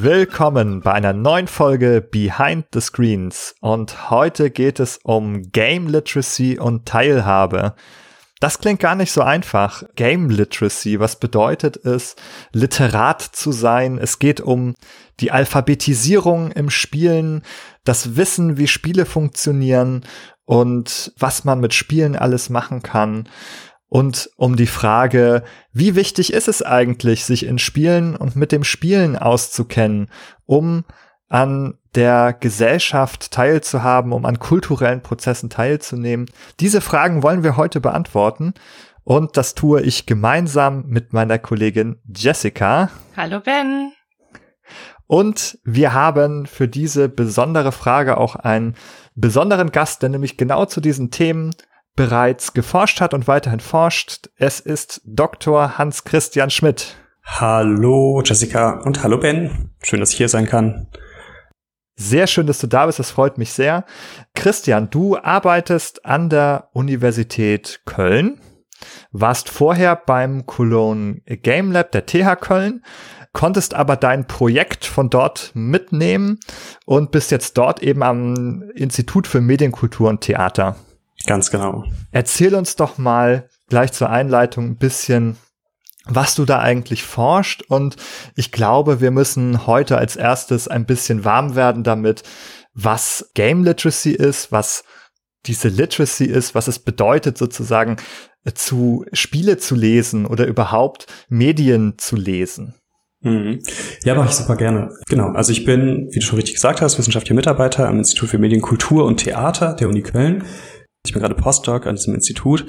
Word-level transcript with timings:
Willkommen 0.00 0.80
bei 0.80 0.92
einer 0.92 1.12
neuen 1.12 1.48
Folge 1.48 2.00
Behind 2.00 2.66
the 2.72 2.80
Screens 2.80 3.56
und 3.60 4.10
heute 4.10 4.48
geht 4.48 4.78
es 4.78 5.00
um 5.02 5.50
Game 5.50 5.88
Literacy 5.88 6.56
und 6.56 6.86
Teilhabe. 6.86 7.74
Das 8.38 8.60
klingt 8.60 8.78
gar 8.78 8.94
nicht 8.94 9.10
so 9.10 9.22
einfach. 9.22 9.82
Game 9.96 10.30
Literacy, 10.30 11.00
was 11.00 11.18
bedeutet 11.18 11.84
es, 11.84 12.14
Literat 12.52 13.22
zu 13.22 13.50
sein? 13.50 13.98
Es 13.98 14.20
geht 14.20 14.40
um 14.40 14.74
die 15.18 15.32
Alphabetisierung 15.32 16.52
im 16.52 16.70
Spielen, 16.70 17.42
das 17.82 18.14
Wissen, 18.14 18.56
wie 18.56 18.68
Spiele 18.68 19.04
funktionieren 19.04 20.04
und 20.44 21.12
was 21.18 21.42
man 21.42 21.58
mit 21.58 21.74
Spielen 21.74 22.14
alles 22.14 22.50
machen 22.50 22.84
kann. 22.84 23.28
Und 23.88 24.30
um 24.36 24.56
die 24.56 24.66
Frage, 24.66 25.42
wie 25.72 25.94
wichtig 25.94 26.32
ist 26.32 26.48
es 26.48 26.62
eigentlich, 26.62 27.24
sich 27.24 27.46
in 27.46 27.58
Spielen 27.58 28.16
und 28.16 28.36
mit 28.36 28.52
dem 28.52 28.64
Spielen 28.64 29.16
auszukennen, 29.16 30.10
um 30.44 30.84
an 31.28 31.78
der 31.94 32.34
Gesellschaft 32.38 33.30
teilzuhaben, 33.30 34.12
um 34.12 34.26
an 34.26 34.38
kulturellen 34.38 35.02
Prozessen 35.02 35.48
teilzunehmen? 35.48 36.26
Diese 36.60 36.80
Fragen 36.80 37.22
wollen 37.22 37.42
wir 37.42 37.56
heute 37.56 37.80
beantworten. 37.80 38.54
Und 39.04 39.38
das 39.38 39.54
tue 39.54 39.80
ich 39.80 40.04
gemeinsam 40.04 40.84
mit 40.86 41.14
meiner 41.14 41.38
Kollegin 41.38 41.96
Jessica. 42.14 42.90
Hallo 43.16 43.40
Ben. 43.40 43.92
Und 45.06 45.58
wir 45.64 45.94
haben 45.94 46.44
für 46.44 46.68
diese 46.68 47.08
besondere 47.08 47.72
Frage 47.72 48.18
auch 48.18 48.36
einen 48.36 48.74
besonderen 49.14 49.72
Gast, 49.72 50.02
der 50.02 50.10
nämlich 50.10 50.36
genau 50.36 50.66
zu 50.66 50.82
diesen 50.82 51.10
Themen 51.10 51.54
bereits 51.98 52.54
geforscht 52.54 53.00
hat 53.00 53.12
und 53.12 53.26
weiterhin 53.26 53.58
forscht. 53.58 54.30
Es 54.36 54.60
ist 54.60 55.00
Dr. 55.04 55.78
Hans 55.78 56.04
Christian 56.04 56.48
Schmidt. 56.48 56.94
Hallo 57.24 58.22
Jessica 58.24 58.80
und 58.84 59.02
hallo 59.02 59.18
Ben. 59.18 59.70
Schön, 59.82 59.98
dass 59.98 60.12
ich 60.12 60.16
hier 60.16 60.28
sein 60.28 60.46
kann. 60.46 60.86
Sehr 61.96 62.28
schön, 62.28 62.46
dass 62.46 62.60
du 62.60 62.68
da 62.68 62.86
bist, 62.86 63.00
das 63.00 63.10
freut 63.10 63.36
mich 63.36 63.52
sehr. 63.52 63.84
Christian, 64.36 64.90
du 64.90 65.18
arbeitest 65.18 66.06
an 66.06 66.28
der 66.28 66.68
Universität 66.72 67.80
Köln, 67.84 68.40
warst 69.10 69.48
vorher 69.48 69.96
beim 69.96 70.46
Cologne 70.46 71.20
Game 71.26 71.72
Lab 71.72 71.90
der 71.90 72.06
TH 72.06 72.36
Köln, 72.40 72.84
konntest 73.32 73.74
aber 73.74 73.96
dein 73.96 74.28
Projekt 74.28 74.84
von 74.84 75.10
dort 75.10 75.50
mitnehmen 75.54 76.38
und 76.86 77.10
bist 77.10 77.32
jetzt 77.32 77.58
dort 77.58 77.82
eben 77.82 78.04
am 78.04 78.70
Institut 78.76 79.26
für 79.26 79.40
Medienkultur 79.40 80.08
und 80.08 80.20
Theater. 80.20 80.76
Ganz 81.28 81.50
genau. 81.50 81.84
Erzähl 82.10 82.54
uns 82.54 82.74
doch 82.74 82.96
mal 82.96 83.50
gleich 83.68 83.92
zur 83.92 84.08
Einleitung 84.08 84.64
ein 84.64 84.78
bisschen, 84.78 85.36
was 86.06 86.34
du 86.34 86.46
da 86.46 86.60
eigentlich 86.60 87.02
forscht. 87.02 87.62
Und 87.68 87.96
ich 88.34 88.50
glaube, 88.50 89.02
wir 89.02 89.10
müssen 89.10 89.66
heute 89.66 89.98
als 89.98 90.16
erstes 90.16 90.68
ein 90.68 90.86
bisschen 90.86 91.26
warm 91.26 91.54
werden 91.54 91.84
damit, 91.84 92.22
was 92.72 93.30
Game 93.34 93.62
Literacy 93.62 94.12
ist, 94.12 94.52
was 94.52 94.84
diese 95.44 95.68
Literacy 95.68 96.24
ist, 96.24 96.54
was 96.54 96.66
es 96.66 96.78
bedeutet 96.78 97.36
sozusagen 97.36 97.96
zu 98.54 99.04
Spiele 99.12 99.58
zu 99.58 99.74
lesen 99.74 100.24
oder 100.24 100.46
überhaupt 100.46 101.08
Medien 101.28 101.98
zu 101.98 102.16
lesen. 102.16 102.74
Mhm. 103.20 103.58
Ja, 104.04 104.14
mache 104.14 104.30
ich 104.30 104.34
super 104.34 104.56
gerne. 104.56 104.94
Genau. 105.10 105.32
Also 105.32 105.52
ich 105.52 105.66
bin, 105.66 106.08
wie 106.10 106.20
du 106.20 106.24
schon 106.24 106.36
richtig 106.36 106.54
gesagt 106.54 106.80
hast, 106.80 106.96
wissenschaftlicher 106.96 107.34
Mitarbeiter 107.34 107.86
am 107.86 107.98
Institut 107.98 108.30
für 108.30 108.38
Medienkultur 108.38 109.04
und 109.04 109.18
Theater 109.18 109.74
der 109.74 109.88
Uni 109.88 110.00
Köln. 110.00 110.44
Ich 111.08 111.14
bin 111.14 111.22
gerade 111.22 111.34
Postdoc 111.34 111.86
an 111.86 111.96
diesem 111.96 112.14
Institut 112.14 112.66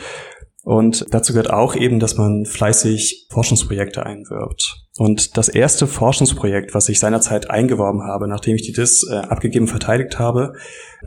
und 0.63 1.13
dazu 1.13 1.33
gehört 1.33 1.49
auch 1.49 1.75
eben, 1.75 1.99
dass 1.99 2.15
man 2.15 2.45
fleißig 2.45 3.27
Forschungsprojekte 3.29 4.05
einwirbt. 4.05 4.85
Und 4.97 5.35
das 5.35 5.49
erste 5.49 5.87
Forschungsprojekt, 5.87 6.73
was 6.73 6.87
ich 6.87 6.99
seinerzeit 6.99 7.49
eingeworben 7.49 8.03
habe, 8.03 8.29
nachdem 8.29 8.55
ich 8.55 8.61
die 8.61 8.71
DIS 8.71 9.05
äh, 9.09 9.15
abgegeben 9.15 9.67
verteidigt 9.67 10.19
habe, 10.19 10.53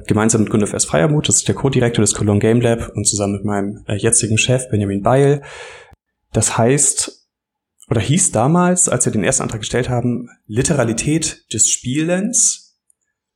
gemeinsam 0.06 0.43
mit 0.43 0.50
Gunnef 0.50 0.75
S. 0.75 0.84
Feiermuth, 0.84 1.28
das 1.28 1.37
ist 1.37 1.48
der 1.48 1.54
Co-Direktor 1.54 2.03
des 2.03 2.15
Cologne 2.15 2.41
Game 2.41 2.60
Lab 2.60 2.93
und 2.94 3.06
zusammen 3.06 3.34
mit 3.34 3.44
meinem 3.44 3.84
äh, 3.87 3.97
jetzigen 3.97 4.37
Chef 4.37 4.69
Benjamin 4.69 5.03
Beil. 5.03 5.43
Das 6.32 6.59
heißt, 6.59 7.28
oder 7.88 8.00
hieß 8.00 8.31
damals, 8.32 8.91
als 8.91 9.06
wir 9.06 9.12
den 9.12 9.25
ersten 9.25 9.43
Antrag 9.43 9.60
gestellt 9.60 9.88
haben, 9.88 10.28
Literalität 10.47 11.44
des 11.50 11.70
Spielens 11.70 12.61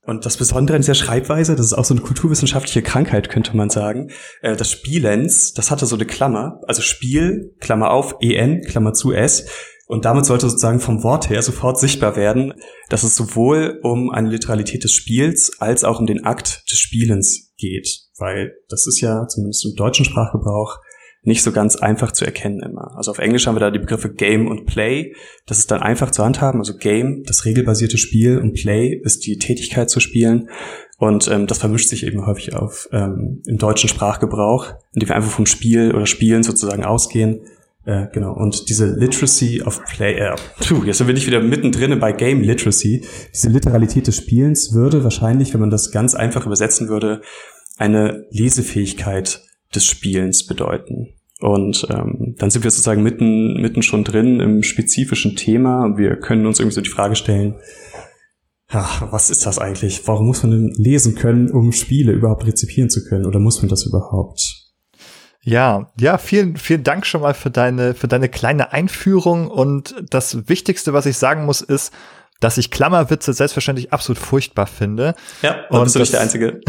und 0.07 0.25
das 0.25 0.37
Besondere 0.37 0.77
an 0.77 0.81
dieser 0.81 0.95
Schreibweise, 0.95 1.57
das 1.57 1.65
ist 1.65 1.73
auch 1.73 1.83
so 1.83 1.93
eine 1.93 2.01
kulturwissenschaftliche 2.01 2.81
Krankheit, 2.81 3.27
könnte 3.29 3.55
man 3.57 3.69
sagen. 3.69 4.09
Äh, 4.41 4.55
das 4.55 4.71
Spielens, 4.71 5.53
das 5.53 5.69
hatte 5.69 5.85
so 5.85 5.95
eine 5.95 6.05
Klammer, 6.05 6.61
also 6.65 6.81
Spiel, 6.81 7.53
Klammer 7.59 7.91
auf, 7.91 8.15
en, 8.21 8.61
Klammer 8.61 8.93
zu 8.93 9.11
s. 9.11 9.47
Und 9.85 10.05
damit 10.05 10.25
sollte 10.25 10.49
sozusagen 10.49 10.79
vom 10.79 11.03
Wort 11.03 11.29
her 11.29 11.41
sofort 11.41 11.77
sichtbar 11.77 12.15
werden, 12.15 12.53
dass 12.89 13.03
es 13.03 13.17
sowohl 13.17 13.79
um 13.83 14.09
eine 14.09 14.29
Literalität 14.29 14.85
des 14.85 14.93
Spiels 14.93 15.51
als 15.59 15.83
auch 15.83 15.99
um 15.99 16.05
den 16.05 16.23
Akt 16.23 16.63
des 16.71 16.79
Spielens 16.79 17.53
geht. 17.57 18.07
Weil 18.17 18.53
das 18.69 18.87
ist 18.87 19.01
ja 19.01 19.27
zumindest 19.27 19.65
im 19.65 19.75
deutschen 19.75 20.05
Sprachgebrauch 20.05 20.79
nicht 21.27 21.43
so 21.43 21.51
ganz 21.51 21.75
einfach 21.75 22.13
zu 22.13 22.23
erkennen 22.23 22.61
immer. 22.61 22.95
Also 22.95 23.11
auf 23.11 23.19
Englisch 23.19 23.47
haben 23.47 23.55
wir 23.55 23.59
da 23.59 23.69
die 23.69 23.79
Begriffe 23.79 24.13
Game 24.13 24.47
und 24.47 24.65
Play. 24.65 25.13
Das 25.45 25.59
ist 25.59 25.69
dann 25.69 25.81
einfach 25.81 26.09
zu 26.09 26.23
handhaben. 26.23 26.61
Also 26.61 26.77
Game, 26.77 27.23
das 27.25 27.43
regelbasierte 27.43 27.97
Spiel 27.97 28.37
und 28.37 28.53
Play 28.53 28.99
ist 29.03 29.25
die 29.25 29.37
Tätigkeit 29.37 29.89
zu 29.89 29.99
spielen. 29.99 30.49
Und 30.97 31.27
ähm, 31.27 31.45
das 31.45 31.57
vermischt 31.57 31.89
sich 31.89 32.05
eben 32.05 32.25
häufig 32.25 32.55
auf 32.55 32.87
ähm, 32.93 33.41
im 33.45 33.57
deutschen 33.57 33.89
Sprachgebrauch, 33.89 34.73
indem 34.93 35.09
wir 35.09 35.15
einfach 35.17 35.29
vom 35.29 35.45
Spiel 35.45 35.93
oder 35.93 36.05
Spielen 36.05 36.43
sozusagen 36.43 36.85
ausgehen. 36.85 37.41
Äh, 37.83 38.07
genau. 38.13 38.33
Und 38.33 38.69
diese 38.69 38.85
Literacy 38.85 39.63
of 39.63 39.83
Play, 39.83 40.13
äh, 40.13 40.33
puh, 40.65 40.85
jetzt 40.85 41.05
bin 41.05 41.17
ich 41.17 41.27
wieder 41.27 41.41
mittendrin 41.41 41.99
bei 41.99 42.13
Game 42.13 42.39
Literacy. 42.39 43.03
Diese 43.33 43.49
Literalität 43.49 44.07
des 44.07 44.15
Spielens 44.15 44.73
würde 44.73 45.03
wahrscheinlich, 45.03 45.53
wenn 45.53 45.59
man 45.59 45.71
das 45.71 45.91
ganz 45.91 46.15
einfach 46.15 46.45
übersetzen 46.45 46.87
würde, 46.87 47.21
eine 47.77 48.25
Lesefähigkeit 48.31 49.41
des 49.75 49.85
Spielens 49.85 50.45
bedeuten. 50.45 51.16
Und 51.39 51.85
ähm, 51.91 52.35
dann 52.37 52.49
sind 52.49 52.63
wir 52.63 52.71
sozusagen 52.71 53.03
mitten, 53.03 53.61
mitten 53.61 53.83
schon 53.83 54.03
drin 54.03 54.39
im 54.39 54.63
spezifischen 54.63 55.35
Thema 55.35 55.95
wir 55.97 56.15
können 56.15 56.45
uns 56.47 56.59
irgendwie 56.59 56.75
so 56.75 56.81
die 56.81 56.89
Frage 56.89 57.15
stellen, 57.15 57.55
ach, 58.69 59.11
was 59.11 59.29
ist 59.29 59.45
das 59.45 59.59
eigentlich? 59.59 60.07
Warum 60.07 60.27
muss 60.27 60.43
man 60.43 60.51
denn 60.51 60.73
lesen 60.77 61.15
können, 61.15 61.51
um 61.51 61.71
Spiele 61.71 62.11
überhaupt 62.11 62.45
rezipieren 62.45 62.89
zu 62.89 63.03
können? 63.03 63.25
Oder 63.25 63.39
muss 63.39 63.61
man 63.61 63.69
das 63.69 63.85
überhaupt? 63.85 64.67
Ja, 65.41 65.91
ja, 65.99 66.17
vielen, 66.17 66.57
vielen 66.57 66.83
Dank 66.83 67.05
schon 67.05 67.21
mal 67.21 67.33
für 67.33 67.49
deine, 67.49 67.93
für 67.93 68.07
deine 68.07 68.27
kleine 68.27 68.73
Einführung. 68.73 69.47
Und 69.47 69.95
das 70.09 70.49
Wichtigste, 70.49 70.91
was 70.91 71.05
ich 71.05 71.17
sagen 71.17 71.45
muss, 71.45 71.61
ist, 71.61 71.93
dass 72.39 72.57
ich 72.57 72.71
Klammerwitze 72.71 73.33
selbstverständlich 73.33 73.93
absolut 73.93 74.19
furchtbar 74.19 74.67
finde. 74.67 75.15
Ja, 75.41 75.65
und 75.69 75.83
bist 75.83 75.95
du 75.95 75.99
nicht 75.99 76.13
der 76.13 76.21
Einzige. 76.21 76.61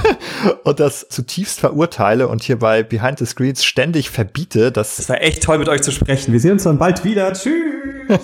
und 0.64 0.80
das 0.80 1.08
zutiefst 1.08 1.60
verurteile 1.60 2.28
und 2.28 2.42
hier 2.42 2.58
bei 2.58 2.82
Behind 2.82 3.18
the 3.18 3.26
Screens 3.26 3.64
ständig 3.64 4.10
verbiete. 4.10 4.72
Dass 4.72 4.96
das 4.96 5.08
war 5.08 5.20
echt 5.20 5.42
toll, 5.42 5.58
mit 5.58 5.68
euch 5.68 5.82
zu 5.82 5.92
sprechen. 5.92 6.32
Wir 6.32 6.40
sehen 6.40 6.52
uns 6.52 6.64
dann 6.64 6.78
bald 6.78 7.04
wieder. 7.04 7.32
Tschüss. 7.32 7.52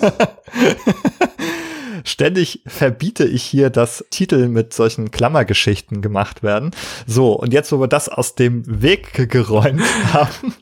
ständig 2.03 2.61
verbiete 2.65 3.25
ich 3.25 3.43
hier, 3.43 3.69
dass 3.69 4.05
Titel 4.09 4.47
mit 4.47 4.73
solchen 4.73 5.11
Klammergeschichten 5.11 6.01
gemacht 6.01 6.43
werden. 6.43 6.71
So, 7.07 7.33
und 7.33 7.53
jetzt, 7.53 7.71
wo 7.71 7.79
wir 7.79 7.87
das 7.87 8.09
aus 8.09 8.35
dem 8.35 8.63
Weg 8.81 9.29
geräumt 9.29 9.81
haben, 10.13 10.53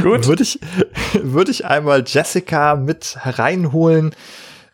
würde 0.00 0.42
ich, 0.42 0.60
würde 1.14 1.50
ich 1.50 1.64
einmal 1.64 2.04
Jessica 2.06 2.76
mit 2.76 3.16
hereinholen 3.18 4.14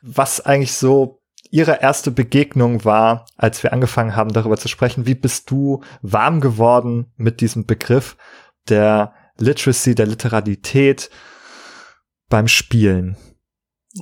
was 0.07 0.41
eigentlich 0.41 0.73
so 0.73 1.21
ihre 1.51 1.81
erste 1.81 2.11
Begegnung 2.11 2.85
war, 2.85 3.27
als 3.37 3.63
wir 3.63 3.73
angefangen 3.73 4.17
haben, 4.17 4.33
darüber 4.33 4.57
zu 4.57 4.69
sprechen. 4.69 5.07
Wie 5.07 5.15
bist 5.15 5.51
du 5.51 5.83
warm 6.03 6.41
geworden 6.41 7.13
mit 7.17 7.41
diesem 7.41 7.67
Begriff 7.67 8.17
der 8.69 9.15
Literacy, 9.39 9.95
der 9.95 10.07
Literalität 10.07 11.11
beim 12.29 12.49
Spielen? 12.49 13.17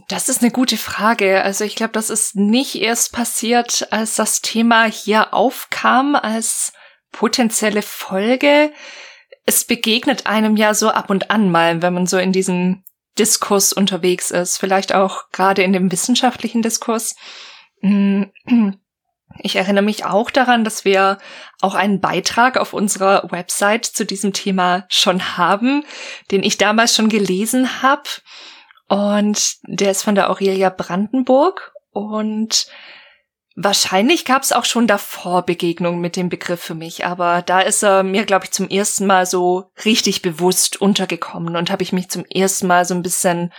Das 0.09 0.29
ist 0.29 0.43
eine 0.43 0.51
gute 0.51 0.77
Frage. 0.77 1.43
Also 1.43 1.65
ich 1.65 1.77
glaube, 1.77 1.93
das 1.93 2.11
ist 2.11 2.35
nicht 2.35 2.77
erst 2.77 3.13
passiert, 3.13 3.89
als 3.93 4.17
das 4.17 4.41
Thema 4.41 4.87
hier 4.87 5.33
aufkam, 5.33 6.17
als 6.17 6.73
potenzielle 7.13 7.83
Folge. 7.83 8.73
Es 9.47 9.65
begegnet 9.65 10.27
einem 10.27 10.57
ja 10.57 10.75
so 10.75 10.89
ab 10.91 11.11
und 11.11 11.31
an 11.31 11.51
mal, 11.51 11.83
wenn 11.83 11.95
man 11.95 12.07
so 12.07 12.19
in 12.19 12.33
diesem 12.33 12.83
Diskurs 13.19 13.73
unterwegs 13.73 14.31
ist, 14.31 14.59
vielleicht 14.59 14.95
auch 14.95 15.31
gerade 15.31 15.63
in 15.63 15.73
dem 15.73 15.93
wissenschaftlichen 15.93 16.63
Diskurs. 16.63 17.15
Mm, 17.81 18.25
ich 19.39 19.57
erinnere 19.57 19.85
mich 19.85 20.05
auch 20.05 20.31
daran, 20.31 20.65
dass 20.65 20.85
wir 20.85 21.19
auch 21.61 21.75
einen 21.75 22.01
Beitrag 22.01 22.57
auf 22.57 22.73
unserer 22.73 23.31
Website 23.31 23.85
zu 23.85 24.05
diesem 24.05 24.33
Thema 24.33 24.85
schon 24.89 25.37
haben, 25.37 25.85
den 26.31 26.43
ich 26.43 26.59
damals 26.59 26.95
schon 26.95 27.09
gelesen 27.09 27.83
habe. 27.83 28.09
Und 28.89 29.57
der 29.63 29.91
ist 29.91 30.03
von 30.03 30.15
der 30.15 30.31
Aurelia 30.31 30.71
Brandenburg. 30.71 31.73
Und 31.91 32.67
Wahrscheinlich 33.57 34.25
gab 34.25 34.43
es 34.43 34.53
auch 34.53 34.65
schon 34.65 34.89
davor 34.89 35.43
Begegnungen 35.43 36.01
mit 36.01 36.17
dem 36.17 36.29
Begriff 36.29 36.61
für 36.61 36.75
mich, 36.75 37.07
aber 37.07 37.43
da 37.43 37.61
ist 37.61 37.85
er 37.85 38.03
mir, 38.03 38.25
glaube 38.25 38.47
ich, 38.47 38.51
zum 38.51 38.69
ersten 38.69 39.07
Mal 39.07 39.27
so 39.27 39.71
richtig 39.85 40.23
bewusst 40.23 40.81
untergekommen 40.81 41.55
und 41.55 41.71
habe 41.71 41.85
ich 41.85 41.93
mich 41.93 42.09
zum 42.09 42.25
ersten 42.25 42.67
Mal 42.67 42.85
so 42.85 42.95
ein 42.95 43.03
bisschen 43.03 43.53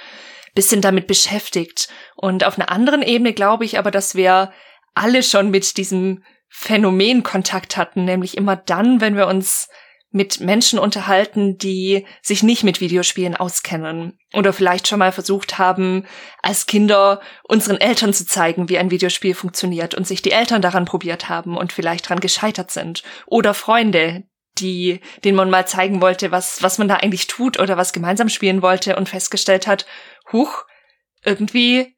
bisschen 0.56 0.82
damit 0.82 1.06
beschäftigt. 1.06 1.90
Und 2.16 2.44
auf 2.44 2.58
einer 2.58 2.72
anderen 2.72 3.04
Ebene 3.04 3.34
glaube 3.34 3.66
ich 3.66 3.78
aber, 3.78 3.92
dass 3.92 4.16
wir 4.16 4.52
alle 4.96 5.22
schon 5.22 5.52
mit 5.52 5.78
diesem 5.78 6.24
Phänomen 6.48 7.22
Kontakt 7.22 7.78
hatten, 7.78 8.06
nämlich 8.06 8.38
immer 8.38 8.56
dann, 8.56 9.02
wenn 9.02 9.18
wir 9.18 9.28
uns 9.28 9.68
mit 10.16 10.40
Menschen 10.40 10.80
unterhalten, 10.80 11.58
die 11.58 12.06
sich 12.22 12.42
nicht 12.42 12.64
mit 12.64 12.80
Videospielen 12.80 13.36
auskennen 13.36 14.18
oder 14.34 14.54
vielleicht 14.54 14.88
schon 14.88 15.00
mal 15.00 15.12
versucht 15.12 15.58
haben, 15.58 16.08
als 16.42 16.68
Kinder 16.68 17.20
unseren 17.44 17.76
Eltern 17.76 18.14
zu 18.14 18.26
zeigen, 18.26 18.70
wie 18.70 18.78
ein 18.78 18.92
Videospiel 18.92 19.36
funktioniert 19.36 19.94
und 19.94 20.08
sich 20.08 20.22
die 20.22 20.32
Eltern 20.32 20.62
daran 20.62 20.86
probiert 20.86 21.28
haben 21.28 21.58
und 21.58 21.74
vielleicht 21.74 22.08
dran 22.08 22.22
gescheitert 22.22 22.72
sind. 22.72 23.04
Oder 23.26 23.54
Freunde, 23.54 24.24
die, 24.58 25.02
denen 25.26 25.36
man 25.36 25.50
mal 25.50 25.68
zeigen 25.68 26.00
wollte, 26.00 26.32
was, 26.32 26.64
was 26.64 26.78
man 26.78 26.88
da 26.88 26.96
eigentlich 26.96 27.28
tut 27.28 27.60
oder 27.60 27.76
was 27.76 27.92
gemeinsam 27.92 28.30
spielen 28.30 28.62
wollte 28.62 28.96
und 28.96 29.10
festgestellt 29.10 29.68
hat, 29.68 29.86
huch, 30.32 30.64
irgendwie 31.26 31.95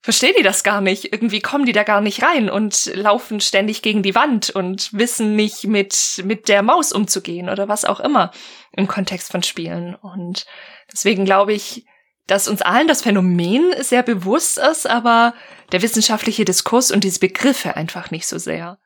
verstehen 0.00 0.34
die 0.38 0.42
das 0.42 0.62
gar 0.62 0.80
nicht. 0.80 1.12
Irgendwie 1.12 1.40
kommen 1.40 1.66
die 1.66 1.72
da 1.72 1.82
gar 1.82 2.00
nicht 2.00 2.22
rein 2.22 2.50
und 2.50 2.86
laufen 2.94 3.40
ständig 3.40 3.82
gegen 3.82 4.02
die 4.02 4.14
Wand 4.14 4.50
und 4.50 4.92
wissen 4.92 5.36
nicht 5.36 5.64
mit, 5.64 6.22
mit 6.24 6.48
der 6.48 6.62
Maus 6.62 6.92
umzugehen 6.92 7.48
oder 7.48 7.68
was 7.68 7.84
auch 7.84 8.00
immer 8.00 8.30
im 8.72 8.86
Kontext 8.86 9.30
von 9.30 9.42
Spielen. 9.42 9.94
Und 9.94 10.46
deswegen 10.92 11.24
glaube 11.24 11.52
ich, 11.52 11.84
dass 12.26 12.46
uns 12.46 12.62
allen 12.62 12.88
das 12.88 13.02
Phänomen 13.02 13.72
sehr 13.80 14.02
bewusst 14.02 14.58
ist, 14.58 14.88
aber 14.88 15.34
der 15.72 15.82
wissenschaftliche 15.82 16.44
Diskurs 16.44 16.90
und 16.90 17.02
diese 17.02 17.20
Begriffe 17.20 17.76
einfach 17.76 18.10
nicht 18.10 18.26
so 18.26 18.38
sehr. 18.38 18.78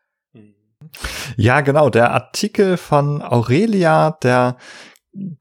Ja, 1.36 1.60
genau. 1.60 1.90
Der 1.90 2.12
Artikel 2.12 2.76
von 2.76 3.22
Aurelia, 3.22 4.12
der 4.22 4.56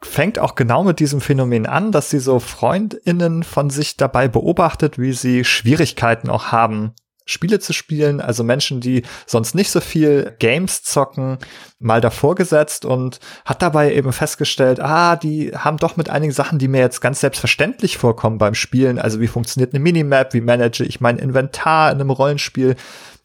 fängt 0.01 0.39
auch 0.39 0.55
genau 0.55 0.83
mit 0.83 0.99
diesem 0.99 1.21
Phänomen 1.21 1.65
an, 1.65 1.91
dass 1.91 2.09
sie 2.09 2.19
so 2.19 2.39
Freundinnen 2.39 3.43
von 3.43 3.69
sich 3.69 3.97
dabei 3.97 4.27
beobachtet, 4.27 4.99
wie 4.99 5.13
sie 5.13 5.45
Schwierigkeiten 5.45 6.29
auch 6.29 6.51
haben, 6.51 6.93
Spiele 7.25 7.59
zu 7.59 7.71
spielen, 7.71 8.19
also 8.19 8.43
Menschen, 8.43 8.81
die 8.81 9.03
sonst 9.25 9.55
nicht 9.55 9.69
so 9.69 9.79
viel 9.79 10.35
Games 10.39 10.83
zocken, 10.83 11.37
mal 11.79 12.01
davor 12.01 12.35
gesetzt 12.35 12.83
und 12.83 13.19
hat 13.45 13.61
dabei 13.61 13.93
eben 13.93 14.11
festgestellt, 14.11 14.79
ah, 14.79 15.15
die 15.15 15.51
haben 15.55 15.77
doch 15.77 15.97
mit 15.97 16.09
einigen 16.09 16.33
Sachen, 16.33 16.59
die 16.59 16.67
mir 16.67 16.81
jetzt 16.81 16.99
ganz 16.99 17.21
selbstverständlich 17.21 17.97
vorkommen 17.97 18.37
beim 18.37 18.55
Spielen, 18.55 18.99
also 18.99 19.21
wie 19.21 19.27
funktioniert 19.27 19.73
eine 19.73 19.81
Minimap, 19.83 20.33
wie 20.33 20.41
manage 20.41 20.83
ich 20.83 20.99
mein 20.99 21.19
Inventar 21.19 21.91
in 21.91 22.01
einem 22.01 22.09
Rollenspiel, 22.09 22.75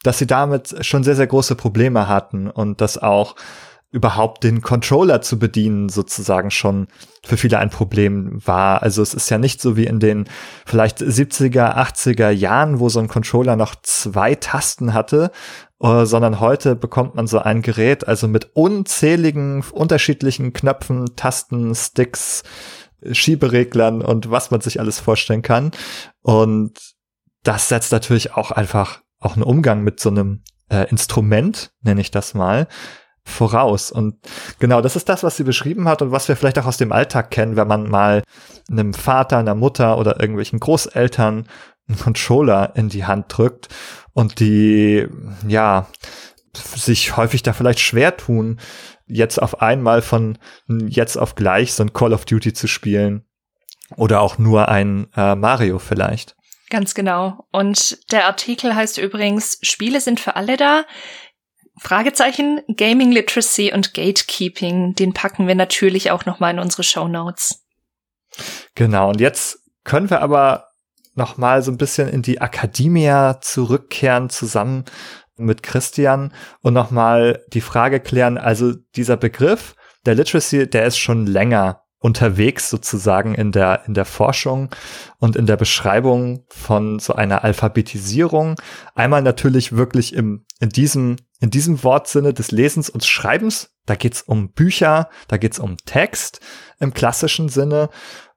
dass 0.02 0.18
sie 0.18 0.26
damit 0.26 0.84
schon 0.84 1.02
sehr, 1.02 1.16
sehr 1.16 1.26
große 1.26 1.56
Probleme 1.56 2.06
hatten 2.06 2.48
und 2.48 2.80
das 2.80 2.98
auch 2.98 3.34
überhaupt 3.96 4.44
den 4.44 4.60
Controller 4.60 5.22
zu 5.22 5.38
bedienen 5.38 5.88
sozusagen 5.88 6.50
schon 6.50 6.86
für 7.24 7.38
viele 7.38 7.58
ein 7.58 7.70
Problem 7.70 8.46
war. 8.46 8.82
Also 8.82 9.00
es 9.00 9.14
ist 9.14 9.30
ja 9.30 9.38
nicht 9.38 9.62
so 9.62 9.74
wie 9.78 9.86
in 9.86 10.00
den 10.00 10.28
vielleicht 10.66 10.98
70er, 10.98 11.74
80er 11.74 12.28
Jahren, 12.28 12.78
wo 12.78 12.90
so 12.90 13.00
ein 13.00 13.08
Controller 13.08 13.56
noch 13.56 13.74
zwei 13.82 14.34
Tasten 14.34 14.92
hatte, 14.92 15.30
uh, 15.82 16.04
sondern 16.04 16.40
heute 16.40 16.76
bekommt 16.76 17.14
man 17.14 17.26
so 17.26 17.38
ein 17.38 17.62
Gerät, 17.62 18.06
also 18.06 18.28
mit 18.28 18.50
unzähligen 18.54 19.64
unterschiedlichen 19.72 20.52
Knöpfen, 20.52 21.16
Tasten, 21.16 21.74
Sticks, 21.74 22.42
Schiebereglern 23.10 24.02
und 24.02 24.30
was 24.30 24.50
man 24.50 24.60
sich 24.60 24.78
alles 24.78 25.00
vorstellen 25.00 25.42
kann. 25.42 25.70
Und 26.20 26.78
das 27.44 27.70
setzt 27.70 27.92
natürlich 27.92 28.34
auch 28.34 28.50
einfach 28.50 29.00
auch 29.20 29.36
einen 29.36 29.42
Umgang 29.42 29.82
mit 29.84 30.00
so 30.00 30.10
einem 30.10 30.42
äh, 30.68 30.86
Instrument, 30.90 31.72
nenne 31.80 32.02
ich 32.02 32.10
das 32.10 32.34
mal, 32.34 32.68
voraus. 33.26 33.90
Und 33.90 34.16
genau, 34.58 34.80
das 34.80 34.96
ist 34.96 35.08
das, 35.08 35.22
was 35.22 35.36
sie 35.36 35.44
beschrieben 35.44 35.88
hat 35.88 36.00
und 36.00 36.12
was 36.12 36.28
wir 36.28 36.36
vielleicht 36.36 36.58
auch 36.58 36.66
aus 36.66 36.78
dem 36.78 36.92
Alltag 36.92 37.30
kennen, 37.30 37.56
wenn 37.56 37.68
man 37.68 37.90
mal 37.90 38.22
einem 38.70 38.94
Vater, 38.94 39.38
einer 39.38 39.54
Mutter 39.54 39.98
oder 39.98 40.20
irgendwelchen 40.20 40.60
Großeltern 40.60 41.46
einen 41.88 41.98
Controller 41.98 42.72
in 42.76 42.88
die 42.88 43.04
Hand 43.04 43.26
drückt 43.28 43.68
und 44.12 44.40
die, 44.40 45.06
ja, 45.46 45.88
sich 46.54 47.16
häufig 47.16 47.42
da 47.42 47.52
vielleicht 47.52 47.80
schwer 47.80 48.16
tun, 48.16 48.58
jetzt 49.06 49.42
auf 49.42 49.60
einmal 49.60 50.02
von 50.02 50.38
jetzt 50.68 51.16
auf 51.16 51.34
gleich 51.34 51.74
so 51.74 51.82
ein 51.82 51.92
Call 51.92 52.12
of 52.12 52.24
Duty 52.24 52.52
zu 52.52 52.66
spielen 52.66 53.24
oder 53.96 54.20
auch 54.20 54.38
nur 54.38 54.68
ein 54.68 55.08
äh, 55.16 55.34
Mario 55.34 55.78
vielleicht. 55.78 56.36
Ganz 56.68 56.94
genau. 56.94 57.46
Und 57.52 57.98
der 58.10 58.26
Artikel 58.26 58.74
heißt 58.74 58.98
übrigens, 58.98 59.58
Spiele 59.62 60.00
sind 60.00 60.18
für 60.18 60.34
alle 60.34 60.56
da. 60.56 60.84
Fragezeichen, 61.78 62.62
Gaming 62.74 63.12
Literacy 63.12 63.72
und 63.72 63.94
Gatekeeping, 63.94 64.94
den 64.94 65.12
packen 65.12 65.46
wir 65.46 65.54
natürlich 65.54 66.10
auch 66.10 66.24
nochmal 66.24 66.54
in 66.54 66.60
unsere 66.60 66.82
Show 66.82 67.06
Notes. 67.06 67.66
Genau, 68.74 69.10
und 69.10 69.20
jetzt 69.20 69.58
können 69.84 70.10
wir 70.10 70.22
aber 70.22 70.68
nochmal 71.14 71.62
so 71.62 71.70
ein 71.70 71.78
bisschen 71.78 72.08
in 72.08 72.22
die 72.22 72.40
Akademia 72.40 73.40
zurückkehren, 73.40 74.30
zusammen 74.30 74.84
mit 75.36 75.62
Christian 75.62 76.32
und 76.62 76.74
nochmal 76.74 77.44
die 77.48 77.60
Frage 77.60 78.00
klären, 78.00 78.38
also 78.38 78.72
dieser 78.94 79.16
Begriff 79.16 79.74
der 80.06 80.14
Literacy, 80.14 80.68
der 80.68 80.86
ist 80.86 80.98
schon 80.98 81.26
länger 81.26 81.82
unterwegs 81.98 82.70
sozusagen 82.70 83.34
in 83.34 83.52
der, 83.52 83.82
in 83.86 83.94
der 83.94 84.04
Forschung 84.04 84.70
und 85.18 85.34
in 85.34 85.46
der 85.46 85.56
Beschreibung 85.56 86.44
von 86.48 86.98
so 86.98 87.14
einer 87.14 87.42
Alphabetisierung. 87.42 88.56
Einmal 88.94 89.22
natürlich 89.22 89.72
wirklich 89.72 90.14
im, 90.14 90.44
in 90.60 90.68
diesem, 90.68 91.16
in 91.40 91.50
diesem 91.50 91.82
Wortsinne 91.82 92.32
des 92.32 92.50
Lesens 92.50 92.88
und 92.88 93.04
Schreibens. 93.04 93.70
Da 93.84 93.94
geht's 93.94 94.22
um 94.22 94.52
Bücher, 94.52 95.10
da 95.28 95.36
geht's 95.36 95.58
um 95.58 95.76
Text 95.84 96.40
im 96.80 96.94
klassischen 96.94 97.48
Sinne. 97.48 97.90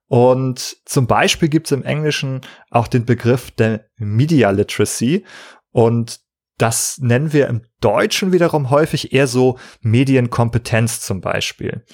Und 0.08 0.78
zum 0.86 1.08
Beispiel 1.08 1.50
gibt's 1.50 1.72
im 1.72 1.84
Englischen 1.84 2.42
auch 2.72 2.88
den 2.88 3.06
Begriff 3.06 3.52
der 3.52 3.86
Media 3.98 4.50
Literacy. 4.50 5.26
Und 5.72 6.20
das 6.58 6.98
nennen 7.00 7.32
wir 7.32 7.48
im 7.48 7.62
Deutschen 7.80 8.34
wiederum 8.34 8.70
häufig 8.70 9.14
eher 9.14 9.28
so 9.28 9.58
Medienkompetenz 9.82 11.02
zum 11.02 11.22
Beispiel. 11.22 11.86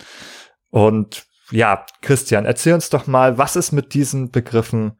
Und 0.69 1.25
ja, 1.51 1.85
Christian, 2.01 2.45
erzähl 2.45 2.73
uns 2.73 2.89
doch 2.89 3.05
mal, 3.05 3.37
was 3.37 3.55
es 3.55 3.71
mit 3.71 3.93
diesen 3.93 4.31
Begriffen 4.31 4.99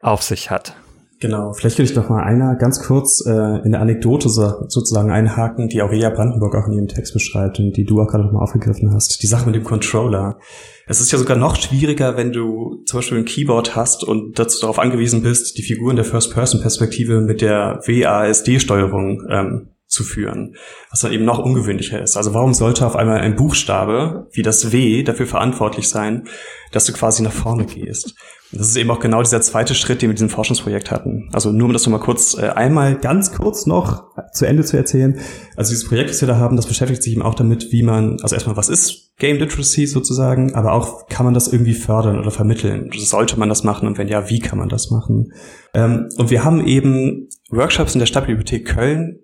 auf 0.00 0.22
sich 0.22 0.50
hat. 0.50 0.74
Genau, 1.20 1.52
vielleicht 1.52 1.78
will 1.78 1.84
ich 1.84 1.94
noch 1.94 2.08
mal 2.08 2.22
einer 2.22 2.56
ganz 2.56 2.82
kurz 2.82 3.24
äh, 3.24 3.64
in 3.64 3.72
der 3.72 3.80
Anekdote 3.80 4.28
so, 4.28 4.66
sozusagen 4.68 5.10
einhaken, 5.10 5.68
die 5.68 5.80
Aurelia 5.80 6.10
Brandenburg 6.10 6.54
auch 6.56 6.66
in 6.66 6.74
ihrem 6.74 6.88
Text 6.88 7.12
beschreibt 7.12 7.58
und 7.60 7.76
die 7.76 7.84
du 7.84 8.00
auch 8.00 8.08
gerade 8.08 8.24
noch 8.24 8.32
mal 8.32 8.42
aufgegriffen 8.42 8.92
hast. 8.92 9.22
Die 9.22 9.26
Sache 9.26 9.46
mit 9.46 9.54
dem 9.54 9.64
Controller. 9.64 10.38
Es 10.86 11.00
ist 11.00 11.12
ja 11.12 11.18
sogar 11.18 11.36
noch 11.36 11.56
schwieriger, 11.56 12.16
wenn 12.16 12.32
du 12.32 12.82
zum 12.84 12.98
Beispiel 12.98 13.18
ein 13.18 13.24
Keyboard 13.24 13.76
hast 13.76 14.04
und 14.04 14.38
dazu 14.38 14.60
darauf 14.60 14.78
angewiesen 14.78 15.22
bist, 15.22 15.56
die 15.56 15.62
Figur 15.62 15.90
in 15.90 15.96
der 15.96 16.04
First-Person-Perspektive 16.04 17.20
mit 17.20 17.40
der 17.40 17.80
WASD-Steuerung 17.86 19.22
ähm, 19.30 19.68
zu 19.86 20.02
führen, 20.02 20.56
was 20.90 21.00
dann 21.00 21.12
eben 21.12 21.24
noch 21.24 21.38
ungewöhnlicher 21.38 22.02
ist. 22.02 22.16
Also 22.16 22.34
warum 22.34 22.52
sollte 22.52 22.86
auf 22.86 22.96
einmal 22.96 23.20
ein 23.20 23.36
Buchstabe 23.36 24.28
wie 24.32 24.42
das 24.42 24.72
W 24.72 25.02
dafür 25.04 25.26
verantwortlich 25.26 25.88
sein, 25.88 26.26
dass 26.72 26.84
du 26.84 26.92
quasi 26.92 27.22
nach 27.22 27.32
vorne 27.32 27.64
gehst? 27.64 28.14
Das 28.56 28.68
ist 28.68 28.76
eben 28.76 28.90
auch 28.90 29.00
genau 29.00 29.22
dieser 29.22 29.40
zweite 29.40 29.74
Schritt, 29.74 30.00
den 30.00 30.02
wir 30.02 30.08
mit 30.10 30.18
diesem 30.18 30.28
Forschungsprojekt 30.28 30.90
hatten. 30.90 31.28
Also 31.32 31.50
nur 31.50 31.66
um 31.66 31.72
das 31.72 31.84
nochmal 31.84 32.00
kurz, 32.00 32.36
äh, 32.36 32.48
einmal 32.48 32.96
ganz 32.96 33.32
kurz 33.32 33.66
noch 33.66 34.04
zu 34.32 34.46
Ende 34.46 34.64
zu 34.64 34.76
erzählen. 34.76 35.18
Also 35.56 35.70
dieses 35.70 35.88
Projekt, 35.88 36.10
das 36.10 36.20
wir 36.20 36.28
da 36.28 36.36
haben, 36.36 36.56
das 36.56 36.66
beschäftigt 36.66 37.02
sich 37.02 37.12
eben 37.12 37.22
auch 37.22 37.34
damit, 37.34 37.72
wie 37.72 37.82
man, 37.82 38.18
also 38.22 38.34
erstmal, 38.34 38.56
was 38.56 38.68
ist 38.68 39.12
Game 39.18 39.38
Literacy 39.38 39.86
sozusagen, 39.86 40.54
aber 40.54 40.72
auch 40.72 41.06
kann 41.08 41.24
man 41.24 41.34
das 41.34 41.48
irgendwie 41.48 41.74
fördern 41.74 42.18
oder 42.18 42.30
vermitteln? 42.30 42.90
Sollte 42.96 43.38
man 43.38 43.48
das 43.48 43.64
machen 43.64 43.88
und 43.88 43.98
wenn 43.98 44.08
ja, 44.08 44.28
wie 44.30 44.40
kann 44.40 44.58
man 44.58 44.68
das 44.68 44.90
machen? 44.90 45.32
Ähm, 45.72 46.08
und 46.16 46.30
wir 46.30 46.44
haben 46.44 46.66
eben 46.66 47.28
Workshops 47.50 47.94
in 47.94 47.98
der 47.98 48.06
Stadtbibliothek 48.06 48.66
Köln 48.66 49.20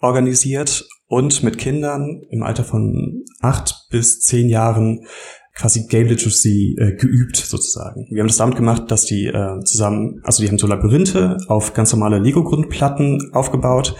organisiert 0.00 0.86
und 1.06 1.42
mit 1.42 1.58
Kindern 1.58 2.22
im 2.30 2.42
Alter 2.42 2.64
von 2.64 3.24
acht 3.40 3.88
bis 3.90 4.20
zehn 4.20 4.48
Jahren 4.48 5.06
quasi 5.54 5.86
Game 5.86 6.06
Literacy 6.08 6.76
äh, 6.78 6.92
geübt 6.96 7.36
sozusagen. 7.36 8.06
Wir 8.10 8.20
haben 8.22 8.28
das 8.28 8.38
damit 8.38 8.56
gemacht, 8.56 8.90
dass 8.90 9.04
die 9.04 9.26
äh, 9.26 9.60
zusammen, 9.64 10.20
also 10.24 10.42
die 10.42 10.48
haben 10.48 10.58
so 10.58 10.66
Labyrinthe 10.66 11.36
auf 11.48 11.74
ganz 11.74 11.92
normale 11.92 12.18
Lego-Grundplatten 12.18 13.30
aufgebaut. 13.32 13.94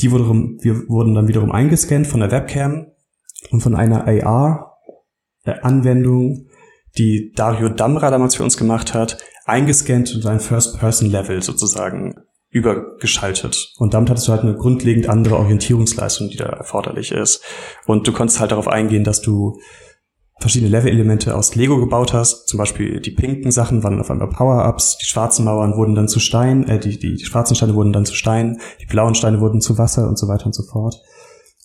Die 0.00 0.10
wurden, 0.10 0.58
wir 0.62 0.88
wurden 0.88 1.14
dann 1.14 1.28
wiederum 1.28 1.52
eingescannt 1.52 2.06
von 2.06 2.20
der 2.20 2.30
Webcam 2.30 2.86
und 3.50 3.60
von 3.60 3.74
einer 3.74 4.06
AR-Anwendung, 5.44 6.46
die 6.98 7.32
Dario 7.34 7.68
Damra 7.68 8.10
damals 8.10 8.34
für 8.36 8.42
uns 8.42 8.56
gemacht 8.56 8.94
hat, 8.94 9.18
eingescannt 9.44 10.14
und 10.14 10.24
ein 10.26 10.40
First-Person-Level 10.40 11.42
sozusagen 11.42 12.14
übergeschaltet. 12.50 13.74
Und 13.78 13.92
damit 13.94 14.10
hattest 14.10 14.28
du 14.28 14.32
halt 14.32 14.42
eine 14.42 14.54
grundlegend 14.56 15.08
andere 15.08 15.36
Orientierungsleistung, 15.36 16.30
die 16.30 16.36
da 16.36 16.46
erforderlich 16.46 17.12
ist. 17.12 17.42
Und 17.84 18.06
du 18.08 18.12
konntest 18.12 18.40
halt 18.40 18.50
darauf 18.52 18.68
eingehen, 18.68 19.04
dass 19.04 19.20
du 19.20 19.58
verschiedene 20.38 20.70
Level-Elemente 20.70 21.34
aus 21.34 21.54
Lego 21.54 21.78
gebaut 21.78 22.12
hast. 22.12 22.46
Zum 22.48 22.58
Beispiel 22.58 23.00
die 23.00 23.10
pinken 23.10 23.50
Sachen 23.50 23.82
waren 23.82 24.00
auf 24.00 24.10
einmal 24.10 24.28
Power-Ups, 24.28 24.98
die 24.98 25.06
schwarzen 25.06 25.44
Mauern 25.44 25.76
wurden 25.76 25.94
dann 25.94 26.08
zu 26.08 26.20
Stein, 26.20 26.68
äh, 26.68 26.78
die, 26.78 26.98
die, 26.98 27.14
die 27.14 27.24
schwarzen 27.24 27.56
Steine 27.56 27.74
wurden 27.74 27.92
dann 27.92 28.06
zu 28.06 28.14
Stein, 28.14 28.60
die 28.80 28.86
blauen 28.86 29.14
Steine 29.14 29.40
wurden 29.40 29.60
zu 29.60 29.78
Wasser 29.78 30.08
und 30.08 30.18
so 30.18 30.28
weiter 30.28 30.46
und 30.46 30.54
so 30.54 30.62
fort. 30.62 31.00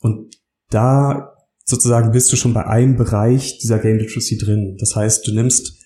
Und 0.01 0.35
da 0.69 1.33
sozusagen 1.65 2.11
bist 2.11 2.31
du 2.31 2.37
schon 2.37 2.53
bei 2.53 2.65
einem 2.65 2.95
Bereich 2.95 3.59
dieser 3.59 3.79
Game 3.79 3.97
Literacy 3.97 4.37
drin. 4.37 4.77
Das 4.79 4.95
heißt, 4.95 5.27
du 5.27 5.33
nimmst 5.33 5.79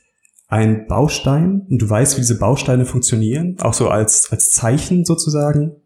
ein 0.47 0.87
Baustein 0.87 1.65
und 1.69 1.81
du 1.81 1.89
weißt, 1.89 2.17
wie 2.17 2.21
diese 2.21 2.37
Bausteine 2.37 2.85
funktionieren, 2.85 3.57
auch 3.59 3.73
so 3.73 3.89
als, 3.89 4.31
als 4.31 4.51
Zeichen 4.51 5.05
sozusagen. 5.05 5.81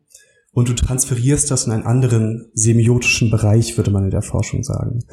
Und 0.51 0.67
du 0.67 0.73
transferierst 0.73 1.51
das 1.51 1.65
in 1.65 1.71
einen 1.71 1.85
anderen 1.85 2.49
semiotischen 2.53 3.29
Bereich, 3.29 3.77
würde 3.77 3.91
man 3.91 4.05
in 4.05 4.09
der 4.09 4.23
Forschung 4.23 4.63
sagen. 4.63 5.03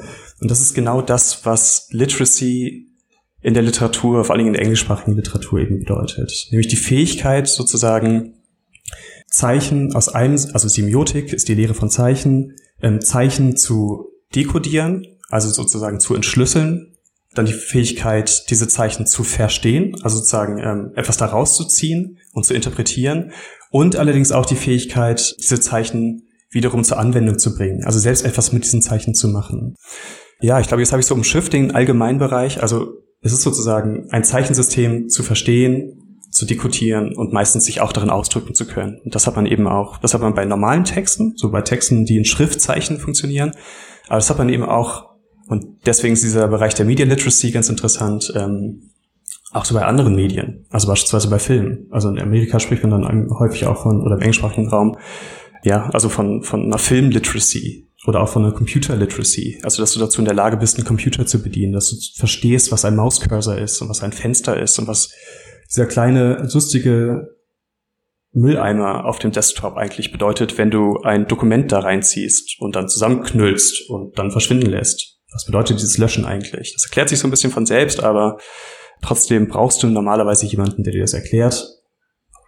Und 0.41 0.49
das 0.49 0.61
ist 0.61 0.73
genau 0.73 1.01
das, 1.01 1.45
was 1.45 1.87
Literacy 1.91 2.87
in 3.41 3.53
der 3.53 3.63
Literatur, 3.63 4.23
vor 4.23 4.33
allen 4.33 4.39
Dingen 4.39 4.55
in 4.55 4.59
der 4.59 4.63
englischsprachigen 4.63 5.15
Literatur 5.15 5.59
eben 5.59 5.79
bedeutet. 5.79 6.47
Nämlich 6.51 6.67
die 6.67 6.75
Fähigkeit 6.75 7.47
sozusagen 7.47 8.33
Zeichen 9.29 9.95
aus 9.95 10.09
einem, 10.09 10.37
also 10.53 10.67
Semiotik 10.67 11.33
ist 11.33 11.47
die 11.47 11.53
Lehre 11.53 11.73
von 11.73 11.89
Zeichen, 11.89 12.55
ähm, 12.81 13.01
Zeichen 13.01 13.55
zu 13.55 14.07
dekodieren, 14.33 15.05
also 15.29 15.49
sozusagen 15.49 15.99
zu 15.99 16.15
entschlüsseln, 16.15 16.96
dann 17.37 17.45
die 17.45 17.53
Fähigkeit, 17.53 18.49
diese 18.49 18.67
Zeichen 18.67 19.05
zu 19.05 19.23
verstehen, 19.23 19.95
also 20.03 20.17
sozusagen 20.17 20.59
ähm, 20.59 20.91
etwas 20.95 21.17
daraus 21.17 21.55
zu 21.55 21.65
ziehen 21.65 22.17
und 22.33 22.45
zu 22.45 22.53
interpretieren 22.53 23.31
und 23.71 23.95
allerdings 23.95 24.31
auch 24.31 24.45
die 24.45 24.55
Fähigkeit, 24.55 25.35
diese 25.39 25.59
Zeichen 25.59 26.23
wiederum 26.49 26.83
zur 26.83 26.97
Anwendung 26.97 27.39
zu 27.39 27.55
bringen, 27.55 27.83
also 27.83 27.99
selbst 27.99 28.25
etwas 28.25 28.53
mit 28.53 28.63
diesen 28.63 28.81
Zeichen 28.81 29.13
zu 29.13 29.27
machen. 29.27 29.75
Ja, 30.39 30.59
ich 30.59 30.67
glaube, 30.67 30.81
jetzt 30.81 30.91
habe 30.91 31.01
ich 31.01 31.07
so 31.07 31.15
umschifft 31.15 31.53
den 31.53 31.71
Allgemeinbereich, 31.71 32.61
also 32.61 32.93
es 33.21 33.33
ist 33.33 33.41
sozusagen 33.41 34.07
ein 34.11 34.23
Zeichensystem 34.23 35.09
zu 35.09 35.23
verstehen, 35.23 36.19
zu 36.29 36.45
dekodieren 36.45 37.15
und 37.15 37.33
meistens 37.33 37.65
sich 37.65 37.81
auch 37.81 37.91
darin 37.91 38.09
ausdrücken 38.09 38.53
zu 38.53 38.67
können. 38.67 38.99
Und 39.03 39.15
das 39.15 39.27
hat 39.27 39.35
man 39.35 39.45
eben 39.45 39.67
auch, 39.67 39.97
das 39.97 40.13
hat 40.13 40.21
man 40.21 40.35
bei 40.35 40.45
normalen 40.45 40.83
Texten, 40.83 41.33
so 41.35 41.49
bei 41.51 41.61
Texten, 41.61 42.05
die 42.05 42.17
in 42.17 42.25
Schriftzeichen 42.25 42.99
funktionieren, 42.99 43.51
aber 44.07 44.17
das 44.17 44.29
hat 44.29 44.37
man 44.37 44.49
eben 44.49 44.63
auch, 44.63 45.06
und 45.47 45.65
deswegen 45.85 46.13
ist 46.13 46.23
dieser 46.23 46.47
Bereich 46.47 46.75
der 46.75 46.85
Media 46.85 47.05
Literacy 47.05 47.51
ganz 47.51 47.69
interessant, 47.69 48.31
ähm, 48.35 48.91
auch 49.51 49.65
so 49.65 49.73
bei 49.73 49.85
anderen 49.85 50.15
Medien, 50.15 50.65
also 50.69 50.87
beispielsweise 50.87 51.29
bei 51.29 51.39
Filmen. 51.39 51.87
Also 51.89 52.09
in 52.09 52.19
Amerika 52.19 52.59
spricht 52.59 52.83
man 52.83 53.01
dann 53.01 53.29
häufig 53.39 53.65
auch 53.65 53.81
von, 53.81 54.01
oder 54.01 54.15
im 54.15 54.21
englischsprachigen 54.21 54.67
Raum, 54.67 54.97
ja, 55.63 55.89
also 55.91 56.09
von, 56.09 56.43
von 56.43 56.65
einer 56.65 56.77
Film-Literacy 56.77 57.87
oder 58.05 58.21
auch 58.21 58.29
von 58.29 58.43
einer 58.43 58.53
Computer-Literacy. 58.53 59.61
Also, 59.63 59.81
dass 59.81 59.93
du 59.93 59.99
dazu 59.99 60.19
in 60.19 60.25
der 60.25 60.33
Lage 60.33 60.57
bist, 60.57 60.77
einen 60.77 60.85
Computer 60.85 61.25
zu 61.25 61.41
bedienen, 61.41 61.73
dass 61.73 61.89
du 61.89 61.97
verstehst, 62.17 62.71
was 62.71 62.85
ein 62.85 62.95
Mauscursor 62.95 63.57
ist 63.57 63.81
und 63.81 63.89
was 63.89 64.03
ein 64.03 64.11
Fenster 64.11 64.59
ist 64.59 64.77
und 64.79 64.87
was 64.87 65.11
dieser 65.69 65.85
kleine, 65.85 66.47
lustige 66.53 67.35
Mülleimer 68.31 69.05
auf 69.05 69.19
dem 69.19 69.31
Desktop 69.31 69.77
eigentlich 69.77 70.11
bedeutet, 70.11 70.57
wenn 70.57 70.69
du 70.69 71.01
ein 71.01 71.27
Dokument 71.27 71.71
da 71.71 71.79
reinziehst 71.79 72.59
und 72.59 72.75
dann 72.75 72.87
zusammenknüllst 72.87 73.89
und 73.89 74.17
dann 74.19 74.31
verschwinden 74.31 74.69
lässt. 74.69 75.16
Was 75.31 75.45
bedeutet 75.45 75.79
dieses 75.79 75.97
Löschen 75.97 76.25
eigentlich? 76.25 76.73
Das 76.73 76.85
erklärt 76.85 77.09
sich 77.09 77.19
so 77.19 77.27
ein 77.27 77.31
bisschen 77.31 77.51
von 77.51 77.65
selbst, 77.65 78.01
aber 78.01 78.37
trotzdem 79.01 79.47
brauchst 79.47 79.83
du 79.83 79.87
normalerweise 79.87 80.45
jemanden, 80.45 80.83
der 80.83 80.93
dir 80.93 81.01
das 81.01 81.13
erklärt. 81.13 81.67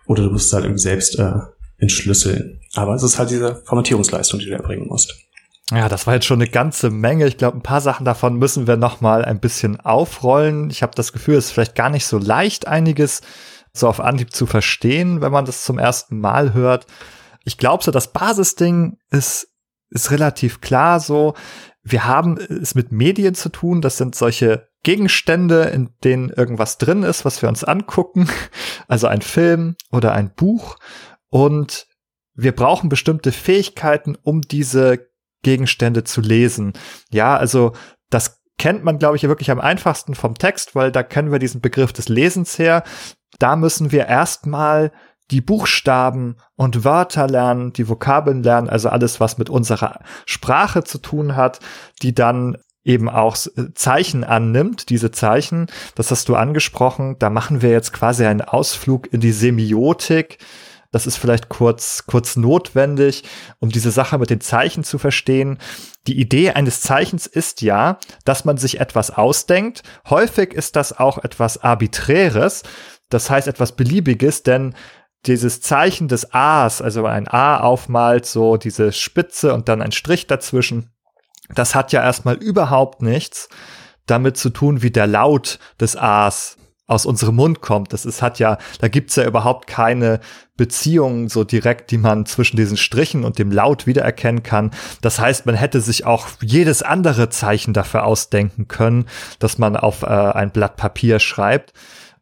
Oder 0.07 0.23
du 0.23 0.31
musst 0.31 0.47
es 0.47 0.53
halt 0.53 0.65
irgendwie 0.65 0.81
selbst 0.81 1.19
äh, 1.19 1.33
entschlüsseln. 1.77 2.61
Aber 2.75 2.95
es 2.95 3.03
ist 3.03 3.19
halt 3.19 3.29
diese 3.29 3.61
Formatierungsleistung, 3.65 4.39
die 4.39 4.47
du 4.47 4.53
erbringen 4.53 4.87
musst. 4.87 5.15
Ja, 5.71 5.87
das 5.87 6.07
war 6.07 6.15
jetzt 6.15 6.25
schon 6.25 6.41
eine 6.41 6.49
ganze 6.49 6.89
Menge. 6.89 7.27
Ich 7.27 7.37
glaube, 7.37 7.57
ein 7.57 7.63
paar 7.63 7.81
Sachen 7.81 8.05
davon 8.05 8.37
müssen 8.37 8.65
wir 8.65 8.75
noch 8.75 9.01
mal 9.01 9.23
ein 9.23 9.39
bisschen 9.39 9.79
aufrollen. 9.79 10.71
Ich 10.71 10.81
habe 10.81 10.95
das 10.95 11.13
Gefühl, 11.13 11.35
es 11.35 11.45
ist 11.45 11.51
vielleicht 11.51 11.75
gar 11.75 11.91
nicht 11.91 12.07
so 12.07 12.17
leicht, 12.17 12.67
einiges 12.67 13.21
so 13.71 13.87
auf 13.87 13.99
Anhieb 13.99 14.33
zu 14.33 14.47
verstehen, 14.47 15.21
wenn 15.21 15.31
man 15.31 15.45
das 15.45 15.63
zum 15.63 15.77
ersten 15.77 16.19
Mal 16.19 16.53
hört. 16.53 16.87
Ich 17.45 17.57
glaube 17.57 17.83
so, 17.83 17.91
das 17.91 18.11
Basisding 18.11 18.97
ist, 19.11 19.49
ist 19.91 20.09
relativ 20.09 20.59
klar 20.59 20.99
so. 20.99 21.35
Wir 21.81 22.05
haben 22.05 22.37
es 22.37 22.75
mit 22.75 22.91
Medien 22.91 23.35
zu 23.35 23.49
tun. 23.49 23.81
Das 23.81 23.97
sind 23.97 24.15
solche 24.15 24.69
Gegenstände, 24.83 25.63
in 25.63 25.89
denen 26.03 26.29
irgendwas 26.29 26.77
drin 26.77 27.03
ist, 27.03 27.25
was 27.25 27.41
wir 27.41 27.49
uns 27.49 27.63
angucken. 27.63 28.27
Also 28.87 29.05
ein 29.05 29.21
Film 29.21 29.75
oder 29.91 30.13
ein 30.13 30.33
Buch. 30.33 30.77
Und 31.29 31.85
wir 32.33 32.55
brauchen 32.55 32.89
bestimmte 32.89 33.31
Fähigkeiten, 33.31 34.17
um 34.23 34.41
diese 34.41 35.09
Gegenstände 35.43 36.03
zu 36.03 36.21
lesen. 36.21 36.73
Ja, 37.11 37.37
also 37.37 37.73
das 38.09 38.41
kennt 38.57 38.83
man, 38.83 38.97
glaube 38.97 39.15
ich, 39.15 39.23
wirklich 39.23 39.51
am 39.51 39.59
einfachsten 39.59 40.15
vom 40.15 40.35
Text, 40.35 40.73
weil 40.73 40.91
da 40.91 41.03
kennen 41.03 41.31
wir 41.31 41.37
diesen 41.37 41.61
Begriff 41.61 41.93
des 41.93 42.09
Lesens 42.09 42.57
her. 42.57 42.83
Da 43.37 43.55
müssen 43.55 43.91
wir 43.91 44.07
erstmal 44.07 44.91
die 45.31 45.41
Buchstaben 45.41 46.37
und 46.55 46.83
Wörter 46.83 47.27
lernen, 47.27 47.73
die 47.73 47.87
Vokabeln 47.87 48.43
lernen, 48.43 48.69
also 48.69 48.89
alles, 48.89 49.19
was 49.19 49.37
mit 49.37 49.49
unserer 49.49 49.99
Sprache 50.25 50.83
zu 50.83 50.97
tun 50.97 51.35
hat, 51.35 51.59
die 52.01 52.15
dann 52.15 52.57
eben 52.83 53.09
auch 53.09 53.37
Zeichen 53.75 54.23
annimmt, 54.23 54.89
diese 54.89 55.11
Zeichen, 55.11 55.67
das 55.95 56.11
hast 56.11 56.29
du 56.29 56.35
angesprochen, 56.35 57.17
da 57.19 57.29
machen 57.29 57.61
wir 57.61 57.69
jetzt 57.69 57.93
quasi 57.93 58.25
einen 58.25 58.41
Ausflug 58.41 59.11
in 59.13 59.19
die 59.19 59.31
Semiotik, 59.31 60.39
das 60.91 61.05
ist 61.05 61.17
vielleicht 61.17 61.49
kurz, 61.49 62.05
kurz 62.07 62.35
notwendig, 62.35 63.23
um 63.59 63.69
diese 63.69 63.91
Sache 63.91 64.17
mit 64.17 64.31
den 64.31 64.41
Zeichen 64.41 64.83
zu 64.83 64.97
verstehen. 64.97 65.59
Die 66.07 66.19
Idee 66.19 66.51
eines 66.51 66.81
Zeichens 66.81 67.27
ist 67.27 67.61
ja, 67.61 67.99
dass 68.25 68.43
man 68.43 68.57
sich 68.57 68.79
etwas 68.79 69.11
ausdenkt. 69.11 69.83
Häufig 70.09 70.53
ist 70.53 70.75
das 70.75 70.97
auch 70.97 71.19
etwas 71.19 71.61
Arbiträres. 71.61 72.63
Das 73.09 73.29
heißt 73.29 73.47
etwas 73.47 73.75
Beliebiges, 73.75 74.41
denn 74.41 74.73
dieses 75.25 75.61
Zeichen 75.61 76.07
des 76.07 76.33
A's, 76.33 76.81
also 76.81 77.05
ein 77.05 77.27
A 77.27 77.59
aufmalt, 77.59 78.25
so 78.25 78.57
diese 78.57 78.91
Spitze 78.91 79.53
und 79.53 79.67
dann 79.67 79.81
ein 79.81 79.91
Strich 79.91 80.27
dazwischen, 80.27 80.91
das 81.53 81.75
hat 81.75 81.91
ja 81.91 82.03
erstmal 82.03 82.35
überhaupt 82.35 83.01
nichts 83.01 83.49
damit 84.05 84.37
zu 84.37 84.49
tun, 84.49 84.81
wie 84.81 84.91
der 84.91 85.07
Laut 85.07 85.59
des 85.79 85.95
A's 85.95 86.57
aus 86.87 87.05
unserem 87.05 87.35
Mund 87.35 87.61
kommt. 87.61 87.93
Das 87.93 88.05
ist, 88.05 88.21
hat 88.21 88.39
ja, 88.39 88.57
da 88.79 88.87
gibt's 88.87 89.15
ja 89.15 89.25
überhaupt 89.25 89.67
keine 89.67 90.19
Beziehung 90.57 91.29
so 91.29 91.43
direkt, 91.43 91.91
die 91.91 91.99
man 91.99 92.25
zwischen 92.25 92.57
diesen 92.57 92.77
Strichen 92.77 93.23
und 93.23 93.37
dem 93.37 93.51
Laut 93.51 93.85
wiedererkennen 93.85 94.41
kann. 94.41 94.71
Das 95.01 95.19
heißt, 95.19 95.45
man 95.45 95.55
hätte 95.55 95.81
sich 95.81 96.05
auch 96.05 96.27
jedes 96.41 96.81
andere 96.81 97.29
Zeichen 97.29 97.73
dafür 97.73 98.05
ausdenken 98.05 98.67
können, 98.67 99.05
dass 99.37 99.59
man 99.59 99.77
auf 99.77 100.01
äh, 100.01 100.07
ein 100.07 100.51
Blatt 100.51 100.77
Papier 100.77 101.19
schreibt. 101.19 101.73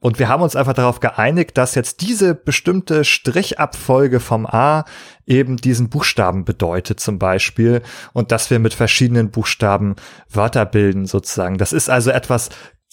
Und 0.08 0.20
wir 0.20 0.30
haben 0.30 0.42
uns 0.42 0.56
einfach 0.56 0.72
darauf 0.72 1.02
geeinigt, 1.02 1.58
dass 1.58 1.76
jetzt 1.76 2.00
diese 2.00 2.34
bestimmte 2.34 3.04
Strichabfolge 3.04 4.22
vom 4.22 4.46
A 4.46 4.86
eben 5.26 5.58
diesen 5.58 5.90
Buchstaben 5.90 6.46
bedeutet 6.46 7.02
zum 7.02 7.20
Beispiel 7.20 7.82
und 8.14 8.32
dass 8.32 8.50
wir 8.50 8.60
mit 8.60 8.74
verschiedenen 8.74 9.32
Buchstaben 9.32 9.98
Wörter 10.30 10.66
bilden 10.66 11.08
sozusagen. 11.08 11.58
Das 11.58 11.74
ist 11.74 11.90
also 11.90 12.12
etwas 12.12 12.52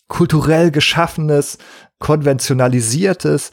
kulturell 0.08 0.72
geschaffenes, 0.72 1.58
konventionalisiertes, 2.00 3.52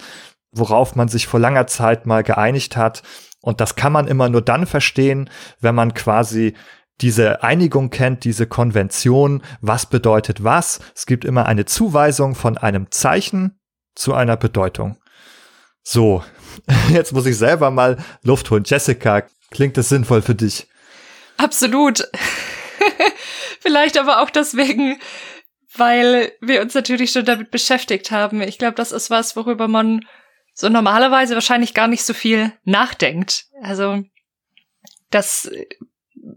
worauf 0.52 0.96
man 0.96 1.08
sich 1.08 1.28
vor 1.28 1.40
langer 1.40 1.68
Zeit 1.68 2.08
mal 2.08 2.24
geeinigt 2.24 2.76
hat. 2.76 3.04
Und 3.42 3.62
das 3.62 3.76
kann 3.76 3.94
man 3.94 4.08
immer 4.08 4.28
nur 4.28 4.42
dann 4.42 4.66
verstehen, 4.66 5.30
wenn 5.60 5.76
man 5.76 5.94
quasi 5.94 6.56
diese 7.02 7.44
Einigung 7.44 7.90
kennt, 7.90 8.24
diese 8.24 8.48
Konvention, 8.48 9.42
was 9.62 9.86
bedeutet 9.86 10.44
was. 10.44 10.80
Es 10.96 11.06
gibt 11.06 11.26
immer 11.26 11.46
eine 11.46 11.66
Zuweisung 11.66 12.36
von 12.36 12.58
einem 12.58 12.92
Zeichen 12.92 13.60
zu 13.96 14.14
einer 14.14 14.38
Bedeutung. 14.38 14.98
So, 15.84 16.24
jetzt 16.90 17.14
muss 17.14 17.26
ich 17.26 17.38
selber 17.38 17.72
mal 17.72 17.98
Luft 18.24 18.52
holen. 18.52 18.64
Jessica, 18.66 19.24
klingt 19.50 19.78
das 19.78 19.90
sinnvoll 19.90 20.22
für 20.22 20.36
dich? 20.36 20.68
Absolut. 21.38 22.08
Vielleicht 23.60 23.98
aber 23.98 24.22
auch 24.22 24.30
deswegen, 24.30 25.00
weil 25.76 26.32
wir 26.42 26.62
uns 26.62 26.74
natürlich 26.74 27.12
schon 27.12 27.26
damit 27.26 27.52
beschäftigt 27.52 28.12
haben. 28.12 28.42
Ich 28.42 28.58
glaube, 28.58 28.76
das 28.76 28.92
ist 28.92 29.10
was, 29.10 29.36
worüber 29.36 29.68
man 29.68 30.02
so 30.54 30.70
normalerweise 30.70 31.34
wahrscheinlich 31.34 31.74
gar 31.74 31.88
nicht 31.88 32.04
so 32.04 32.14
viel 32.14 32.54
nachdenkt. 32.64 33.46
Also 33.62 34.04
das 35.10 35.50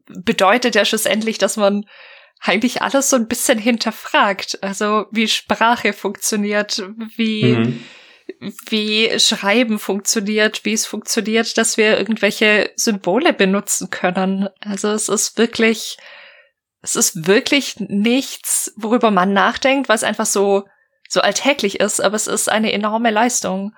bedeutet 0.06 0.74
ja 0.74 0.84
schlussendlich, 0.84 1.38
dass 1.38 1.56
man 1.56 1.86
eigentlich 2.40 2.82
alles 2.82 3.10
so 3.10 3.16
ein 3.16 3.28
bisschen 3.28 3.58
hinterfragt. 3.58 4.58
Also 4.62 5.06
wie 5.10 5.28
Sprache 5.28 5.92
funktioniert, 5.92 6.82
wie, 7.16 7.54
mhm. 7.54 7.84
wie 8.68 9.18
Schreiben 9.18 9.78
funktioniert, 9.78 10.64
wie 10.64 10.74
es 10.74 10.86
funktioniert, 10.86 11.56
dass 11.56 11.76
wir 11.76 11.98
irgendwelche 11.98 12.70
Symbole 12.76 13.32
benutzen 13.32 13.90
können. 13.90 14.48
Also 14.60 14.88
es 14.88 15.08
ist 15.08 15.38
wirklich 15.38 15.96
es 16.84 16.96
ist 16.96 17.26
wirklich 17.26 17.76
nichts, 17.80 18.74
worüber 18.76 19.10
man 19.10 19.32
nachdenkt, 19.32 19.88
was 19.88 20.04
einfach 20.04 20.26
so, 20.26 20.64
so 21.08 21.22
alltäglich 21.22 21.80
ist, 21.80 21.98
aber 22.00 22.14
es 22.14 22.26
ist 22.26 22.50
eine 22.50 22.72
enorme 22.72 23.10
Leistung. 23.10 23.74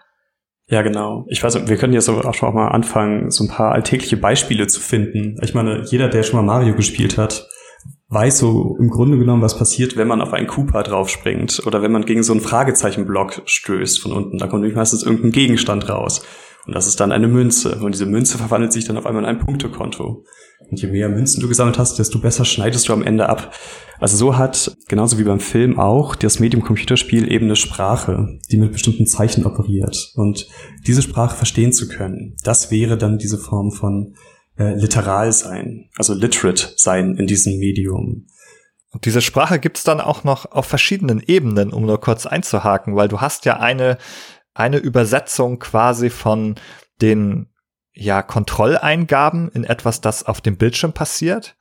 Ja, 0.69 0.83
genau. 0.83 1.27
Ich 1.29 1.43
weiß, 1.43 1.69
wir 1.69 1.77
können 1.77 1.93
jetzt 1.93 2.09
auch 2.09 2.35
schon 2.35 2.55
mal 2.55 2.69
anfangen, 2.69 3.31
so 3.31 3.45
ein 3.45 3.49
paar 3.49 3.73
alltägliche 3.73 4.17
Beispiele 4.17 4.67
zu 4.67 4.81
finden. 4.81 5.37
Ich 5.43 5.55
meine, 5.55 5.83
jeder, 5.87 6.09
der 6.09 6.25
schon 6.25 6.37
mal 6.37 6.43
Mario 6.43 6.75
gespielt 6.75 7.19
hat, 7.19 7.49
weiß 8.09 8.39
so 8.39 8.77
im 8.79 8.91
Grunde 8.91 9.19
genommen, 9.19 9.43
was 9.43 9.59
passiert, 9.59 9.97
wenn 9.97 10.09
man 10.09 10.21
auf 10.21 10.33
einen 10.33 10.49
Cooper 10.49 10.83
draufspringt 10.83 11.63
oder 11.67 11.83
wenn 11.83 11.93
man 11.93 12.05
gegen 12.05 12.25
so 12.25 12.33
einen 12.33 12.41
Fragezeichenblock 12.41 13.43
stößt 13.45 14.01
von 14.01 14.13
unten. 14.13 14.39
Da 14.39 14.49
kommt 14.49 14.75
meistens 14.75 15.05
irgendein 15.05 15.31
Gegenstand 15.33 15.89
raus. 15.89 16.25
Und 16.67 16.75
das 16.75 16.89
ist 16.89 16.99
dann 16.99 17.13
eine 17.13 17.29
Münze. 17.29 17.79
Und 17.81 17.95
diese 17.95 18.07
Münze 18.07 18.39
verwandelt 18.39 18.73
sich 18.73 18.85
dann 18.85 18.97
auf 18.97 19.07
einmal 19.07 19.23
in 19.23 19.29
ein 19.29 19.39
Punktekonto. 19.39 20.25
Und 20.71 20.81
je 20.83 20.89
mehr 20.89 21.09
Münzen 21.09 21.41
du 21.41 21.49
gesammelt 21.49 21.79
hast, 21.79 21.99
desto 21.99 22.19
besser 22.19 22.45
schneidest 22.45 22.89
du 22.89 22.93
am 22.93 23.03
Ende 23.03 23.29
ab. 23.29 23.55
Also 23.99 24.17
so 24.17 24.37
hat, 24.37 24.77
genauso 24.89 25.19
wie 25.19 25.25
beim 25.25 25.41
Film 25.41 25.79
auch, 25.79 26.17
das 26.17 26.41
Medium 26.41 26.63
Computerspiel 26.63 27.31
eben 27.31 27.47
eine 27.47 27.57
Sprache, 27.57 28.39
die 28.51 28.57
mit 28.57 28.73
bestimmten 28.73 29.07
Zeichen 29.07 29.47
operiert. 29.47 30.13
Und 30.17 30.49
diese 30.87 31.03
Sprache 31.03 31.37
verstehen 31.37 31.73
zu 31.73 31.89
können, 31.89 32.37
das 32.43 32.71
wäre 32.71 32.99
dann 32.99 33.19
diese 33.19 33.39
Form 33.39 33.71
von 33.71 34.15
äh, 34.59 34.75
literal 34.75 35.33
sein, 35.33 35.89
also 35.97 36.15
literate 36.15 36.73
sein 36.77 37.17
in 37.17 37.27
diesem 37.27 37.59
Medium. 37.59 38.27
Und 38.91 39.05
diese 39.05 39.21
Sprache 39.21 39.59
gibt's 39.59 39.85
dann 39.85 40.01
auch 40.01 40.25
noch 40.25 40.51
auf 40.51 40.67
verschiedenen 40.67 41.21
Ebenen, 41.21 41.73
um 41.73 41.85
nur 41.85 42.01
kurz 42.01 42.27
einzuhaken, 42.27 42.97
weil 42.97 43.09
du 43.09 43.21
hast 43.21 43.45
ja 43.45 43.59
eine, 43.59 43.99
eine 44.55 44.79
Übersetzung 44.79 45.59
quasi 45.59 46.11
von 46.11 46.55
den 47.03 47.49
ja, 47.97 48.23
Kontrolleingaben 48.23 49.49
in 49.49 49.65
etwas, 49.65 50.01
das 50.01 50.25
auf 50.25 50.41
dem 50.41 50.57
Bildschirm 50.57 50.93
passiert. 50.93 51.57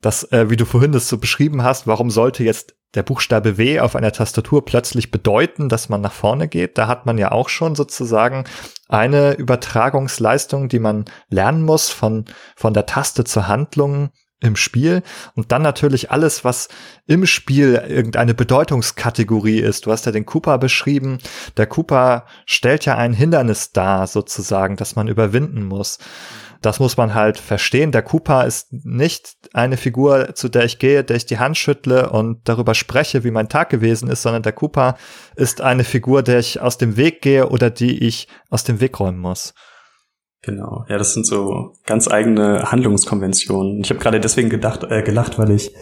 Das, 0.00 0.24
äh, 0.32 0.50
wie 0.50 0.56
du 0.56 0.64
vorhin 0.64 0.92
das 0.92 1.08
so 1.08 1.18
beschrieben 1.18 1.62
hast, 1.62 1.86
warum 1.86 2.10
sollte 2.10 2.44
jetzt 2.44 2.74
der 2.94 3.02
Buchstabe 3.02 3.58
W 3.58 3.80
auf 3.80 3.96
einer 3.96 4.12
Tastatur 4.12 4.64
plötzlich 4.64 5.10
bedeuten, 5.10 5.68
dass 5.68 5.88
man 5.88 6.00
nach 6.00 6.12
vorne 6.12 6.48
geht? 6.48 6.78
Da 6.78 6.88
hat 6.88 7.06
man 7.06 7.16
ja 7.18 7.32
auch 7.32 7.48
schon 7.48 7.74
sozusagen 7.74 8.44
eine 8.88 9.34
Übertragungsleistung, 9.34 10.68
die 10.68 10.78
man 10.78 11.04
lernen 11.28 11.62
muss 11.62 11.90
von, 11.90 12.24
von 12.56 12.74
der 12.74 12.86
Taste 12.86 13.24
zur 13.24 13.46
Handlung 13.46 14.10
im 14.40 14.56
Spiel 14.56 15.02
und 15.34 15.50
dann 15.52 15.62
natürlich 15.62 16.10
alles, 16.10 16.44
was 16.44 16.68
im 17.06 17.26
Spiel 17.26 17.82
irgendeine 17.88 18.34
Bedeutungskategorie 18.34 19.58
ist. 19.58 19.86
Du 19.86 19.92
hast 19.92 20.06
ja 20.06 20.12
den 20.12 20.26
Cooper 20.26 20.58
beschrieben. 20.58 21.18
Der 21.56 21.66
Cooper 21.66 22.26
stellt 22.46 22.84
ja 22.84 22.96
ein 22.96 23.12
Hindernis 23.12 23.72
dar, 23.72 24.06
sozusagen, 24.06 24.76
das 24.76 24.96
man 24.96 25.08
überwinden 25.08 25.64
muss. 25.64 25.98
Das 26.60 26.80
muss 26.80 26.96
man 26.96 27.14
halt 27.14 27.38
verstehen. 27.38 27.92
Der 27.92 28.02
Cooper 28.02 28.44
ist 28.44 28.72
nicht 28.72 29.36
eine 29.52 29.76
Figur, 29.76 30.34
zu 30.34 30.48
der 30.48 30.64
ich 30.64 30.78
gehe, 30.78 31.04
der 31.04 31.16
ich 31.16 31.26
die 31.26 31.38
Hand 31.38 31.56
schüttle 31.56 32.10
und 32.10 32.48
darüber 32.48 32.74
spreche, 32.74 33.22
wie 33.22 33.30
mein 33.30 33.48
Tag 33.48 33.70
gewesen 33.70 34.10
ist, 34.10 34.22
sondern 34.22 34.42
der 34.42 34.52
Cooper 34.52 34.96
ist 35.36 35.60
eine 35.60 35.84
Figur, 35.84 36.22
der 36.22 36.40
ich 36.40 36.60
aus 36.60 36.76
dem 36.76 36.96
Weg 36.96 37.22
gehe 37.22 37.48
oder 37.48 37.70
die 37.70 38.04
ich 38.04 38.26
aus 38.50 38.64
dem 38.64 38.80
Weg 38.80 38.98
räumen 38.98 39.18
muss. 39.18 39.54
Genau, 40.42 40.84
ja, 40.88 40.98
das 40.98 41.14
sind 41.14 41.26
so 41.26 41.72
ganz 41.84 42.08
eigene 42.08 42.70
Handlungskonventionen. 42.70 43.80
Ich 43.80 43.90
habe 43.90 44.00
gerade 44.00 44.20
deswegen 44.20 44.48
gedacht, 44.48 44.84
äh, 44.88 45.02
gelacht, 45.02 45.38
weil 45.38 45.50
ich 45.50 45.74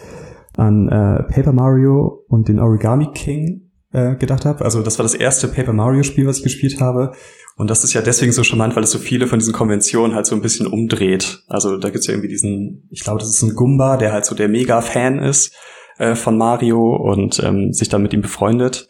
an 0.57 0.87
äh, 0.89 1.23
Paper 1.31 1.53
Mario 1.53 2.25
und 2.27 2.47
den 2.47 2.59
Origami 2.59 3.11
King 3.13 3.69
äh, 3.93 4.15
gedacht 4.15 4.45
habe. 4.45 4.65
Also 4.65 4.81
das 4.81 4.97
war 4.97 5.03
das 5.03 5.13
erste 5.13 5.47
Paper 5.47 5.73
Mario 5.73 6.03
Spiel, 6.03 6.25
was 6.25 6.37
ich 6.37 6.43
gespielt 6.43 6.81
habe. 6.81 7.11
Und 7.55 7.69
das 7.69 7.83
ist 7.83 7.93
ja 7.93 8.01
deswegen 8.01 8.31
so 8.31 8.43
charmant, 8.43 8.75
weil 8.75 8.83
es 8.83 8.91
so 8.91 8.99
viele 8.99 9.27
von 9.27 9.39
diesen 9.39 9.53
Konventionen 9.53 10.15
halt 10.15 10.25
so 10.25 10.35
ein 10.35 10.41
bisschen 10.41 10.67
umdreht. 10.67 11.43
Also 11.47 11.77
da 11.77 11.89
gibt's 11.89 12.07
ja 12.07 12.13
irgendwie 12.13 12.29
diesen, 12.29 12.87
ich 12.91 13.03
glaube, 13.03 13.19
das 13.19 13.29
ist 13.29 13.41
ein 13.41 13.55
Gumba, 13.55 13.97
der 13.97 14.11
halt 14.11 14.25
so 14.25 14.35
der 14.35 14.49
Mega-Fan 14.49 15.19
ist 15.19 15.55
äh, 15.97 16.15
von 16.15 16.37
Mario 16.37 16.95
und 16.95 17.41
ähm, 17.43 17.73
sich 17.73 17.89
dann 17.89 18.01
mit 18.01 18.13
ihm 18.13 18.21
befreundet. 18.21 18.87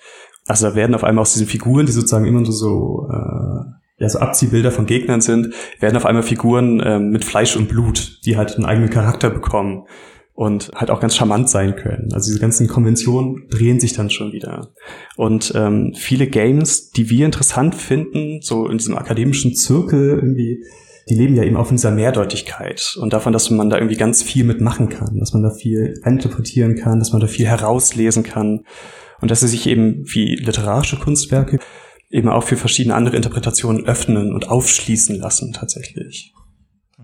Also 0.47 0.69
da 0.69 0.75
werden 0.75 0.95
auf 0.95 1.03
einmal 1.03 1.23
aus 1.23 1.33
diesen 1.33 1.47
Figuren, 1.47 1.85
die 1.85 1.91
sozusagen 1.91 2.25
immer 2.25 2.41
nur 2.41 2.51
so 2.51 3.09
äh, 3.11 3.76
ja, 3.99 4.09
so 4.09 4.19
Abziehbilder 4.19 4.71
von 4.71 4.85
Gegnern 4.85 5.21
sind, 5.21 5.53
werden 5.79 5.97
auf 5.97 6.05
einmal 6.05 6.23
Figuren 6.23 6.79
äh, 6.79 6.99
mit 6.99 7.25
Fleisch 7.25 7.55
und 7.55 7.67
Blut, 7.67 8.19
die 8.25 8.37
halt 8.37 8.55
einen 8.55 8.65
eigenen 8.65 8.89
Charakter 8.89 9.29
bekommen 9.29 9.85
und 10.37 10.71
halt 10.75 10.91
auch 10.91 10.99
ganz 10.99 11.15
charmant 11.15 11.49
sein 11.49 11.75
können. 11.75 12.13
Also 12.13 12.27
diese 12.27 12.39
ganzen 12.39 12.67
Konventionen 12.67 13.47
drehen 13.49 13.79
sich 13.79 13.93
dann 13.93 14.11
schon 14.11 14.33
wieder. 14.33 14.71
Und 15.15 15.51
ähm, 15.55 15.95
viele 15.97 16.27
Games, 16.27 16.91
die 16.91 17.09
wir 17.09 17.25
interessant 17.25 17.73
finden, 17.73 18.41
so 18.41 18.67
in 18.67 18.77
diesem 18.77 18.95
akademischen 18.95 19.55
Zirkel 19.55 20.09
irgendwie, 20.09 20.63
die 21.09 21.15
leben 21.15 21.35
ja 21.35 21.43
eben 21.43 21.55
von 21.55 21.75
dieser 21.75 21.89
Mehrdeutigkeit 21.89 22.97
und 23.01 23.13
davon, 23.13 23.33
dass 23.33 23.49
man 23.49 23.71
da 23.71 23.77
irgendwie 23.77 23.95
ganz 23.95 24.21
viel 24.21 24.43
mitmachen 24.43 24.89
kann, 24.89 25.17
dass 25.17 25.33
man 25.33 25.41
da 25.41 25.49
viel 25.49 25.95
interpretieren 26.05 26.75
kann, 26.75 26.99
dass 26.99 27.13
man 27.13 27.21
da 27.21 27.27
viel 27.27 27.47
herauslesen 27.47 28.21
kann 28.21 28.63
und 29.21 29.31
dass 29.31 29.39
sie 29.39 29.47
sich 29.47 29.65
eben 29.65 30.03
wie 30.05 30.35
literarische 30.35 30.97
Kunstwerke 30.97 31.57
eben 32.09 32.29
auch 32.29 32.43
für 32.43 32.57
verschiedene 32.57 32.95
andere 32.95 33.15
Interpretationen 33.15 33.85
öffnen 33.85 34.33
und 34.33 34.49
aufschließen 34.49 35.15
lassen 35.17 35.53
tatsächlich. 35.53 36.33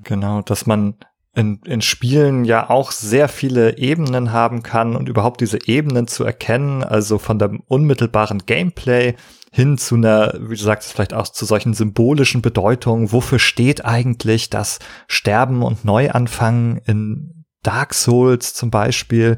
Genau, 0.03 0.41
dass 0.41 0.65
man 0.65 0.95
in, 1.35 1.59
in 1.65 1.81
Spielen 1.81 2.45
ja 2.45 2.69
auch 2.69 2.91
sehr 2.91 3.27
viele 3.27 3.77
Ebenen 3.77 4.31
haben 4.31 4.61
kann 4.61 4.95
und 4.95 5.09
überhaupt 5.09 5.41
diese 5.41 5.59
Ebenen 5.67 6.07
zu 6.07 6.23
erkennen, 6.23 6.83
also 6.83 7.17
von 7.17 7.39
dem 7.39 7.61
unmittelbaren 7.67 8.45
Gameplay 8.45 9.15
hin 9.51 9.77
zu 9.77 9.95
einer, 9.95 10.33
wie 10.39 10.55
du 10.55 10.63
sagst, 10.63 10.91
vielleicht 10.91 11.13
auch 11.13 11.27
zu 11.27 11.45
solchen 11.45 11.73
symbolischen 11.73 12.41
Bedeutungen. 12.41 13.11
Wofür 13.11 13.39
steht 13.39 13.85
eigentlich 13.85 14.49
das 14.49 14.79
Sterben 15.07 15.63
und 15.63 15.85
Neuanfangen 15.85 16.77
in 16.85 17.45
Dark 17.61 17.93
Souls 17.93 18.53
zum 18.53 18.71
Beispiel? 18.71 19.37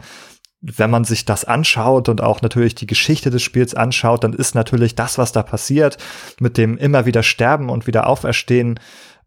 Wenn 0.65 0.89
man 0.89 1.04
sich 1.04 1.25
das 1.25 1.45
anschaut 1.45 2.10
und 2.10 2.21
auch 2.21 2.41
natürlich 2.41 2.75
die 2.75 2.88
Geschichte 2.88 3.30
des 3.30 3.43
Spiels 3.43 3.75
anschaut, 3.75 4.23
dann 4.23 4.34
ist 4.34 4.56
natürlich 4.56 4.95
das, 4.95 5.17
was 5.17 5.32
da 5.32 5.43
passiert, 5.43 5.97
mit 6.39 6.58
dem 6.58 6.78
immer 6.78 7.06
wieder 7.06 7.23
sterben 7.23 7.69
und 7.69 7.88
wieder 7.88 8.08
auferstehen, 8.08 8.80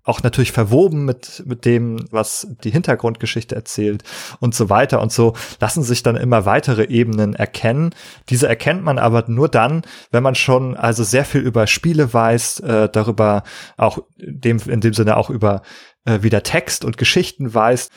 auch 0.05 0.23
natürlich 0.23 0.53
verwoben 0.53 1.05
mit, 1.05 1.43
mit 1.47 1.67
dem, 1.67 2.07
was 2.11 2.49
die 2.65 2.71
Hintergrundgeschichte 2.71 3.55
erzählt 3.55 4.05
und 4.41 4.55
so 4.55 4.71
weiter 4.71 5.03
und 5.03 5.13
so 5.13 5.35
lassen 5.61 5.83
sich 5.83 6.03
dann 6.03 6.17
immer 6.17 6.47
weitere 6.47 6.85
Ebenen 6.85 7.35
erkennen. 7.35 7.95
Diese 8.31 8.49
erkennt 8.49 8.83
man 8.83 8.99
aber 8.99 9.25
nur 9.29 9.51
dann, 9.51 9.83
wenn 10.11 10.23
man 10.23 10.35
schon 10.35 10.77
also 10.77 11.05
sehr 11.05 11.27
viel 11.27 11.43
über 11.43 11.67
Spiele 11.67 12.13
weiß, 12.13 12.61
äh, 12.61 12.89
darüber 12.91 13.43
auch 13.77 13.99
dem, 14.17 14.59
in 14.67 14.81
dem 14.81 14.95
Sinne 14.95 15.19
auch 15.19 15.29
über 15.29 15.61
äh, 16.07 16.23
wieder 16.23 16.43
Text 16.43 16.87
und 16.87 16.97
Geschichten 16.97 17.53
weiß 17.53 17.91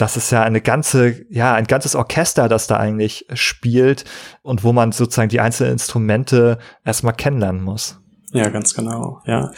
das 0.00 0.16
ist 0.16 0.30
ja 0.30 0.42
eine 0.42 0.60
ganze, 0.60 1.26
ja, 1.28 1.54
ein 1.54 1.66
ganzes 1.66 1.94
Orchester, 1.94 2.48
das 2.48 2.66
da 2.66 2.76
eigentlich 2.76 3.26
spielt 3.34 4.04
und 4.42 4.64
wo 4.64 4.72
man 4.72 4.92
sozusagen 4.92 5.28
die 5.28 5.40
einzelnen 5.40 5.72
Instrumente 5.72 6.58
erstmal 6.84 7.14
kennenlernen 7.14 7.62
muss. 7.62 8.00
Ja, 8.32 8.48
ganz 8.48 8.74
genau, 8.74 9.20
ja. 9.26 9.50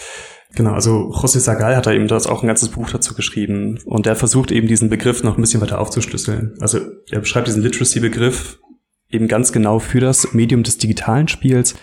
Genau, 0.55 0.73
also 0.73 1.11
José 1.13 1.39
Sagal 1.39 1.77
hat 1.77 1.87
da 1.87 1.93
eben 1.93 2.09
das 2.09 2.27
auch 2.27 2.43
ein 2.43 2.47
ganzes 2.47 2.69
Buch 2.69 2.91
dazu 2.91 3.15
geschrieben 3.15 3.79
und 3.87 4.05
der 4.05 4.17
versucht 4.17 4.51
eben 4.51 4.67
diesen 4.67 4.91
Begriff 4.91 5.23
noch 5.23 5.39
ein 5.39 5.41
bisschen 5.41 5.61
weiter 5.63 5.81
aufzuschlüsseln. 5.81 6.57
Also 6.61 6.81
er 7.11 7.21
beschreibt 7.21 7.47
diesen 7.47 7.63
Literacy-Begriff 7.63 8.59
eben 9.09 9.29
ganz 9.29 9.53
genau 9.53 9.79
für 9.79 10.01
das 10.01 10.35
Medium 10.35 10.63
des 10.63 10.77
digitalen 10.77 11.29
Spiels 11.29 11.75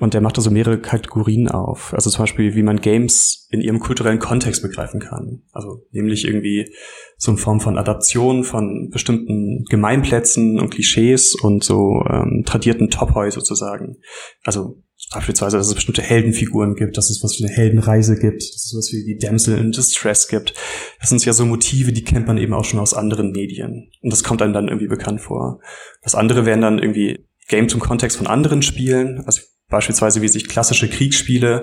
und 0.00 0.14
der 0.14 0.20
macht 0.20 0.38
da 0.38 0.40
so 0.42 0.50
mehrere 0.50 0.80
Kategorien 0.80 1.48
auf. 1.48 1.92
Also 1.94 2.10
zum 2.10 2.22
Beispiel, 2.22 2.54
wie 2.54 2.62
man 2.62 2.80
Games 2.80 3.46
in 3.50 3.60
ihrem 3.60 3.80
kulturellen 3.80 4.18
Kontext 4.18 4.62
begreifen 4.62 4.98
kann. 4.98 5.42
Also 5.52 5.86
nämlich 5.90 6.24
irgendwie 6.24 6.72
so 7.18 7.32
in 7.32 7.36
Form 7.36 7.60
von 7.60 7.76
Adaption 7.76 8.42
von 8.44 8.88
bestimmten 8.90 9.64
Gemeinplätzen 9.68 10.58
und 10.58 10.70
Klischees 10.70 11.34
und 11.34 11.62
so 11.62 12.02
ähm, 12.08 12.44
tradierten 12.46 12.90
Topoi 12.90 13.30
sozusagen. 13.30 13.98
Also 14.42 14.82
beispielsweise, 15.12 15.56
dass 15.56 15.68
es 15.68 15.74
bestimmte 15.74 16.02
Heldenfiguren 16.02 16.74
gibt, 16.74 16.96
dass 16.96 17.10
es 17.10 17.22
was 17.22 17.38
wie 17.38 17.44
eine 17.44 17.52
Heldenreise 17.52 18.18
gibt, 18.18 18.42
dass 18.42 18.66
es 18.66 18.74
was 18.76 18.92
wie 18.92 19.04
die 19.04 19.18
Damsel 19.18 19.58
in 19.58 19.72
Distress 19.72 20.28
gibt. 20.28 20.54
Das 21.00 21.10
sind 21.10 21.24
ja 21.24 21.32
so 21.32 21.44
Motive, 21.44 21.92
die 21.92 22.04
kennt 22.04 22.26
man 22.26 22.38
eben 22.38 22.54
auch 22.54 22.64
schon 22.64 22.80
aus 22.80 22.94
anderen 22.94 23.32
Medien. 23.32 23.90
Und 24.02 24.12
das 24.12 24.24
kommt 24.24 24.40
einem 24.40 24.52
dann 24.52 24.68
irgendwie 24.68 24.88
bekannt 24.88 25.20
vor. 25.20 25.60
Das 26.02 26.14
andere 26.14 26.46
wären 26.46 26.60
dann 26.60 26.78
irgendwie 26.78 27.26
Games 27.48 27.74
im 27.74 27.80
Kontext 27.80 28.16
von 28.16 28.26
anderen 28.26 28.62
Spielen. 28.62 29.24
Also 29.26 29.42
Beispielsweise 29.70 30.20
wie 30.20 30.28
sich 30.28 30.48
klassische 30.48 30.88
Kriegsspiele, 30.88 31.62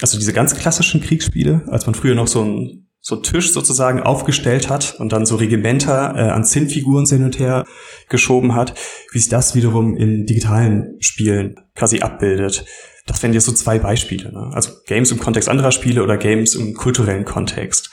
also 0.00 0.18
diese 0.18 0.32
ganz 0.32 0.54
klassischen 0.56 1.00
Kriegsspiele, 1.00 1.64
als 1.68 1.86
man 1.86 1.94
früher 1.94 2.14
noch 2.14 2.26
so 2.26 2.42
ein 2.42 2.88
so 3.00 3.16
Tisch 3.16 3.52
sozusagen 3.52 4.02
aufgestellt 4.02 4.68
hat 4.68 4.96
und 4.98 5.12
dann 5.12 5.24
so 5.24 5.36
Regimenter 5.36 6.14
äh, 6.16 6.30
an 6.30 6.44
Zinnfiguren 6.44 7.06
hin 7.06 7.24
und 7.24 7.38
her 7.38 7.64
geschoben 8.08 8.54
hat, 8.54 8.74
wie 9.12 9.18
sich 9.18 9.28
das 9.28 9.54
wiederum 9.54 9.96
in 9.96 10.26
digitalen 10.26 10.96
Spielen 11.00 11.56
quasi 11.74 12.00
abbildet. 12.00 12.64
Das 13.06 13.22
wären 13.22 13.32
jetzt 13.32 13.46
so 13.46 13.52
zwei 13.52 13.78
Beispiele. 13.78 14.32
Ne? 14.32 14.50
Also 14.52 14.72
Games 14.86 15.10
im 15.10 15.18
Kontext 15.18 15.48
anderer 15.48 15.72
Spiele 15.72 16.02
oder 16.02 16.18
Games 16.18 16.54
im 16.54 16.74
kulturellen 16.74 17.24
Kontext. 17.24 17.90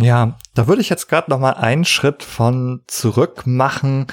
Ja, 0.00 0.36
da 0.54 0.66
würde 0.66 0.80
ich 0.80 0.88
jetzt 0.88 1.08
gerade 1.08 1.30
noch 1.30 1.38
mal 1.38 1.52
einen 1.52 1.84
Schritt 1.84 2.22
von 2.22 2.82
zurück 2.86 3.42
machen 3.46 4.06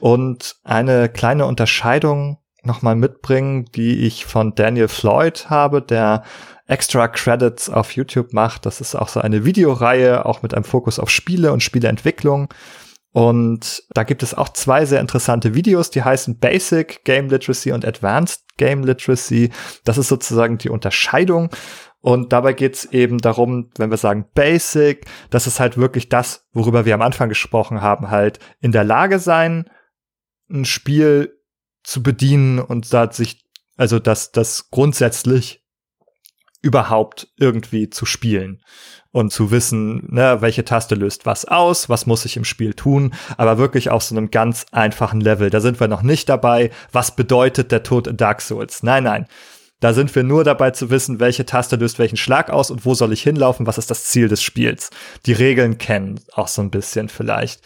und 0.00 0.56
eine 0.64 1.08
kleine 1.08 1.46
Unterscheidung 1.46 2.38
nochmal 2.66 2.96
mitbringen, 2.96 3.64
die 3.74 4.06
ich 4.06 4.26
von 4.26 4.54
Daniel 4.54 4.88
Floyd 4.88 5.46
habe, 5.48 5.80
der 5.80 6.22
Extra 6.66 7.08
Credits 7.08 7.70
auf 7.70 7.92
YouTube 7.92 8.32
macht. 8.32 8.66
Das 8.66 8.80
ist 8.80 8.94
auch 8.94 9.08
so 9.08 9.20
eine 9.20 9.44
Videoreihe, 9.44 10.26
auch 10.26 10.42
mit 10.42 10.54
einem 10.54 10.64
Fokus 10.64 10.98
auf 10.98 11.10
Spiele 11.10 11.52
und 11.52 11.62
Spieleentwicklung. 11.62 12.48
Und 13.12 13.84
da 13.94 14.02
gibt 14.02 14.22
es 14.22 14.34
auch 14.34 14.50
zwei 14.50 14.84
sehr 14.84 15.00
interessante 15.00 15.54
Videos, 15.54 15.90
die 15.90 16.02
heißen 16.02 16.38
Basic 16.38 17.02
Game 17.04 17.30
Literacy 17.30 17.72
und 17.72 17.86
Advanced 17.86 18.42
Game 18.58 18.84
Literacy. 18.84 19.50
Das 19.84 19.96
ist 19.96 20.08
sozusagen 20.08 20.58
die 20.58 20.68
Unterscheidung. 20.68 21.48
Und 22.00 22.32
dabei 22.32 22.52
geht 22.52 22.74
es 22.74 22.84
eben 22.92 23.18
darum, 23.18 23.70
wenn 23.78 23.90
wir 23.90 23.96
sagen 23.96 24.26
Basic, 24.34 25.06
das 25.30 25.46
ist 25.46 25.60
halt 25.60 25.78
wirklich 25.78 26.08
das, 26.08 26.46
worüber 26.52 26.84
wir 26.84 26.94
am 26.94 27.02
Anfang 27.02 27.28
gesprochen 27.28 27.80
haben, 27.80 28.10
halt 28.10 28.38
in 28.60 28.70
der 28.70 28.84
Lage 28.84 29.18
sein, 29.18 29.70
ein 30.50 30.64
Spiel 30.64 31.35
zu 31.86 32.02
bedienen 32.02 32.58
und 32.58 32.92
da 32.92 33.10
sich, 33.10 33.44
also 33.76 33.98
dass 33.98 34.32
das 34.32 34.70
grundsätzlich 34.70 35.62
überhaupt 36.60 37.28
irgendwie 37.38 37.90
zu 37.90 38.06
spielen 38.06 38.60
und 39.12 39.32
zu 39.32 39.52
wissen, 39.52 40.08
ne, 40.12 40.38
welche 40.40 40.64
Taste 40.64 40.96
löst 40.96 41.26
was 41.26 41.44
aus, 41.44 41.88
was 41.88 42.06
muss 42.06 42.24
ich 42.24 42.36
im 42.36 42.44
Spiel 42.44 42.74
tun, 42.74 43.14
aber 43.36 43.56
wirklich 43.56 43.90
auf 43.90 44.02
so 44.02 44.16
einem 44.16 44.32
ganz 44.32 44.66
einfachen 44.72 45.20
Level. 45.20 45.48
Da 45.48 45.60
sind 45.60 45.78
wir 45.78 45.86
noch 45.86 46.02
nicht 46.02 46.28
dabei, 46.28 46.70
was 46.90 47.14
bedeutet 47.14 47.70
der 47.70 47.84
Tod 47.84 48.08
in 48.08 48.16
Dark 48.16 48.42
Souls. 48.42 48.82
Nein, 48.82 49.04
nein. 49.04 49.26
Da 49.78 49.92
sind 49.92 50.12
wir 50.14 50.24
nur 50.24 50.42
dabei 50.42 50.70
zu 50.72 50.90
wissen, 50.90 51.20
welche 51.20 51.44
Taste 51.44 51.76
löst 51.76 51.98
welchen 51.98 52.16
Schlag 52.16 52.50
aus 52.50 52.70
und 52.70 52.84
wo 52.84 52.94
soll 52.94 53.12
ich 53.12 53.22
hinlaufen, 53.22 53.66
was 53.66 53.78
ist 53.78 53.90
das 53.90 54.06
Ziel 54.06 54.26
des 54.26 54.42
Spiels. 54.42 54.90
Die 55.26 55.34
Regeln 55.34 55.78
kennen 55.78 56.18
auch 56.32 56.48
so 56.48 56.62
ein 56.62 56.70
bisschen 56.70 57.08
vielleicht 57.08 57.60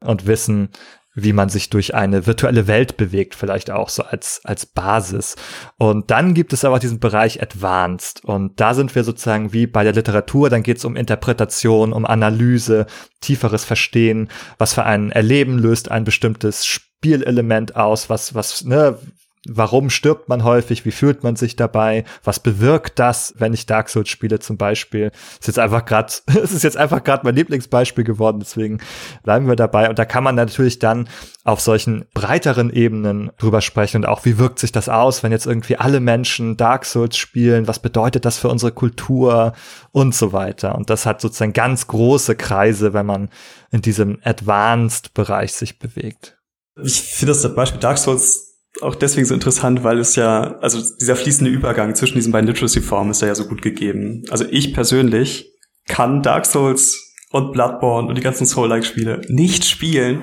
und 0.00 0.26
wissen, 0.26 0.68
wie 1.14 1.32
man 1.32 1.48
sich 1.48 1.70
durch 1.70 1.94
eine 1.94 2.26
virtuelle 2.26 2.66
Welt 2.66 2.96
bewegt, 2.96 3.34
vielleicht 3.34 3.70
auch 3.70 3.88
so 3.88 4.02
als, 4.02 4.40
als 4.44 4.66
Basis. 4.66 5.36
Und 5.78 6.10
dann 6.10 6.34
gibt 6.34 6.52
es 6.52 6.64
aber 6.64 6.78
diesen 6.78 6.98
Bereich 6.98 7.40
Advanced. 7.40 8.24
Und 8.24 8.60
da 8.60 8.74
sind 8.74 8.94
wir 8.94 9.04
sozusagen 9.04 9.52
wie 9.52 9.66
bei 9.66 9.84
der 9.84 9.92
Literatur, 9.92 10.50
dann 10.50 10.62
geht 10.62 10.78
es 10.78 10.84
um 10.84 10.96
Interpretation, 10.96 11.92
um 11.92 12.04
Analyse, 12.04 12.86
tieferes 13.20 13.64
Verstehen, 13.64 14.28
was 14.58 14.74
für 14.74 14.84
ein 14.84 15.12
Erleben 15.12 15.58
löst 15.58 15.90
ein 15.90 16.04
bestimmtes 16.04 16.66
Spielelement 16.66 17.76
aus, 17.76 18.10
was, 18.10 18.34
was, 18.34 18.64
ne, 18.64 18.98
Warum 19.46 19.90
stirbt 19.90 20.28
man 20.28 20.42
häufig? 20.42 20.86
Wie 20.86 20.90
fühlt 20.90 21.22
man 21.22 21.36
sich 21.36 21.54
dabei? 21.56 22.04
Was 22.22 22.40
bewirkt 22.40 22.98
das, 22.98 23.34
wenn 23.36 23.52
ich 23.52 23.66
Dark 23.66 23.90
Souls 23.90 24.08
spiele 24.08 24.38
zum 24.38 24.56
Beispiel? 24.56 25.10
ist 25.38 25.46
jetzt 25.46 25.58
einfach 25.58 25.84
gerade, 25.84 26.12
es 26.42 26.52
ist 26.52 26.64
jetzt 26.64 26.76
einfach 26.76 27.04
gerade 27.04 27.20
mein 27.24 27.34
Lieblingsbeispiel 27.34 28.04
geworden, 28.04 28.38
deswegen 28.40 28.78
bleiben 29.22 29.46
wir 29.46 29.56
dabei. 29.56 29.90
Und 29.90 29.98
da 29.98 30.06
kann 30.06 30.24
man 30.24 30.34
natürlich 30.34 30.78
dann 30.78 31.08
auf 31.44 31.60
solchen 31.60 32.06
breiteren 32.14 32.70
Ebenen 32.70 33.30
drüber 33.36 33.60
sprechen 33.60 33.98
und 33.98 34.06
auch, 34.06 34.24
wie 34.24 34.38
wirkt 34.38 34.58
sich 34.58 34.72
das 34.72 34.88
aus, 34.88 35.22
wenn 35.22 35.32
jetzt 35.32 35.46
irgendwie 35.46 35.76
alle 35.76 36.00
Menschen 36.00 36.56
Dark 36.56 36.86
Souls 36.86 37.18
spielen? 37.18 37.68
Was 37.68 37.80
bedeutet 37.80 38.24
das 38.24 38.38
für 38.38 38.48
unsere 38.48 38.72
Kultur 38.72 39.52
und 39.92 40.14
so 40.14 40.32
weiter? 40.32 40.74
Und 40.74 40.88
das 40.88 41.04
hat 41.04 41.20
sozusagen 41.20 41.52
ganz 41.52 41.86
große 41.86 42.34
Kreise, 42.36 42.94
wenn 42.94 43.04
man 43.04 43.28
in 43.70 43.82
diesem 43.82 44.18
Advanced-Bereich 44.24 45.52
sich 45.52 45.78
bewegt. 45.78 46.38
Ich 46.82 47.02
finde 47.02 47.34
das 47.34 47.54
Beispiel 47.54 47.80
Dark 47.80 47.98
Souls 47.98 48.53
auch 48.80 48.94
deswegen 48.94 49.26
so 49.26 49.34
interessant, 49.34 49.84
weil 49.84 49.98
es 49.98 50.16
ja, 50.16 50.58
also 50.58 50.80
dieser 51.00 51.16
fließende 51.16 51.50
Übergang 51.50 51.94
zwischen 51.94 52.16
diesen 52.16 52.32
beiden 52.32 52.48
Literacy-Formen 52.48 53.10
ist 53.10 53.22
ja 53.22 53.34
so 53.34 53.46
gut 53.46 53.62
gegeben. 53.62 54.22
Also 54.30 54.44
ich 54.50 54.74
persönlich 54.74 55.52
kann 55.86 56.22
Dark 56.22 56.46
Souls 56.46 57.14
und 57.30 57.52
Bloodborne 57.52 58.08
und 58.08 58.16
die 58.16 58.22
ganzen 58.22 58.46
Soul-like-Spiele 58.46 59.22
nicht 59.28 59.64
spielen, 59.64 60.22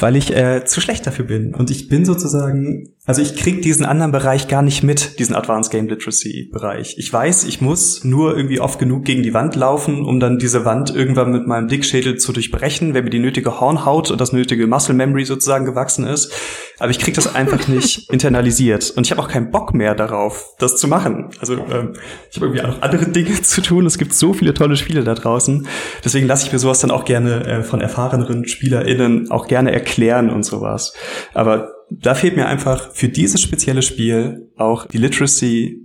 weil 0.00 0.16
ich 0.16 0.34
äh, 0.34 0.64
zu 0.64 0.80
schlecht 0.80 1.06
dafür 1.06 1.24
bin. 1.26 1.54
Und 1.54 1.70
ich 1.70 1.88
bin 1.88 2.04
sozusagen, 2.04 2.94
also 3.06 3.20
ich 3.20 3.36
krieg 3.36 3.60
diesen 3.60 3.84
anderen 3.84 4.12
Bereich 4.12 4.48
gar 4.48 4.62
nicht 4.62 4.82
mit, 4.82 5.18
diesen 5.18 5.34
Advanced 5.34 5.70
Game 5.70 5.88
Literacy 5.88 6.48
Bereich. 6.50 6.94
Ich 6.96 7.12
weiß, 7.12 7.44
ich 7.44 7.60
muss 7.60 8.02
nur 8.02 8.34
irgendwie 8.34 8.60
oft 8.60 8.78
genug 8.78 9.04
gegen 9.04 9.22
die 9.22 9.34
Wand 9.34 9.56
laufen, 9.56 10.06
um 10.06 10.20
dann 10.20 10.38
diese 10.38 10.64
Wand 10.64 10.94
irgendwann 10.94 11.30
mit 11.30 11.46
meinem 11.46 11.68
Dickschädel 11.68 12.16
zu 12.16 12.32
durchbrechen, 12.32 12.94
wenn 12.94 13.04
mir 13.04 13.10
die 13.10 13.18
nötige 13.18 13.60
Hornhaut 13.60 14.10
und 14.10 14.22
das 14.22 14.32
nötige 14.32 14.66
Muscle 14.66 14.94
Memory 14.94 15.26
sozusagen 15.26 15.66
gewachsen 15.66 16.06
ist. 16.06 16.32
Aber 16.78 16.90
ich 16.90 16.98
krieg 16.98 17.12
das 17.12 17.34
einfach 17.34 17.68
nicht 17.68 18.10
internalisiert. 18.10 18.90
Und 18.96 19.06
ich 19.06 19.10
habe 19.10 19.20
auch 19.20 19.28
keinen 19.28 19.50
Bock 19.50 19.74
mehr 19.74 19.94
darauf, 19.94 20.54
das 20.58 20.78
zu 20.78 20.88
machen. 20.88 21.28
Also 21.40 21.58
ähm, 21.58 21.92
ich 22.30 22.36
habe 22.36 22.46
irgendwie 22.46 22.62
auch 22.62 22.80
andere 22.80 23.06
Dinge 23.10 23.42
zu 23.42 23.60
tun. 23.60 23.84
Es 23.84 23.98
gibt 23.98 24.14
so 24.14 24.32
viele 24.32 24.54
tolle 24.54 24.78
Spiele 24.78 25.04
da 25.04 25.14
draußen. 25.14 25.68
Deswegen 26.02 26.26
lasse 26.26 26.46
ich 26.46 26.52
mir 26.54 26.58
sowas 26.58 26.80
dann 26.80 26.90
auch 26.90 27.04
gerne 27.04 27.44
äh, 27.44 27.62
von 27.62 27.82
erfahreneren 27.82 28.48
SpielerInnen 28.48 29.30
auch 29.30 29.46
gerne 29.46 29.72
erklären 29.72 30.30
und 30.30 30.44
sowas. 30.44 30.94
Aber 31.34 31.73
da 32.00 32.14
fehlt 32.14 32.36
mir 32.36 32.46
einfach 32.46 32.94
für 32.94 33.08
dieses 33.08 33.40
spezielle 33.40 33.82
Spiel 33.82 34.50
auch 34.56 34.86
die 34.86 34.98
Literacy, 34.98 35.80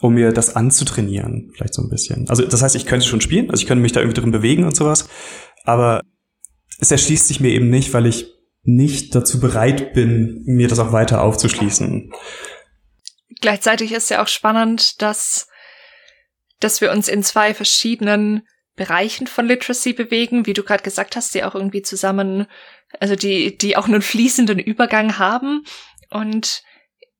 um 0.00 0.14
mir 0.14 0.32
das 0.32 0.54
anzutrainieren, 0.54 1.50
vielleicht 1.54 1.74
so 1.74 1.82
ein 1.82 1.88
bisschen. 1.88 2.28
Also 2.28 2.44
das 2.44 2.62
heißt, 2.62 2.76
ich 2.76 2.86
könnte 2.86 3.06
schon 3.06 3.20
spielen, 3.20 3.50
also 3.50 3.62
ich 3.62 3.66
könnte 3.66 3.82
mich 3.82 3.92
da 3.92 4.00
irgendwie 4.00 4.20
drin 4.20 4.30
bewegen 4.30 4.64
und 4.64 4.76
sowas, 4.76 5.08
aber 5.64 6.02
es 6.78 6.90
erschließt 6.90 7.28
sich 7.28 7.40
mir 7.40 7.50
eben 7.50 7.70
nicht, 7.70 7.94
weil 7.94 8.06
ich 8.06 8.26
nicht 8.62 9.14
dazu 9.14 9.40
bereit 9.40 9.94
bin, 9.94 10.42
mir 10.44 10.68
das 10.68 10.78
auch 10.78 10.92
weiter 10.92 11.22
aufzuschließen. 11.22 12.12
Gleichzeitig 13.40 13.92
ist 13.92 14.10
ja 14.10 14.22
auch 14.22 14.28
spannend, 14.28 15.00
dass, 15.02 15.48
dass 16.60 16.80
wir 16.80 16.90
uns 16.90 17.08
in 17.08 17.22
zwei 17.22 17.54
verschiedenen 17.54 18.42
Bereichen 18.76 19.26
von 19.26 19.46
Literacy 19.46 19.92
bewegen, 19.92 20.46
wie 20.46 20.52
du 20.52 20.62
gerade 20.62 20.82
gesagt 20.82 21.16
hast, 21.16 21.34
die 21.34 21.42
auch 21.44 21.54
irgendwie 21.54 21.82
zusammen, 21.82 22.46
also 23.00 23.16
die, 23.16 23.56
die 23.56 23.76
auch 23.76 23.86
einen 23.86 24.02
fließenden 24.02 24.58
Übergang 24.58 25.18
haben. 25.18 25.64
Und 26.10 26.62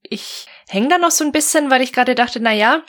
ich 0.03 0.45
hänge 0.69 0.87
da 0.89 0.97
noch 0.97 1.11
so 1.11 1.25
ein 1.25 1.31
bisschen, 1.31 1.69
weil 1.69 1.81
ich 1.81 1.93
gerade 1.93 2.15
dachte, 2.15 2.39
na 2.39 2.53
ja, 2.53 2.83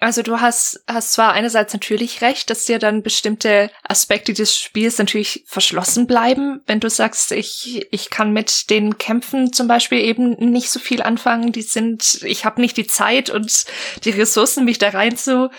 also 0.00 0.22
du 0.22 0.40
hast, 0.40 0.84
hast 0.86 1.12
zwar 1.12 1.32
einerseits 1.32 1.72
natürlich 1.72 2.22
recht, 2.22 2.50
dass 2.50 2.64
dir 2.64 2.78
dann 2.78 3.02
bestimmte 3.02 3.70
Aspekte 3.82 4.32
des 4.32 4.56
Spiels 4.56 4.98
natürlich 4.98 5.44
verschlossen 5.46 6.06
bleiben, 6.06 6.60
wenn 6.66 6.78
du 6.78 6.88
sagst, 6.88 7.32
ich, 7.32 7.86
ich 7.90 8.10
kann 8.10 8.32
mit 8.32 8.70
den 8.70 8.98
Kämpfen 8.98 9.52
zum 9.52 9.66
Beispiel 9.66 9.98
eben 9.98 10.36
nicht 10.38 10.70
so 10.70 10.78
viel 10.78 11.02
anfangen, 11.02 11.50
die 11.50 11.62
sind, 11.62 12.20
ich 12.22 12.44
habe 12.44 12.60
nicht 12.60 12.76
die 12.76 12.86
Zeit 12.86 13.30
und 13.30 13.64
die 14.04 14.10
Ressourcen, 14.10 14.64
mich 14.64 14.78
da 14.78 14.90
rein 14.90 15.16
zu 15.16 15.50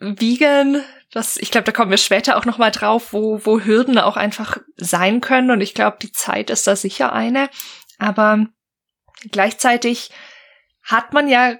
wiegen. 0.00 0.82
Das, 1.10 1.36
ich 1.36 1.50
glaube, 1.50 1.64
da 1.64 1.72
kommen 1.72 1.90
wir 1.90 1.98
später 1.98 2.36
auch 2.36 2.44
noch 2.44 2.58
mal 2.58 2.70
drauf, 2.70 3.12
wo, 3.12 3.40
wo 3.44 3.60
Hürden 3.60 3.98
auch 3.98 4.16
einfach 4.16 4.58
sein 4.76 5.20
können. 5.20 5.50
Und 5.50 5.60
ich 5.60 5.74
glaube, 5.74 5.96
die 6.02 6.12
Zeit 6.12 6.50
ist 6.50 6.66
da 6.66 6.76
sicher 6.76 7.12
eine. 7.12 7.48
Aber 7.98 8.46
gleichzeitig 9.30 10.10
hat 10.82 11.12
man 11.12 11.28
ja 11.28 11.56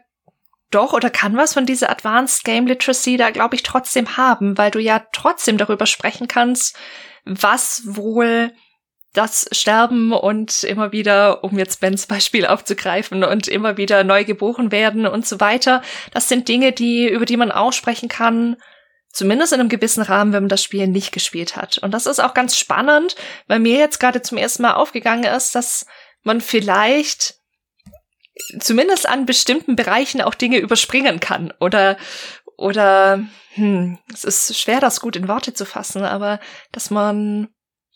doch 0.70 0.92
oder 0.92 1.08
kann 1.08 1.36
was 1.36 1.54
von 1.54 1.64
dieser 1.64 1.90
Advanced 1.90 2.44
Game 2.44 2.66
Literacy 2.66 3.16
da, 3.16 3.30
glaube 3.30 3.56
ich, 3.56 3.62
trotzdem 3.62 4.16
haben, 4.16 4.58
weil 4.58 4.70
du 4.70 4.80
ja 4.80 5.06
trotzdem 5.12 5.56
darüber 5.56 5.86
sprechen 5.86 6.28
kannst, 6.28 6.76
was 7.24 7.82
wohl 7.84 8.52
das 9.14 9.48
Sterben 9.52 10.12
und 10.12 10.62
immer 10.64 10.92
wieder, 10.92 11.42
um 11.42 11.58
jetzt 11.58 11.80
Bens 11.80 12.06
Beispiel 12.06 12.46
aufzugreifen, 12.46 13.24
und 13.24 13.48
immer 13.48 13.78
wieder 13.78 14.04
neu 14.04 14.24
geboren 14.24 14.70
werden 14.70 15.06
und 15.06 15.26
so 15.26 15.40
weiter, 15.40 15.82
das 16.12 16.28
sind 16.28 16.48
Dinge, 16.48 16.72
die, 16.72 17.08
über 17.08 17.24
die 17.24 17.38
man 17.38 17.50
auch 17.50 17.72
sprechen 17.72 18.08
kann, 18.08 18.56
zumindest 19.12 19.52
in 19.52 19.60
einem 19.60 19.68
gewissen 19.68 20.02
Rahmen, 20.02 20.32
wenn 20.32 20.44
man 20.44 20.48
das 20.48 20.62
Spiel 20.62 20.86
nicht 20.86 21.12
gespielt 21.12 21.56
hat. 21.56 21.78
Und 21.78 21.92
das 21.92 22.06
ist 22.06 22.20
auch 22.20 22.34
ganz 22.34 22.56
spannend, 22.56 23.16
weil 23.46 23.58
mir 23.58 23.78
jetzt 23.78 24.00
gerade 24.00 24.22
zum 24.22 24.38
ersten 24.38 24.62
Mal 24.62 24.74
aufgegangen 24.74 25.24
ist, 25.24 25.54
dass 25.54 25.86
man 26.22 26.40
vielleicht 26.40 27.34
zumindest 28.60 29.08
an 29.08 29.26
bestimmten 29.26 29.76
Bereichen 29.76 30.20
auch 30.22 30.34
Dinge 30.34 30.58
überspringen 30.58 31.20
kann 31.20 31.52
oder 31.60 31.96
oder 32.56 33.24
hm, 33.54 33.98
es 34.12 34.24
ist 34.24 34.58
schwer, 34.58 34.80
das 34.80 35.00
gut 35.00 35.16
in 35.16 35.28
Worte 35.28 35.54
zu 35.54 35.64
fassen, 35.64 36.02
aber 36.02 36.40
dass 36.72 36.90
man 36.90 37.48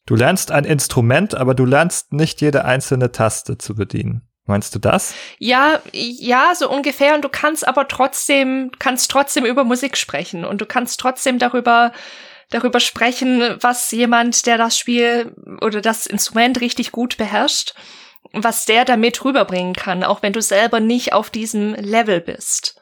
Du 0.06 0.16
lernst 0.16 0.50
ein 0.50 0.64
Instrument, 0.64 1.34
aber 1.34 1.54
du 1.54 1.64
lernst 1.64 2.12
nicht 2.12 2.40
jede 2.40 2.64
einzelne 2.64 3.12
Taste 3.12 3.56
zu 3.58 3.76
bedienen. 3.76 4.28
Meinst 4.44 4.74
du 4.74 4.80
das? 4.80 5.14
Ja, 5.38 5.80
ja, 5.92 6.54
so 6.54 6.68
ungefähr. 6.68 7.14
Und 7.14 7.22
du 7.22 7.28
kannst 7.28 7.66
aber 7.66 7.86
trotzdem, 7.86 8.72
kannst 8.78 9.10
trotzdem 9.10 9.44
über 9.44 9.64
Musik 9.64 9.96
sprechen 9.96 10.44
und 10.44 10.60
du 10.60 10.66
kannst 10.66 10.98
trotzdem 10.98 11.38
darüber, 11.38 11.92
darüber 12.50 12.80
sprechen, 12.80 13.56
was 13.60 13.90
jemand, 13.92 14.46
der 14.46 14.58
das 14.58 14.76
Spiel 14.76 15.34
oder 15.60 15.80
das 15.80 16.06
Instrument 16.06 16.60
richtig 16.60 16.90
gut 16.90 17.16
beherrscht, 17.18 17.74
was 18.32 18.64
der 18.64 18.84
damit 18.84 19.24
rüberbringen 19.24 19.74
kann, 19.74 20.02
auch 20.02 20.22
wenn 20.22 20.32
du 20.32 20.42
selber 20.42 20.80
nicht 20.80 21.12
auf 21.12 21.30
diesem 21.30 21.74
Level 21.74 22.20
bist. 22.20 22.81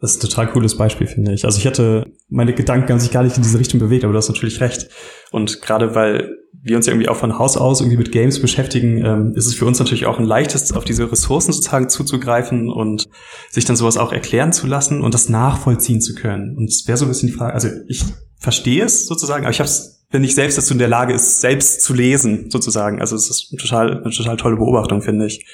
Das 0.00 0.12
ist 0.12 0.22
ein 0.22 0.28
total 0.28 0.48
cooles 0.48 0.76
Beispiel, 0.76 1.06
finde 1.06 1.32
ich. 1.32 1.44
Also 1.44 1.58
ich 1.58 1.66
hatte 1.66 2.06
meine 2.28 2.52
Gedanken 2.52 2.90
haben 2.90 3.00
sich 3.00 3.10
gar 3.10 3.22
nicht 3.22 3.36
in 3.36 3.42
diese 3.42 3.58
Richtung 3.58 3.80
bewegt, 3.80 4.04
aber 4.04 4.12
du 4.12 4.18
hast 4.18 4.28
natürlich 4.28 4.60
recht. 4.60 4.88
Und 5.30 5.62
gerade 5.62 5.94
weil 5.94 6.36
wir 6.62 6.76
uns 6.76 6.86
ja 6.86 6.92
irgendwie 6.92 7.08
auch 7.08 7.16
von 7.16 7.38
Haus 7.38 7.56
aus 7.56 7.80
irgendwie 7.80 7.96
mit 7.96 8.12
Games 8.12 8.40
beschäftigen, 8.40 9.04
ähm, 9.04 9.32
ist 9.36 9.46
es 9.46 9.54
für 9.54 9.66
uns 9.66 9.78
natürlich 9.78 10.06
auch 10.06 10.18
ein 10.18 10.24
leichtes, 10.24 10.72
auf 10.72 10.84
diese 10.84 11.10
Ressourcen 11.10 11.52
sozusagen 11.52 11.88
zuzugreifen 11.88 12.68
und 12.68 13.08
sich 13.50 13.64
dann 13.64 13.76
sowas 13.76 13.96
auch 13.96 14.12
erklären 14.12 14.52
zu 14.52 14.66
lassen 14.66 15.00
und 15.00 15.14
das 15.14 15.28
nachvollziehen 15.28 16.00
zu 16.00 16.14
können. 16.14 16.56
Und 16.56 16.68
es 16.68 16.86
wäre 16.88 16.98
so 16.98 17.04
ein 17.04 17.08
bisschen 17.08 17.28
die 17.28 17.34
Frage, 17.34 17.54
also 17.54 17.68
ich 17.88 18.04
verstehe 18.38 18.84
es 18.84 19.06
sozusagen, 19.06 19.44
aber 19.44 19.52
ich 19.52 19.60
habe 19.60 19.68
es 19.68 19.96
wenn 20.10 20.22
nicht 20.22 20.34
selbst 20.34 20.56
dazu 20.56 20.72
in 20.72 20.78
der 20.78 20.88
Lage 20.88 21.12
ist, 21.12 21.40
selbst 21.40 21.82
zu 21.82 21.92
lesen, 21.92 22.48
sozusagen. 22.50 23.00
Also 23.00 23.16
es 23.16 23.28
ist 23.28 23.48
eine 23.50 23.60
total, 23.60 24.02
eine 24.02 24.10
total 24.10 24.36
tolle 24.36 24.56
Beobachtung, 24.56 25.02
finde 25.02 25.26
ich. 25.26 25.44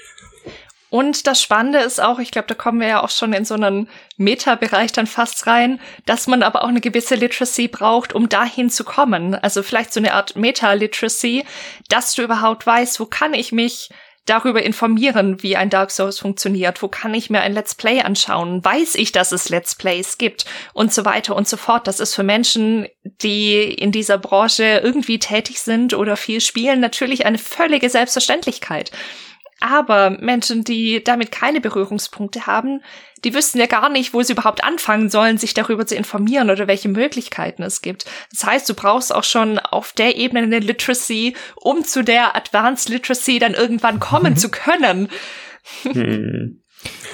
Und 0.93 1.27
das 1.27 1.41
Spannende 1.41 1.79
ist 1.79 2.03
auch, 2.03 2.19
ich 2.19 2.31
glaube, 2.31 2.49
da 2.49 2.55
kommen 2.55 2.79
wir 2.79 2.87
ja 2.87 3.03
auch 3.03 3.09
schon 3.09 3.33
in 3.33 3.47
so 3.47 3.55
einen 3.55 3.89
Meta-Bereich 4.19 4.93
dann 4.93 5.07
fast 5.07 5.47
rein, 5.47 5.81
dass 6.05 6.27
man 6.27 6.43
aber 6.43 6.65
auch 6.65 6.69
eine 6.69 6.83
gewisse 6.83 7.15
Literacy 7.15 7.67
braucht, 7.67 8.13
um 8.13 8.29
dahin 8.29 8.69
zu 8.69 8.85
kommen. 8.85 9.35
Also 9.35 9.63
vielleicht 9.63 9.95
so 9.95 10.01
eine 10.01 10.13
Art 10.13 10.37
Meta-Literacy, 10.37 11.47
dass 11.89 12.13
du 12.13 12.21
überhaupt 12.21 12.67
weißt, 12.67 13.01
wo 13.01 13.07
kann 13.07 13.33
ich 13.33 13.53
mich 13.53 13.89
darüber 14.27 14.63
informieren, 14.63 15.43
wie 15.43 15.57
ein 15.57 15.71
Dark 15.71 15.93
Souls 15.93 16.19
funktioniert, 16.19 16.83
wo 16.83 16.89
kann 16.89 17.15
ich 17.15 17.31
mir 17.31 17.41
ein 17.41 17.55
Let's 17.55 17.75
Play 17.75 18.03
anschauen, 18.03 18.63
weiß 18.63 18.97
ich, 18.97 19.13
dass 19.13 19.33
es 19.33 19.49
Let's 19.49 19.75
Plays 19.75 20.19
gibt 20.19 20.45
und 20.75 20.93
so 20.93 21.07
weiter 21.07 21.35
und 21.35 21.49
so 21.49 21.57
fort. 21.57 21.87
Das 21.87 22.01
ist 22.01 22.15
für 22.15 22.23
Menschen, 22.23 22.87
die 23.03 23.63
in 23.63 23.93
dieser 23.93 24.19
Branche 24.19 24.83
irgendwie 24.85 25.19
tätig 25.19 25.61
sind 25.61 25.95
oder 25.95 26.19
viel 26.19 26.43
spielen, 26.43 26.81
natürlich 26.81 27.25
eine 27.25 27.39
völlige 27.39 27.89
Selbstverständlichkeit. 27.89 28.93
Aber 29.63 30.11
Menschen, 30.11 30.65
die 30.65 31.05
damit 31.05 31.31
keine 31.31 31.61
Berührungspunkte 31.61 32.49
haben, 32.49 32.83
die 33.25 33.33
wüssten 33.33 33.61
ja 33.61 33.67
gar 33.67 33.89
nicht, 33.89 34.13
wo 34.13 34.21
sie 34.23 34.33
überhaupt 34.33 34.65
anfangen 34.65 35.09
sollen, 35.09 35.39
sich 35.39 35.55
darüber 35.55 35.87
zu 35.87 35.95
informieren 35.95 36.51
oder 36.51 36.67
welche 36.67 36.89
Möglichkeiten 36.89 37.63
es 37.63 37.81
gibt. 37.81 38.05
Das 38.33 38.45
heißt, 38.45 38.69
du 38.69 38.75
brauchst 38.75 39.15
auch 39.15 39.23
schon 39.23 39.61
auf 39.61 39.93
der 39.93 40.17
Ebene 40.17 40.43
eine 40.43 40.59
Literacy, 40.59 41.37
um 41.55 41.85
zu 41.85 42.03
der 42.03 42.35
Advanced 42.35 42.89
Literacy 42.89 43.39
dann 43.39 43.55
irgendwann 43.55 44.01
kommen 44.01 44.37
zu 44.37 44.51
können. 44.51 45.09
Hm. 45.85 46.61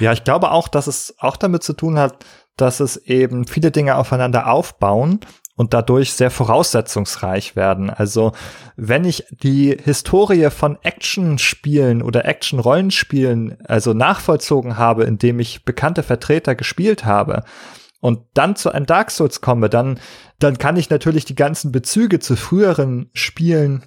Ja, 0.01 0.13
ich 0.13 0.25
glaube 0.25 0.51
auch, 0.51 0.69
dass 0.69 0.87
es 0.87 1.15
auch 1.19 1.37
damit 1.37 1.63
zu 1.63 1.75
tun 1.75 1.99
hat, 1.99 2.25
dass 2.57 2.81
es 2.81 2.97
eben 2.97 3.47
viele 3.47 3.71
Dinge 3.71 3.97
aufeinander 3.97 4.51
aufbauen 4.51 5.21
und 5.59 5.75
dadurch 5.75 6.13
sehr 6.13 6.31
voraussetzungsreich 6.31 7.57
werden. 7.57 7.91
Also 7.91 8.33
wenn 8.77 9.05
ich 9.05 9.25
die 9.43 9.77
Historie 9.83 10.51
von 10.51 10.79
Action-Spielen 10.83 12.01
oder 12.01 12.25
Action-Rollenspielen 12.25 13.59
also 13.67 13.93
nachvollzogen 13.93 14.79
habe, 14.79 15.03
indem 15.03 15.41
ich 15.41 15.65
bekannte 15.65 16.05
Vertreter 16.05 16.55
gespielt 16.55 17.05
habe, 17.05 17.43
und 18.01 18.21
dann 18.35 18.55
zu 18.55 18.71
einem 18.71 18.87
Dark 18.87 19.11
Souls 19.11 19.41
komme, 19.41 19.69
dann, 19.69 19.99
dann 20.39 20.57
kann 20.57 20.77
ich 20.77 20.89
natürlich 20.89 21.25
die 21.25 21.35
ganzen 21.35 21.73
Bezüge 21.73 22.21
zu 22.21 22.37
früheren 22.37 23.11
Spielen 23.13 23.87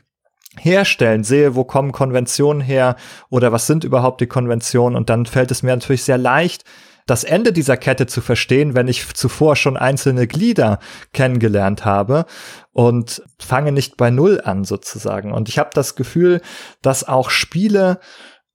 herstellen, 0.60 1.24
sehe, 1.24 1.56
wo 1.56 1.64
kommen 1.64 1.94
Konventionen 1.94 2.62
her 2.62 2.98
oder 3.30 3.54
was 3.54 3.68
sind 3.68 3.86
überhaupt 3.86 4.20
die 4.20 4.28
Konventionen 4.28 4.98
und 4.98 5.10
dann 5.10 5.26
fällt 5.26 5.52
es 5.52 5.64
mir 5.64 5.70
natürlich 5.70 6.04
sehr 6.04 6.18
leicht, 6.18 6.66
das 7.12 7.26
Ende 7.26 7.52
dieser 7.52 7.76
Kette 7.76 8.08
zu 8.08 8.22
verstehen, 8.22 8.74
wenn 8.74 8.88
ich 8.88 9.14
zuvor 9.14 9.58
schon 9.58 9.76
einzelne 9.76 10.28
Glieder 10.28 10.80
kennengelernt 11.12 11.84
habe 11.84 12.26
und 12.72 13.22
fange 13.38 13.74
nicht 13.74 13.98
bei 13.98 14.10
Null 14.10 14.40
an 14.42 14.64
sozusagen. 14.64 15.34
Und 15.34 15.50
ich 15.50 15.60
habe 15.60 15.72
das 15.74 15.96
Gefühl, 15.96 16.40
dass 16.82 17.06
auch 17.06 17.30
Spiele, 17.30 18.00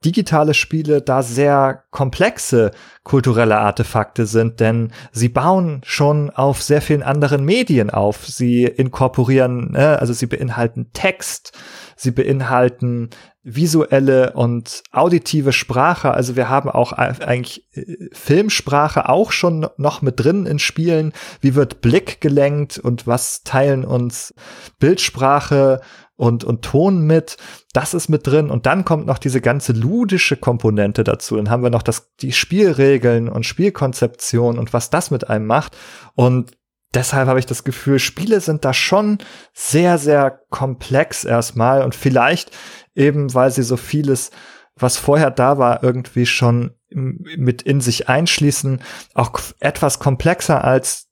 digitale 0.05 0.55
Spiele 0.55 1.03
da 1.03 1.23
sehr 1.23 1.85
komplexe 1.91 2.71
kulturelle 3.03 3.59
Artefakte 3.59 4.27
sind, 4.27 4.61
denn 4.61 4.93
sie 5.13 5.29
bauen 5.29 5.81
schon 5.85 6.31
auf 6.31 6.63
sehr 6.63 6.83
vielen 6.83 7.03
anderen 7.03 7.45
Medien 7.45 7.91
auf. 7.91 8.27
Sie 8.27 8.65
inkorporieren, 8.65 9.73
ne, 9.73 9.99
also 9.99 10.13
sie 10.13 10.27
beinhalten 10.27 10.91
Text, 10.93 11.53
sie 11.97 12.11
beinhalten 12.11 13.11
visuelle 13.43 14.33
und 14.33 14.83
auditive 14.91 15.53
Sprache. 15.53 16.13
Also 16.13 16.35
wir 16.35 16.49
haben 16.49 16.69
auch 16.69 16.93
eigentlich 16.93 17.65
äh, 17.75 18.09
Filmsprache 18.13 19.09
auch 19.09 19.31
schon 19.31 19.69
noch 19.77 20.03
mit 20.03 20.19
drin 20.19 20.47
in 20.47 20.59
Spielen. 20.59 21.13
Wie 21.41 21.55
wird 21.55 21.81
Blick 21.81 22.21
gelenkt 22.21 22.79
und 22.79 23.07
was 23.07 23.45
teilen 23.45 23.85
uns 23.85 24.35
Bildsprache 24.81 25.81
und, 26.17 26.45
und 26.45 26.63
Ton 26.63 27.03
mit. 27.03 27.37
Das 27.73 27.95
ist 27.95 28.09
mit 28.09 28.27
drin. 28.27 28.51
Und 28.51 28.67
dann 28.67 28.85
kommt 28.85 29.07
noch 29.07 29.19
diese 29.19 29.41
ganze 29.41 29.73
ludische 29.73 30.37
Komponente 30.37 31.05
dazu. 31.05 31.37
Dann 31.37 31.51
haben 31.51 31.63
wir 31.63 31.71
noch 31.71 31.83
das, 31.83 32.15
die 32.17 32.33
Spielregeln 32.33 33.29
und 33.29 33.45
Spielkonzeption 33.45 34.59
und 34.59 34.73
was 34.73 34.91
das 34.91 35.11
mit 35.11 35.29
einem 35.29 35.47
macht. 35.47 35.77
Und 36.15 36.57
deshalb 36.95 37.29
habe 37.29 37.39
ich 37.39 37.47
das 37.47 37.65
Gefühl, 37.65 37.99
Spiele 37.99 38.41
sind 38.41 38.65
da 38.65 38.73
schon 38.73 39.19
sehr, 39.53 39.99
sehr 39.99 40.41
komplex 40.51 41.25
erstmal 41.25 41.83
und 41.83 41.95
vielleicht 41.95 42.51
eben, 42.95 43.35
weil 43.35 43.51
sie 43.51 43.63
so 43.63 43.77
vieles, 43.77 44.31
was 44.75 44.97
vorher 44.97 45.31
da 45.31 45.59
war, 45.59 45.83
irgendwie 45.83 46.27
schon 46.27 46.73
mit 46.91 47.63
in 47.63 47.81
sich 47.81 48.09
einschließen, 48.09 48.81
auch 49.15 49.39
etwas 49.61 49.99
komplexer 49.99 50.65
als 50.65 51.09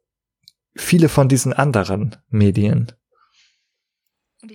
viele 0.77 1.09
von 1.09 1.29
diesen 1.29 1.53
anderen 1.53 2.17
Medien. 2.31 2.93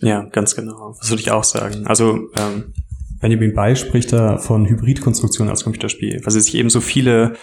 Ja, 0.02 0.24
ganz 0.24 0.56
genau. 0.56 0.96
Das 1.00 1.10
würde 1.10 1.22
ich 1.22 1.32
auch 1.32 1.44
sagen. 1.44 1.86
Also 1.88 2.30
ähm, 2.38 2.74
Benjamin 3.20 3.54
Bay 3.54 3.76
spricht 3.76 4.14
da 4.14 4.38
von 4.38 4.68
Hybridkonstruktion 4.68 5.50
als 5.50 5.64
Computerspiel, 5.64 6.22
weil 6.24 6.32
sie 6.32 6.42
sich 6.42 6.56
eben 6.56 6.70
so 6.70 6.82
viele 6.82 7.36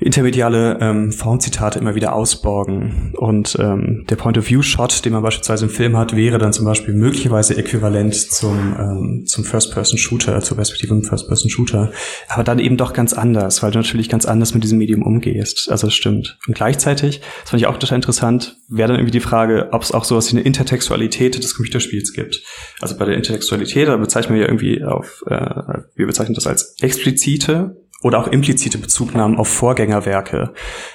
intermediale 0.00 0.78
ähm, 0.80 1.12
Formzitate 1.12 1.78
immer 1.78 1.94
wieder 1.94 2.14
ausborgen. 2.14 3.12
Und 3.16 3.56
ähm, 3.60 4.06
der 4.08 4.16
Point-of-View-Shot, 4.16 5.04
den 5.04 5.12
man 5.12 5.22
beispielsweise 5.22 5.66
im 5.66 5.70
Film 5.70 5.96
hat, 5.96 6.16
wäre 6.16 6.38
dann 6.38 6.52
zum 6.52 6.64
Beispiel 6.64 6.94
möglicherweise 6.94 7.56
äquivalent 7.56 8.14
zum, 8.14 8.74
ähm, 8.78 9.26
zum 9.26 9.44
First-Person-Shooter, 9.44 10.40
zur 10.40 10.56
Perspektive 10.56 10.94
im 10.94 11.02
First-Person-Shooter. 11.02 11.92
Aber 12.28 12.44
dann 12.44 12.58
eben 12.58 12.76
doch 12.76 12.92
ganz 12.92 13.12
anders, 13.12 13.62
weil 13.62 13.72
du 13.72 13.78
natürlich 13.78 14.08
ganz 14.08 14.24
anders 14.24 14.54
mit 14.54 14.64
diesem 14.64 14.78
Medium 14.78 15.02
umgehst. 15.02 15.70
Also 15.70 15.86
das 15.86 15.94
stimmt. 15.94 16.38
Und 16.46 16.54
gleichzeitig, 16.54 17.20
das 17.42 17.50
fand 17.50 17.60
ich 17.60 17.66
auch 17.66 17.76
total 17.76 17.96
interessant, 17.96 18.56
wäre 18.68 18.88
dann 18.88 18.96
irgendwie 18.96 19.12
die 19.12 19.20
Frage, 19.20 19.68
ob 19.72 19.82
es 19.82 19.92
auch 19.92 20.04
sowas 20.04 20.32
wie 20.32 20.36
eine 20.36 20.46
Intertextualität 20.46 21.36
des 21.42 21.54
Computerspiels 21.54 22.12
gibt. 22.14 22.42
Also 22.80 22.96
bei 22.96 23.04
der 23.04 23.16
Intertextualität, 23.16 23.88
da 23.88 23.96
bezeichnen 23.96 24.34
wir 24.34 24.42
ja 24.42 24.48
irgendwie 24.48 24.82
auf, 24.82 25.22
äh, 25.26 25.82
wir 25.94 26.06
bezeichnen 26.06 26.34
das 26.34 26.46
als 26.46 26.76
explizite 26.80 27.76
oder 28.02 28.18
auch 28.18 28.28
implizite 28.28 28.78
Bezugnahmen 28.78 29.36
auf 29.36 29.48
Vorgängerwerke. 29.48 30.52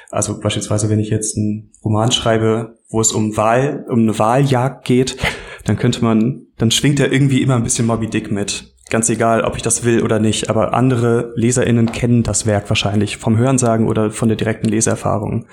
Also 0.09 0.39
beispielsweise, 0.39 0.89
wenn 0.89 0.99
ich 0.99 1.09
jetzt 1.09 1.37
einen 1.37 1.71
Roman 1.83 2.11
schreibe, 2.11 2.77
wo 2.89 3.01
es 3.01 3.11
um 3.11 3.37
Wahl, 3.37 3.85
um 3.89 3.99
eine 3.99 4.17
Wahljagd 4.17 4.85
geht, 4.85 5.17
dann 5.65 5.77
könnte 5.77 6.03
man, 6.03 6.47
dann 6.57 6.71
schwingt 6.71 6.99
er 6.99 7.11
irgendwie 7.11 7.41
immer 7.41 7.55
ein 7.55 7.63
bisschen 7.63 7.85
Moby 7.85 8.07
Dick 8.07 8.31
mit. 8.31 8.73
Ganz 8.89 9.09
egal, 9.09 9.41
ob 9.41 9.55
ich 9.55 9.63
das 9.63 9.83
will 9.83 10.03
oder 10.03 10.19
nicht, 10.19 10.49
aber 10.49 10.73
andere 10.73 11.33
LeserInnen 11.35 11.91
kennen 11.91 12.21
das 12.21 12.45
Werk 12.45 12.69
wahrscheinlich 12.69 13.17
vom 13.17 13.35
Hörensagen 13.35 13.87
oder 13.87 14.11
von 14.11 14.27
der 14.27 14.37
direkten 14.37 14.69
Leseerfahrung. 14.69 15.47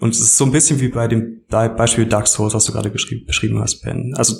Und 0.00 0.14
es 0.14 0.20
ist 0.20 0.36
so 0.36 0.44
ein 0.44 0.52
bisschen 0.52 0.80
wie 0.80 0.88
bei 0.88 1.08
dem 1.08 1.42
Beispiel 1.48 2.06
Dark 2.06 2.28
Souls, 2.28 2.54
was 2.54 2.64
du 2.64 2.72
gerade 2.72 2.90
beschrieben 2.90 3.60
hast, 3.60 3.82
Ben. 3.82 4.14
Also 4.16 4.36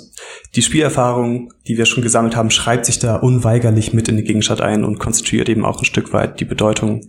die 0.55 0.61
Spielerfahrung, 0.61 1.51
die 1.67 1.77
wir 1.77 1.85
schon 1.85 2.03
gesammelt 2.03 2.35
haben, 2.35 2.51
schreibt 2.51 2.85
sich 2.85 2.99
da 2.99 3.17
unweigerlich 3.17 3.93
mit 3.93 4.07
in 4.07 4.15
den 4.15 4.25
Gegenstand 4.25 4.61
ein 4.61 4.83
und 4.85 4.99
konstituiert 4.99 5.49
eben 5.49 5.65
auch 5.65 5.79
ein 5.79 5.85
Stück 5.85 6.13
weit 6.13 6.39
die 6.39 6.45
Bedeutung, 6.45 7.01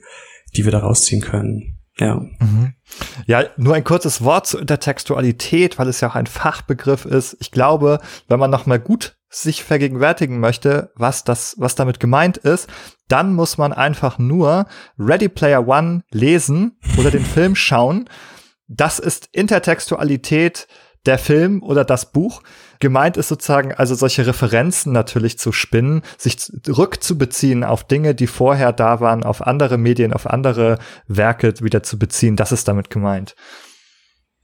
die 0.56 0.64
wir 0.64 0.72
da 0.72 0.80
rausziehen 0.80 1.22
können. 1.22 1.78
Ja. 1.98 2.16
Mhm. 2.16 2.74
Ja, 3.26 3.44
nur 3.56 3.74
ein 3.74 3.84
kurzes 3.84 4.24
Wort 4.24 4.46
zur 4.46 4.60
Intertextualität, 4.60 5.78
weil 5.78 5.88
es 5.88 6.00
ja 6.00 6.08
auch 6.08 6.14
ein 6.14 6.26
Fachbegriff 6.26 7.04
ist. 7.04 7.36
Ich 7.40 7.50
glaube, 7.50 8.00
wenn 8.26 8.40
man 8.40 8.50
noch 8.50 8.66
mal 8.66 8.80
gut 8.80 9.16
sich 9.28 9.62
vergegenwärtigen 9.62 10.40
möchte, 10.40 10.90
was 10.96 11.22
das, 11.22 11.54
was 11.58 11.76
damit 11.76 12.00
gemeint 12.00 12.36
ist, 12.38 12.68
dann 13.06 13.32
muss 13.32 13.58
man 13.58 13.72
einfach 13.72 14.18
nur 14.18 14.66
Ready 14.98 15.28
Player 15.28 15.68
One 15.68 16.02
lesen 16.10 16.78
oder 16.98 17.12
den 17.12 17.24
Film 17.24 17.54
schauen 17.54 18.08
das 18.70 19.00
ist 19.00 19.28
Intertextualität 19.32 20.68
der 21.06 21.18
Film 21.18 21.62
oder 21.62 21.84
das 21.84 22.12
Buch. 22.12 22.42
Gemeint 22.78 23.16
ist 23.16 23.28
sozusagen 23.28 23.74
also 23.74 23.94
solche 23.94 24.26
Referenzen 24.26 24.92
natürlich 24.92 25.38
zu 25.38 25.50
spinnen, 25.50 26.02
sich 26.16 26.36
rückzubeziehen 26.68 27.64
auf 27.64 27.84
Dinge, 27.84 28.14
die 28.14 28.28
vorher 28.28 28.72
da 28.72 29.00
waren, 29.00 29.24
auf 29.24 29.44
andere 29.44 29.76
Medien, 29.76 30.12
auf 30.12 30.26
andere 30.26 30.78
Werke 31.08 31.54
wieder 31.60 31.82
zu 31.82 31.98
beziehen. 31.98 32.36
Das 32.36 32.52
ist 32.52 32.68
damit 32.68 32.90
gemeint. 32.90 33.34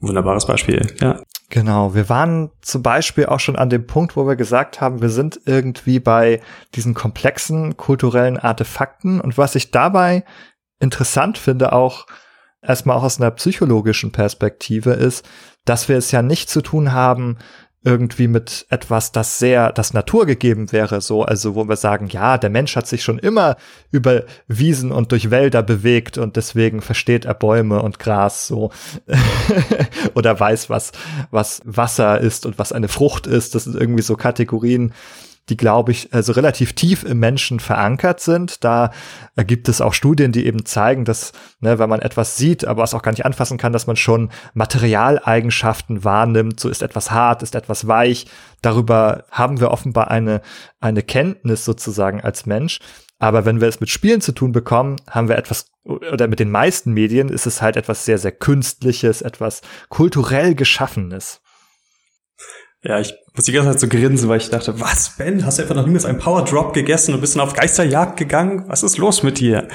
Wunderbares 0.01 0.47
Beispiel, 0.47 0.95
ja. 1.01 1.23
Genau, 1.49 1.95
wir 1.95 2.09
waren 2.09 2.51
zum 2.61 2.83
Beispiel 2.83 3.27
auch 3.27 3.39
schon 3.39 3.55
an 3.55 3.71
dem 3.71 3.87
Punkt, 3.87 4.17
wo 4.17 4.27
wir 4.27 4.35
gesagt 4.35 4.81
haben, 4.81 5.01
wir 5.01 5.11
sind 5.11 5.41
irgendwie 5.47 6.01
bei 6.01 6.41
diesen 6.75 6.93
komplexen 6.93 7.77
kulturellen 7.77 8.37
Artefakten 8.37 9.21
und 9.21 9.39
was 9.39 9.55
ich 9.55 9.71
dabei 9.71 10.25
interessant 10.81 11.39
finde, 11.39 11.73
auch 11.73 12.07
erstmal 12.67 12.97
auch 12.97 13.03
aus 13.03 13.21
einer 13.21 13.31
psychologischen 13.33 14.13
Perspektive 14.13 14.93
ist, 14.93 15.25
dass 15.65 15.89
wir 15.89 15.97
es 15.97 16.11
ja 16.13 16.23
nicht 16.23 16.49
zu 16.49 16.63
tun 16.63 16.93
haben, 16.93 17.39
irgendwie 17.87 18.27
mit 18.27 18.67
etwas, 18.69 19.13
das 19.13 19.39
sehr, 19.39 19.73
das 19.73 19.95
naturgegeben 19.95 20.73
wäre, 20.73 21.01
so, 21.01 21.23
also 21.23 21.55
wo 21.55 21.69
wir 21.69 21.77
sagen, 21.77 22.09
ja, 22.09 22.37
der 22.37 22.51
Mensch 22.51 22.75
hat 22.75 22.89
sich 22.89 23.05
schon 23.05 23.21
immer 23.21 23.57
über 23.93 24.25
Wiesen 24.49 24.91
und 24.91 25.13
durch 25.13 25.31
Wälder 25.31 25.63
bewegt 25.63 26.19
und 26.19 26.35
deswegen 26.35 26.83
versteht 26.83 27.27
er 27.27 27.35
Bäume 27.35 27.81
und 27.81 28.01
Gras 28.01 28.49
so 28.49 28.73
oder 30.15 30.39
weiß, 30.39 30.69
was, 30.69 30.91
was 31.31 31.63
Wasser 31.65 32.21
ist 32.21 32.45
und 32.45 32.59
was 32.59 32.73
eine 32.73 32.89
Frucht 32.89 33.29
ist. 33.29 33.55
Das 33.55 33.65
sind 33.65 33.77
irgendwie 33.81 34.03
so 34.03 34.17
Kategorien, 34.17 34.93
die, 35.49 35.57
glaube 35.57 35.93
ich, 35.93 36.13
also 36.13 36.33
relativ 36.33 36.73
tief 36.73 37.05
im 37.05 37.19
Menschen 37.19 37.61
verankert 37.61 38.21
sind. 38.21 38.65
Da 38.65 38.91
gibt 39.37 39.69
es 39.69 39.81
auch 39.81 39.95
Studien, 39.95 40.33
die 40.33 40.47
eben 40.47 40.65
zeigen, 40.65 41.05
dass, 41.05 41.33
ne, 41.61 41.79
wenn 41.79 41.89
man 41.89 42.03
etwas 42.03 42.37
sieht, 42.37 42.65
aber 42.65 42.83
es 42.83 42.95
auch 42.95 43.03
gar 43.03 43.13
nicht 43.13 43.25
anfassen 43.25 43.59
kann, 43.59 43.73
dass 43.73 43.87
man 43.87 43.97
schon 43.97 44.31
Materialeigenschaften 44.55 46.05
wahrnimmt. 46.05 46.59
So 46.59 46.69
ist 46.69 46.83
etwas 46.83 47.11
hart, 47.11 47.43
ist 47.43 47.55
etwas 47.55 47.87
weich. 47.87 48.27
Darüber 48.61 49.25
haben 49.31 49.61
wir 49.61 49.71
offenbar 49.71 50.11
eine, 50.11 50.41
eine 50.81 51.03
Kenntnis 51.03 51.65
sozusagen 51.65 52.21
als 52.21 52.47
Mensch. 52.47 52.81
Aber 53.19 53.45
wenn 53.47 53.61
wir 53.61 53.69
es 53.69 53.81
mit 53.81 53.89
Spielen 53.89 54.21
zu 54.21 54.33
tun 54.33 54.53
bekommen, 54.53 54.97
haben 55.09 55.29
wir 55.29 55.39
etwas, 55.39 55.71
oder 55.85 56.29
mit 56.29 56.41
den 56.41 56.51
meisten 56.51 56.93
Medien 56.93 57.29
ist 57.29 57.47
es 57.47 57.63
halt 57.63 57.77
etwas 57.77 58.05
sehr, 58.05 58.19
sehr 58.19 58.33
Künstliches, 58.33 59.23
etwas 59.23 59.63
kulturell 59.89 60.55
Geschaffenes. 60.55 61.41
Ja, 62.87 63.01
ich 63.01 63.15
muss 63.35 63.47
die 63.47 63.53
ganze 63.53 63.73
Zeit 63.73 63.81
so 63.81 63.89
grinsen, 63.89 64.29
weil 64.29 64.39
ich 64.39 64.49
dachte, 64.49 64.79
was, 64.79 65.17
Ben, 65.19 65.45
hast 65.45 65.59
du 65.59 65.63
einfach 65.63 65.75
noch 65.75 65.87
niemals 65.87 66.05
einen 66.05 66.19
Power 66.19 66.45
Drop 66.45 66.73
gegessen 66.73 67.15
und 67.15 67.21
bist 67.21 67.35
dann 67.35 67.43
auf 67.43 67.53
Geisterjagd 67.53 68.17
gegangen? 68.17 68.65
Was 68.69 68.85
ist 68.85 68.97
los 68.97 69.25
mit 69.25 69.41
dir? 69.41 69.67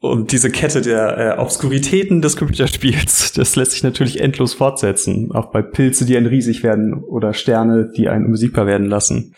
Und 0.00 0.32
diese 0.32 0.50
Kette 0.50 0.82
der 0.82 1.16
äh, 1.16 1.40
Obskuritäten 1.40 2.20
des 2.20 2.36
Computerspiels, 2.36 3.32
das 3.36 3.56
lässt 3.56 3.72
sich 3.72 3.82
natürlich 3.82 4.20
endlos 4.20 4.52
fortsetzen. 4.52 5.32
Auch 5.32 5.50
bei 5.50 5.62
Pilze, 5.62 6.04
die 6.04 6.14
einen 6.14 6.26
riesig 6.26 6.62
werden 6.62 7.02
oder 7.02 7.32
Sterne, 7.32 7.90
die 7.96 8.10
einen 8.10 8.26
unbesiegbar 8.26 8.66
werden 8.66 8.86
lassen. 8.86 9.34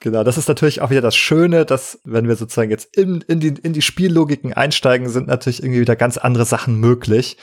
Genau, 0.00 0.22
das 0.22 0.38
ist 0.38 0.46
natürlich 0.46 0.82
auch 0.82 0.90
wieder 0.90 1.00
das 1.00 1.16
Schöne, 1.16 1.64
dass, 1.64 1.98
wenn 2.04 2.28
wir 2.28 2.36
sozusagen 2.36 2.70
jetzt 2.70 2.96
in, 2.96 3.24
in, 3.26 3.40
die, 3.40 3.54
in 3.60 3.72
die 3.72 3.82
Spiellogiken 3.82 4.52
einsteigen, 4.52 5.08
sind 5.08 5.26
natürlich 5.26 5.64
irgendwie 5.64 5.80
wieder 5.80 5.96
ganz 5.96 6.16
andere 6.16 6.44
Sachen 6.44 6.78
möglich 6.78 7.38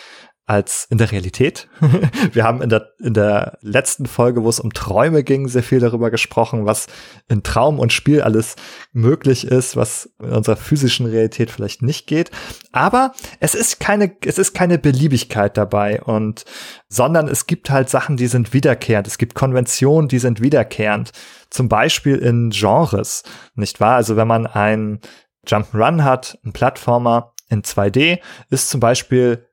als 0.45 0.87
in 0.89 0.97
der 0.97 1.11
Realität. 1.11 1.69
Wir 2.33 2.43
haben 2.43 2.61
in 2.61 2.69
der, 2.69 2.89
in 2.99 3.13
der 3.13 3.57
letzten 3.61 4.05
Folge, 4.05 4.43
wo 4.43 4.49
es 4.49 4.59
um 4.59 4.73
Träume 4.73 5.23
ging, 5.23 5.47
sehr 5.47 5.63
viel 5.63 5.79
darüber 5.79 6.11
gesprochen, 6.11 6.65
was 6.65 6.87
in 7.29 7.43
Traum 7.43 7.79
und 7.79 7.93
Spiel 7.93 8.21
alles 8.21 8.57
möglich 8.91 9.47
ist, 9.47 9.77
was 9.77 10.13
in 10.21 10.31
unserer 10.31 10.57
physischen 10.57 11.05
Realität 11.05 11.49
vielleicht 11.49 11.81
nicht 11.81 12.07
geht. 12.07 12.29
Aber 12.73 13.13
es 13.39 13.55
ist 13.55 13.79
keine, 13.79 14.17
es 14.25 14.37
ist 14.37 14.53
keine 14.53 14.77
Beliebigkeit 14.77 15.55
dabei 15.55 16.01
und, 16.01 16.43
sondern 16.89 17.29
es 17.29 17.47
gibt 17.47 17.69
halt 17.69 17.89
Sachen, 17.89 18.17
die 18.17 18.27
sind 18.27 18.53
wiederkehrend. 18.53 19.07
Es 19.07 19.17
gibt 19.17 19.35
Konventionen, 19.35 20.09
die 20.09 20.19
sind 20.19 20.41
wiederkehrend. 20.41 21.11
Zum 21.49 21.69
Beispiel 21.69 22.17
in 22.17 22.49
Genres, 22.49 23.23
nicht 23.55 23.79
wahr? 23.79 23.95
Also 23.95 24.17
wenn 24.17 24.27
man 24.27 24.45
ein 24.45 24.99
Jump'n'Run 25.47 26.03
hat, 26.03 26.37
ein 26.43 26.51
Plattformer 26.51 27.33
in 27.49 27.61
2D, 27.61 28.19
ist 28.49 28.69
zum 28.69 28.81
Beispiel 28.81 29.47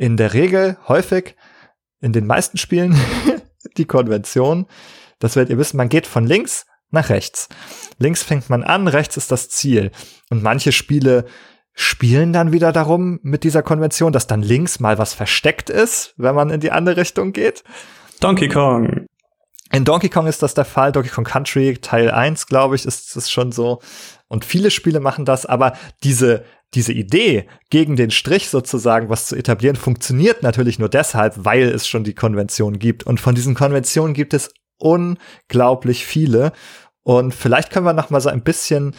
in 0.00 0.16
der 0.16 0.32
Regel 0.32 0.78
häufig 0.88 1.36
in 2.00 2.14
den 2.14 2.26
meisten 2.26 2.56
Spielen 2.56 2.98
die 3.76 3.84
Konvention. 3.84 4.66
Das 5.18 5.36
werdet 5.36 5.50
ihr 5.50 5.58
wissen, 5.58 5.76
man 5.76 5.90
geht 5.90 6.06
von 6.06 6.26
links 6.26 6.64
nach 6.90 7.10
rechts. 7.10 7.50
Links 7.98 8.22
fängt 8.22 8.48
man 8.48 8.64
an, 8.64 8.88
rechts 8.88 9.18
ist 9.18 9.30
das 9.30 9.50
Ziel. 9.50 9.90
Und 10.30 10.42
manche 10.42 10.72
Spiele 10.72 11.26
spielen 11.74 12.32
dann 12.32 12.50
wieder 12.50 12.72
darum 12.72 13.20
mit 13.22 13.44
dieser 13.44 13.62
Konvention, 13.62 14.10
dass 14.10 14.26
dann 14.26 14.40
links 14.40 14.80
mal 14.80 14.96
was 14.96 15.12
versteckt 15.12 15.68
ist, 15.68 16.14
wenn 16.16 16.34
man 16.34 16.48
in 16.48 16.60
die 16.60 16.72
andere 16.72 16.96
Richtung 16.96 17.34
geht. 17.34 17.62
Donkey 18.20 18.48
Kong. 18.48 19.04
In 19.70 19.84
Donkey 19.84 20.08
Kong 20.08 20.26
ist 20.26 20.42
das 20.42 20.54
der 20.54 20.64
Fall. 20.64 20.92
Donkey 20.92 21.10
Kong 21.10 21.24
Country 21.24 21.76
Teil 21.76 22.10
1, 22.10 22.46
glaube 22.46 22.74
ich, 22.74 22.86
ist 22.86 23.14
es 23.16 23.30
schon 23.30 23.52
so. 23.52 23.80
Und 24.28 24.46
viele 24.46 24.70
Spiele 24.70 25.00
machen 25.00 25.26
das, 25.26 25.44
aber 25.44 25.74
diese 26.02 26.44
diese 26.74 26.92
Idee, 26.92 27.48
gegen 27.70 27.96
den 27.96 28.10
Strich 28.10 28.48
sozusagen 28.48 29.08
was 29.08 29.26
zu 29.26 29.36
etablieren, 29.36 29.76
funktioniert 29.76 30.42
natürlich 30.42 30.78
nur 30.78 30.88
deshalb, 30.88 31.34
weil 31.44 31.64
es 31.64 31.88
schon 31.88 32.04
die 32.04 32.14
Konvention 32.14 32.78
gibt. 32.78 33.04
Und 33.04 33.20
von 33.20 33.34
diesen 33.34 33.54
Konventionen 33.54 34.14
gibt 34.14 34.34
es 34.34 34.52
unglaublich 34.78 36.06
viele. 36.06 36.52
Und 37.02 37.34
vielleicht 37.34 37.70
können 37.70 37.86
wir 37.86 37.92
noch 37.92 38.10
mal 38.10 38.20
so 38.20 38.28
ein 38.28 38.42
bisschen, 38.42 38.94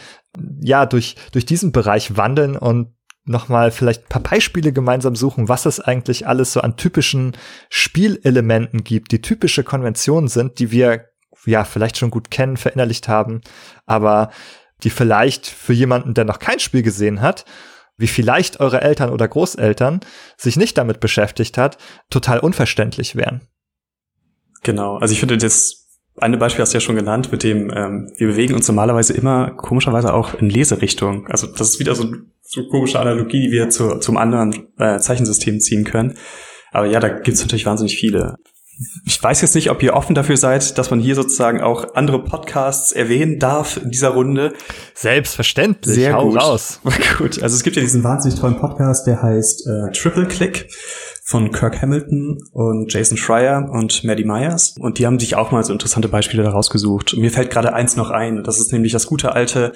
ja, 0.60 0.86
durch, 0.86 1.16
durch 1.32 1.46
diesen 1.46 1.72
Bereich 1.72 2.16
wandeln 2.16 2.56
und 2.56 2.94
noch 3.24 3.48
mal 3.48 3.70
vielleicht 3.70 4.02
ein 4.02 4.08
paar 4.08 4.22
Beispiele 4.22 4.72
gemeinsam 4.72 5.14
suchen, 5.14 5.48
was 5.48 5.64
es 5.64 5.80
eigentlich 5.80 6.26
alles 6.26 6.52
so 6.52 6.60
an 6.60 6.76
typischen 6.76 7.36
Spielelementen 7.70 8.82
gibt, 8.82 9.12
die 9.12 9.22
typische 9.22 9.62
Konventionen 9.62 10.28
sind, 10.28 10.58
die 10.58 10.72
wir 10.72 11.06
ja 11.46 11.64
vielleicht 11.64 11.96
schon 11.96 12.10
gut 12.10 12.30
kennen, 12.30 12.56
verinnerlicht 12.56 13.08
haben, 13.08 13.40
aber 13.86 14.30
die 14.82 14.90
vielleicht 14.90 15.46
für 15.46 15.72
jemanden, 15.72 16.14
der 16.14 16.24
noch 16.24 16.38
kein 16.38 16.58
Spiel 16.58 16.82
gesehen 16.82 17.20
hat, 17.20 17.44
wie 17.96 18.06
vielleicht 18.06 18.60
eure 18.60 18.80
Eltern 18.80 19.10
oder 19.10 19.28
Großeltern 19.28 20.00
sich 20.36 20.56
nicht 20.56 20.78
damit 20.78 21.00
beschäftigt 21.00 21.58
hat, 21.58 21.78
total 22.10 22.40
unverständlich 22.40 23.16
wären. 23.16 23.42
Genau, 24.62 24.96
also 24.96 25.12
ich 25.12 25.20
finde 25.20 25.38
das 25.38 25.82
eine 26.16 26.36
Beispiel 26.36 26.62
hast 26.62 26.72
du 26.72 26.76
ja 26.76 26.80
schon 26.80 26.96
genannt, 26.96 27.32
mit 27.32 27.42
dem 27.42 27.70
ähm, 27.74 28.12
wir 28.16 28.28
bewegen 28.28 28.54
uns 28.54 28.68
normalerweise 28.68 29.14
immer 29.14 29.50
komischerweise 29.52 30.12
auch 30.12 30.34
in 30.34 30.50
Leserichtung. 30.50 31.26
Also 31.28 31.46
das 31.46 31.70
ist 31.70 31.80
wieder 31.80 31.94
so, 31.94 32.04
so 32.42 32.60
eine 32.60 32.68
komische 32.68 33.00
Analogie, 33.00 33.46
die 33.46 33.52
wir 33.52 33.70
zu, 33.70 33.98
zum 33.98 34.18
anderen 34.18 34.68
äh, 34.78 34.98
Zeichensystem 34.98 35.60
ziehen 35.60 35.84
können. 35.84 36.18
Aber 36.70 36.86
ja, 36.86 37.00
da 37.00 37.08
gibt 37.08 37.36
es 37.36 37.40
natürlich 37.40 37.66
wahnsinnig 37.66 37.96
viele 37.96 38.36
ich 39.04 39.22
weiß 39.22 39.42
jetzt 39.42 39.54
nicht, 39.54 39.70
ob 39.70 39.82
ihr 39.82 39.94
offen 39.94 40.14
dafür 40.14 40.36
seid, 40.36 40.78
dass 40.78 40.90
man 40.90 41.00
hier 41.00 41.14
sozusagen 41.14 41.60
auch 41.60 41.94
andere 41.94 42.24
Podcasts 42.24 42.92
erwähnen 42.92 43.38
darf 43.38 43.76
in 43.76 43.90
dieser 43.90 44.10
Runde. 44.10 44.54
Selbstverständlich. 44.94 45.94
Sehr 45.94 46.14
Hau 46.14 46.30
gut. 46.30 46.40
raus. 46.40 46.80
gut. 47.18 47.42
Also 47.42 47.54
es 47.54 47.62
gibt 47.62 47.76
ja 47.76 47.82
diesen 47.82 48.02
wahnsinnig 48.02 48.38
tollen 48.38 48.58
Podcast, 48.58 49.06
der 49.06 49.22
heißt 49.22 49.66
äh, 49.66 49.92
Triple 49.92 50.26
Click 50.26 50.68
von 51.24 51.52
Kirk 51.52 51.80
Hamilton 51.80 52.38
und 52.52 52.92
Jason 52.92 53.16
Schreier 53.16 53.68
und 53.70 54.04
Maddie 54.04 54.24
Myers. 54.24 54.74
Und 54.78 54.98
die 54.98 55.06
haben 55.06 55.18
sich 55.18 55.36
auch 55.36 55.50
mal 55.50 55.62
so 55.64 55.72
interessante 55.72 56.08
Beispiele 56.08 56.42
daraus 56.42 56.70
gesucht. 56.70 57.14
Und 57.14 57.20
mir 57.20 57.30
fällt 57.30 57.50
gerade 57.50 57.72
eins 57.74 57.96
noch 57.96 58.10
ein. 58.10 58.42
Das 58.42 58.58
ist 58.58 58.72
nämlich 58.72 58.92
das 58.92 59.06
gute 59.06 59.32
alte 59.32 59.72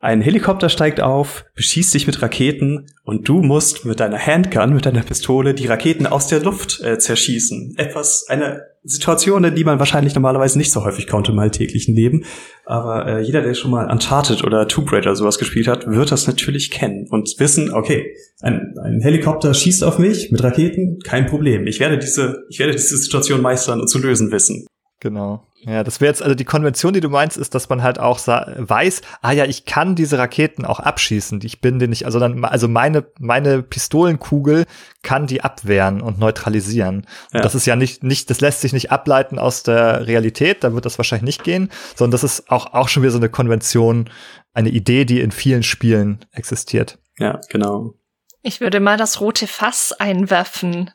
ein 0.00 0.20
Helikopter 0.20 0.68
steigt 0.68 1.00
auf, 1.00 1.44
beschießt 1.56 1.92
dich 1.92 2.06
mit 2.06 2.22
Raketen 2.22 2.86
und 3.02 3.28
du 3.28 3.42
musst 3.42 3.84
mit 3.84 3.98
deiner 3.98 4.18
Handgun, 4.18 4.72
mit 4.72 4.86
deiner 4.86 5.02
Pistole 5.02 5.54
die 5.54 5.66
Raketen 5.66 6.06
aus 6.06 6.28
der 6.28 6.40
Luft 6.40 6.80
äh, 6.84 6.98
zerschießen. 6.98 7.74
Etwas, 7.76 8.26
eine 8.28 8.62
Situation, 8.84 9.42
in 9.42 9.56
die 9.56 9.64
man 9.64 9.80
wahrscheinlich 9.80 10.14
normalerweise 10.14 10.56
nicht 10.56 10.70
so 10.70 10.84
häufig 10.84 11.08
kommt 11.08 11.28
im 11.28 11.38
alltäglichen 11.40 11.96
Leben. 11.96 12.24
Aber 12.64 13.08
äh, 13.08 13.22
jeder, 13.22 13.42
der 13.42 13.54
schon 13.54 13.72
mal 13.72 13.90
Uncharted 13.90 14.44
oder 14.44 14.68
Tomb 14.68 14.92
Raider 14.92 15.16
sowas 15.16 15.36
gespielt 15.36 15.66
hat, 15.66 15.88
wird 15.88 16.12
das 16.12 16.28
natürlich 16.28 16.70
kennen 16.70 17.08
und 17.10 17.34
wissen, 17.38 17.72
okay, 17.72 18.14
ein, 18.40 18.74
ein 18.80 19.00
Helikopter 19.00 19.52
schießt 19.52 19.82
auf 19.82 19.98
mich 19.98 20.30
mit 20.30 20.44
Raketen, 20.44 21.00
kein 21.02 21.26
Problem. 21.26 21.66
Ich 21.66 21.80
werde 21.80 21.98
diese, 21.98 22.44
ich 22.48 22.60
werde 22.60 22.72
diese 22.72 22.96
Situation 22.96 23.42
meistern 23.42 23.80
und 23.80 23.88
zu 23.88 23.98
lösen 23.98 24.30
wissen. 24.30 24.64
Genau. 25.00 25.44
Ja, 25.60 25.82
das 25.82 26.00
wäre 26.00 26.10
jetzt, 26.10 26.22
also 26.22 26.34
die 26.34 26.44
Konvention, 26.44 26.92
die 26.92 27.00
du 27.00 27.08
meinst, 27.08 27.36
ist, 27.36 27.54
dass 27.54 27.68
man 27.68 27.82
halt 27.82 27.98
auch 27.98 28.18
weiß, 28.26 29.02
ah 29.22 29.32
ja, 29.32 29.44
ich 29.44 29.64
kann 29.64 29.96
diese 29.96 30.18
Raketen 30.18 30.64
auch 30.64 30.78
abschießen. 30.78 31.40
Ich 31.42 31.60
bin 31.60 31.78
den 31.78 31.90
nicht, 31.90 32.04
also 32.04 32.20
dann, 32.20 32.44
also 32.44 32.68
meine, 32.68 33.04
meine 33.18 33.62
Pistolenkugel 33.62 34.66
kann 35.02 35.26
die 35.26 35.42
abwehren 35.42 36.00
und 36.00 36.18
neutralisieren. 36.18 37.06
Ja. 37.32 37.38
Und 37.38 37.44
das 37.44 37.56
ist 37.56 37.66
ja 37.66 37.74
nicht, 37.74 38.04
nicht, 38.04 38.30
das 38.30 38.40
lässt 38.40 38.60
sich 38.60 38.72
nicht 38.72 38.92
ableiten 38.92 39.38
aus 39.38 39.64
der 39.64 40.06
Realität, 40.06 40.62
da 40.62 40.74
wird 40.74 40.84
das 40.84 40.98
wahrscheinlich 40.98 41.24
nicht 41.24 41.44
gehen, 41.44 41.70
sondern 41.96 42.12
das 42.12 42.24
ist 42.24 42.50
auch, 42.50 42.72
auch 42.72 42.88
schon 42.88 43.02
wieder 43.02 43.12
so 43.12 43.18
eine 43.18 43.28
Konvention, 43.28 44.10
eine 44.54 44.70
Idee, 44.70 45.04
die 45.04 45.20
in 45.20 45.32
vielen 45.32 45.64
Spielen 45.64 46.24
existiert. 46.32 46.98
Ja, 47.18 47.40
genau. 47.50 47.94
Ich 48.42 48.60
würde 48.60 48.78
mal 48.78 48.96
das 48.96 49.20
rote 49.20 49.48
Fass 49.48 49.92
einwerfen. 49.92 50.92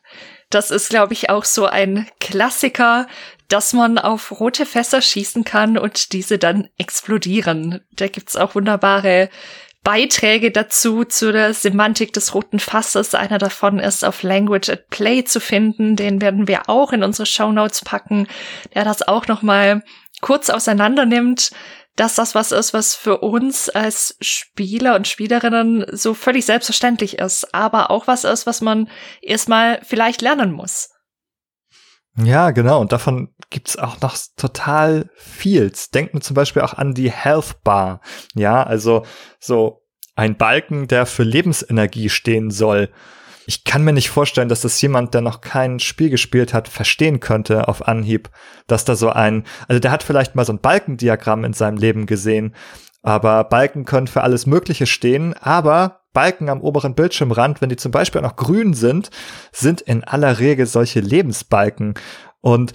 Das 0.50 0.70
ist, 0.70 0.88
glaube 0.88 1.12
ich, 1.12 1.30
auch 1.30 1.44
so 1.44 1.66
ein 1.66 2.06
Klassiker, 2.20 3.06
dass 3.48 3.72
man 3.72 3.98
auf 3.98 4.40
rote 4.40 4.66
Fässer 4.66 5.02
schießen 5.02 5.44
kann 5.44 5.78
und 5.78 6.12
diese 6.12 6.38
dann 6.38 6.68
explodieren. 6.78 7.80
Da 7.92 8.08
gibt's 8.08 8.36
auch 8.36 8.54
wunderbare 8.54 9.28
Beiträge 9.84 10.50
dazu, 10.50 11.04
zu 11.04 11.30
der 11.30 11.52
Semantik 11.52 12.12
des 12.14 12.34
roten 12.34 12.58
Fasses. 12.58 13.14
Einer 13.14 13.36
davon 13.38 13.78
ist 13.78 14.02
auf 14.04 14.22
Language 14.22 14.70
at 14.70 14.88
Play 14.88 15.24
zu 15.24 15.40
finden. 15.40 15.94
Den 15.94 16.22
werden 16.22 16.48
wir 16.48 16.70
auch 16.70 16.92
in 16.92 17.04
unsere 17.04 17.26
Show 17.26 17.52
Notes 17.52 17.82
packen, 17.84 18.26
der 18.74 18.84
das 18.84 19.06
auch 19.06 19.26
nochmal 19.26 19.82
kurz 20.22 20.48
auseinander 20.48 21.04
nimmt, 21.04 21.50
dass 21.96 22.14
das 22.14 22.34
was 22.34 22.50
ist, 22.50 22.72
was 22.72 22.94
für 22.94 23.18
uns 23.18 23.68
als 23.68 24.16
Spieler 24.20 24.96
und 24.96 25.06
Spielerinnen 25.06 25.84
so 25.92 26.14
völlig 26.14 26.46
selbstverständlich 26.46 27.18
ist, 27.18 27.54
aber 27.54 27.90
auch 27.90 28.06
was 28.06 28.24
ist, 28.24 28.46
was 28.46 28.62
man 28.62 28.88
erstmal 29.20 29.80
vielleicht 29.84 30.22
lernen 30.22 30.50
muss. 30.50 30.93
Ja, 32.16 32.52
genau. 32.52 32.80
Und 32.80 32.92
davon 32.92 33.34
gibt's 33.50 33.76
auch 33.76 34.00
noch 34.00 34.16
total 34.36 35.10
viel. 35.16 35.72
Denkt 35.92 36.14
mir 36.14 36.20
zum 36.20 36.34
Beispiel 36.34 36.62
auch 36.62 36.74
an 36.74 36.94
die 36.94 37.10
Health 37.10 37.62
Bar. 37.64 38.00
Ja, 38.34 38.62
also 38.62 39.04
so 39.40 39.82
ein 40.14 40.36
Balken, 40.36 40.86
der 40.86 41.06
für 41.06 41.24
Lebensenergie 41.24 42.08
stehen 42.08 42.50
soll. 42.50 42.90
Ich 43.46 43.64
kann 43.64 43.84
mir 43.84 43.92
nicht 43.92 44.10
vorstellen, 44.10 44.48
dass 44.48 44.62
das 44.62 44.80
jemand, 44.80 45.12
der 45.12 45.20
noch 45.20 45.40
kein 45.40 45.80
Spiel 45.80 46.08
gespielt 46.08 46.54
hat, 46.54 46.68
verstehen 46.68 47.20
könnte 47.20 47.68
auf 47.68 47.86
Anhieb, 47.86 48.30
dass 48.66 48.84
da 48.84 48.94
so 48.94 49.10
ein, 49.10 49.44
also 49.68 49.80
der 49.80 49.90
hat 49.90 50.02
vielleicht 50.02 50.34
mal 50.34 50.46
so 50.46 50.52
ein 50.52 50.60
Balkendiagramm 50.60 51.44
in 51.44 51.52
seinem 51.52 51.76
Leben 51.76 52.06
gesehen, 52.06 52.54
aber 53.02 53.44
Balken 53.44 53.84
können 53.84 54.06
für 54.06 54.22
alles 54.22 54.46
Mögliche 54.46 54.86
stehen, 54.86 55.34
aber 55.34 56.03
Balken 56.14 56.48
am 56.48 56.62
oberen 56.62 56.94
Bildschirmrand, 56.94 57.60
wenn 57.60 57.68
die 57.68 57.76
zum 57.76 57.92
Beispiel 57.92 58.20
auch 58.20 58.30
noch 58.30 58.36
grün 58.36 58.72
sind, 58.72 59.10
sind 59.52 59.82
in 59.82 60.02
aller 60.02 60.38
Regel 60.38 60.64
solche 60.64 61.00
Lebensbalken. 61.00 61.94
Und 62.40 62.72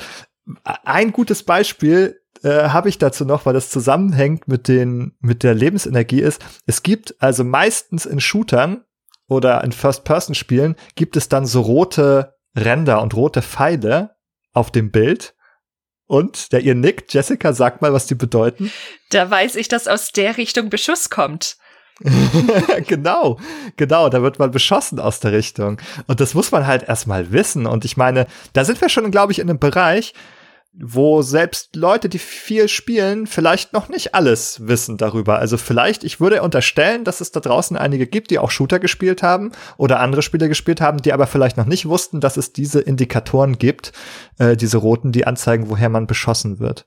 ein 0.64 1.12
gutes 1.12 1.42
Beispiel 1.44 2.22
äh, 2.44 2.70
habe 2.70 2.90
ich 2.90 3.00
dazu 3.00 3.26
noch, 3.26 3.46
weil 3.46 3.54
das 3.54 3.70
zusammenhängt 3.72 4.48
mit 4.48 4.68
den 4.68 5.16
mit 5.20 5.44
der 5.44 5.56
Lebensenergie 5.56 6.22
ist. 6.22 6.42
Es 6.66 6.84
gibt 6.84 7.16
also 7.20 7.44
meistens 7.44 8.06
in 8.06 8.20
Shootern 8.20 8.84
oder 9.28 9.64
in 9.64 9.72
First-Person-Spielen 9.72 10.76
gibt 10.96 11.18
es 11.18 11.30
dann 11.30 11.46
so 11.46 11.62
rote 11.62 12.36
Ränder 12.56 13.02
und 13.02 13.16
rote 13.16 13.42
Pfeile 13.42 14.16
auf 14.54 14.72
dem 14.72 14.92
Bild. 14.92 15.36
Und 16.08 16.52
der 16.52 16.62
ihr 16.62 16.74
nickt, 16.74 17.14
Jessica, 17.14 17.54
sag 17.54 17.84
mal, 17.84 17.94
was 17.94 18.08
die 18.08 18.16
bedeuten. 18.16 18.72
Da 19.12 19.30
weiß 19.30 19.56
ich, 19.56 19.68
dass 19.68 19.88
aus 19.88 20.12
der 20.12 20.38
Richtung 20.38 20.72
Beschuss 20.72 21.12
kommt. 21.12 21.58
genau, 22.88 23.40
genau, 23.78 24.10
da 24.10 24.22
wird 24.22 24.40
man 24.40 24.52
beschossen 24.52 25.00
aus 25.00 25.20
der 25.20 25.32
Richtung. 25.32 25.78
Und 26.08 26.20
das 26.20 26.34
muss 26.34 26.52
man 26.52 26.66
halt 26.66 26.84
erstmal 26.84 27.32
wissen. 27.32 27.66
Und 27.66 27.86
ich 27.86 27.98
meine, 27.98 28.28
da 28.54 28.66
sind 28.66 28.80
wir 28.82 28.90
schon, 28.90 29.12
glaube 29.12 29.32
ich, 29.32 29.40
in 29.40 29.50
einem 29.50 29.60
Bereich, 29.60 30.14
wo 30.74 31.24
selbst 31.24 31.76
Leute, 31.76 32.10
die 32.10 32.20
viel 32.20 32.68
spielen, 32.68 33.28
vielleicht 33.28 33.74
noch 33.74 33.90
nicht 33.90 34.14
alles 34.16 34.68
wissen 34.68 34.98
darüber. 34.98 35.40
Also 35.40 35.58
vielleicht, 35.58 36.04
ich 36.04 36.20
würde 36.22 36.42
unterstellen, 36.42 37.04
dass 37.04 37.22
es 37.22 37.32
da 37.32 37.40
draußen 37.40 37.76
einige 37.76 38.08
gibt, 38.08 38.30
die 38.30 38.40
auch 38.40 38.52
Shooter 38.52 38.80
gespielt 38.80 39.24
haben 39.24 39.52
oder 39.78 40.00
andere 40.00 40.22
Spiele 40.22 40.48
gespielt 40.48 40.80
haben, 40.80 41.02
die 41.02 41.12
aber 41.12 41.28
vielleicht 41.28 41.58
noch 41.58 41.66
nicht 41.66 41.88
wussten, 41.88 42.22
dass 42.22 42.38
es 42.38 42.54
diese 42.54 42.80
Indikatoren 42.80 43.58
gibt, 43.58 43.92
äh, 44.38 44.56
diese 44.56 44.78
roten, 44.78 45.12
die 45.12 45.26
anzeigen, 45.26 45.70
woher 45.70 45.90
man 45.90 46.08
beschossen 46.08 46.60
wird. 46.60 46.86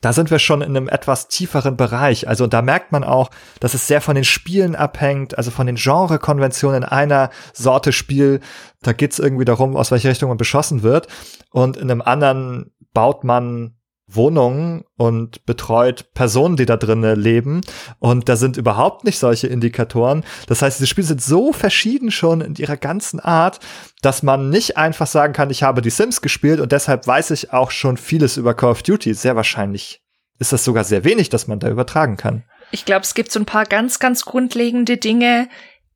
Da 0.00 0.12
sind 0.12 0.30
wir 0.30 0.38
schon 0.38 0.62
in 0.62 0.76
einem 0.76 0.88
etwas 0.88 1.28
tieferen 1.28 1.76
Bereich. 1.76 2.26
Also 2.26 2.46
da 2.46 2.62
merkt 2.62 2.90
man 2.90 3.04
auch, 3.04 3.30
dass 3.60 3.74
es 3.74 3.86
sehr 3.86 4.00
von 4.00 4.14
den 4.14 4.24
Spielen 4.24 4.74
abhängt, 4.74 5.36
also 5.36 5.50
von 5.50 5.66
den 5.66 5.76
Genrekonventionen 5.76 6.84
einer 6.84 7.30
Sorte 7.52 7.92
Spiel. 7.92 8.40
Da 8.82 8.92
geht's 8.92 9.18
irgendwie 9.18 9.44
darum, 9.44 9.76
aus 9.76 9.90
welcher 9.90 10.08
Richtung 10.08 10.28
man 10.28 10.38
beschossen 10.38 10.82
wird. 10.82 11.08
Und 11.50 11.76
in 11.76 11.90
einem 11.90 12.00
anderen 12.00 12.72
baut 12.94 13.24
man 13.24 13.74
Wohnungen 14.14 14.84
und 14.96 15.44
betreut 15.46 16.12
Personen, 16.14 16.56
die 16.56 16.66
da 16.66 16.76
drinnen 16.76 17.18
leben. 17.18 17.60
Und 17.98 18.28
da 18.28 18.36
sind 18.36 18.56
überhaupt 18.56 19.04
nicht 19.04 19.18
solche 19.18 19.46
Indikatoren. 19.46 20.24
Das 20.46 20.62
heißt, 20.62 20.78
diese 20.78 20.86
Spiele 20.86 21.06
sind 21.06 21.22
so 21.22 21.52
verschieden 21.52 22.10
schon 22.10 22.40
in 22.40 22.54
ihrer 22.56 22.76
ganzen 22.76 23.20
Art, 23.20 23.60
dass 24.02 24.22
man 24.22 24.50
nicht 24.50 24.76
einfach 24.76 25.06
sagen 25.06 25.32
kann, 25.32 25.50
ich 25.50 25.62
habe 25.62 25.82
die 25.82 25.90
Sims 25.90 26.22
gespielt 26.22 26.60
und 26.60 26.72
deshalb 26.72 27.06
weiß 27.06 27.30
ich 27.30 27.52
auch 27.52 27.70
schon 27.70 27.96
vieles 27.96 28.36
über 28.36 28.54
Call 28.54 28.70
of 28.70 28.82
Duty. 28.82 29.14
Sehr 29.14 29.36
wahrscheinlich 29.36 30.02
ist 30.38 30.52
das 30.52 30.64
sogar 30.64 30.84
sehr 30.84 31.04
wenig, 31.04 31.28
dass 31.28 31.46
man 31.46 31.60
da 31.60 31.68
übertragen 31.68 32.16
kann. 32.16 32.44
Ich 32.72 32.84
glaube, 32.84 33.02
es 33.02 33.14
gibt 33.14 33.30
so 33.30 33.40
ein 33.40 33.46
paar 33.46 33.64
ganz, 33.64 33.98
ganz 33.98 34.24
grundlegende 34.24 34.96
Dinge, 34.96 35.48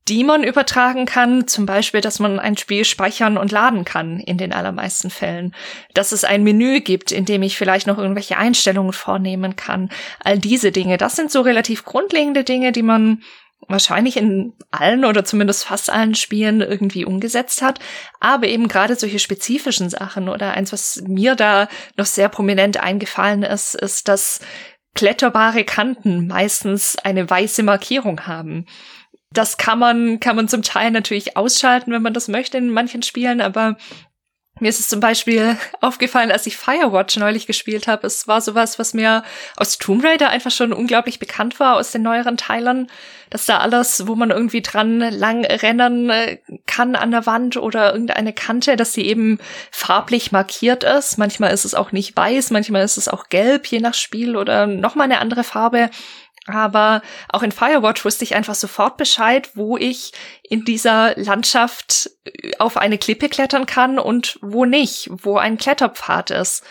die 0.07 0.23
man 0.23 0.43
übertragen 0.43 1.05
kann, 1.05 1.47
zum 1.47 1.65
Beispiel, 1.65 2.01
dass 2.01 2.19
man 2.19 2.39
ein 2.39 2.57
Spiel 2.57 2.85
speichern 2.85 3.37
und 3.37 3.51
laden 3.51 3.85
kann 3.85 4.19
in 4.19 4.37
den 4.37 4.53
allermeisten 4.53 5.09
Fällen, 5.09 5.55
dass 5.95 6.11
es 6.11 6.23
ein 6.23 6.43
Menü 6.43 6.81
gibt, 6.81 7.11
in 7.11 7.25
dem 7.25 7.41
ich 7.41 7.57
vielleicht 7.57 7.87
noch 7.87 7.97
irgendwelche 7.97 8.37
Einstellungen 8.37 8.93
vornehmen 8.93 9.55
kann. 9.55 9.89
All 10.23 10.37
diese 10.37 10.71
Dinge, 10.71 10.97
das 10.97 11.15
sind 11.15 11.31
so 11.31 11.41
relativ 11.41 11.85
grundlegende 11.85 12.43
Dinge, 12.43 12.71
die 12.71 12.83
man 12.83 13.23
wahrscheinlich 13.67 14.15
in 14.17 14.53
allen 14.69 15.05
oder 15.05 15.25
zumindest 15.25 15.65
fast 15.65 15.89
allen 15.89 16.13
Spielen 16.13 16.61
irgendwie 16.61 17.03
umgesetzt 17.03 17.63
hat. 17.63 17.79
Aber 18.19 18.47
eben 18.47 18.67
gerade 18.67 18.95
solche 18.95 19.17
spezifischen 19.17 19.89
Sachen 19.89 20.29
oder 20.29 20.51
eins, 20.51 20.71
was 20.71 21.01
mir 21.07 21.33
da 21.33 21.67
noch 21.97 22.05
sehr 22.05 22.29
prominent 22.29 22.77
eingefallen 22.77 23.41
ist, 23.41 23.73
ist, 23.73 24.07
dass 24.07 24.39
kletterbare 24.93 25.63
Kanten 25.63 26.27
meistens 26.27 26.95
eine 27.03 27.27
weiße 27.27 27.63
Markierung 27.63 28.27
haben 28.27 28.67
das 29.37 29.57
kann 29.57 29.79
man, 29.79 30.19
kann 30.19 30.35
man 30.35 30.47
zum 30.47 30.61
Teil 30.61 30.91
natürlich 30.91 31.37
ausschalten, 31.37 31.91
wenn 31.91 32.01
man 32.01 32.13
das 32.13 32.27
möchte 32.27 32.57
in 32.57 32.69
manchen 32.69 33.03
Spielen, 33.03 33.41
aber 33.41 33.77
mir 34.61 34.69
ist 34.69 34.79
es 34.79 34.87
zum 34.87 35.01
Beispiel 35.01 35.57
aufgefallen, 35.81 36.31
als 36.31 36.45
ich 36.45 36.55
Firewatch 36.55 37.17
neulich 37.17 37.45
gespielt 37.45 37.87
habe. 37.87 38.07
Es 38.07 38.27
war 38.27 38.39
sowas, 38.39 38.79
was 38.79 38.93
mir 38.93 39.23
aus 39.57 39.77
Tomb 39.77 40.03
Raider 40.03 40.29
einfach 40.29 40.51
schon 40.51 40.71
unglaublich 40.71 41.19
bekannt 41.19 41.59
war, 41.59 41.75
aus 41.75 41.91
den 41.91 42.03
neueren 42.03 42.37
Teilern, 42.37 42.87
dass 43.29 43.45
da 43.45 43.57
alles, 43.57 44.07
wo 44.07 44.15
man 44.15 44.31
irgendwie 44.31 44.61
dran 44.61 44.99
lang 44.99 45.43
rennen 45.43 46.09
äh, 46.09 46.37
kann 46.67 46.95
an 46.95 47.11
der 47.11 47.25
Wand 47.25 47.57
oder 47.57 47.91
irgendeine 47.91 48.31
Kante, 48.31 48.77
dass 48.77 48.93
sie 48.93 49.05
eben 49.05 49.39
farblich 49.71 50.31
markiert 50.31 50.85
ist. 50.85 51.17
Manchmal 51.17 51.51
ist 51.51 51.65
es 51.65 51.75
auch 51.75 51.91
nicht 51.91 52.15
weiß, 52.15 52.51
manchmal 52.51 52.85
ist 52.85 52.97
es 52.97 53.09
auch 53.09 53.27
gelb, 53.27 53.67
je 53.67 53.79
nach 53.79 53.93
Spiel 53.93 54.37
oder 54.37 54.67
nochmal 54.67 55.05
eine 55.05 55.19
andere 55.19 55.43
Farbe. 55.43 55.89
Aber 56.47 57.01
auch 57.29 57.41
in 57.41 57.51
Firewatch 57.51 58.05
wusste 58.05 58.23
ich 58.23 58.35
einfach 58.35 58.55
sofort 58.55 58.97
Bescheid, 58.97 59.49
wo 59.55 59.77
ich 59.77 60.11
in 60.43 60.63
dieser 60.63 61.15
Landschaft 61.17 62.11
äh, 62.25 62.51
auf 62.59 62.77
eine 62.77 62.97
Klippe 62.97 63.29
klettern 63.29 63.65
kann 63.65 63.97
und 63.97 64.37
wo 64.41 64.65
nicht, 64.65 65.09
wo 65.11 65.37
ein 65.37 65.57
Kletterpfad 65.57 66.31
ist. 66.31 66.63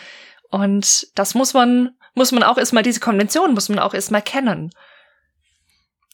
Und 0.50 1.08
das 1.16 1.34
muss 1.34 1.54
man, 1.54 1.96
muss 2.14 2.30
man 2.30 2.44
auch 2.44 2.58
erstmal, 2.58 2.84
diese 2.84 3.00
Konvention 3.00 3.54
muss 3.54 3.68
man 3.68 3.80
auch 3.80 3.94
erstmal 3.94 4.22
kennen. 4.22 4.70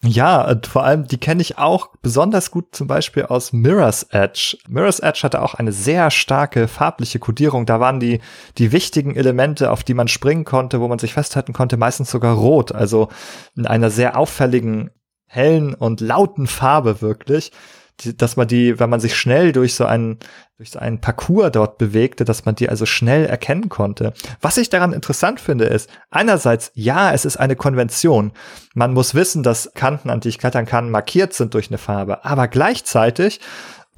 Ja, 0.02 0.48
und 0.48 0.66
vor 0.66 0.84
allem, 0.84 1.06
die 1.06 1.18
kenne 1.18 1.42
ich 1.42 1.58
auch 1.58 1.90
besonders 2.00 2.50
gut 2.50 2.74
zum 2.74 2.86
Beispiel 2.86 3.24
aus 3.24 3.52
Mirror's 3.52 4.04
Edge. 4.04 4.56
Mirror's 4.66 5.00
Edge 5.00 5.20
hatte 5.24 5.42
auch 5.42 5.54
eine 5.54 5.72
sehr 5.72 6.10
starke 6.10 6.68
farbliche 6.68 7.18
Kodierung. 7.18 7.66
Da 7.66 7.80
waren 7.80 8.00
die, 8.00 8.20
die 8.56 8.72
wichtigen 8.72 9.14
Elemente, 9.14 9.70
auf 9.70 9.84
die 9.84 9.92
man 9.92 10.08
springen 10.08 10.44
konnte, 10.44 10.80
wo 10.80 10.88
man 10.88 10.98
sich 10.98 11.12
festhalten 11.12 11.52
konnte, 11.52 11.76
meistens 11.76 12.10
sogar 12.10 12.34
rot. 12.34 12.72
Also 12.72 13.08
in 13.54 13.66
einer 13.66 13.90
sehr 13.90 14.16
auffälligen, 14.16 14.90
hellen 15.26 15.74
und 15.74 16.00
lauten 16.00 16.46
Farbe 16.46 17.02
wirklich 17.02 17.52
dass 18.16 18.36
man 18.36 18.48
die, 18.48 18.78
wenn 18.78 18.90
man 18.90 19.00
sich 19.00 19.16
schnell 19.16 19.52
durch 19.52 19.74
so 19.74 19.84
einen, 19.84 20.18
durch 20.56 20.70
so 20.70 20.78
einen 20.78 21.00
Parcours 21.00 21.52
dort 21.52 21.78
bewegte, 21.78 22.24
dass 22.24 22.44
man 22.44 22.54
die 22.54 22.68
also 22.68 22.86
schnell 22.86 23.26
erkennen 23.26 23.68
konnte. 23.68 24.12
Was 24.40 24.56
ich 24.56 24.70
daran 24.70 24.92
interessant 24.92 25.40
finde, 25.40 25.64
ist, 25.64 25.90
einerseits, 26.10 26.70
ja, 26.74 27.12
es 27.12 27.24
ist 27.24 27.36
eine 27.36 27.56
Konvention. 27.56 28.32
Man 28.74 28.92
muss 28.92 29.14
wissen, 29.14 29.42
dass 29.42 29.72
Kanten, 29.74 30.10
an 30.10 30.20
die 30.20 30.28
ich 30.28 30.38
klettern 30.38 30.66
kann, 30.66 30.90
markiert 30.90 31.32
sind 31.32 31.54
durch 31.54 31.68
eine 31.68 31.78
Farbe. 31.78 32.24
Aber 32.24 32.48
gleichzeitig 32.48 33.40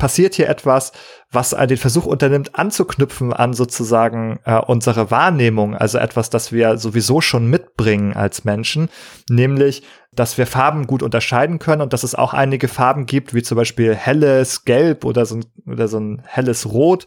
passiert 0.03 0.35
hier 0.35 0.49
etwas, 0.49 0.91
was 1.31 1.51
den 1.51 1.77
Versuch 1.77 2.07
unternimmt, 2.07 2.59
anzuknüpfen 2.59 3.33
an 3.33 3.53
sozusagen 3.53 4.41
äh, 4.45 4.57
unsere 4.59 5.13
Wahrnehmung, 5.13 5.77
also 5.77 5.99
etwas, 5.99 6.29
das 6.29 6.51
wir 6.51 6.77
sowieso 6.77 7.21
schon 7.21 7.47
mitbringen 7.47 8.13
als 8.13 8.43
Menschen, 8.43 8.89
nämlich 9.31 9.85
dass 10.11 10.39
wir 10.39 10.49
Farben 10.49 10.89
gut 10.89 11.05
unterscheiden 11.05 11.61
können 11.61 11.83
und 11.83 11.93
dass 11.93 12.03
es 12.03 12.17
auch 12.17 12.35
einige 12.35 12.67
Farben 12.67 13.07
gibt, 13.07 13.33
wie 13.33 13.45
zum 13.45 13.55
Beispiel 13.55 13.95
helles 13.95 14.65
Gelb 14.65 15.05
oder 15.05 15.25
so 15.25 15.37
ein, 15.37 15.45
oder 15.67 15.87
so 15.87 16.01
ein 16.01 16.23
helles 16.27 16.73
Rot, 16.73 17.07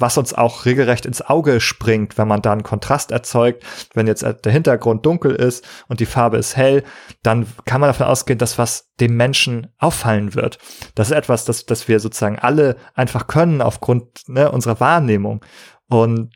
was 0.00 0.18
uns 0.18 0.34
auch 0.34 0.64
regelrecht 0.64 1.06
ins 1.06 1.22
Auge 1.22 1.60
springt, 1.60 2.18
wenn 2.18 2.28
man 2.28 2.42
da 2.42 2.52
einen 2.52 2.62
Kontrast 2.62 3.12
erzeugt. 3.12 3.64
Wenn 3.94 4.06
jetzt 4.06 4.22
der 4.22 4.52
Hintergrund 4.52 5.04
dunkel 5.06 5.34
ist 5.34 5.66
und 5.88 6.00
die 6.00 6.06
Farbe 6.06 6.38
ist 6.38 6.56
hell, 6.56 6.82
dann 7.22 7.46
kann 7.66 7.80
man 7.80 7.88
davon 7.88 8.06
ausgehen, 8.06 8.38
dass 8.38 8.58
was 8.58 8.90
dem 9.00 9.16
Menschen 9.16 9.68
auffallen 9.78 10.34
wird. 10.34 10.58
Das 10.94 11.10
ist 11.10 11.16
etwas, 11.16 11.44
das, 11.44 11.66
das 11.66 11.88
wir 11.88 12.00
sozusagen 12.00 12.38
alle 12.38 12.76
einfach 12.94 13.26
können 13.26 13.62
aufgrund 13.62 14.28
ne, 14.28 14.50
unserer 14.50 14.80
Wahrnehmung. 14.80 15.44
Und 15.88 16.32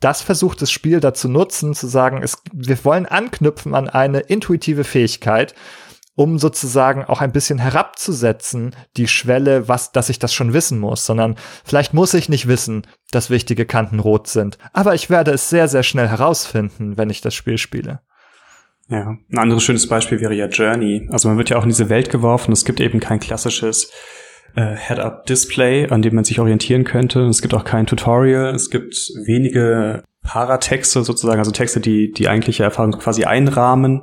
das 0.00 0.20
versucht 0.20 0.60
das 0.60 0.70
Spiel 0.70 1.00
dazu 1.00 1.28
nutzen, 1.28 1.74
zu 1.74 1.86
sagen, 1.86 2.22
es, 2.22 2.38
wir 2.52 2.84
wollen 2.84 3.06
anknüpfen 3.06 3.74
an 3.74 3.88
eine 3.88 4.20
intuitive 4.20 4.84
Fähigkeit, 4.84 5.54
um 6.16 6.38
sozusagen 6.38 7.04
auch 7.04 7.20
ein 7.20 7.32
bisschen 7.32 7.58
herabzusetzen, 7.58 8.74
die 8.96 9.08
Schwelle, 9.08 9.68
was, 9.68 9.92
dass 9.92 10.08
ich 10.08 10.18
das 10.18 10.32
schon 10.32 10.52
wissen 10.52 10.78
muss, 10.78 11.06
sondern 11.06 11.36
vielleicht 11.64 11.92
muss 11.92 12.14
ich 12.14 12.28
nicht 12.28 12.46
wissen, 12.46 12.86
dass 13.10 13.30
wichtige 13.30 13.66
Kanten 13.66 13.98
rot 13.98 14.28
sind. 14.28 14.58
Aber 14.72 14.94
ich 14.94 15.10
werde 15.10 15.32
es 15.32 15.50
sehr, 15.50 15.68
sehr 15.68 15.82
schnell 15.82 16.08
herausfinden, 16.08 16.96
wenn 16.96 17.10
ich 17.10 17.20
das 17.20 17.34
Spiel 17.34 17.58
spiele. 17.58 18.00
Ja, 18.88 19.16
ein 19.32 19.38
anderes 19.38 19.62
schönes 19.62 19.88
Beispiel 19.88 20.20
wäre 20.20 20.34
ja 20.34 20.46
Journey. 20.46 21.08
Also 21.10 21.28
man 21.28 21.38
wird 21.38 21.50
ja 21.50 21.56
auch 21.56 21.62
in 21.62 21.70
diese 21.70 21.88
Welt 21.88 22.10
geworfen. 22.10 22.52
Es 22.52 22.64
gibt 22.64 22.80
eben 22.80 23.00
kein 23.00 23.18
klassisches 23.18 23.90
äh, 24.54 24.76
Head-Up-Display, 24.76 25.88
an 25.88 26.02
dem 26.02 26.14
man 26.14 26.24
sich 26.24 26.38
orientieren 26.38 26.84
könnte. 26.84 27.22
Es 27.22 27.40
gibt 27.40 27.54
auch 27.54 27.64
kein 27.64 27.86
Tutorial. 27.86 28.54
Es 28.54 28.70
gibt 28.70 28.94
wenige 29.24 30.04
Paratexte 30.22 31.02
sozusagen, 31.02 31.38
also 31.38 31.50
Texte, 31.50 31.80
die 31.80 32.12
die 32.12 32.28
eigentliche 32.28 32.62
Erfahrung 32.62 32.92
quasi 32.92 33.24
einrahmen, 33.24 34.02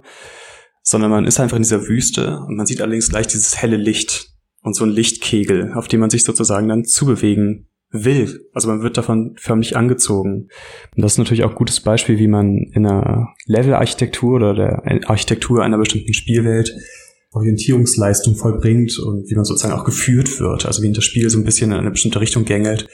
sondern 0.84 1.12
man 1.12 1.26
ist 1.26 1.40
einfach 1.40 1.58
in 1.58 1.64
dieser 1.64 1.88
Wüste 1.88 2.40
und 2.48 2.56
man 2.56 2.66
sieht 2.66 2.82
allerdings 2.82 3.10
gleich 3.10 3.28
dieses 3.28 3.62
helle 3.62 3.78
Licht 3.78 4.30
und 4.62 4.76
so 4.76 4.84
ein 4.84 4.90
Lichtkegel, 4.90 5.74
auf 5.74 5.88
dem 5.88 6.00
man 6.00 6.10
sich 6.10 6.24
sozusagen 6.24 6.68
dann 6.68 6.86
zubewegen 6.86 7.68
will. 7.92 8.48
Also 8.54 8.70
man 8.70 8.82
wird 8.82 8.98
davon 8.98 9.36
förmlich 9.38 9.76
angezogen. 9.76 10.48
Und 10.96 11.02
das 11.04 11.14
ist 11.14 11.18
natürlich 11.18 11.44
auch 11.44 11.52
ein 11.52 11.56
gutes 11.56 11.82
Beispiel, 11.82 12.20
wie 12.20 12.28
man 12.28 12.58
in 12.74 12.86
einer 12.86 13.30
Level-Architektur 13.46 14.36
oder 14.36 14.54
der 14.54 15.10
Architektur 15.10 15.64
einer 15.64 15.78
bestimmten 15.78 16.14
Spielwelt 16.14 16.74
Orientierungsleistung 17.34 18.36
vollbringt 18.36 19.00
und 19.00 19.30
wie 19.30 19.36
man 19.36 19.46
sozusagen 19.46 19.74
auch 19.74 19.86
geführt 19.86 20.40
wird, 20.40 20.66
also 20.66 20.82
wie 20.82 20.92
das 20.92 21.06
Spiel 21.06 21.30
so 21.30 21.38
ein 21.38 21.46
bisschen 21.46 21.72
in 21.72 21.78
eine 21.78 21.92
bestimmte 21.92 22.20
Richtung 22.20 22.44
gängelt, 22.44 22.90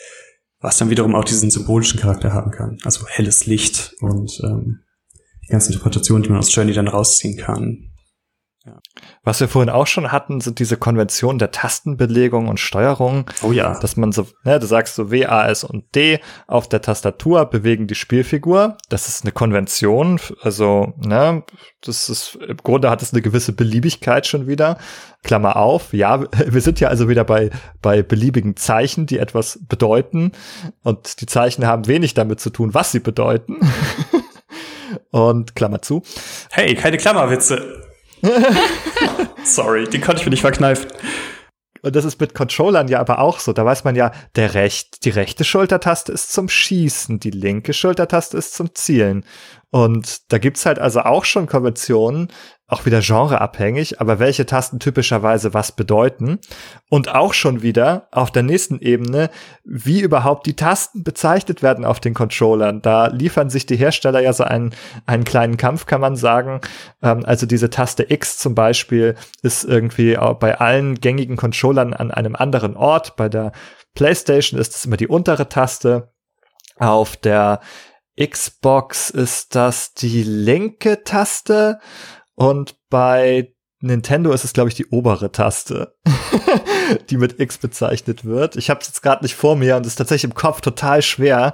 was 0.60 0.78
dann 0.78 0.90
wiederum 0.90 1.16
auch 1.16 1.26
diesen 1.26 1.50
symbolischen 1.50 2.00
Charakter 2.00 2.34
haben 2.34 2.52
kann. 2.52 2.78
Also 2.84 3.08
helles 3.08 3.48
Licht 3.48 3.96
und 4.00 4.40
ähm, 4.44 4.82
die 5.48 5.52
ganzen 5.52 5.74
Interpretationen, 5.74 6.24
die 6.24 6.30
man 6.30 6.40
aus 6.40 6.54
Journey 6.54 6.74
dann 6.74 6.88
rausziehen 6.88 7.38
kann. 7.38 7.88
Ja. 8.68 8.80
Was 9.24 9.40
wir 9.40 9.48
vorhin 9.48 9.70
auch 9.70 9.88
schon 9.88 10.12
hatten, 10.12 10.42
sind 10.42 10.60
diese 10.60 10.76
Konventionen 10.76 11.40
der 11.40 11.52
Tastenbelegung 11.52 12.50
und 12.50 12.60
Steuerung. 12.60 13.30
Oh 13.42 13.54
ja. 13.54 13.80
Dass 13.80 13.96
man 13.96 14.12
so, 14.12 14.28
ne, 14.44 14.60
du 14.60 14.66
sagst 14.66 14.96
so 14.96 15.10
W, 15.10 15.26
A, 15.26 15.48
S 15.48 15.64
und 15.64 15.96
D 15.96 16.20
auf 16.48 16.68
der 16.68 16.82
Tastatur 16.82 17.46
bewegen 17.46 17.88
die 17.88 17.96
Spielfigur. 17.96 18.78
Das 18.90 19.08
ist 19.08 19.24
eine 19.24 19.32
Konvention. 19.32 20.20
Also, 20.42 20.94
ne, 20.98 21.44
das 21.82 22.10
ist, 22.10 22.38
im 22.46 22.58
Grunde 22.58 22.90
hat 22.90 23.02
es 23.02 23.14
eine 23.14 23.22
gewisse 23.22 23.54
Beliebigkeit 23.54 24.28
schon 24.28 24.48
wieder. 24.48 24.78
Klammer 25.24 25.56
auf. 25.56 25.94
Ja, 25.94 26.22
wir 26.46 26.62
sind 26.62 26.82
ja 26.82 26.90
also 26.90 27.08
wieder 27.08 27.24
bei, 27.24 27.52
bei 27.82 28.04
beliebigen 28.04 28.58
Zeichen, 28.58 29.06
die 29.06 29.20
etwas 29.20 29.60
bedeuten. 29.68 30.34
Und 30.84 31.22
die 31.22 31.26
Zeichen 31.26 31.66
haben 31.66 31.88
wenig 31.88 32.16
damit 32.16 32.42
zu 32.42 32.50
tun, 32.50 32.74
was 32.74 32.92
sie 32.92 33.00
bedeuten. 33.00 33.60
und 35.12 35.56
Klammer 35.56 35.82
zu. 35.82 36.04
Hey, 36.52 36.76
keine 36.76 36.98
Klammerwitze. 36.98 37.84
Sorry, 39.44 39.88
die 39.88 40.00
konnte 40.00 40.22
ich 40.22 40.26
mir 40.26 40.32
nicht 40.32 40.42
verkneifen. 40.42 40.88
Und 41.82 41.96
das 41.96 42.06
ist 42.06 42.20
mit 42.20 42.34
Controllern 42.34 42.88
ja 42.88 43.00
aber 43.00 43.20
auch 43.20 43.40
so. 43.40 43.54
Da 43.54 43.64
weiß 43.64 43.84
man 43.84 43.96
ja, 43.96 44.12
der 44.36 44.54
recht, 44.56 45.06
die 45.06 45.10
rechte 45.10 45.44
Schultertaste 45.44 46.12
ist 46.12 46.34
zum 46.34 46.50
Schießen, 46.50 47.20
die 47.20 47.32
linke 47.32 47.74
Schultertaste 47.74 48.38
ist 48.38 48.56
zum 48.56 48.74
Zielen. 48.74 49.26
Und 49.70 50.32
da 50.32 50.38
gibt's 50.38 50.66
halt 50.66 50.80
also 50.80 51.02
auch 51.02 51.26
schon 51.26 51.46
Konventionen, 51.46 52.30
auch 52.70 52.86
wieder 52.86 53.02
genreabhängig, 53.02 54.02
aber 54.02 54.20
welche 54.20 54.46
Tasten 54.46 54.80
typischerweise 54.80 55.54
was 55.54 55.72
bedeuten. 55.74 56.40
Und 56.90 57.14
auch 57.14 57.34
schon 57.34 57.62
wieder 57.62 58.08
auf 58.12 58.32
der 58.32 58.44
nächsten 58.44 58.80
Ebene, 58.80 59.30
wie 59.64 60.02
überhaupt 60.02 60.48
die 60.48 60.56
Tasten 60.56 61.04
bezeichnet 61.04 61.64
werden 61.64 61.86
auf 61.86 62.00
den 62.00 62.14
Controllern. 62.14 62.82
Da 62.82 63.08
liefern 63.08 63.50
sich 63.50 63.66
die 63.66 63.78
Hersteller 63.78 64.22
ja 64.22 64.34
so 64.34 64.44
einen, 64.44 64.74
einen 65.06 65.24
kleinen 65.24 65.58
Kampf, 65.58 65.86
kann 65.86 66.02
man 66.02 66.16
sagen. 66.16 66.62
Ähm, 67.02 67.24
also 67.26 67.46
diese 67.46 67.70
Taste 67.70 68.10
X 68.10 68.38
zum 68.38 68.56
Beispiel 68.56 69.16
ist 69.44 69.64
irgendwie 69.64 70.18
bei 70.40 70.60
allen 70.60 70.96
gängigen 70.96 71.38
Controllern 71.38 71.94
an 71.94 72.12
einem 72.12 72.36
anderen 72.36 72.76
Ort. 72.76 73.16
Bei 73.16 73.30
der 73.30 73.52
PlayStation 73.96 74.60
ist 74.60 74.76
es 74.76 74.86
immer 74.86 74.98
die 74.98 75.08
untere 75.08 75.50
Taste. 75.50 76.12
Auf 76.80 77.18
der 77.18 77.60
Xbox 78.20 79.10
ist 79.10 79.56
das 79.56 79.94
die 79.94 80.24
linke 80.24 81.04
Taste 81.04 81.80
und 82.36 82.76
bei 82.90 83.54
Nintendo 83.80 84.32
ist 84.32 84.44
es, 84.44 84.54
glaube 84.54 84.70
ich, 84.70 84.76
die 84.76 84.88
obere 84.88 85.32
Taste, 85.32 85.96
die 87.10 87.18
mit 87.18 87.40
X 87.40 87.60
bezeichnet 87.60 88.26
wird. 88.26 88.56
Ich 88.56 88.70
habe 88.70 88.80
es 88.82 88.88
jetzt 88.88 89.02
gerade 89.04 89.24
nicht 89.24 89.36
vor 89.36 89.56
mir 89.56 89.76
und 89.76 89.86
es 89.86 89.94
ist 89.94 89.98
tatsächlich 89.98 90.32
im 90.32 90.36
Kopf 90.36 90.62
total 90.62 91.04
schwer, 91.04 91.54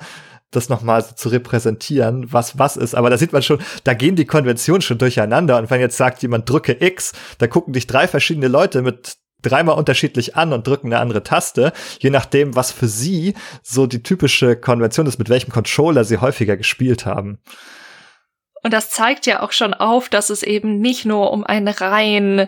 das 0.51 0.70
nochmal 0.70 1.03
so 1.03 1.16
zu 1.16 1.30
repräsentieren, 1.30 2.32
was 2.32 2.57
was 2.57 2.78
ist. 2.78 2.95
Aber 2.95 3.09
da 3.09 3.18
sieht 3.18 3.34
man 3.34 3.41
schon, 3.41 3.59
da 3.84 3.93
gehen 3.93 4.16
die 4.16 4.26
Konventionen 4.26 4.82
schon 4.82 4.99
durcheinander. 4.99 5.57
Und 5.57 5.70
wenn 5.70 5.82
jetzt 5.82 5.97
sagt 5.97 6.22
jemand, 6.22 6.49
drücke 6.49 6.78
X, 6.80 7.11
da 7.39 7.47
gucken 7.47 7.74
dich 7.74 7.88
drei 7.88 8.07
verschiedene 8.07 8.47
Leute 8.47 8.82
mit 8.82 9.18
dreimal 9.44 9.78
unterschiedlich 9.78 10.36
an 10.36 10.54
und 10.54 10.66
drücken 10.68 10.88
eine 10.88 11.00
andere 11.00 11.24
Taste, 11.24 11.74
je 12.00 12.10
nachdem, 12.10 12.56
was 12.56 12.72
für 12.72 12.88
sie 12.88 13.36
so 13.62 13.86
die 13.86 14.04
typische 14.04 14.56
Konvention 14.56 15.06
ist, 15.06 15.20
mit 15.20 15.30
welchem 15.30 15.52
Controller 15.52 16.04
sie 16.04 16.18
häufiger 16.18 16.58
gespielt 16.58 17.06
haben. 17.06 17.39
Und 18.64 18.72
das 18.72 18.89
zeigt 18.89 19.26
ja 19.26 19.41
auch 19.41 19.52
schon 19.52 19.74
auf, 19.74 20.10
dass 20.10 20.30
es 20.30 20.41
eben 20.41 20.80
nicht 20.80 21.06
nur 21.06 21.32
um 21.32 21.44
ein 21.44 21.68
rein 21.68 22.48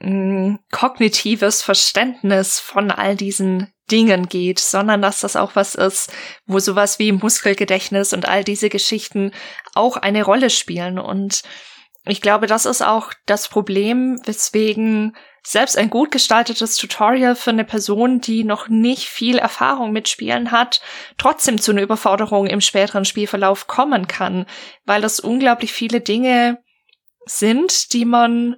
mh, 0.00 0.10
mm, 0.10 0.58
kognitives 0.72 1.62
Verständnis 1.62 2.58
von 2.58 2.90
all 2.90 3.16
diesen 3.16 3.72
Dingen 3.90 4.28
geht, 4.28 4.58
sondern 4.58 5.00
dass 5.00 5.20
das 5.20 5.36
auch 5.36 5.52
was 5.54 5.76
ist, 5.76 6.12
wo 6.46 6.58
sowas 6.58 6.98
wie 6.98 7.12
Muskelgedächtnis 7.12 8.12
und 8.12 8.28
all 8.28 8.42
diese 8.42 8.68
Geschichten 8.68 9.30
auch 9.74 9.96
eine 9.96 10.24
Rolle 10.24 10.50
spielen. 10.50 10.98
Und 10.98 11.42
ich 12.06 12.20
glaube, 12.20 12.46
das 12.46 12.66
ist 12.66 12.82
auch 12.82 13.12
das 13.26 13.48
Problem, 13.48 14.20
weswegen 14.24 15.16
selbst 15.42 15.76
ein 15.76 15.90
gut 15.90 16.10
gestaltetes 16.10 16.76
Tutorial 16.76 17.34
für 17.34 17.50
eine 17.50 17.64
Person, 17.64 18.20
die 18.20 18.44
noch 18.44 18.68
nicht 18.68 19.08
viel 19.08 19.38
Erfahrung 19.38 19.92
mit 19.92 20.08
Spielen 20.08 20.50
hat, 20.50 20.80
trotzdem 21.18 21.60
zu 21.60 21.72
einer 21.72 21.82
Überforderung 21.82 22.46
im 22.46 22.60
späteren 22.60 23.04
Spielverlauf 23.04 23.66
kommen 23.66 24.08
kann, 24.08 24.46
weil 24.84 25.02
das 25.02 25.20
unglaublich 25.20 25.72
viele 25.72 26.00
Dinge 26.00 26.58
sind, 27.26 27.92
die 27.92 28.04
man, 28.04 28.56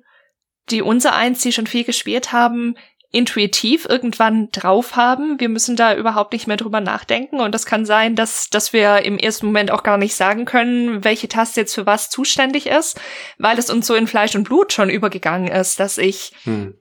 die 0.71 0.83
unser 0.83 1.15
eins, 1.15 1.43
die 1.43 1.53
schon 1.53 1.67
viel 1.67 1.85
gespielt 1.85 2.33
haben, 2.33 2.75
intuitiv 3.11 3.87
irgendwann 3.89 4.51
drauf 4.51 4.95
haben. 4.95 5.41
Wir 5.41 5.49
müssen 5.49 5.77
da 5.77 5.95
überhaupt 5.95 6.33
nicht 6.35 6.47
mehr 6.47 6.59
drüber 6.59 6.81
nachdenken. 6.81 7.41
Und 7.41 7.55
das 7.55 7.65
kann 7.65 7.87
sein, 7.87 8.17
dass, 8.17 8.51
dass 8.51 8.75
wir 8.75 9.03
im 9.03 9.19
ersten 9.19 9.47
Moment 9.47 9.71
auch 9.71 9.83
gar 9.83 9.97
nicht 9.97 10.15
sagen 10.15 10.45
können, 10.45 11.05
welche 11.05 11.29
Taste 11.29 11.61
jetzt 11.61 11.75
für 11.75 11.87
was 11.87 12.11
zuständig 12.11 12.67
ist, 12.67 13.01
weil 13.39 13.59
es 13.59 13.71
uns 13.71 13.87
so 13.87 13.95
in 13.95 14.07
Fleisch 14.07 14.35
und 14.35 14.45
Blut 14.45 14.75
schon 14.75 14.91
übergegangen 14.91 15.49
ist, 15.49 15.81
dass 15.81 15.97
ich 15.97 16.33
hm. 16.45 16.75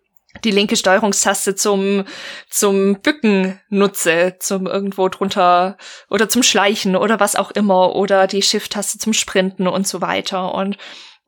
die 0.43 0.51
linke 0.51 0.75
Steuerungstaste 0.75 1.55
zum, 1.55 2.03
zum 2.49 2.99
Bücken 2.99 3.61
nutze, 3.69 4.35
zum 4.39 4.67
irgendwo 4.67 5.07
drunter 5.07 5.77
oder 6.09 6.27
zum 6.27 6.43
Schleichen 6.43 6.97
oder 6.97 7.21
was 7.21 7.37
auch 7.37 7.51
immer 7.51 7.95
oder 7.95 8.27
die 8.27 8.41
Shift-Taste 8.41 8.99
zum 8.99 9.13
Sprinten 9.13 9.65
und 9.65 9.87
so 9.87 10.01
weiter. 10.01 10.53
Und 10.53 10.77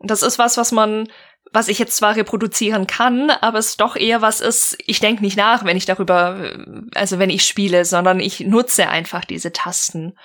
das 0.02 0.24
ist 0.24 0.40
was, 0.40 0.58
was 0.58 0.74
man 0.74 1.08
was 1.52 1.68
ich 1.68 1.80
jetzt 1.80 1.98
zwar 1.98 2.16
reproduzieren 2.16 2.88
kann, 2.88 3.30
aber 3.30 3.60
es 3.60 3.78
doch 3.78 3.96
eher 3.96 4.22
was 4.22 4.42
ist, 4.42 4.78
ich 4.86 5.00
denke 5.00 5.24
nicht 5.24 5.38
nach, 5.38 5.66
wenn 5.66 5.78
ich 5.78 5.86
darüber, 5.86 6.54
also 6.94 7.20
wenn 7.20 7.30
ich 7.30 7.46
spiele, 7.46 7.86
sondern 7.86 8.20
ich 8.20 8.42
nutze 8.42 8.90
einfach 8.90 9.26
diese 9.26 9.52
Tasten. 9.52 10.18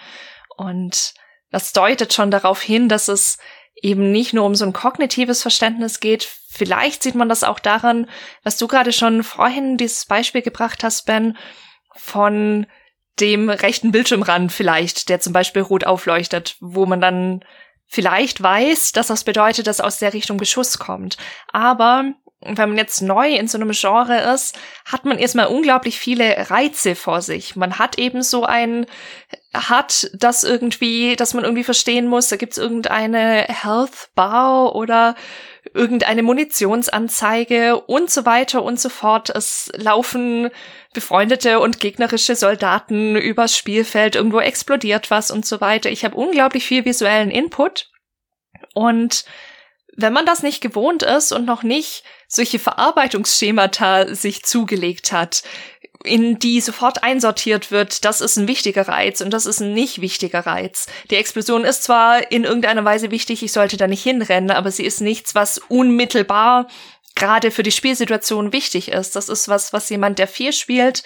Und 0.56 1.14
das 1.50 1.72
deutet 1.72 2.12
schon 2.12 2.30
darauf 2.30 2.60
hin, 2.60 2.88
dass 2.88 3.08
es 3.08 3.38
eben 3.74 4.12
nicht 4.12 4.34
nur 4.34 4.44
um 4.44 4.54
so 4.54 4.64
ein 4.64 4.72
kognitives 4.72 5.42
Verständnis 5.42 6.00
geht. 6.00 6.28
Vielleicht 6.48 7.02
sieht 7.02 7.14
man 7.14 7.28
das 7.28 7.42
auch 7.42 7.58
daran, 7.58 8.08
was 8.42 8.56
du 8.56 8.68
gerade 8.68 8.92
schon 8.92 9.22
vorhin 9.22 9.76
dieses 9.76 10.06
Beispiel 10.06 10.42
gebracht 10.42 10.84
hast, 10.84 11.06
Ben, 11.06 11.36
von 11.94 12.66
dem 13.20 13.48
rechten 13.48 13.92
Bildschirmrand 13.92 14.52
vielleicht, 14.52 15.08
der 15.08 15.20
zum 15.20 15.32
Beispiel 15.32 15.62
rot 15.62 15.84
aufleuchtet, 15.84 16.56
wo 16.60 16.86
man 16.86 17.00
dann 17.00 17.44
vielleicht 17.94 18.42
weiß, 18.42 18.92
dass 18.92 19.06
das 19.06 19.22
bedeutet, 19.22 19.68
dass 19.68 19.80
aus 19.80 19.98
der 19.98 20.12
Richtung 20.12 20.36
Beschuss 20.36 20.78
kommt. 20.78 21.16
Aber 21.52 22.12
wenn 22.40 22.68
man 22.68 22.76
jetzt 22.76 23.00
neu 23.00 23.30
in 23.34 23.48
so 23.48 23.56
einem 23.56 23.70
Genre 23.70 24.34
ist, 24.34 24.58
hat 24.84 25.04
man 25.04 25.18
erstmal 25.18 25.46
unglaublich 25.46 25.98
viele 25.98 26.50
Reize 26.50 26.96
vor 26.96 27.22
sich. 27.22 27.56
Man 27.56 27.78
hat 27.78 27.98
eben 27.98 28.22
so 28.22 28.44
ein, 28.44 28.86
hat 29.54 30.10
das 30.14 30.44
irgendwie, 30.44 31.16
dass 31.16 31.32
man 31.32 31.44
irgendwie 31.44 31.64
verstehen 31.64 32.06
muss, 32.06 32.28
da 32.28 32.36
gibt's 32.36 32.58
irgendeine 32.58 33.46
Health 33.48 34.10
Bar 34.14 34.74
oder 34.74 35.14
irgendeine 35.72 36.22
Munitionsanzeige 36.22 37.80
und 37.80 38.10
so 38.10 38.26
weiter 38.26 38.62
und 38.62 38.78
so 38.78 38.88
fort. 38.88 39.30
Es 39.30 39.70
laufen 39.74 40.50
befreundete 40.92 41.60
und 41.60 41.80
gegnerische 41.80 42.36
Soldaten 42.36 43.16
übers 43.16 43.56
Spielfeld, 43.56 44.16
irgendwo 44.16 44.40
explodiert 44.40 45.10
was 45.10 45.30
und 45.30 45.46
so 45.46 45.60
weiter. 45.60 45.90
Ich 45.90 46.04
habe 46.04 46.16
unglaublich 46.16 46.66
viel 46.66 46.84
visuellen 46.84 47.30
Input 47.30 47.90
und 48.74 49.24
wenn 49.96 50.12
man 50.12 50.26
das 50.26 50.42
nicht 50.42 50.60
gewohnt 50.60 51.02
ist 51.02 51.32
und 51.32 51.44
noch 51.44 51.62
nicht 51.62 52.02
solche 52.26 52.58
Verarbeitungsschemata 52.58 54.14
sich 54.14 54.42
zugelegt 54.42 55.12
hat, 55.12 55.44
in 56.04 56.38
die 56.38 56.60
sofort 56.60 57.02
einsortiert 57.02 57.70
wird, 57.70 58.04
das 58.04 58.20
ist 58.20 58.36
ein 58.36 58.46
wichtiger 58.46 58.86
Reiz 58.86 59.20
und 59.20 59.30
das 59.30 59.46
ist 59.46 59.60
ein 59.60 59.72
nicht 59.72 60.00
wichtiger 60.00 60.40
Reiz. 60.40 60.86
Die 61.10 61.16
Explosion 61.16 61.64
ist 61.64 61.82
zwar 61.82 62.30
in 62.30 62.44
irgendeiner 62.44 62.84
Weise 62.84 63.10
wichtig, 63.10 63.42
ich 63.42 63.52
sollte 63.52 63.76
da 63.76 63.86
nicht 63.86 64.02
hinrennen, 64.02 64.50
aber 64.50 64.70
sie 64.70 64.84
ist 64.84 65.00
nichts, 65.00 65.34
was 65.34 65.58
unmittelbar 65.68 66.68
gerade 67.14 67.50
für 67.50 67.62
die 67.62 67.72
Spielsituation 67.72 68.52
wichtig 68.52 68.88
ist. 68.88 69.16
Das 69.16 69.28
ist 69.28 69.48
was, 69.48 69.72
was 69.72 69.88
jemand, 69.88 70.18
der 70.18 70.28
viel 70.28 70.52
spielt, 70.52 71.04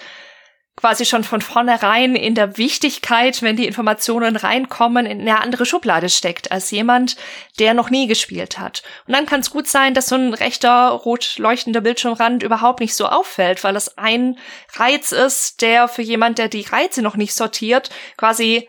quasi 0.79 1.05
schon 1.05 1.25
von 1.25 1.41
vornherein 1.41 2.15
in 2.15 2.37
der 2.37 2.57
Wichtigkeit, 2.57 3.43
wenn 3.43 3.57
die 3.57 3.67
Informationen 3.67 4.37
reinkommen, 4.37 5.07
in 5.07 5.21
eine 5.23 5.41
andere 5.41 5.67
Schublade 5.67 6.09
steckt 6.09 6.53
als 6.53 6.71
jemand, 6.71 7.17
der 7.59 7.75
noch 7.75 7.91
nie 7.91 8.07
gespielt 8.07 8.61
hat. 8.61 8.85
Und 9.07 9.15
dann 9.15 9.27
kann 9.27 9.41
es 9.41 9.51
gut 9.51 9.67
sein, 9.67 9.93
dass 9.93 10.07
so 10.07 10.15
ein 10.15 10.35
rechter, 10.35 10.91
rot 10.91 11.37
leuchtender 11.39 11.81
Bildschirmrand 11.81 12.45
überhaupt 12.45 12.79
nicht 12.79 12.95
so 12.95 13.07
auffällt, 13.07 13.65
weil 13.65 13.75
es 13.75 13.99
ein 13.99 14.39
Reiz 14.75 15.11
ist, 15.11 15.63
der 15.63 15.89
für 15.89 16.03
jemand, 16.03 16.39
der 16.39 16.49
die 16.49 16.63
Reize 16.63 17.03
noch 17.03 17.17
nicht 17.17 17.35
sortiert, 17.35 17.91
quasi 18.17 18.69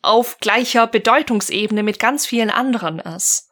auf 0.00 0.38
gleicher 0.40 0.86
Bedeutungsebene 0.86 1.82
mit 1.82 1.98
ganz 1.98 2.24
vielen 2.24 2.50
anderen 2.50 3.00
ist. 3.00 3.49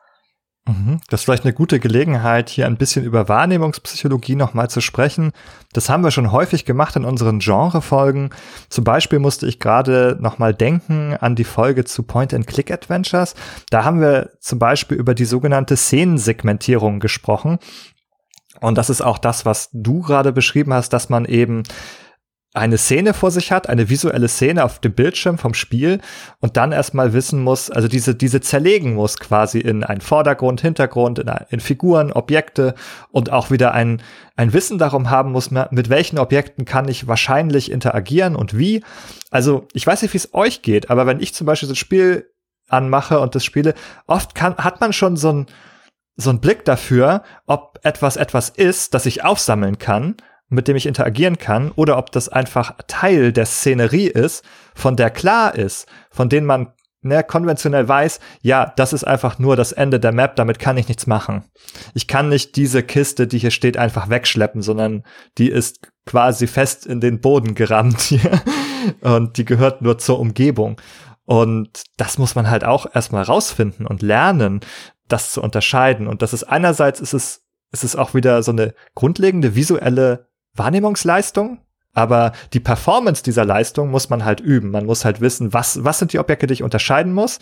Mhm. 0.68 1.00
Das 1.08 1.20
ist 1.20 1.24
vielleicht 1.24 1.44
eine 1.44 1.54
gute 1.54 1.80
Gelegenheit, 1.80 2.50
hier 2.50 2.66
ein 2.66 2.76
bisschen 2.76 3.04
über 3.04 3.28
Wahrnehmungspsychologie 3.28 4.34
nochmal 4.34 4.68
zu 4.68 4.82
sprechen. 4.82 5.32
Das 5.72 5.88
haben 5.88 6.04
wir 6.04 6.10
schon 6.10 6.30
häufig 6.30 6.66
gemacht 6.66 6.94
in 6.94 7.06
unseren 7.06 7.38
Genre-Folgen. 7.38 8.30
Zum 8.68 8.84
Beispiel 8.84 9.18
musste 9.18 9.46
ich 9.46 9.60
gerade 9.60 10.18
nochmal 10.20 10.52
denken 10.52 11.16
an 11.18 11.36
die 11.36 11.44
Folge 11.44 11.86
zu 11.86 12.02
Point-and-Click-Adventures. 12.02 13.34
Da 13.70 13.84
haben 13.84 14.00
wir 14.00 14.32
zum 14.40 14.58
Beispiel 14.58 14.98
über 14.98 15.14
die 15.14 15.24
sogenannte 15.24 15.76
Szenensegmentierung 15.76 17.00
gesprochen. 17.00 17.58
Und 18.60 18.76
das 18.76 18.90
ist 18.90 19.00
auch 19.00 19.18
das, 19.18 19.46
was 19.46 19.70
du 19.72 20.02
gerade 20.02 20.32
beschrieben 20.32 20.74
hast, 20.74 20.92
dass 20.92 21.08
man 21.08 21.24
eben 21.24 21.62
eine 22.58 22.78
Szene 22.78 23.14
vor 23.14 23.30
sich 23.30 23.52
hat, 23.52 23.68
eine 23.68 23.88
visuelle 23.88 24.28
Szene 24.28 24.64
auf 24.64 24.78
dem 24.78 24.92
Bildschirm 24.92 25.38
vom 25.38 25.54
Spiel 25.54 26.00
und 26.40 26.56
dann 26.56 26.72
erstmal 26.72 27.12
wissen 27.12 27.42
muss, 27.42 27.70
also 27.70 27.88
diese, 27.88 28.14
diese 28.14 28.40
zerlegen 28.40 28.94
muss 28.94 29.18
quasi 29.18 29.60
in 29.60 29.84
einen 29.84 30.00
Vordergrund, 30.00 30.60
Hintergrund, 30.60 31.18
in, 31.18 31.30
in 31.50 31.60
Figuren, 31.60 32.12
Objekte 32.12 32.74
und 33.10 33.30
auch 33.30 33.50
wieder 33.50 33.72
ein, 33.72 34.02
ein 34.36 34.52
Wissen 34.52 34.78
darum 34.78 35.10
haben 35.10 35.32
muss, 35.32 35.50
mit 35.50 35.88
welchen 35.88 36.18
Objekten 36.18 36.64
kann 36.64 36.88
ich 36.88 37.06
wahrscheinlich 37.06 37.70
interagieren 37.70 38.36
und 38.36 38.56
wie. 38.56 38.82
Also 39.30 39.66
ich 39.72 39.86
weiß 39.86 40.02
nicht, 40.02 40.12
wie 40.12 40.18
es 40.18 40.34
euch 40.34 40.62
geht, 40.62 40.90
aber 40.90 41.06
wenn 41.06 41.20
ich 41.20 41.34
zum 41.34 41.46
Beispiel 41.46 41.68
so 41.68 41.72
ein 41.72 41.76
Spiel 41.76 42.30
anmache 42.68 43.20
und 43.20 43.34
das 43.34 43.44
spiele, 43.44 43.74
oft 44.06 44.34
kann, 44.34 44.56
hat 44.56 44.80
man 44.80 44.92
schon 44.92 45.16
so 45.16 45.32
ein 45.32 45.46
so 46.20 46.30
ein 46.30 46.40
Blick 46.40 46.64
dafür, 46.64 47.22
ob 47.46 47.78
etwas 47.84 48.16
etwas 48.16 48.48
ist, 48.48 48.92
das 48.92 49.06
ich 49.06 49.24
aufsammeln 49.24 49.78
kann 49.78 50.16
mit 50.48 50.68
dem 50.68 50.76
ich 50.76 50.86
interagieren 50.86 51.38
kann, 51.38 51.70
oder 51.72 51.98
ob 51.98 52.10
das 52.12 52.28
einfach 52.28 52.74
Teil 52.86 53.32
der 53.32 53.46
Szenerie 53.46 54.08
ist, 54.08 54.44
von 54.74 54.96
der 54.96 55.10
klar 55.10 55.54
ist, 55.54 55.86
von 56.10 56.28
denen 56.28 56.46
man 56.46 56.72
ne, 57.02 57.22
konventionell 57.22 57.88
weiß, 57.88 58.20
ja, 58.42 58.72
das 58.76 58.92
ist 58.92 59.04
einfach 59.04 59.38
nur 59.38 59.56
das 59.56 59.72
Ende 59.72 60.00
der 60.00 60.12
Map, 60.12 60.36
damit 60.36 60.58
kann 60.58 60.76
ich 60.76 60.88
nichts 60.88 61.06
machen. 61.06 61.44
Ich 61.94 62.06
kann 62.08 62.28
nicht 62.28 62.56
diese 62.56 62.82
Kiste, 62.82 63.26
die 63.26 63.38
hier 63.38 63.50
steht, 63.50 63.76
einfach 63.76 64.08
wegschleppen, 64.08 64.62
sondern 64.62 65.04
die 65.36 65.50
ist 65.50 65.80
quasi 66.06 66.46
fest 66.46 66.86
in 66.86 67.00
den 67.00 67.20
Boden 67.20 67.54
gerammt 67.54 68.00
hier 68.00 68.42
und 69.00 69.36
die 69.36 69.44
gehört 69.44 69.82
nur 69.82 69.98
zur 69.98 70.18
Umgebung. 70.18 70.80
Und 71.24 71.82
das 71.98 72.16
muss 72.16 72.34
man 72.34 72.48
halt 72.48 72.64
auch 72.64 72.86
erstmal 72.94 73.22
rausfinden 73.22 73.86
und 73.86 74.00
lernen, 74.00 74.60
das 75.08 75.32
zu 75.32 75.42
unterscheiden. 75.42 76.06
Und 76.06 76.22
das 76.22 76.32
ist 76.32 76.44
einerseits 76.44 77.00
ist 77.00 77.12
es, 77.12 77.44
ist 77.70 77.84
es 77.84 77.96
auch 77.96 78.14
wieder 78.14 78.42
so 78.42 78.50
eine 78.50 78.74
grundlegende 78.94 79.54
visuelle 79.54 80.28
Wahrnehmungsleistung, 80.54 81.60
aber 81.94 82.32
die 82.52 82.60
Performance 82.60 83.22
dieser 83.22 83.44
Leistung 83.44 83.90
muss 83.90 84.10
man 84.10 84.24
halt 84.24 84.40
üben. 84.40 84.70
Man 84.70 84.86
muss 84.86 85.04
halt 85.04 85.20
wissen, 85.20 85.52
was, 85.52 85.84
was 85.84 85.98
sind 85.98 86.12
die 86.12 86.18
Objekte, 86.18 86.46
die 86.46 86.54
ich 86.54 86.62
unterscheiden 86.62 87.12
muss. 87.12 87.38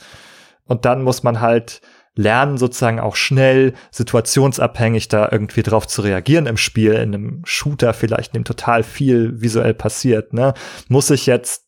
Und 0.65 0.85
dann 0.85 1.03
muss 1.03 1.23
man 1.23 1.41
halt 1.41 1.81
lernen, 2.15 2.57
sozusagen 2.57 2.99
auch 2.99 3.15
schnell 3.15 3.75
situationsabhängig 3.91 5.09
da 5.09 5.29
irgendwie 5.31 5.63
drauf 5.63 5.87
zu 5.87 6.01
reagieren 6.01 6.47
im 6.47 6.57
Spiel, 6.57 6.95
in 6.95 7.15
einem 7.15 7.43
Shooter 7.45 7.93
vielleicht, 7.93 8.35
in 8.35 8.41
dem 8.41 8.45
total 8.45 8.83
viel 8.83 9.41
visuell 9.41 9.75
passiert. 9.75 10.33
Ne? 10.33 10.55
Muss 10.89 11.11
ich 11.11 11.27
jetzt, 11.27 11.65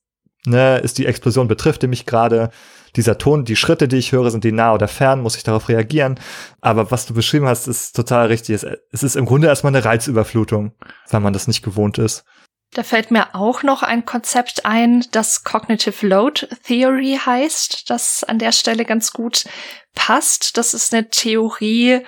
ne, 0.47 0.79
ist 0.79 0.97
die 0.97 1.07
Explosion 1.07 1.49
betrifft 1.49 1.83
mich 1.83 2.07
gerade, 2.07 2.51
dieser 2.97 3.19
Ton, 3.19 3.45
die 3.45 3.57
Schritte, 3.57 3.89
die 3.89 3.97
ich 3.97 4.13
höre, 4.13 4.31
sind 4.31 4.45
die 4.45 4.53
nah 4.53 4.75
oder 4.75 4.89
fern, 4.89 5.21
muss 5.21 5.37
ich 5.37 5.43
darauf 5.43 5.69
reagieren. 5.69 6.19
Aber 6.61 6.91
was 6.91 7.07
du 7.07 7.15
beschrieben 7.15 7.47
hast, 7.47 7.67
ist 7.67 7.95
total 7.95 8.27
richtig. 8.27 8.65
Es 8.93 9.03
ist 9.03 9.17
im 9.17 9.27
Grunde 9.27 9.49
erstmal 9.49 9.75
eine 9.75 9.85
Reizüberflutung, 9.85 10.73
weil 11.11 11.21
man 11.21 11.33
das 11.33 11.47
nicht 11.47 11.63
gewohnt 11.63 11.99
ist. 11.99 12.25
Da 12.73 12.83
fällt 12.83 13.11
mir 13.11 13.35
auch 13.35 13.63
noch 13.63 13.83
ein 13.83 14.05
Konzept 14.05 14.67
ein, 14.67 15.05
das 15.11 15.43
Cognitive 15.43 16.07
Load 16.07 16.47
Theory 16.67 17.19
heißt, 17.25 17.89
das 17.89 18.25
an 18.25 18.39
der 18.39 18.53
Stelle 18.53 18.85
ganz 18.85 19.13
gut 19.13 19.47
passt. 19.95 20.59
Das 20.59 20.75
ist 20.75 20.93
eine 20.93 21.09
Theorie, 21.09 22.01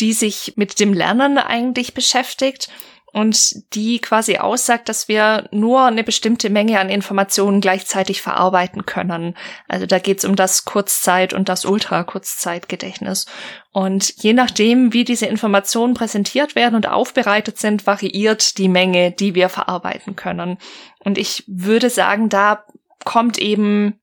die 0.00 0.14
sich 0.14 0.54
mit 0.56 0.80
dem 0.80 0.94
Lernen 0.94 1.36
eigentlich 1.36 1.92
beschäftigt 1.92 2.70
und 3.12 3.74
die 3.74 3.98
quasi 3.98 4.36
aussagt, 4.36 4.88
dass 4.88 5.08
wir 5.08 5.48
nur 5.50 5.82
eine 5.82 6.04
bestimmte 6.04 6.50
Menge 6.50 6.78
an 6.78 6.88
Informationen 6.88 7.60
gleichzeitig 7.60 8.22
verarbeiten 8.22 8.86
können. 8.86 9.36
Also 9.68 9.86
da 9.86 9.98
geht's 9.98 10.24
um 10.24 10.36
das 10.36 10.64
Kurzzeit- 10.64 11.34
und 11.34 11.48
das 11.48 11.64
Ultrakurzzeitgedächtnis. 11.64 13.26
Und 13.72 14.14
je 14.22 14.32
nachdem, 14.32 14.92
wie 14.92 15.04
diese 15.04 15.26
Informationen 15.26 15.94
präsentiert 15.94 16.54
werden 16.54 16.76
und 16.76 16.88
aufbereitet 16.88 17.58
sind, 17.58 17.86
variiert 17.86 18.58
die 18.58 18.68
Menge, 18.68 19.10
die 19.12 19.34
wir 19.34 19.48
verarbeiten 19.48 20.14
können. 20.14 20.58
Und 21.00 21.18
ich 21.18 21.44
würde 21.46 21.90
sagen, 21.90 22.28
da 22.28 22.64
kommt 23.04 23.38
eben 23.38 24.00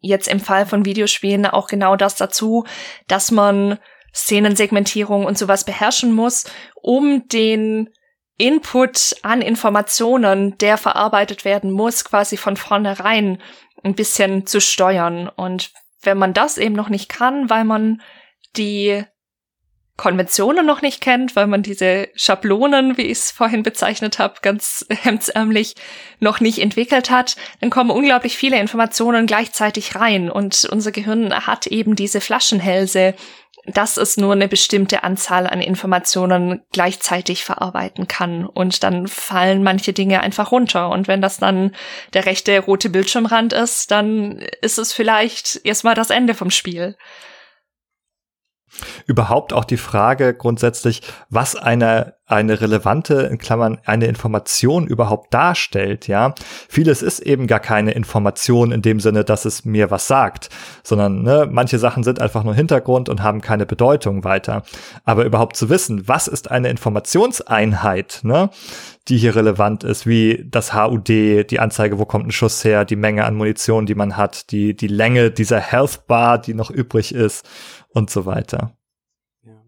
jetzt 0.00 0.28
im 0.28 0.40
Fall 0.40 0.66
von 0.66 0.84
Videospielen 0.84 1.46
auch 1.46 1.68
genau 1.68 1.96
das 1.96 2.16
dazu, 2.16 2.64
dass 3.06 3.30
man 3.30 3.78
Szenensegmentierung 4.14 5.26
und 5.26 5.36
sowas 5.36 5.64
beherrschen 5.64 6.12
muss, 6.12 6.46
um 6.80 7.28
den 7.28 7.90
Input 8.38 9.16
an 9.22 9.40
Informationen, 9.40 10.58
der 10.58 10.76
verarbeitet 10.76 11.44
werden 11.44 11.70
muss, 11.70 12.04
quasi 12.04 12.36
von 12.36 12.56
vornherein 12.56 13.40
ein 13.82 13.94
bisschen 13.94 14.46
zu 14.46 14.60
steuern. 14.60 15.28
Und 15.28 15.70
wenn 16.02 16.18
man 16.18 16.34
das 16.34 16.58
eben 16.58 16.74
noch 16.74 16.88
nicht 16.88 17.08
kann, 17.08 17.48
weil 17.48 17.64
man 17.64 18.02
die 18.56 19.04
Konventionen 19.96 20.66
noch 20.66 20.82
nicht 20.82 21.00
kennt, 21.00 21.36
weil 21.36 21.46
man 21.46 21.62
diese 21.62 22.08
Schablonen, 22.14 22.98
wie 22.98 23.02
ich 23.02 23.12
es 23.12 23.30
vorhin 23.30 23.62
bezeichnet 23.62 24.18
habe, 24.18 24.34
ganz 24.42 24.84
hemdsärmlich 24.90 25.74
noch 26.20 26.40
nicht 26.40 26.58
entwickelt 26.58 27.10
hat, 27.10 27.36
dann 27.60 27.70
kommen 27.70 27.90
unglaublich 27.90 28.36
viele 28.36 28.60
Informationen 28.60 29.26
gleichzeitig 29.26 29.94
rein 29.94 30.30
und 30.30 30.66
unser 30.70 30.92
Gehirn 30.92 31.32
hat 31.46 31.66
eben 31.66 31.96
diese 31.96 32.20
Flaschenhälse, 32.20 33.14
dass 33.66 33.96
es 33.96 34.16
nur 34.16 34.32
eine 34.32 34.48
bestimmte 34.48 35.04
Anzahl 35.04 35.46
an 35.46 35.60
Informationen 35.60 36.62
gleichzeitig 36.72 37.44
verarbeiten 37.44 38.08
kann. 38.08 38.46
Und 38.46 38.82
dann 38.82 39.08
fallen 39.08 39.62
manche 39.62 39.92
Dinge 39.92 40.20
einfach 40.20 40.52
runter. 40.52 40.90
Und 40.90 41.08
wenn 41.08 41.20
das 41.20 41.38
dann 41.38 41.74
der 42.14 42.26
rechte 42.26 42.58
rote 42.60 42.90
Bildschirmrand 42.90 43.52
ist, 43.52 43.90
dann 43.90 44.38
ist 44.62 44.78
es 44.78 44.92
vielleicht 44.92 45.60
erstmal 45.64 45.94
das 45.94 46.10
Ende 46.10 46.34
vom 46.34 46.50
Spiel 46.50 46.96
überhaupt 49.06 49.52
auch 49.52 49.64
die 49.64 49.76
Frage 49.76 50.34
grundsätzlich, 50.34 51.02
was 51.30 51.56
eine, 51.56 52.14
eine 52.26 52.60
relevante, 52.60 53.14
in 53.30 53.38
Klammern, 53.38 53.78
eine 53.84 54.06
Information 54.06 54.86
überhaupt 54.86 55.32
darstellt, 55.32 56.08
ja. 56.08 56.34
Vieles 56.68 57.02
ist 57.02 57.20
eben 57.20 57.46
gar 57.46 57.60
keine 57.60 57.92
Information 57.92 58.72
in 58.72 58.82
dem 58.82 59.00
Sinne, 59.00 59.24
dass 59.24 59.44
es 59.44 59.64
mir 59.64 59.90
was 59.90 60.06
sagt, 60.06 60.50
sondern 60.82 61.22
ne, 61.22 61.48
manche 61.50 61.78
Sachen 61.78 62.02
sind 62.02 62.20
einfach 62.20 62.44
nur 62.44 62.54
Hintergrund 62.54 63.08
und 63.08 63.22
haben 63.22 63.40
keine 63.40 63.66
Bedeutung 63.66 64.24
weiter. 64.24 64.62
Aber 65.04 65.24
überhaupt 65.24 65.56
zu 65.56 65.68
wissen, 65.68 66.08
was 66.08 66.26
ist 66.26 66.50
eine 66.50 66.68
Informationseinheit, 66.68 68.20
ne, 68.22 68.50
die 69.08 69.18
hier 69.18 69.36
relevant 69.36 69.84
ist, 69.84 70.06
wie 70.06 70.44
das 70.50 70.74
HUD, 70.74 71.08
die 71.08 71.60
Anzeige, 71.60 71.98
wo 71.98 72.06
kommt 72.06 72.26
ein 72.26 72.32
Schuss 72.32 72.64
her, 72.64 72.84
die 72.84 72.96
Menge 72.96 73.24
an 73.24 73.36
Munition, 73.36 73.86
die 73.86 73.94
man 73.94 74.16
hat, 74.16 74.50
die, 74.50 74.74
die 74.74 74.88
Länge 74.88 75.30
dieser 75.30 75.60
Health 75.60 76.06
Bar, 76.08 76.38
die 76.40 76.54
noch 76.54 76.70
übrig 76.70 77.14
ist 77.14 77.46
und 77.96 78.10
so 78.10 78.26
weiter. 78.26 78.76
Ja. 79.44 79.64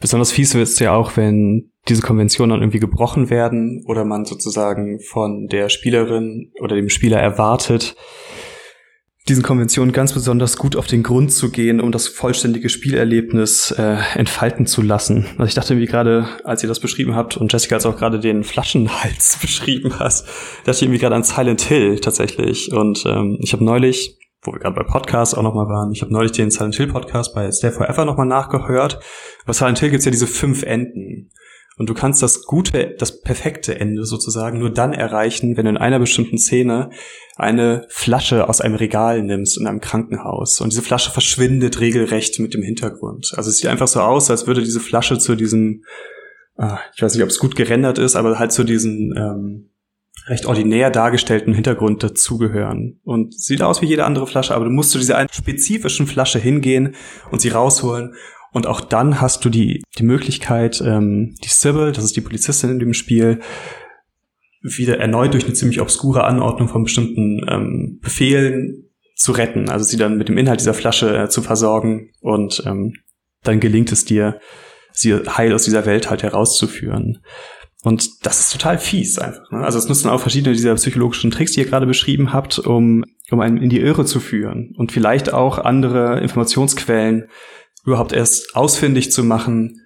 Besonders 0.00 0.32
fies 0.32 0.54
wird 0.54 0.68
es 0.68 0.78
ja 0.78 0.92
auch, 0.92 1.16
wenn 1.16 1.70
diese 1.88 2.02
Konventionen 2.02 2.50
dann 2.50 2.60
irgendwie 2.60 2.80
gebrochen 2.80 3.30
werden 3.30 3.84
oder 3.86 4.04
man 4.04 4.24
sozusagen 4.24 5.00
von 5.00 5.46
der 5.46 5.68
Spielerin 5.68 6.52
oder 6.60 6.76
dem 6.76 6.88
Spieler 6.88 7.18
erwartet, 7.18 7.96
diesen 9.28 9.44
Konventionen 9.44 9.92
ganz 9.92 10.12
besonders 10.12 10.56
gut 10.56 10.74
auf 10.74 10.88
den 10.88 11.04
Grund 11.04 11.32
zu 11.32 11.50
gehen, 11.50 11.80
um 11.80 11.92
das 11.92 12.08
vollständige 12.08 12.68
Spielerlebnis 12.68 13.70
äh, 13.70 13.98
entfalten 14.16 14.66
zu 14.66 14.82
lassen. 14.82 15.26
Also 15.38 15.44
ich 15.44 15.54
dachte 15.54 15.74
irgendwie 15.74 15.86
gerade, 15.86 16.26
als 16.42 16.64
ihr 16.64 16.68
das 16.68 16.80
beschrieben 16.80 17.14
habt 17.14 17.36
und 17.36 17.52
Jessica 17.52 17.76
als 17.76 17.86
auch 17.86 17.96
gerade 17.96 18.18
den 18.18 18.42
Flaschenhals 18.42 19.38
beschrieben 19.40 20.00
hast, 20.00 20.26
dachte 20.64 20.78
ich 20.78 20.82
irgendwie 20.82 20.98
gerade 20.98 21.14
an 21.14 21.22
Silent 21.22 21.60
Hill 21.60 22.00
tatsächlich. 22.00 22.72
Und 22.72 23.04
ähm, 23.06 23.38
ich 23.40 23.52
habe 23.52 23.64
neulich 23.64 24.18
wo 24.42 24.52
wir 24.52 24.58
gerade 24.58 24.74
bei 24.74 24.82
Podcasts 24.82 25.34
auch 25.34 25.42
nochmal 25.42 25.68
waren. 25.68 25.92
Ich 25.92 26.02
habe 26.02 26.12
neulich 26.12 26.32
den 26.32 26.50
Silent 26.50 26.74
Hill 26.74 26.88
Podcast 26.88 27.34
bei 27.34 27.50
Stay 27.50 27.70
Forever 27.70 28.04
nochmal 28.04 28.26
nachgehört. 28.26 28.98
Bei 29.46 29.52
Silent 29.52 29.78
Hill 29.78 29.90
gibt's 29.90 30.04
ja 30.04 30.10
diese 30.10 30.26
fünf 30.26 30.62
Enden. 30.64 31.30
Und 31.78 31.88
du 31.88 31.94
kannst 31.94 32.22
das 32.22 32.44
gute, 32.44 32.94
das 32.98 33.22
perfekte 33.22 33.78
Ende 33.78 34.04
sozusagen 34.04 34.58
nur 34.58 34.70
dann 34.70 34.92
erreichen, 34.92 35.56
wenn 35.56 35.64
du 35.64 35.70
in 35.70 35.76
einer 35.78 35.98
bestimmten 35.98 36.36
Szene 36.38 36.90
eine 37.36 37.86
Flasche 37.88 38.48
aus 38.48 38.60
einem 38.60 38.74
Regal 38.74 39.22
nimmst 39.22 39.58
in 39.58 39.66
einem 39.66 39.80
Krankenhaus. 39.80 40.60
Und 40.60 40.72
diese 40.72 40.82
Flasche 40.82 41.10
verschwindet 41.10 41.80
regelrecht 41.80 42.38
mit 42.40 42.52
dem 42.52 42.62
Hintergrund. 42.62 43.32
Also 43.36 43.48
es 43.48 43.56
sieht 43.56 43.70
einfach 43.70 43.88
so 43.88 44.00
aus, 44.00 44.30
als 44.30 44.46
würde 44.46 44.62
diese 44.62 44.80
Flasche 44.80 45.18
zu 45.18 45.34
diesem, 45.34 45.84
ah, 46.56 46.78
ich 46.94 47.02
weiß 47.02 47.14
nicht, 47.14 47.22
ob 47.22 47.30
es 47.30 47.38
gut 47.38 47.56
gerendert 47.56 47.98
ist, 47.98 48.16
aber 48.16 48.38
halt 48.38 48.52
zu 48.52 48.64
diesen 48.64 49.14
ähm, 49.16 49.71
recht 50.26 50.46
ordinär 50.46 50.90
dargestellten 50.90 51.54
Hintergrund 51.54 52.02
dazugehören. 52.02 53.00
Und 53.04 53.34
sieht 53.38 53.62
aus 53.62 53.82
wie 53.82 53.86
jede 53.86 54.04
andere 54.04 54.26
Flasche, 54.26 54.54
aber 54.54 54.66
du 54.66 54.70
musst 54.70 54.90
zu 54.90 54.98
dieser 54.98 55.16
einen 55.16 55.28
spezifischen 55.32 56.06
Flasche 56.06 56.38
hingehen 56.38 56.94
und 57.30 57.40
sie 57.40 57.48
rausholen. 57.48 58.14
Und 58.52 58.66
auch 58.66 58.80
dann 58.80 59.20
hast 59.20 59.44
du 59.44 59.48
die, 59.48 59.82
die 59.98 60.02
Möglichkeit, 60.02 60.82
ähm, 60.84 61.34
die 61.42 61.48
Sybil, 61.48 61.92
das 61.92 62.04
ist 62.04 62.16
die 62.16 62.20
Polizistin 62.20 62.70
in 62.70 62.78
dem 62.78 62.94
Spiel, 62.94 63.40
wieder 64.62 64.98
erneut 64.98 65.32
durch 65.32 65.44
eine 65.44 65.54
ziemlich 65.54 65.80
obskure 65.80 66.24
Anordnung 66.24 66.68
von 66.68 66.84
bestimmten 66.84 67.44
ähm, 67.48 67.98
Befehlen 68.00 68.90
zu 69.16 69.32
retten. 69.32 69.68
Also 69.68 69.84
sie 69.84 69.96
dann 69.96 70.18
mit 70.18 70.28
dem 70.28 70.38
Inhalt 70.38 70.60
dieser 70.60 70.74
Flasche 70.74 71.16
äh, 71.16 71.28
zu 71.28 71.42
versorgen 71.42 72.10
und 72.20 72.62
ähm, 72.66 72.94
dann 73.42 73.58
gelingt 73.58 73.90
es 73.90 74.04
dir, 74.04 74.38
sie 74.92 75.14
heil 75.14 75.52
aus 75.52 75.64
dieser 75.64 75.84
Welt 75.86 76.10
halt 76.10 76.22
herauszuführen. 76.22 77.18
Und 77.84 78.24
das 78.24 78.38
ist 78.38 78.52
total 78.52 78.78
fies 78.78 79.18
einfach. 79.18 79.50
Ne? 79.50 79.64
Also 79.64 79.78
es 79.78 79.88
nutzen 79.88 80.08
auch 80.08 80.20
verschiedene 80.20 80.54
dieser 80.54 80.74
psychologischen 80.76 81.32
Tricks, 81.32 81.52
die 81.52 81.60
ihr 81.60 81.66
gerade 81.66 81.86
beschrieben 81.86 82.32
habt, 82.32 82.60
um, 82.60 83.04
um 83.30 83.40
einen 83.40 83.56
in 83.56 83.70
die 83.70 83.80
Irre 83.80 84.04
zu 84.04 84.20
führen 84.20 84.74
und 84.76 84.92
vielleicht 84.92 85.32
auch 85.32 85.58
andere 85.58 86.20
Informationsquellen 86.20 87.28
überhaupt 87.84 88.12
erst 88.12 88.54
ausfindig 88.54 89.10
zu 89.10 89.24
machen, 89.24 89.80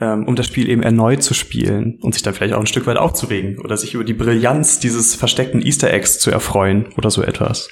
ähm, 0.00 0.28
um 0.28 0.36
das 0.36 0.46
Spiel 0.46 0.68
eben 0.68 0.84
erneut 0.84 1.24
zu 1.24 1.34
spielen 1.34 1.98
und 2.00 2.14
sich 2.14 2.22
dann 2.22 2.34
vielleicht 2.34 2.54
auch 2.54 2.60
ein 2.60 2.66
Stück 2.66 2.86
weit 2.86 2.96
aufzuregen 2.96 3.58
oder 3.58 3.76
sich 3.76 3.94
über 3.94 4.04
die 4.04 4.14
Brillanz 4.14 4.78
dieses 4.78 5.16
versteckten 5.16 5.60
Easter 5.60 5.92
Eggs 5.92 6.20
zu 6.20 6.30
erfreuen 6.30 6.86
oder 6.96 7.10
so 7.10 7.22
etwas. 7.22 7.68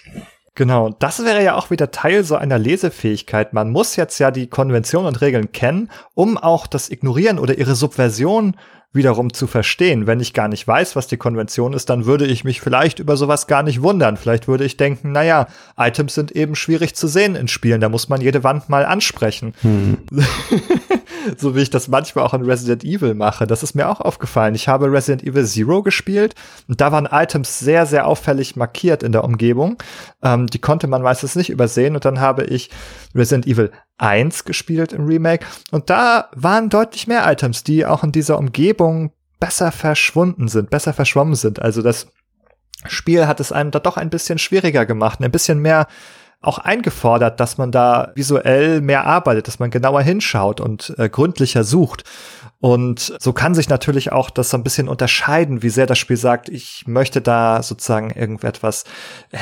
Genau, 0.57 0.91
das 0.99 1.25
wäre 1.25 1.45
ja 1.45 1.55
auch 1.55 1.71
wieder 1.71 1.93
Teil 1.93 2.25
so 2.25 2.35
einer 2.35 2.59
Lesefähigkeit. 2.59 3.53
Man 3.53 3.71
muss 3.71 3.95
jetzt 3.95 4.19
ja 4.19 4.33
die 4.33 4.49
Konventionen 4.49 5.07
und 5.07 5.21
Regeln 5.21 5.53
kennen, 5.53 5.89
um 6.15 6.37
auch 6.37 6.67
das 6.67 6.91
Ignorieren 6.91 7.39
oder 7.39 7.57
ihre 7.57 7.77
Subversion 7.77 8.57
wiederum 8.93 9.33
zu 9.33 9.47
verstehen. 9.47 10.07
Wenn 10.07 10.21
ich 10.21 10.33
gar 10.33 10.49
nicht 10.49 10.67
weiß, 10.67 10.97
was 10.97 11.07
die 11.07 11.19
Konvention 11.19 11.75
ist, 11.75 11.91
dann 11.91 12.07
würde 12.07 12.27
ich 12.27 12.45
mich 12.45 12.61
vielleicht 12.61 12.99
über 12.99 13.17
sowas 13.17 13.47
gar 13.47 13.63
nicht 13.63 13.83
wundern. 13.83 14.17
Vielleicht 14.17 14.49
würde 14.49 14.65
ich 14.65 14.77
denken, 14.77 15.13
naja, 15.13 15.47
Items 15.77 16.15
sind 16.15 16.33
eben 16.33 16.55
schwierig 16.55 16.95
zu 16.95 17.07
sehen 17.07 17.35
in 17.35 17.49
Spielen, 17.49 17.81
da 17.81 17.89
muss 17.89 18.09
man 18.09 18.21
jede 18.21 18.45
Wand 18.45 18.69
mal 18.69 18.87
ansprechen. 18.87 19.55
Hm. 19.61 19.99
so 21.37 21.55
wie 21.55 21.61
ich 21.61 21.71
das 21.71 21.89
manchmal 21.89 22.25
auch 22.25 22.35
in 22.35 22.43
Resident 22.43 22.85
Evil 22.85 23.15
mache. 23.15 23.47
Das 23.47 23.63
ist 23.63 23.75
mir 23.75 23.89
auch 23.89 24.01
aufgefallen. 24.01 24.55
Ich 24.55 24.69
habe 24.69 24.91
Resident 24.91 25.23
Evil 25.23 25.47
Zero 25.47 25.83
gespielt 25.83 26.35
und 26.67 26.81
da 26.81 26.93
waren 26.93 27.07
Items 27.07 27.59
sehr, 27.59 27.87
sehr 27.87 28.07
auffällig 28.07 28.57
markiert 28.57 29.03
in 29.03 29.13
der 29.13 29.25
Umgebung. 29.25 29.83
Ähm, 30.23 30.47
die 30.47 30.61
konnte 30.61 30.87
man 30.87 31.03
meistens 31.03 31.37
nicht 31.37 31.51
übersehen 31.51 31.95
und 31.95 32.05
dann 32.05 32.21
habe 32.21 32.45
ich 32.45 32.71
Resident 33.15 33.47
Evil 33.47 33.73
1 33.99 34.45
gespielt 34.45 34.93
im 34.93 35.07
Remake 35.07 35.47
und 35.71 35.91
da 35.91 36.29
waren 36.35 36.69
deutlich 36.69 37.07
mehr 37.07 37.31
Items, 37.31 37.65
die 37.65 37.85
auch 37.85 38.05
in 38.05 38.13
dieser 38.13 38.39
Umgebung 38.39 39.13
besser 39.41 39.73
verschwunden 39.73 40.49
sind, 40.49 40.71
besser 40.71 40.93
verschwommen 40.93 41.35
sind. 41.35 41.61
Also 41.61 41.83
das 41.83 42.09
Spiel 42.87 43.27
hat 43.27 43.41
es 43.41 43.51
einem 43.53 43.71
da 43.71 43.81
doch 43.81 43.97
ein 43.97 44.11
bisschen 44.11 44.39
schwieriger 44.39 44.87
gemacht, 44.87 45.21
ein 45.21 45.31
bisschen 45.33 45.59
mehr 45.59 45.89
auch 46.41 46.59
eingefordert, 46.59 47.41
dass 47.41 47.59
man 47.59 47.73
da 47.73 48.13
visuell 48.15 48.81
mehr 48.81 49.07
arbeitet, 49.07 49.49
dass 49.49 49.59
man 49.59 49.71
genauer 49.71 50.03
hinschaut 50.03 50.61
und 50.61 50.95
äh, 50.97 51.09
gründlicher 51.09 51.65
sucht. 51.65 52.05
Und 52.61 53.15
so 53.21 53.33
kann 53.33 53.55
sich 53.55 53.69
natürlich 53.69 54.13
auch 54.13 54.31
das 54.31 54.51
so 54.51 54.57
ein 54.57 54.65
bisschen 54.65 54.89
unterscheiden, 54.89 55.63
wie 55.63 55.69
sehr 55.69 55.87
das 55.87 55.99
Spiel 55.99 56.17
sagt, 56.17 56.49
ich 56.49 56.85
möchte 56.87 57.21
da 57.21 57.63
sozusagen 57.63 58.11
irgendetwas 58.11 58.85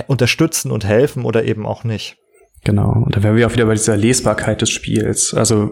unterstützen 0.07 0.71
und 0.71 0.85
helfen 0.85 1.25
oder 1.25 1.45
eben 1.45 1.67
auch 1.67 1.85
nicht. 1.85 2.19
Genau. 2.67 3.05
Und 3.05 3.17
da 3.17 3.23
wären 3.23 3.37
wir 3.37 3.47
auch 3.47 3.53
wieder 3.53 3.67
bei 3.67 3.75
dieser 3.75 3.97
Lesbarkeit 3.97 4.61
des 4.61 4.71
Spiels. 4.71 5.33
Also, 5.35 5.71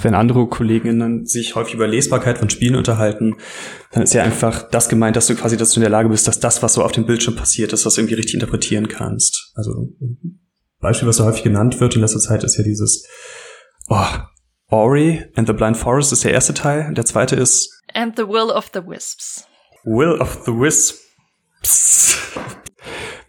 wenn 0.00 0.14
andere 0.14 0.46
Kolleginnen 0.46 1.26
sich 1.26 1.56
häufig 1.56 1.74
über 1.74 1.86
Lesbarkeit 1.86 2.38
von 2.38 2.48
Spielen 2.48 2.74
unterhalten, 2.74 3.36
dann 3.90 4.04
ist 4.04 4.14
ja 4.14 4.22
einfach 4.22 4.62
das 4.70 4.88
gemeint, 4.88 5.14
dass 5.14 5.26
du 5.26 5.34
quasi 5.34 5.58
dazu 5.58 5.78
in 5.78 5.82
der 5.82 5.90
Lage 5.90 6.08
bist, 6.08 6.26
dass 6.26 6.40
das, 6.40 6.62
was 6.62 6.72
so 6.72 6.82
auf 6.82 6.92
dem 6.92 7.04
Bildschirm 7.04 7.36
passiert, 7.36 7.72
du 7.72 7.76
das 7.76 7.98
irgendwie 7.98 8.14
richtig 8.14 8.34
interpretieren 8.34 8.88
kannst. 8.88 9.52
Also, 9.54 9.90
Beispiel, 10.82 11.08
was 11.08 11.16
so 11.16 11.24
häufig 11.24 11.42
genannt 11.44 11.80
wird 11.80 11.94
in 11.94 12.02
letzter 12.02 12.18
Zeit, 12.18 12.44
ist 12.44 12.58
ja 12.58 12.64
dieses, 12.64 13.06
oh, 13.88 14.04
Ori 14.68 15.24
and 15.36 15.46
the 15.46 15.52
Blind 15.52 15.76
Forest 15.76 16.12
ist 16.12 16.24
der 16.24 16.32
erste 16.32 16.54
Teil. 16.54 16.92
Der 16.94 17.04
zweite 17.04 17.36
ist 17.36 17.80
And 17.94 18.16
the 18.16 18.24
Will 18.24 18.50
of 18.50 18.70
the 18.74 18.80
Wisps. 18.80 19.46
Will 19.84 20.20
of 20.20 20.42
the 20.44 20.52
Wisps. 20.52 22.18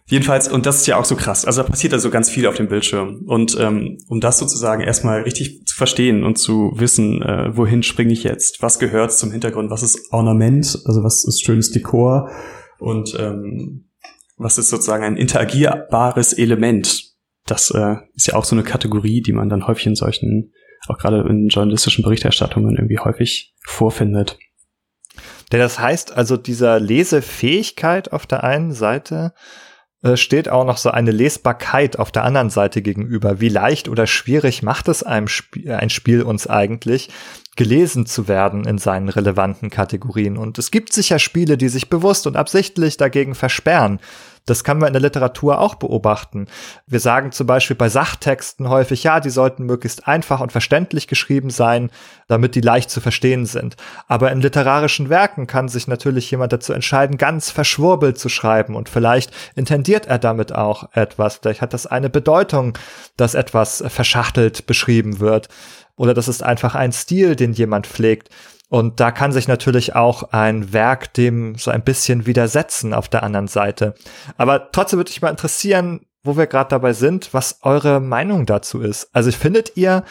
Jedenfalls, 0.06 0.48
und 0.48 0.66
das 0.66 0.80
ist 0.80 0.86
ja 0.86 0.96
auch 0.96 1.04
so 1.04 1.16
krass. 1.16 1.44
Also 1.44 1.62
da 1.62 1.68
passiert 1.68 1.92
also 1.92 2.10
ganz 2.10 2.28
viel 2.28 2.46
auf 2.46 2.56
dem 2.56 2.68
Bildschirm. 2.68 3.24
Und 3.26 3.56
ähm, 3.58 3.98
um 4.08 4.20
das 4.20 4.38
sozusagen 4.38 4.82
erstmal 4.82 5.22
richtig 5.22 5.66
zu 5.66 5.76
verstehen 5.76 6.24
und 6.24 6.36
zu 6.36 6.72
wissen, 6.76 7.22
äh, 7.22 7.56
wohin 7.56 7.82
springe 7.82 8.12
ich 8.12 8.24
jetzt, 8.24 8.62
was 8.62 8.78
gehört 8.78 9.12
zum 9.12 9.30
Hintergrund, 9.30 9.70
was 9.70 9.82
ist 9.82 10.12
Ornament, 10.12 10.78
also 10.84 11.02
was 11.02 11.24
ist 11.24 11.42
schönes 11.44 11.70
Dekor 11.70 12.30
und 12.78 13.16
ähm, 13.18 13.88
was 14.36 14.58
ist 14.58 14.70
sozusagen 14.70 15.04
ein 15.04 15.16
interagierbares 15.16 16.32
Element. 16.32 17.03
Das 17.46 17.70
äh, 17.70 17.96
ist 18.14 18.26
ja 18.26 18.34
auch 18.34 18.44
so 18.44 18.56
eine 18.56 18.64
Kategorie, 18.64 19.20
die 19.20 19.32
man 19.32 19.48
dann 19.48 19.66
häufig 19.66 19.86
in 19.86 19.96
solchen 19.96 20.52
auch 20.88 20.98
gerade 20.98 21.26
in 21.28 21.48
journalistischen 21.48 22.04
Berichterstattungen 22.04 22.76
irgendwie 22.76 22.98
häufig 22.98 23.54
vorfindet. 23.64 24.38
Denn 25.52 25.60
das 25.60 25.78
heißt 25.78 26.16
also, 26.16 26.36
dieser 26.36 26.80
Lesefähigkeit 26.80 28.12
auf 28.12 28.26
der 28.26 28.44
einen 28.44 28.72
Seite 28.72 29.34
äh, 30.02 30.16
steht 30.16 30.48
auch 30.48 30.64
noch 30.64 30.78
so 30.78 30.90
eine 30.90 31.10
Lesbarkeit 31.10 31.98
auf 31.98 32.10
der 32.10 32.24
anderen 32.24 32.50
Seite 32.50 32.82
gegenüber. 32.82 33.40
Wie 33.40 33.48
leicht 33.48 33.88
oder 33.88 34.06
schwierig 34.06 34.62
macht 34.62 34.88
es 34.88 35.02
einem 35.02 35.26
Sp 35.30 35.68
ein 35.70 35.90
Spiel 35.90 36.22
uns 36.22 36.46
eigentlich, 36.46 37.10
gelesen 37.56 38.04
zu 38.04 38.26
werden 38.26 38.64
in 38.64 38.78
seinen 38.78 39.08
relevanten 39.08 39.70
Kategorien? 39.70 40.36
Und 40.36 40.58
es 40.58 40.70
gibt 40.70 40.92
sicher 40.92 41.18
Spiele, 41.18 41.56
die 41.56 41.68
sich 41.68 41.88
bewusst 41.88 42.26
und 42.26 42.36
absichtlich 42.36 42.96
dagegen 42.96 43.34
versperren, 43.34 44.00
das 44.46 44.62
kann 44.64 44.78
man 44.78 44.88
in 44.88 44.92
der 44.92 45.02
Literatur 45.02 45.58
auch 45.58 45.74
beobachten. 45.76 46.46
Wir 46.86 47.00
sagen 47.00 47.32
zum 47.32 47.46
Beispiel 47.46 47.76
bei 47.76 47.88
Sachtexten 47.88 48.68
häufig, 48.68 49.02
ja, 49.02 49.20
die 49.20 49.30
sollten 49.30 49.64
möglichst 49.64 50.06
einfach 50.06 50.40
und 50.40 50.52
verständlich 50.52 51.08
geschrieben 51.08 51.50
sein, 51.50 51.90
damit 52.28 52.54
die 52.54 52.60
leicht 52.60 52.90
zu 52.90 53.00
verstehen 53.00 53.46
sind. 53.46 53.76
Aber 54.06 54.30
in 54.32 54.40
literarischen 54.40 55.08
Werken 55.08 55.46
kann 55.46 55.68
sich 55.68 55.88
natürlich 55.88 56.30
jemand 56.30 56.52
dazu 56.52 56.72
entscheiden, 56.72 57.16
ganz 57.16 57.50
verschwurbelt 57.50 58.18
zu 58.18 58.28
schreiben 58.28 58.76
und 58.76 58.88
vielleicht 58.88 59.32
intendiert 59.54 60.06
er 60.06 60.18
damit 60.18 60.54
auch 60.54 60.90
etwas. 60.92 61.38
Vielleicht 61.38 61.62
hat 61.62 61.72
das 61.72 61.86
eine 61.86 62.10
Bedeutung, 62.10 62.76
dass 63.16 63.34
etwas 63.34 63.82
verschachtelt 63.86 64.66
beschrieben 64.66 65.20
wird. 65.20 65.48
Oder 65.96 66.12
das 66.12 66.28
ist 66.28 66.42
einfach 66.42 66.74
ein 66.74 66.92
Stil, 66.92 67.36
den 67.36 67.52
jemand 67.52 67.86
pflegt. 67.86 68.28
Und 68.74 68.98
da 68.98 69.12
kann 69.12 69.30
sich 69.30 69.46
natürlich 69.46 69.94
auch 69.94 70.32
ein 70.32 70.72
Werk 70.72 71.14
dem 71.14 71.54
so 71.54 71.70
ein 71.70 71.84
bisschen 71.84 72.26
widersetzen 72.26 72.92
auf 72.92 73.08
der 73.08 73.22
anderen 73.22 73.46
Seite. 73.46 73.94
Aber 74.36 74.72
trotzdem 74.72 74.98
würde 74.98 75.12
mich 75.12 75.22
mal 75.22 75.30
interessieren, 75.30 76.00
wo 76.24 76.36
wir 76.36 76.48
gerade 76.48 76.70
dabei 76.70 76.92
sind, 76.92 77.32
was 77.32 77.60
eure 77.62 78.00
Meinung 78.00 78.46
dazu 78.46 78.80
ist. 78.80 79.10
Also 79.12 79.30
findet 79.30 79.76
ihr, 79.76 80.02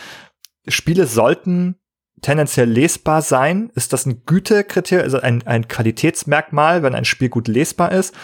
Spiele 0.65 1.07
sollten 1.07 1.75
tendenziell 2.21 2.69
lesbar 2.69 3.21
sein? 3.21 3.69
Ist 3.75 3.91
das 3.91 4.05
ein 4.05 4.23
Gütekriterium, 4.25 5.03
also 5.03 5.19
ein, 5.19 5.45
ein 5.45 5.67
Qualitätsmerkmal, 5.67 6.83
wenn 6.83 6.95
ein 6.95 7.03
Spiel 7.03 7.27
gut 7.27 7.49
lesbar 7.49 7.91
ist? 7.91 8.15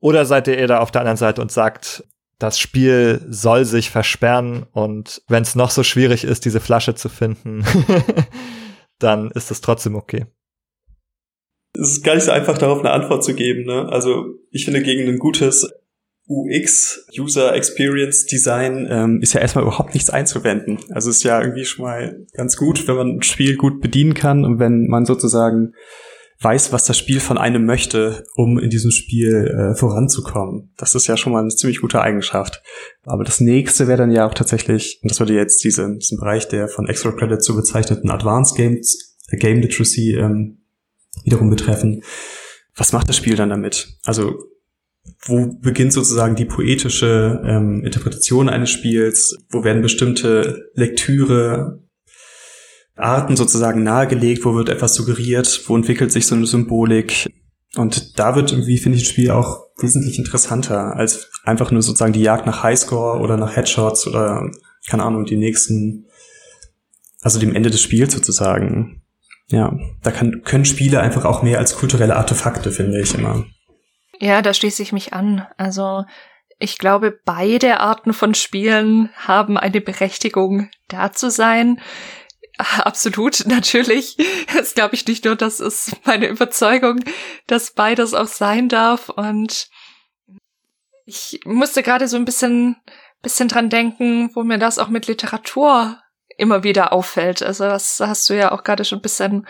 Oder 0.00 0.24
seid 0.24 0.48
ihr 0.48 0.66
da 0.66 0.78
auf 0.78 0.92
der 0.92 1.02
anderen 1.02 1.18
Seite 1.18 1.42
und 1.42 1.52
sagt, 1.52 2.04
das 2.38 2.58
Spiel 2.58 3.20
soll 3.28 3.66
sich 3.66 3.90
versperren 3.90 4.64
und 4.72 5.20
wenn 5.28 5.42
es 5.42 5.54
noch 5.54 5.70
so 5.70 5.82
schwierig 5.82 6.24
ist, 6.24 6.46
diese 6.46 6.60
Flasche 6.60 6.94
zu 6.94 7.10
finden, 7.10 7.66
dann 8.98 9.30
ist 9.32 9.50
das 9.50 9.60
trotzdem 9.60 9.94
okay. 9.94 10.26
Es 11.76 11.90
ist 11.90 12.04
gar 12.04 12.14
nicht 12.14 12.24
so 12.24 12.30
einfach, 12.30 12.56
darauf 12.56 12.80
eine 12.80 12.92
Antwort 12.92 13.24
zu 13.24 13.34
geben. 13.34 13.64
Ne? 13.64 13.88
Also 13.88 14.26
ich 14.50 14.64
finde, 14.64 14.82
gegen 14.82 15.08
ein 15.08 15.18
gutes 15.18 15.68
UX, 16.26 17.06
User 17.18 17.54
Experience 17.54 18.26
Design, 18.26 18.86
ähm, 18.90 19.20
ist 19.20 19.34
ja 19.34 19.40
erstmal 19.40 19.64
überhaupt 19.64 19.92
nichts 19.92 20.08
einzuwenden. 20.08 20.78
Also 20.90 21.10
ist 21.10 21.22
ja 21.22 21.40
irgendwie 21.40 21.64
schon 21.64 21.84
mal 21.84 22.26
ganz 22.32 22.56
gut, 22.56 22.86
wenn 22.88 22.96
man 22.96 23.08
ein 23.16 23.22
Spiel 23.22 23.56
gut 23.56 23.80
bedienen 23.80 24.14
kann 24.14 24.44
und 24.44 24.58
wenn 24.58 24.86
man 24.86 25.04
sozusagen 25.04 25.74
weiß, 26.40 26.72
was 26.72 26.84
das 26.84 26.98
Spiel 26.98 27.20
von 27.20 27.38
einem 27.38 27.64
möchte, 27.64 28.24
um 28.34 28.58
in 28.58 28.70
diesem 28.70 28.90
Spiel 28.90 29.46
äh, 29.46 29.74
voranzukommen. 29.74 30.72
Das 30.76 30.94
ist 30.94 31.06
ja 31.06 31.16
schon 31.16 31.32
mal 31.32 31.40
eine 31.40 31.54
ziemlich 31.54 31.80
gute 31.80 32.00
Eigenschaft. 32.00 32.62
Aber 33.04 33.24
das 33.24 33.40
nächste 33.40 33.86
wäre 33.86 33.98
dann 33.98 34.10
ja 34.10 34.26
auch 34.26 34.34
tatsächlich, 34.34 35.00
und 35.02 35.10
das 35.10 35.20
würde 35.20 35.34
jetzt 35.34 35.64
diese, 35.64 35.96
diesen 35.96 36.18
Bereich 36.18 36.48
der 36.48 36.68
von 36.68 36.88
Extra 36.88 37.12
Credit 37.12 37.42
so 37.42 37.54
bezeichneten 37.54 38.10
Advanced 38.10 38.56
Games, 38.56 39.16
äh, 39.28 39.36
Game 39.36 39.60
Literacy 39.60 40.14
ähm, 40.16 40.58
wiederum 41.22 41.50
betreffen. 41.50 42.02
Was 42.76 42.92
macht 42.92 43.08
das 43.08 43.16
Spiel 43.16 43.36
dann 43.36 43.50
damit? 43.50 43.96
Also 44.04 44.34
wo 45.26 45.54
beginnt 45.60 45.92
sozusagen 45.92 46.34
die 46.34 46.44
poetische 46.44 47.42
ähm, 47.44 47.82
Interpretation 47.84 48.48
eines 48.48 48.70
Spiels? 48.70 49.36
Wo 49.50 49.64
werden 49.64 49.82
bestimmte 49.82 50.70
Lektüre 50.74 51.83
Arten 52.96 53.36
sozusagen 53.36 53.82
nahegelegt, 53.82 54.44
wo 54.44 54.54
wird 54.54 54.68
etwas 54.68 54.94
suggeriert, 54.94 55.64
wo 55.66 55.76
entwickelt 55.76 56.12
sich 56.12 56.26
so 56.26 56.34
eine 56.34 56.46
Symbolik. 56.46 57.30
Und 57.76 58.18
da 58.18 58.36
wird 58.36 58.52
irgendwie, 58.52 58.78
finde 58.78 58.98
ich, 58.98 59.04
das 59.04 59.12
Spiel 59.12 59.30
auch 59.30 59.64
wesentlich 59.78 60.18
interessanter 60.18 60.94
als 60.94 61.30
einfach 61.44 61.70
nur 61.70 61.82
sozusagen 61.82 62.12
die 62.12 62.22
Jagd 62.22 62.46
nach 62.46 62.62
Highscore 62.62 63.20
oder 63.20 63.36
nach 63.36 63.56
Headshots 63.56 64.06
oder, 64.06 64.48
keine 64.88 65.02
Ahnung, 65.02 65.24
die 65.24 65.36
nächsten, 65.36 66.06
also 67.22 67.40
dem 67.40 67.54
Ende 67.54 67.70
des 67.70 67.82
Spiels 67.82 68.14
sozusagen. 68.14 69.02
Ja, 69.48 69.76
da 70.02 70.10
kann, 70.10 70.42
können 70.44 70.64
Spiele 70.64 71.00
einfach 71.00 71.24
auch 71.24 71.42
mehr 71.42 71.58
als 71.58 71.76
kulturelle 71.76 72.16
Artefakte, 72.16 72.70
finde 72.70 73.00
ich 73.00 73.14
immer. 73.14 73.44
Ja, 74.20 74.40
da 74.40 74.54
schließe 74.54 74.82
ich 74.82 74.92
mich 74.92 75.12
an. 75.12 75.46
Also, 75.56 76.04
ich 76.58 76.78
glaube, 76.78 77.18
beide 77.24 77.80
Arten 77.80 78.12
von 78.12 78.34
Spielen 78.34 79.10
haben 79.16 79.58
eine 79.58 79.80
Berechtigung, 79.80 80.70
da 80.88 81.12
zu 81.12 81.30
sein. 81.30 81.80
Absolut, 82.78 83.46
natürlich. 83.46 84.16
Das 84.52 84.74
glaube 84.74 84.94
ich 84.94 85.06
nicht 85.06 85.24
nur, 85.24 85.36
das 85.36 85.60
ist 85.60 85.96
meine 86.04 86.28
Überzeugung, 86.28 87.00
dass 87.46 87.72
beides 87.72 88.14
auch 88.14 88.28
sein 88.28 88.68
darf. 88.68 89.08
Und 89.08 89.68
ich 91.04 91.40
musste 91.44 91.82
gerade 91.82 92.08
so 92.08 92.16
ein 92.16 92.24
bisschen, 92.24 92.76
bisschen 93.22 93.48
dran 93.48 93.70
denken, 93.70 94.30
wo 94.34 94.44
mir 94.44 94.58
das 94.58 94.78
auch 94.78 94.88
mit 94.88 95.06
Literatur 95.06 96.00
immer 96.36 96.64
wieder 96.64 96.92
auffällt. 96.92 97.42
Also 97.42 97.64
das 97.64 98.00
hast 98.00 98.28
du 98.30 98.34
ja 98.34 98.52
auch 98.52 98.62
gerade 98.62 98.84
schon 98.84 98.98
ein 98.98 99.02
bisschen, 99.02 99.46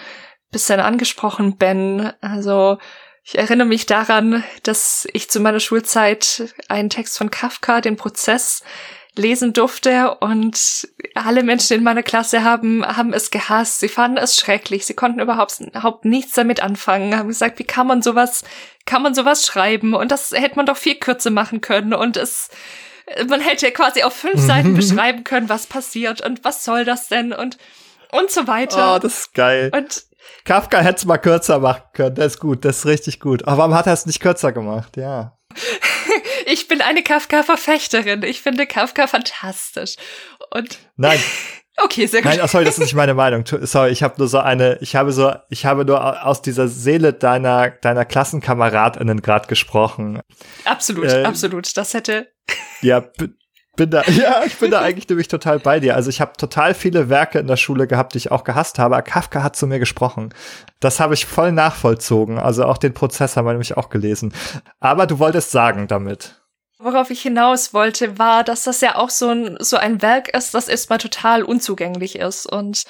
bisschen 0.50 0.80
angesprochen, 0.80 1.56
Ben. 1.56 2.12
Also 2.20 2.78
ich 3.22 3.38
erinnere 3.38 3.66
mich 3.66 3.86
daran, 3.86 4.44
dass 4.64 5.06
ich 5.12 5.30
zu 5.30 5.40
meiner 5.40 5.60
Schulzeit 5.60 6.54
einen 6.68 6.90
Text 6.90 7.16
von 7.16 7.30
Kafka, 7.30 7.80
den 7.80 7.96
Prozess, 7.96 8.62
lesen 9.16 9.52
durfte 9.52 10.16
und 10.20 10.88
alle 11.14 11.42
Menschen 11.42 11.76
in 11.76 11.84
meiner 11.84 12.02
Klasse 12.02 12.42
haben, 12.42 12.84
haben 12.84 13.12
es 13.12 13.30
gehasst. 13.30 13.80
Sie 13.80 13.88
fanden 13.88 14.16
es 14.16 14.36
schrecklich. 14.36 14.86
Sie 14.86 14.94
konnten 14.94 15.20
überhaupt, 15.20 15.60
überhaupt 15.60 16.04
nichts 16.04 16.34
damit 16.34 16.62
anfangen. 16.62 17.16
Haben 17.16 17.28
gesagt, 17.28 17.58
wie 17.58 17.64
kann 17.64 17.86
man 17.86 18.02
sowas, 18.02 18.44
kann 18.86 19.02
man 19.02 19.14
sowas 19.14 19.46
schreiben? 19.46 19.94
Und 19.94 20.10
das 20.10 20.32
hätte 20.32 20.56
man 20.56 20.66
doch 20.66 20.76
viel 20.76 20.96
kürzer 20.96 21.30
machen 21.30 21.60
können. 21.60 21.94
Und 21.94 22.16
es, 22.16 22.48
man 23.28 23.40
hätte 23.40 23.70
quasi 23.70 24.02
auf 24.02 24.14
fünf 24.14 24.40
Seiten 24.40 24.74
beschreiben 24.74 25.22
können, 25.22 25.48
was 25.48 25.66
passiert 25.66 26.20
und 26.20 26.44
was 26.44 26.64
soll 26.64 26.84
das 26.84 27.08
denn 27.08 27.32
und, 27.32 27.58
und 28.10 28.30
so 28.30 28.48
weiter. 28.48 28.96
Oh, 28.96 28.98
das 28.98 29.20
ist 29.20 29.34
geil. 29.34 29.70
Und 29.72 30.04
Kafka 30.44 30.80
hätte 30.80 30.96
es 30.96 31.04
mal 31.04 31.18
kürzer 31.18 31.60
machen 31.60 31.84
können. 31.92 32.16
Das 32.16 32.34
ist 32.34 32.40
gut, 32.40 32.64
das 32.64 32.78
ist 32.78 32.86
richtig 32.86 33.20
gut. 33.20 33.46
Aber 33.46 33.58
warum 33.58 33.74
hat 33.74 33.86
er 33.86 33.92
es 33.92 34.06
nicht 34.06 34.20
kürzer 34.20 34.52
gemacht? 34.52 34.96
Ja. 34.96 35.38
ich 36.46 36.68
bin 36.68 36.80
eine 36.80 37.02
Kafka-Verfechterin. 37.02 38.22
Ich 38.22 38.42
finde 38.42 38.66
Kafka 38.66 39.06
fantastisch. 39.06 39.96
Und 40.50 40.78
Nein. 40.96 41.18
Okay, 41.76 42.06
sehr 42.06 42.22
gut. 42.22 42.30
Nein, 42.30 42.40
oh, 42.40 42.46
sorry, 42.46 42.64
das 42.64 42.74
ist 42.74 42.80
nicht 42.84 42.94
meine 42.94 43.14
Meinung. 43.14 43.44
Sorry, 43.46 43.90
ich 43.90 44.04
habe 44.04 44.14
nur 44.18 44.28
so 44.28 44.38
eine, 44.38 44.78
ich 44.80 44.94
habe 44.94 45.10
so, 45.10 45.34
ich 45.50 45.66
habe 45.66 45.84
nur 45.84 46.24
aus 46.24 46.40
dieser 46.40 46.68
Seele 46.68 47.12
deiner 47.12 47.70
deiner 47.70 48.04
Klassenkameradinnen 48.04 49.22
gerade 49.22 49.48
gesprochen. 49.48 50.20
Absolut, 50.64 51.06
äh, 51.06 51.24
absolut. 51.24 51.76
Das 51.76 51.94
hätte. 51.94 52.28
Ja, 52.80 53.04
bin 53.76 53.90
da, 53.90 54.02
ja, 54.06 54.42
ich 54.44 54.58
bin 54.58 54.70
da 54.70 54.80
eigentlich 54.80 55.08
nämlich 55.08 55.28
total 55.28 55.58
bei 55.58 55.80
dir. 55.80 55.94
Also 55.94 56.10
ich 56.10 56.20
habe 56.20 56.32
total 56.36 56.74
viele 56.74 57.08
Werke 57.08 57.38
in 57.38 57.46
der 57.46 57.56
Schule 57.56 57.86
gehabt, 57.86 58.14
die 58.14 58.18
ich 58.18 58.30
auch 58.30 58.44
gehasst 58.44 58.78
habe. 58.78 59.00
Kafka 59.02 59.42
hat 59.42 59.56
zu 59.56 59.66
mir 59.66 59.78
gesprochen. 59.78 60.32
Das 60.80 61.00
habe 61.00 61.14
ich 61.14 61.26
voll 61.26 61.52
nachvollzogen. 61.52 62.38
Also 62.38 62.64
auch 62.64 62.78
den 62.78 62.94
Prozess 62.94 63.36
haben 63.36 63.46
wir 63.46 63.52
nämlich 63.52 63.76
auch 63.76 63.90
gelesen. 63.90 64.32
Aber 64.80 65.06
du 65.06 65.18
wolltest 65.18 65.50
sagen 65.50 65.88
damit. 65.88 66.40
Worauf 66.78 67.10
ich 67.10 67.22
hinaus 67.22 67.72
wollte, 67.72 68.18
war, 68.18 68.44
dass 68.44 68.64
das 68.64 68.80
ja 68.80 68.96
auch 68.96 69.10
so 69.10 69.28
ein, 69.28 69.56
so 69.60 69.76
ein 69.76 70.02
Werk 70.02 70.28
ist, 70.36 70.54
das 70.54 70.68
erstmal 70.68 70.98
total 70.98 71.42
unzugänglich 71.42 72.16
ist. 72.16 72.46
Und 72.46 72.84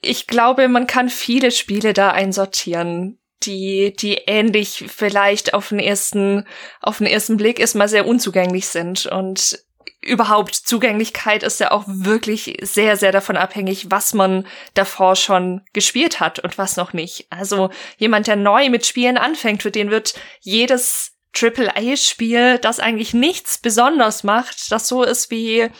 ich 0.00 0.26
glaube, 0.26 0.68
man 0.68 0.86
kann 0.86 1.08
viele 1.08 1.50
Spiele 1.50 1.92
da 1.92 2.10
einsortieren, 2.10 3.18
die, 3.44 3.94
die 3.96 4.14
ähnlich 4.26 4.84
vielleicht 4.88 5.54
auf 5.54 5.68
den 5.68 5.78
ersten, 5.78 6.46
auf 6.80 6.98
den 6.98 7.06
ersten 7.06 7.36
Blick 7.36 7.60
erstmal 7.60 7.88
sehr 7.88 8.06
unzugänglich 8.06 8.68
sind. 8.68 9.06
Und 9.06 9.62
überhaupt 10.02 10.54
Zugänglichkeit 10.54 11.42
ist 11.42 11.60
ja 11.60 11.70
auch 11.70 11.84
wirklich 11.86 12.56
sehr, 12.60 12.96
sehr 12.96 13.12
davon 13.12 13.36
abhängig, 13.36 13.90
was 13.90 14.14
man 14.14 14.46
davor 14.74 15.16
schon 15.16 15.62
gespielt 15.72 16.20
hat 16.20 16.40
und 16.40 16.58
was 16.58 16.76
noch 16.76 16.92
nicht. 16.92 17.26
Also 17.30 17.70
jemand, 17.98 18.26
der 18.26 18.36
neu 18.36 18.68
mit 18.68 18.84
Spielen 18.84 19.16
anfängt, 19.16 19.62
für 19.62 19.70
den 19.70 19.90
wird 19.90 20.14
jedes 20.40 21.12
Triple-A-Spiel, 21.32 22.58
das 22.58 22.80
eigentlich 22.80 23.14
nichts 23.14 23.58
besonders 23.58 24.24
macht, 24.24 24.70
das 24.70 24.88
so 24.88 25.02
ist 25.02 25.30
wie 25.30 25.70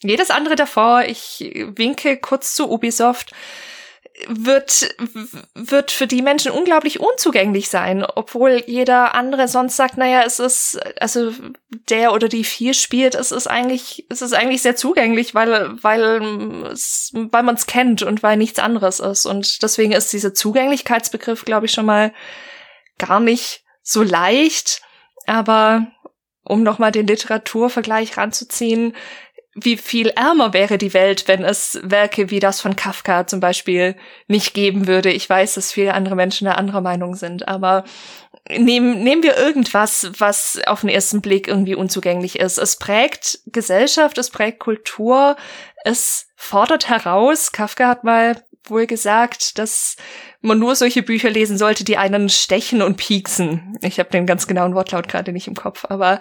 jedes 0.00 0.30
andere 0.30 0.56
davor. 0.56 1.04
Ich 1.04 1.52
winke 1.76 2.16
kurz 2.16 2.54
zu 2.54 2.70
Ubisoft 2.70 3.32
wird, 4.28 4.94
wird 5.54 5.90
für 5.90 6.06
die 6.06 6.22
Menschen 6.22 6.52
unglaublich 6.52 7.00
unzugänglich 7.00 7.68
sein, 7.68 8.04
obwohl 8.04 8.62
jeder 8.66 9.14
andere 9.14 9.48
sonst 9.48 9.76
sagt, 9.76 9.96
naja, 9.96 10.22
es 10.24 10.38
ist, 10.38 10.80
also 11.00 11.32
der 11.88 12.12
oder 12.12 12.28
die 12.28 12.44
vier 12.44 12.74
spielt, 12.74 13.14
es 13.14 13.32
ist 13.32 13.46
eigentlich, 13.46 14.06
es 14.08 14.22
ist 14.22 14.32
eigentlich 14.32 14.62
sehr 14.62 14.76
zugänglich, 14.76 15.34
weil, 15.34 15.82
weil, 15.82 16.20
weil 16.20 17.42
man 17.42 17.54
es 17.54 17.66
kennt 17.66 18.02
und 18.02 18.22
weil 18.22 18.36
nichts 18.36 18.58
anderes 18.58 19.00
ist. 19.00 19.26
Und 19.26 19.62
deswegen 19.62 19.92
ist 19.92 20.12
dieser 20.12 20.34
Zugänglichkeitsbegriff, 20.34 21.44
glaube 21.44 21.66
ich, 21.66 21.72
schon 21.72 21.86
mal 21.86 22.12
gar 22.98 23.20
nicht 23.20 23.64
so 23.82 24.02
leicht. 24.02 24.82
Aber 25.26 25.86
um 26.44 26.62
nochmal 26.62 26.92
den 26.92 27.06
Literaturvergleich 27.06 28.16
ranzuziehen, 28.16 28.94
wie 29.54 29.76
viel 29.76 30.08
ärmer 30.08 30.54
wäre 30.54 30.78
die 30.78 30.94
Welt, 30.94 31.28
wenn 31.28 31.44
es 31.44 31.78
Werke 31.82 32.30
wie 32.30 32.40
das 32.40 32.60
von 32.60 32.74
Kafka 32.74 33.26
zum 33.26 33.40
Beispiel 33.40 33.96
nicht 34.26 34.54
geben 34.54 34.86
würde. 34.86 35.12
Ich 35.12 35.28
weiß, 35.28 35.54
dass 35.54 35.72
viele 35.72 35.94
andere 35.94 36.16
Menschen 36.16 36.46
da 36.46 36.52
anderer 36.52 36.80
Meinung 36.80 37.14
sind, 37.16 37.48
aber 37.48 37.84
nehmen, 38.50 39.02
nehmen 39.02 39.22
wir 39.22 39.36
irgendwas, 39.36 40.10
was 40.18 40.58
auf 40.66 40.80
den 40.80 40.88
ersten 40.88 41.20
Blick 41.20 41.48
irgendwie 41.48 41.74
unzugänglich 41.74 42.38
ist. 42.38 42.58
Es 42.58 42.76
prägt 42.76 43.40
Gesellschaft, 43.46 44.16
es 44.16 44.30
prägt 44.30 44.58
Kultur, 44.58 45.36
es 45.84 46.28
fordert 46.34 46.88
heraus. 46.88 47.52
Kafka 47.52 47.88
hat 47.88 48.04
mal 48.04 48.42
wohl 48.64 48.86
gesagt, 48.86 49.58
dass 49.58 49.96
man 50.40 50.58
nur 50.58 50.76
solche 50.76 51.02
Bücher 51.02 51.28
lesen 51.28 51.58
sollte, 51.58 51.84
die 51.84 51.98
einen 51.98 52.30
stechen 52.30 52.80
und 52.80 52.96
pieksen. 52.96 53.76
Ich 53.82 53.98
habe 53.98 54.10
den 54.10 54.26
ganz 54.26 54.46
genauen 54.46 54.74
Wortlaut 54.74 55.08
gerade 55.08 55.32
nicht 55.32 55.48
im 55.48 55.54
Kopf, 55.54 55.84
aber 55.88 56.20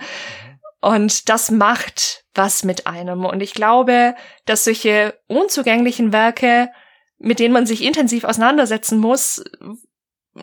und 0.82 1.30
das 1.30 1.52
macht 1.52 2.21
was 2.34 2.64
mit 2.64 2.88
einem. 2.88 3.26
Und 3.26 3.42
ich 3.42 3.54
glaube, 3.54 4.16
dass 4.46 4.64
solche 4.64 5.20
unzugänglichen 5.28 6.14
Werke, 6.14 6.70
mit 7.18 7.40
denen 7.40 7.54
man 7.54 7.66
sich 7.66 7.84
intensiv 7.84 8.24
auseinandersetzen 8.24 9.00
muss, 9.00 9.44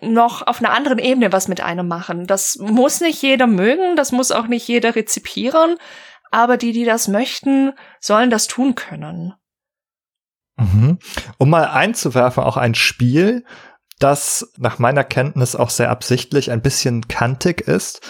noch 0.03 0.47
auf 0.47 0.61
einer 0.61 0.73
anderen 0.73 0.99
Ebene 0.99 1.33
was 1.33 1.49
mit 1.49 1.61
einem 1.61 1.89
machen. 1.89 2.27
Das 2.27 2.57
muss 2.59 3.01
nicht 3.01 3.23
jeder 3.23 3.47
mögen, 3.47 3.97
das 3.97 4.13
muss 4.13 4.31
auch 4.31 4.47
nicht 4.47 4.69
jeder 4.69 4.95
rezipieren, 4.95 5.77
aber 6.31 6.59
die, 6.59 6.73
die 6.73 6.85
das 6.85 7.09
möchten, 7.09 7.73
sollen 8.01 8.29
das 8.31 8.47
tun 8.49 8.75
können. 8.75 9.35
Mhm. 10.57 10.99
Um 11.39 11.51
mal 11.51 11.69
einzuwerfen, 11.69 12.43
auch 12.43 12.59
ein 12.59 12.75
Spiel, 12.75 13.45
das 13.99 14.53
nach 14.59 14.79
meiner 14.79 15.05
Kenntnis 15.05 15.57
auch 15.57 15.71
sehr 15.71 15.91
absichtlich 15.91 16.51
ein 16.51 16.63
bisschen 16.63 17.09
kantig 17.09 17.63
ist 17.63 18.01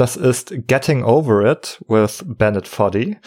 das 0.00 0.16
ist 0.16 0.52
Getting 0.66 1.02
Over 1.02 1.44
It 1.50 1.82
with 1.88 2.24
Bennett 2.24 2.68
Foddy. 2.68 3.18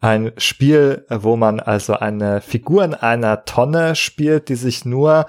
Ein 0.00 0.32
Spiel, 0.36 1.06
wo 1.08 1.36
man 1.36 1.58
also 1.58 1.94
eine 1.94 2.40
Figur 2.40 2.84
in 2.84 2.94
einer 2.94 3.44
Tonne 3.44 3.96
spielt, 3.96 4.48
die 4.50 4.54
sich 4.54 4.84
nur 4.84 5.26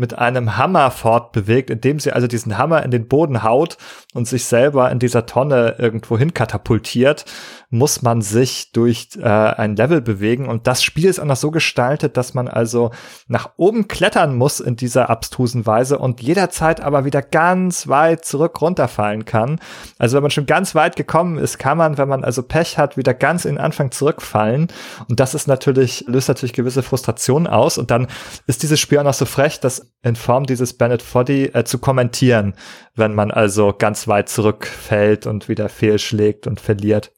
mit 0.00 0.18
einem 0.18 0.56
Hammer 0.56 0.90
fortbewegt, 0.90 1.68
indem 1.68 2.00
sie 2.00 2.12
also 2.12 2.26
diesen 2.26 2.56
Hammer 2.56 2.82
in 2.82 2.90
den 2.90 3.06
Boden 3.06 3.42
haut 3.42 3.76
und 4.14 4.26
sich 4.26 4.46
selber 4.46 4.90
in 4.90 4.98
dieser 4.98 5.26
Tonne 5.26 5.76
irgendwo 5.78 6.16
hin 6.16 6.32
katapultiert, 6.32 7.26
muss 7.68 8.02
man 8.02 8.22
sich 8.22 8.72
durch 8.72 9.10
äh, 9.20 9.28
ein 9.28 9.76
Level 9.76 10.00
bewegen. 10.00 10.48
Und 10.48 10.66
das 10.66 10.82
Spiel 10.82 11.04
ist 11.04 11.20
auch 11.20 11.26
noch 11.26 11.36
so 11.36 11.50
gestaltet, 11.50 12.16
dass 12.16 12.34
man 12.34 12.48
also 12.48 12.90
nach 13.28 13.50
oben 13.56 13.88
klettern 13.88 14.34
muss 14.36 14.58
in 14.58 14.74
dieser 14.74 15.10
abstrusen 15.10 15.66
Weise 15.66 15.98
und 15.98 16.22
jederzeit 16.22 16.80
aber 16.80 17.04
wieder 17.04 17.22
ganz 17.22 17.86
weit 17.86 18.24
zurück 18.24 18.60
runterfallen 18.60 19.26
kann. 19.26 19.60
Also 19.98 20.16
wenn 20.16 20.22
man 20.22 20.30
schon 20.30 20.46
ganz 20.46 20.74
weit 20.74 20.96
gekommen 20.96 21.36
ist, 21.36 21.58
kann 21.58 21.76
man, 21.76 21.98
wenn 21.98 22.08
man 22.08 22.24
also 22.24 22.42
Pech 22.42 22.78
hat, 22.78 22.96
wieder 22.96 23.12
ganz 23.12 23.44
in 23.44 23.56
den 23.56 23.64
Anfang 23.64 23.90
zurückfallen. 24.10 24.68
Und 25.08 25.20
das 25.20 25.34
ist 25.34 25.46
natürlich, 25.46 26.04
löst 26.06 26.28
natürlich 26.28 26.52
gewisse 26.52 26.82
Frustrationen 26.82 27.46
aus. 27.46 27.78
Und 27.78 27.90
dann 27.90 28.08
ist 28.46 28.62
dieses 28.62 28.80
Spiel 28.80 28.98
auch 28.98 29.04
noch 29.04 29.14
so 29.14 29.24
frech, 29.24 29.60
dass 29.60 29.92
in 30.02 30.16
Form 30.16 30.46
dieses 30.46 30.76
Bennett 30.76 31.02
Foddy 31.02 31.46
äh, 31.46 31.64
zu 31.64 31.78
kommentieren, 31.78 32.54
wenn 32.94 33.14
man 33.14 33.30
also 33.30 33.74
ganz 33.76 34.08
weit 34.08 34.28
zurückfällt 34.28 35.26
und 35.26 35.48
wieder 35.48 35.68
fehlschlägt 35.68 36.46
und 36.46 36.60
verliert. 36.60 37.12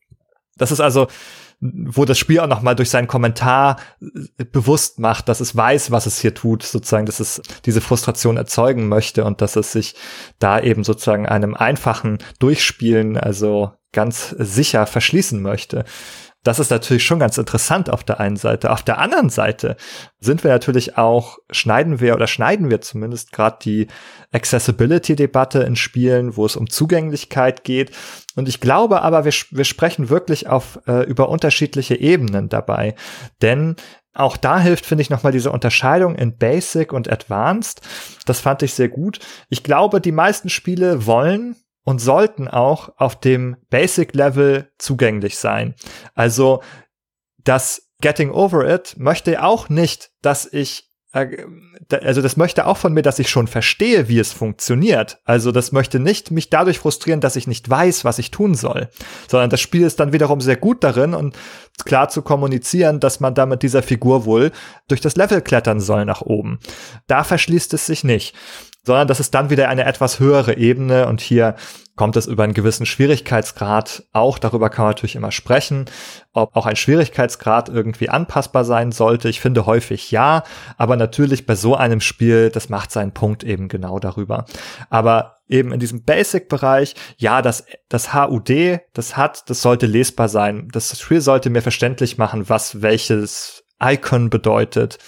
Das 0.56 0.70
ist 0.70 0.80
also, 0.80 1.08
wo 1.60 2.04
das 2.04 2.18
Spiel 2.18 2.40
auch 2.40 2.48
nochmal 2.48 2.74
durch 2.74 2.90
seinen 2.90 3.06
Kommentar 3.06 3.78
äh, 4.38 4.44
bewusst 4.44 4.98
macht, 4.98 5.28
dass 5.28 5.40
es 5.40 5.56
weiß, 5.56 5.90
was 5.90 6.06
es 6.06 6.20
hier 6.20 6.34
tut, 6.34 6.62
sozusagen, 6.62 7.06
dass 7.06 7.20
es 7.20 7.40
diese 7.64 7.80
Frustration 7.80 8.36
erzeugen 8.36 8.88
möchte 8.88 9.24
und 9.24 9.40
dass 9.40 9.56
es 9.56 9.72
sich 9.72 9.94
da 10.38 10.60
eben 10.60 10.84
sozusagen 10.84 11.26
einem 11.26 11.54
einfachen 11.54 12.18
Durchspielen, 12.38 13.16
also 13.16 13.72
ganz 13.92 14.34
sicher 14.38 14.86
verschließen 14.86 15.40
möchte. 15.40 15.84
Das 16.44 16.58
ist 16.58 16.70
natürlich 16.70 17.04
schon 17.04 17.20
ganz 17.20 17.38
interessant 17.38 17.88
auf 17.88 18.02
der 18.02 18.18
einen 18.18 18.36
Seite. 18.36 18.72
Auf 18.72 18.82
der 18.82 18.98
anderen 18.98 19.30
Seite 19.30 19.76
sind 20.18 20.42
wir 20.42 20.50
natürlich 20.50 20.98
auch, 20.98 21.38
schneiden 21.50 22.00
wir 22.00 22.14
oder 22.14 22.26
schneiden 22.26 22.68
wir 22.68 22.80
zumindest 22.80 23.30
gerade 23.30 23.58
die 23.62 23.86
Accessibility-Debatte 24.32 25.60
in 25.60 25.76
Spielen, 25.76 26.36
wo 26.36 26.44
es 26.44 26.56
um 26.56 26.68
Zugänglichkeit 26.68 27.62
geht. 27.62 27.92
Und 28.34 28.48
ich 28.48 28.60
glaube 28.60 29.02
aber, 29.02 29.24
wir, 29.24 29.32
wir 29.50 29.64
sprechen 29.64 30.08
wirklich 30.08 30.48
auf, 30.48 30.80
äh, 30.88 31.04
über 31.04 31.28
unterschiedliche 31.28 31.94
Ebenen 31.94 32.48
dabei. 32.48 32.96
Denn 33.40 33.76
auch 34.14 34.36
da 34.36 34.58
hilft, 34.58 34.84
finde 34.84 35.02
ich, 35.02 35.10
nochmal 35.10 35.32
diese 35.32 35.52
Unterscheidung 35.52 36.16
in 36.16 36.36
Basic 36.36 36.92
und 36.92 37.10
Advanced. 37.10 37.80
Das 38.26 38.40
fand 38.40 38.62
ich 38.62 38.74
sehr 38.74 38.88
gut. 38.88 39.20
Ich 39.48 39.62
glaube, 39.62 40.00
die 40.00 40.12
meisten 40.12 40.48
Spiele 40.48 41.06
wollen 41.06 41.56
und 41.84 42.00
sollten 42.00 42.48
auch 42.48 42.90
auf 42.96 43.18
dem 43.18 43.56
Basic 43.70 44.14
Level 44.14 44.70
zugänglich 44.78 45.38
sein. 45.38 45.74
Also 46.14 46.62
das 47.38 47.90
Getting 48.00 48.30
Over 48.30 48.68
It 48.68 48.94
möchte 48.98 49.42
auch 49.42 49.68
nicht, 49.68 50.10
dass 50.22 50.46
ich 50.52 50.92
äh, 51.12 51.44
also 51.90 52.22
das 52.22 52.36
möchte 52.36 52.66
auch 52.66 52.76
von 52.76 52.92
mir, 52.92 53.02
dass 53.02 53.18
ich 53.18 53.28
schon 53.28 53.46
verstehe, 53.46 54.08
wie 54.08 54.18
es 54.18 54.32
funktioniert. 54.32 55.20
Also 55.24 55.52
das 55.52 55.72
möchte 55.72 55.98
nicht 55.98 56.30
mich 56.30 56.50
dadurch 56.50 56.78
frustrieren, 56.78 57.20
dass 57.20 57.36
ich 57.36 57.46
nicht 57.46 57.68
weiß, 57.68 58.04
was 58.04 58.18
ich 58.18 58.30
tun 58.30 58.54
soll, 58.54 58.88
sondern 59.28 59.50
das 59.50 59.60
Spiel 59.60 59.82
ist 59.82 60.00
dann 60.00 60.12
wiederum 60.12 60.40
sehr 60.40 60.56
gut 60.56 60.82
darin 60.82 61.14
und 61.14 61.36
klar 61.84 62.08
zu 62.08 62.22
kommunizieren, 62.22 63.00
dass 63.00 63.20
man 63.20 63.34
da 63.34 63.46
mit 63.46 63.62
dieser 63.62 63.82
Figur 63.82 64.24
wohl 64.24 64.52
durch 64.88 65.00
das 65.00 65.16
Level 65.16 65.42
klettern 65.42 65.80
soll 65.80 66.04
nach 66.04 66.22
oben. 66.22 66.58
Da 67.06 67.24
verschließt 67.24 67.74
es 67.74 67.86
sich 67.86 68.04
nicht 68.04 68.34
sondern 68.84 69.08
das 69.08 69.20
ist 69.20 69.34
dann 69.34 69.50
wieder 69.50 69.68
eine 69.68 69.84
etwas 69.84 70.18
höhere 70.18 70.56
Ebene 70.56 71.06
und 71.06 71.20
hier 71.20 71.54
kommt 71.94 72.16
es 72.16 72.26
über 72.26 72.42
einen 72.42 72.54
gewissen 72.54 72.86
Schwierigkeitsgrad 72.86 74.04
auch. 74.12 74.38
Darüber 74.38 74.70
kann 74.70 74.84
man 74.84 74.90
natürlich 74.92 75.14
immer 75.14 75.30
sprechen, 75.30 75.84
ob 76.32 76.56
auch 76.56 76.66
ein 76.66 76.76
Schwierigkeitsgrad 76.76 77.68
irgendwie 77.68 78.08
anpassbar 78.08 78.64
sein 78.64 78.92
sollte. 78.92 79.28
Ich 79.28 79.40
finde 79.40 79.66
häufig 79.66 80.10
ja, 80.10 80.42
aber 80.78 80.96
natürlich 80.96 81.46
bei 81.46 81.54
so 81.54 81.76
einem 81.76 82.00
Spiel, 82.00 82.50
das 82.50 82.70
macht 82.70 82.90
seinen 82.90 83.12
Punkt 83.12 83.44
eben 83.44 83.68
genau 83.68 83.98
darüber. 83.98 84.46
Aber 84.88 85.36
eben 85.48 85.72
in 85.72 85.80
diesem 85.80 86.04
Basic-Bereich, 86.04 86.94
ja, 87.18 87.42
das, 87.42 87.66
das 87.88 88.14
HUD, 88.14 88.80
das 88.94 89.16
hat, 89.16 89.48
das 89.50 89.60
sollte 89.60 89.86
lesbar 89.86 90.28
sein. 90.28 90.68
Das 90.72 90.98
Spiel 90.98 91.20
sollte 91.20 91.50
mir 91.50 91.62
verständlich 91.62 92.16
machen, 92.16 92.48
was 92.48 92.80
welches 92.80 93.64
Icon 93.82 94.30
bedeutet 94.30 94.98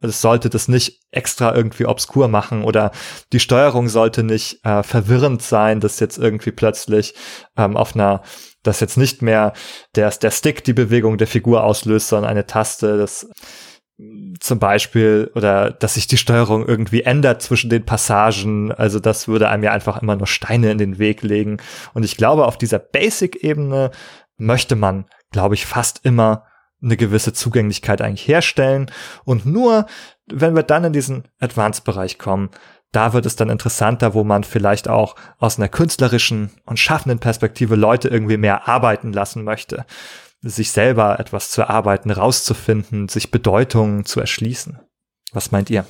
es 0.00 0.20
sollte 0.20 0.50
das 0.50 0.68
nicht 0.68 1.00
extra 1.10 1.54
irgendwie 1.54 1.86
obskur 1.86 2.28
machen 2.28 2.64
oder 2.64 2.90
die 3.32 3.40
Steuerung 3.40 3.88
sollte 3.88 4.22
nicht 4.22 4.64
äh, 4.64 4.82
verwirrend 4.82 5.42
sein, 5.42 5.80
dass 5.80 6.00
jetzt 6.00 6.18
irgendwie 6.18 6.52
plötzlich 6.52 7.14
ähm, 7.56 7.76
auf 7.76 7.94
einer, 7.94 8.22
dass 8.62 8.80
jetzt 8.80 8.98
nicht 8.98 9.22
mehr 9.22 9.52
der, 9.94 10.10
der 10.10 10.30
Stick 10.30 10.64
die 10.64 10.74
Bewegung 10.74 11.18
der 11.18 11.26
Figur 11.26 11.64
auslöst, 11.64 12.08
sondern 12.08 12.30
eine 12.30 12.46
Taste, 12.46 12.98
das 12.98 13.28
zum 14.40 14.58
Beispiel 14.58 15.30
oder 15.34 15.70
dass 15.70 15.94
sich 15.94 16.06
die 16.06 16.18
Steuerung 16.18 16.66
irgendwie 16.66 17.00
ändert 17.02 17.40
zwischen 17.40 17.70
den 17.70 17.86
Passagen. 17.86 18.70
Also 18.70 19.00
das 19.00 19.26
würde 19.26 19.48
einem 19.48 19.62
ja 19.62 19.72
einfach 19.72 20.02
immer 20.02 20.16
nur 20.16 20.26
Steine 20.26 20.70
in 20.70 20.76
den 20.76 20.98
Weg 20.98 21.22
legen. 21.22 21.56
Und 21.94 22.04
ich 22.04 22.18
glaube, 22.18 22.44
auf 22.44 22.58
dieser 22.58 22.78
Basic-Ebene 22.78 23.90
möchte 24.36 24.76
man 24.76 25.06
glaube 25.32 25.54
ich, 25.54 25.66
fast 25.66 26.04
immer 26.04 26.44
eine 26.82 26.96
gewisse 26.96 27.32
Zugänglichkeit 27.32 28.00
eigentlich 28.00 28.28
herstellen. 28.28 28.90
Und 29.24 29.46
nur 29.46 29.86
wenn 30.26 30.54
wir 30.54 30.62
dann 30.62 30.84
in 30.84 30.92
diesen 30.92 31.24
Advanced-Bereich 31.40 32.18
kommen, 32.18 32.50
da 32.92 33.12
wird 33.12 33.26
es 33.26 33.36
dann 33.36 33.50
interessanter, 33.50 34.14
wo 34.14 34.24
man 34.24 34.44
vielleicht 34.44 34.88
auch 34.88 35.16
aus 35.38 35.58
einer 35.58 35.68
künstlerischen 35.68 36.50
und 36.64 36.78
schaffenden 36.78 37.18
Perspektive 37.18 37.76
Leute 37.76 38.08
irgendwie 38.08 38.36
mehr 38.36 38.68
arbeiten 38.68 39.12
lassen 39.12 39.44
möchte, 39.44 39.84
sich 40.40 40.70
selber 40.70 41.18
etwas 41.18 41.50
zu 41.50 41.62
erarbeiten, 41.62 42.10
rauszufinden, 42.10 43.08
sich 43.08 43.30
Bedeutungen 43.30 44.04
zu 44.04 44.20
erschließen. 44.20 44.78
Was 45.32 45.50
meint 45.50 45.70
ihr? 45.70 45.84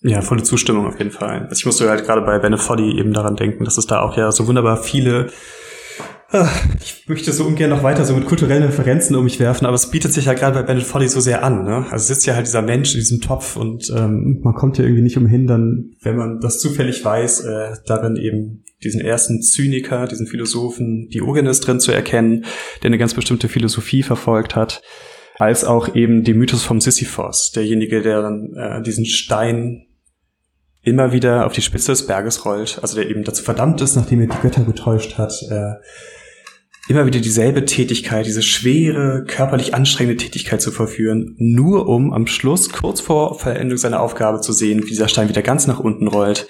Ja, 0.00 0.22
volle 0.22 0.44
Zustimmung 0.44 0.86
auf 0.86 0.98
jeden 0.98 1.10
Fall. 1.10 1.42
Also 1.48 1.58
ich 1.58 1.66
musste 1.66 1.88
halt 1.90 2.04
gerade 2.06 2.22
bei 2.22 2.38
Benefoddy 2.38 2.98
eben 2.98 3.12
daran 3.12 3.34
denken, 3.34 3.64
dass 3.64 3.78
es 3.78 3.86
da 3.86 4.00
auch 4.00 4.16
ja 4.16 4.30
so 4.30 4.46
wunderbar 4.46 4.76
viele 4.76 5.30
ich 6.80 7.08
möchte 7.08 7.32
so 7.32 7.44
ungern 7.44 7.70
noch 7.70 7.82
weiter 7.82 8.04
so 8.04 8.14
mit 8.14 8.26
kulturellen 8.26 8.62
Referenzen 8.64 9.16
um 9.16 9.24
mich 9.24 9.40
werfen, 9.40 9.64
aber 9.64 9.74
es 9.76 9.90
bietet 9.90 10.12
sich 10.12 10.26
ja 10.26 10.34
gerade 10.34 10.56
bei 10.56 10.62
Bennett 10.62 10.84
Folly 10.84 11.08
so 11.08 11.20
sehr 11.20 11.42
an. 11.42 11.64
Ne? 11.64 11.86
Also 11.90 12.04
sitzt 12.04 12.26
ja 12.26 12.34
halt 12.34 12.46
dieser 12.46 12.60
Mensch 12.60 12.92
in 12.92 13.00
diesem 13.00 13.22
Topf 13.22 13.56
und 13.56 13.90
ähm, 13.96 14.40
man 14.42 14.54
kommt 14.54 14.76
ja 14.76 14.84
irgendwie 14.84 15.02
nicht 15.02 15.16
umhin, 15.16 15.46
dann, 15.46 15.92
wenn 16.02 16.16
man 16.16 16.40
das 16.40 16.60
zufällig 16.60 17.02
weiß, 17.02 17.40
äh, 17.44 17.76
darin 17.86 18.16
eben 18.16 18.64
diesen 18.84 19.00
ersten 19.00 19.40
Zyniker, 19.40 20.06
diesen 20.06 20.26
Philosophen 20.26 21.08
Diogenes 21.08 21.60
drin 21.60 21.80
zu 21.80 21.92
erkennen, 21.92 22.44
der 22.82 22.88
eine 22.88 22.98
ganz 22.98 23.14
bestimmte 23.14 23.48
Philosophie 23.48 24.02
verfolgt 24.02 24.54
hat, 24.54 24.82
als 25.38 25.64
auch 25.64 25.94
eben 25.94 26.24
den 26.24 26.36
Mythos 26.36 26.62
vom 26.62 26.80
Sisyphos, 26.80 27.52
derjenige, 27.52 28.02
der 28.02 28.20
dann 28.20 28.54
äh, 28.54 28.82
diesen 28.82 29.06
Stein 29.06 29.86
immer 30.82 31.12
wieder 31.12 31.46
auf 31.46 31.52
die 31.52 31.62
Spitze 31.62 31.92
des 31.92 32.06
Berges 32.06 32.44
rollt, 32.44 32.78
also 32.82 32.96
der 32.96 33.08
eben 33.08 33.24
dazu 33.24 33.42
verdammt 33.42 33.80
ist, 33.80 33.96
nachdem 33.96 34.20
er 34.20 34.26
die 34.26 34.42
Götter 34.42 34.64
getäuscht 34.64 35.16
hat, 35.16 35.32
äh, 35.50 35.72
immer 36.88 37.06
wieder 37.06 37.20
dieselbe 37.20 37.64
Tätigkeit, 37.64 38.26
diese 38.26 38.42
schwere, 38.42 39.24
körperlich 39.26 39.74
anstrengende 39.74 40.22
Tätigkeit 40.22 40.60
zu 40.62 40.70
verführen, 40.70 41.34
nur 41.38 41.86
um 41.86 42.12
am 42.12 42.26
Schluss, 42.26 42.70
kurz 42.70 43.00
vor 43.00 43.38
Verendung 43.38 43.78
seiner 43.78 44.00
Aufgabe 44.00 44.40
zu 44.40 44.52
sehen, 44.52 44.82
wie 44.82 44.88
dieser 44.88 45.08
Stein 45.08 45.28
wieder 45.28 45.42
ganz 45.42 45.66
nach 45.66 45.80
unten 45.80 46.08
rollt 46.08 46.48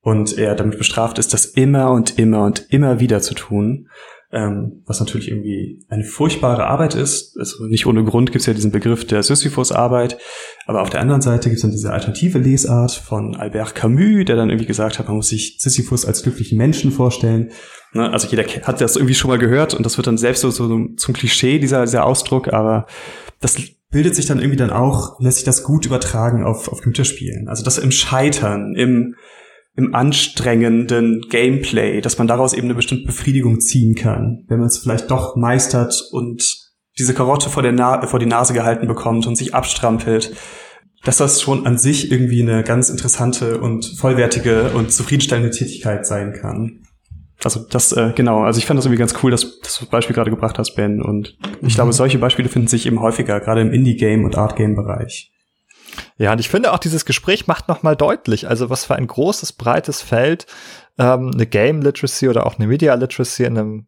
und 0.00 0.36
er 0.36 0.54
damit 0.54 0.78
bestraft 0.78 1.18
ist, 1.18 1.32
das 1.32 1.46
immer 1.46 1.90
und 1.92 2.18
immer 2.18 2.44
und 2.44 2.66
immer 2.70 3.00
wieder 3.00 3.20
zu 3.20 3.34
tun 3.34 3.88
ähm, 4.32 4.82
was 4.86 5.00
natürlich 5.00 5.28
irgendwie 5.30 5.84
eine 5.88 6.04
furchtbare 6.04 6.66
Arbeit 6.66 6.94
ist. 6.94 7.36
Also 7.38 7.64
nicht 7.64 7.86
ohne 7.86 8.04
Grund 8.04 8.32
gibt 8.32 8.40
es 8.40 8.46
ja 8.46 8.54
diesen 8.54 8.72
Begriff 8.72 9.06
der 9.06 9.22
Sisyphus-Arbeit, 9.22 10.18
aber 10.66 10.82
auf 10.82 10.90
der 10.90 11.00
anderen 11.00 11.22
Seite 11.22 11.48
gibt 11.48 11.56
es 11.56 11.62
dann 11.62 11.70
diese 11.70 11.92
alternative 11.92 12.38
Lesart 12.38 12.90
von 12.90 13.36
Albert 13.36 13.76
Camus, 13.76 14.24
der 14.24 14.34
dann 14.34 14.50
irgendwie 14.50 14.66
gesagt 14.66 14.98
hat, 14.98 15.06
man 15.06 15.16
muss 15.16 15.28
sich 15.28 15.56
Sisyphus 15.60 16.04
als 16.04 16.24
glücklichen 16.24 16.58
Menschen 16.58 16.90
vorstellen. 16.90 17.52
Ne? 17.92 18.10
Also 18.10 18.26
jeder 18.28 18.42
hat 18.42 18.80
das 18.80 18.96
irgendwie 18.96 19.14
schon 19.14 19.30
mal 19.30 19.38
gehört 19.38 19.74
und 19.74 19.86
das 19.86 19.96
wird 19.96 20.08
dann 20.08 20.18
selbst 20.18 20.40
so, 20.40 20.50
so 20.50 20.88
zum 20.96 21.14
Klischee, 21.14 21.60
dieser, 21.60 21.84
dieser 21.84 22.04
Ausdruck, 22.04 22.52
aber 22.52 22.86
das 23.40 23.56
bildet 23.90 24.16
sich 24.16 24.26
dann 24.26 24.40
irgendwie 24.40 24.56
dann 24.56 24.70
auch, 24.70 25.20
lässt 25.20 25.38
sich 25.38 25.44
das 25.44 25.62
gut 25.62 25.86
übertragen 25.86 26.44
auf, 26.44 26.68
auf 26.68 26.82
Computerspielen. 26.82 27.48
Also 27.48 27.62
das 27.62 27.78
im 27.78 27.92
Scheitern, 27.92 28.74
im 28.74 29.14
im 29.78 29.94
anstrengenden 29.94 31.26
Gameplay, 31.28 32.00
dass 32.00 32.16
man 32.16 32.26
daraus 32.26 32.54
eben 32.54 32.64
eine 32.64 32.74
bestimmte 32.74 33.04
Befriedigung 33.04 33.60
ziehen 33.60 33.94
kann, 33.94 34.44
wenn 34.48 34.58
man 34.58 34.68
es 34.68 34.78
vielleicht 34.78 35.10
doch 35.10 35.36
meistert 35.36 36.02
und 36.12 36.65
diese 36.98 37.14
Karotte 37.14 37.50
vor, 37.50 37.62
der 37.62 37.72
Na 37.72 38.06
vor 38.06 38.18
die 38.18 38.26
Nase 38.26 38.54
gehalten 38.54 38.86
bekommt 38.86 39.26
und 39.26 39.36
sich 39.36 39.54
abstrampelt, 39.54 40.34
dass 41.04 41.18
das 41.18 41.40
schon 41.40 41.66
an 41.66 41.78
sich 41.78 42.10
irgendwie 42.10 42.42
eine 42.42 42.64
ganz 42.64 42.88
interessante 42.88 43.60
und 43.60 43.84
vollwertige 43.98 44.70
und 44.70 44.92
zufriedenstellende 44.92 45.50
Tätigkeit 45.50 46.06
sein 46.06 46.32
kann. 46.32 46.82
Also 47.44 47.60
das, 47.68 47.92
äh, 47.92 48.12
genau, 48.14 48.42
also 48.42 48.58
ich 48.58 48.66
fand 48.66 48.78
das 48.78 48.86
irgendwie 48.86 48.98
ganz 48.98 49.14
cool, 49.22 49.30
dass, 49.30 49.60
dass 49.60 49.78
du 49.78 49.84
das 49.84 49.90
Beispiel 49.90 50.14
gerade 50.14 50.30
gebracht 50.30 50.58
hast, 50.58 50.74
Ben. 50.74 51.02
Und 51.02 51.36
ich 51.60 51.62
mhm. 51.62 51.68
glaube, 51.68 51.92
solche 51.92 52.18
Beispiele 52.18 52.48
finden 52.48 52.68
sich 52.68 52.86
eben 52.86 53.00
häufiger, 53.00 53.40
gerade 53.40 53.60
im 53.60 53.72
Indie-Game- 53.72 54.24
und 54.24 54.36
Art-Game-Bereich. 54.36 55.32
Ja, 56.18 56.32
und 56.32 56.40
ich 56.40 56.48
finde 56.48 56.72
auch 56.72 56.78
dieses 56.78 57.04
Gespräch 57.04 57.46
macht 57.46 57.68
nochmal 57.68 57.94
deutlich, 57.94 58.48
also 58.48 58.70
was 58.70 58.84
für 58.84 58.96
ein 58.96 59.06
großes, 59.06 59.52
breites 59.52 60.02
Feld 60.02 60.46
ähm, 60.98 61.30
eine 61.32 61.46
Game 61.46 61.82
Literacy 61.82 62.28
oder 62.28 62.46
auch 62.46 62.58
eine 62.58 62.66
Media 62.66 62.94
Literacy 62.94 63.44
in 63.44 63.58
einem, 63.58 63.86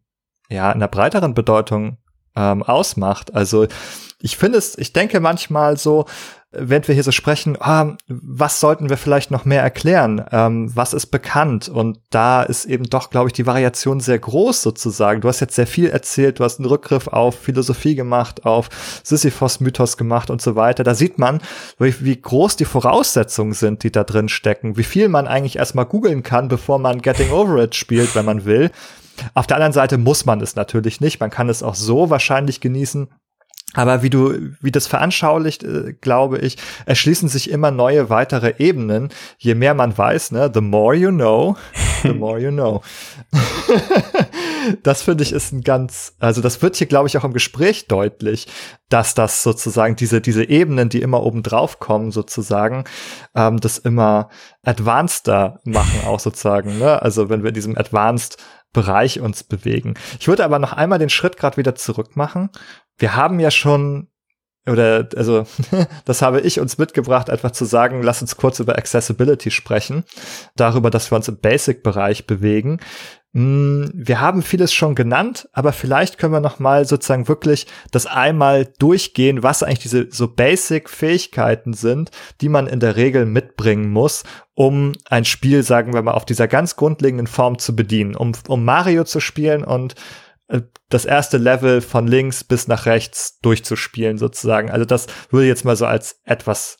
ja, 0.48 0.70
in 0.70 0.76
einer 0.76 0.88
breiteren 0.88 1.34
Bedeutung 1.34 1.98
ähm, 2.38 2.62
ausmacht. 2.62 3.34
Also 3.34 3.66
ich 4.20 4.36
finde 4.36 4.58
es, 4.58 4.78
ich 4.78 4.92
denke 4.92 5.20
manchmal 5.20 5.76
so, 5.76 6.06
wenn 6.50 6.86
wir 6.88 6.94
hier 6.94 7.04
so 7.04 7.12
sprechen, 7.12 7.58
ah, 7.60 7.96
was 8.08 8.58
sollten 8.58 8.88
wir 8.88 8.96
vielleicht 8.96 9.30
noch 9.30 9.44
mehr 9.44 9.62
erklären? 9.62 10.24
Ähm, 10.32 10.74
was 10.74 10.94
ist 10.94 11.06
bekannt? 11.08 11.68
Und 11.68 12.00
da 12.08 12.42
ist 12.42 12.64
eben 12.64 12.88
doch, 12.88 13.10
glaube 13.10 13.28
ich, 13.28 13.34
die 13.34 13.46
Variation 13.46 14.00
sehr 14.00 14.18
groß 14.18 14.62
sozusagen. 14.62 15.20
Du 15.20 15.28
hast 15.28 15.40
jetzt 15.40 15.56
sehr 15.56 15.66
viel 15.66 15.90
erzählt, 15.90 16.38
du 16.38 16.44
hast 16.44 16.58
einen 16.58 16.68
Rückgriff 16.68 17.06
auf 17.06 17.38
Philosophie 17.38 17.94
gemacht, 17.96 18.46
auf 18.46 18.70
Sisyphos-Mythos 19.04 19.98
gemacht 19.98 20.30
und 20.30 20.40
so 20.40 20.56
weiter. 20.56 20.84
Da 20.84 20.94
sieht 20.94 21.18
man, 21.18 21.42
wie, 21.78 21.94
wie 22.00 22.20
groß 22.20 22.56
die 22.56 22.64
Voraussetzungen 22.64 23.52
sind, 23.52 23.82
die 23.82 23.92
da 23.92 24.04
drin 24.04 24.30
stecken, 24.30 24.78
wie 24.78 24.84
viel 24.84 25.10
man 25.10 25.26
eigentlich 25.26 25.56
erstmal 25.56 25.84
googeln 25.84 26.22
kann, 26.22 26.48
bevor 26.48 26.78
man 26.78 27.02
Getting 27.02 27.30
Over 27.30 27.62
It 27.62 27.74
spielt, 27.74 28.14
wenn 28.14 28.24
man 28.24 28.46
will. 28.46 28.70
Auf 29.34 29.46
der 29.46 29.56
anderen 29.56 29.72
Seite 29.72 29.98
muss 29.98 30.24
man 30.26 30.40
es 30.40 30.56
natürlich 30.56 31.00
nicht. 31.00 31.20
Man 31.20 31.30
kann 31.30 31.48
es 31.48 31.62
auch 31.62 31.74
so 31.74 32.10
wahrscheinlich 32.10 32.60
genießen. 32.60 33.08
Aber 33.74 34.02
wie 34.02 34.08
du, 34.08 34.54
wie 34.62 34.70
das 34.70 34.86
veranschaulicht, 34.86 35.62
äh, 35.62 35.92
glaube 36.00 36.38
ich, 36.38 36.56
erschließen 36.86 37.28
sich 37.28 37.50
immer 37.50 37.70
neue 37.70 38.08
weitere 38.08 38.54
Ebenen. 38.58 39.10
Je 39.36 39.54
mehr 39.54 39.74
man 39.74 39.96
weiß, 39.96 40.32
ne, 40.32 40.50
the 40.52 40.62
more 40.62 40.94
you 40.94 41.10
know, 41.10 41.56
the 42.02 42.14
more 42.14 42.40
you 42.40 42.50
know. 42.50 42.80
das 44.82 45.02
finde 45.02 45.22
ich 45.22 45.32
ist 45.32 45.52
ein 45.52 45.60
ganz, 45.60 46.14
also 46.18 46.40
das 46.40 46.62
wird 46.62 46.76
hier, 46.76 46.86
glaube 46.86 47.08
ich, 47.08 47.18
auch 47.18 47.24
im 47.24 47.34
Gespräch 47.34 47.88
deutlich, 47.88 48.46
dass 48.88 49.14
das 49.14 49.42
sozusagen 49.42 49.96
diese, 49.96 50.22
diese 50.22 50.48
Ebenen, 50.48 50.88
die 50.88 51.02
immer 51.02 51.22
oben 51.22 51.42
drauf 51.42 51.78
kommen, 51.78 52.10
sozusagen, 52.10 52.84
ähm, 53.34 53.60
das 53.60 53.76
immer 53.76 54.30
advanceder 54.64 55.60
machen, 55.64 56.00
auch 56.06 56.20
sozusagen, 56.20 56.78
ne? 56.78 57.02
Also 57.02 57.28
wenn 57.28 57.42
wir 57.42 57.48
in 57.48 57.54
diesem 57.54 57.76
advanced 57.76 58.38
Bereich 58.72 59.20
uns 59.20 59.44
bewegen. 59.44 59.94
Ich 60.20 60.28
würde 60.28 60.44
aber 60.44 60.58
noch 60.58 60.72
einmal 60.72 60.98
den 60.98 61.08
Schritt 61.08 61.36
gerade 61.36 61.56
wieder 61.56 61.74
zurück 61.74 62.16
machen. 62.16 62.50
Wir 62.96 63.16
haben 63.16 63.40
ja 63.40 63.50
schon 63.50 64.08
oder 64.68 65.08
also 65.16 65.46
das 66.04 66.22
habe 66.22 66.40
ich 66.40 66.60
uns 66.60 66.78
mitgebracht, 66.78 67.30
einfach 67.30 67.52
zu 67.52 67.64
sagen, 67.64 68.02
lass 68.02 68.20
uns 68.20 68.36
kurz 68.36 68.60
über 68.60 68.76
Accessibility 68.76 69.50
sprechen, 69.50 70.04
darüber, 70.56 70.90
dass 70.90 71.10
wir 71.10 71.16
uns 71.16 71.28
im 71.28 71.38
Basic-Bereich 71.38 72.26
bewegen. 72.26 72.78
Hm, 73.34 73.90
wir 73.94 74.20
haben 74.20 74.42
vieles 74.42 74.72
schon 74.72 74.94
genannt, 74.94 75.50
aber 75.52 75.72
vielleicht 75.72 76.16
können 76.16 76.32
wir 76.32 76.40
noch 76.40 76.58
mal 76.58 76.86
sozusagen 76.86 77.28
wirklich 77.28 77.66
das 77.90 78.06
einmal 78.06 78.72
durchgehen, 78.78 79.42
was 79.42 79.62
eigentlich 79.62 79.80
diese 79.80 80.08
so 80.10 80.28
Basic-Fähigkeiten 80.28 81.74
sind, 81.74 82.10
die 82.40 82.48
man 82.48 82.66
in 82.66 82.80
der 82.80 82.96
Regel 82.96 83.26
mitbringen 83.26 83.90
muss, 83.90 84.24
um 84.54 84.92
ein 85.10 85.26
Spiel, 85.26 85.62
sagen 85.62 85.92
wir 85.92 86.00
mal, 86.00 86.12
auf 86.12 86.24
dieser 86.24 86.48
ganz 86.48 86.76
grundlegenden 86.76 87.26
Form 87.26 87.58
zu 87.58 87.76
bedienen, 87.76 88.16
um, 88.16 88.32
um 88.48 88.64
Mario 88.64 89.04
zu 89.04 89.20
spielen 89.20 89.62
und 89.62 89.94
äh, 90.48 90.62
das 90.88 91.04
erste 91.04 91.36
Level 91.36 91.82
von 91.82 92.06
links 92.06 92.44
bis 92.44 92.66
nach 92.66 92.86
rechts 92.86 93.40
durchzuspielen 93.40 94.16
sozusagen. 94.16 94.70
Also 94.70 94.86
das 94.86 95.06
würde 95.28 95.46
jetzt 95.46 95.66
mal 95.66 95.76
so 95.76 95.84
als 95.84 96.20
etwas, 96.24 96.78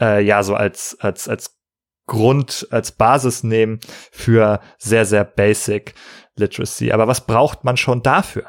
äh, 0.00 0.22
ja, 0.24 0.44
so 0.44 0.54
als, 0.54 0.96
als, 1.00 1.28
als 1.28 1.58
Grund, 2.06 2.66
als 2.70 2.92
Basis 2.92 3.42
nehmen 3.42 3.80
für 4.10 4.60
sehr, 4.78 5.04
sehr 5.04 5.24
basic 5.24 5.94
Literacy. 6.36 6.92
Aber 6.92 7.06
was 7.06 7.26
braucht 7.26 7.64
man 7.64 7.76
schon 7.76 8.02
dafür? 8.02 8.46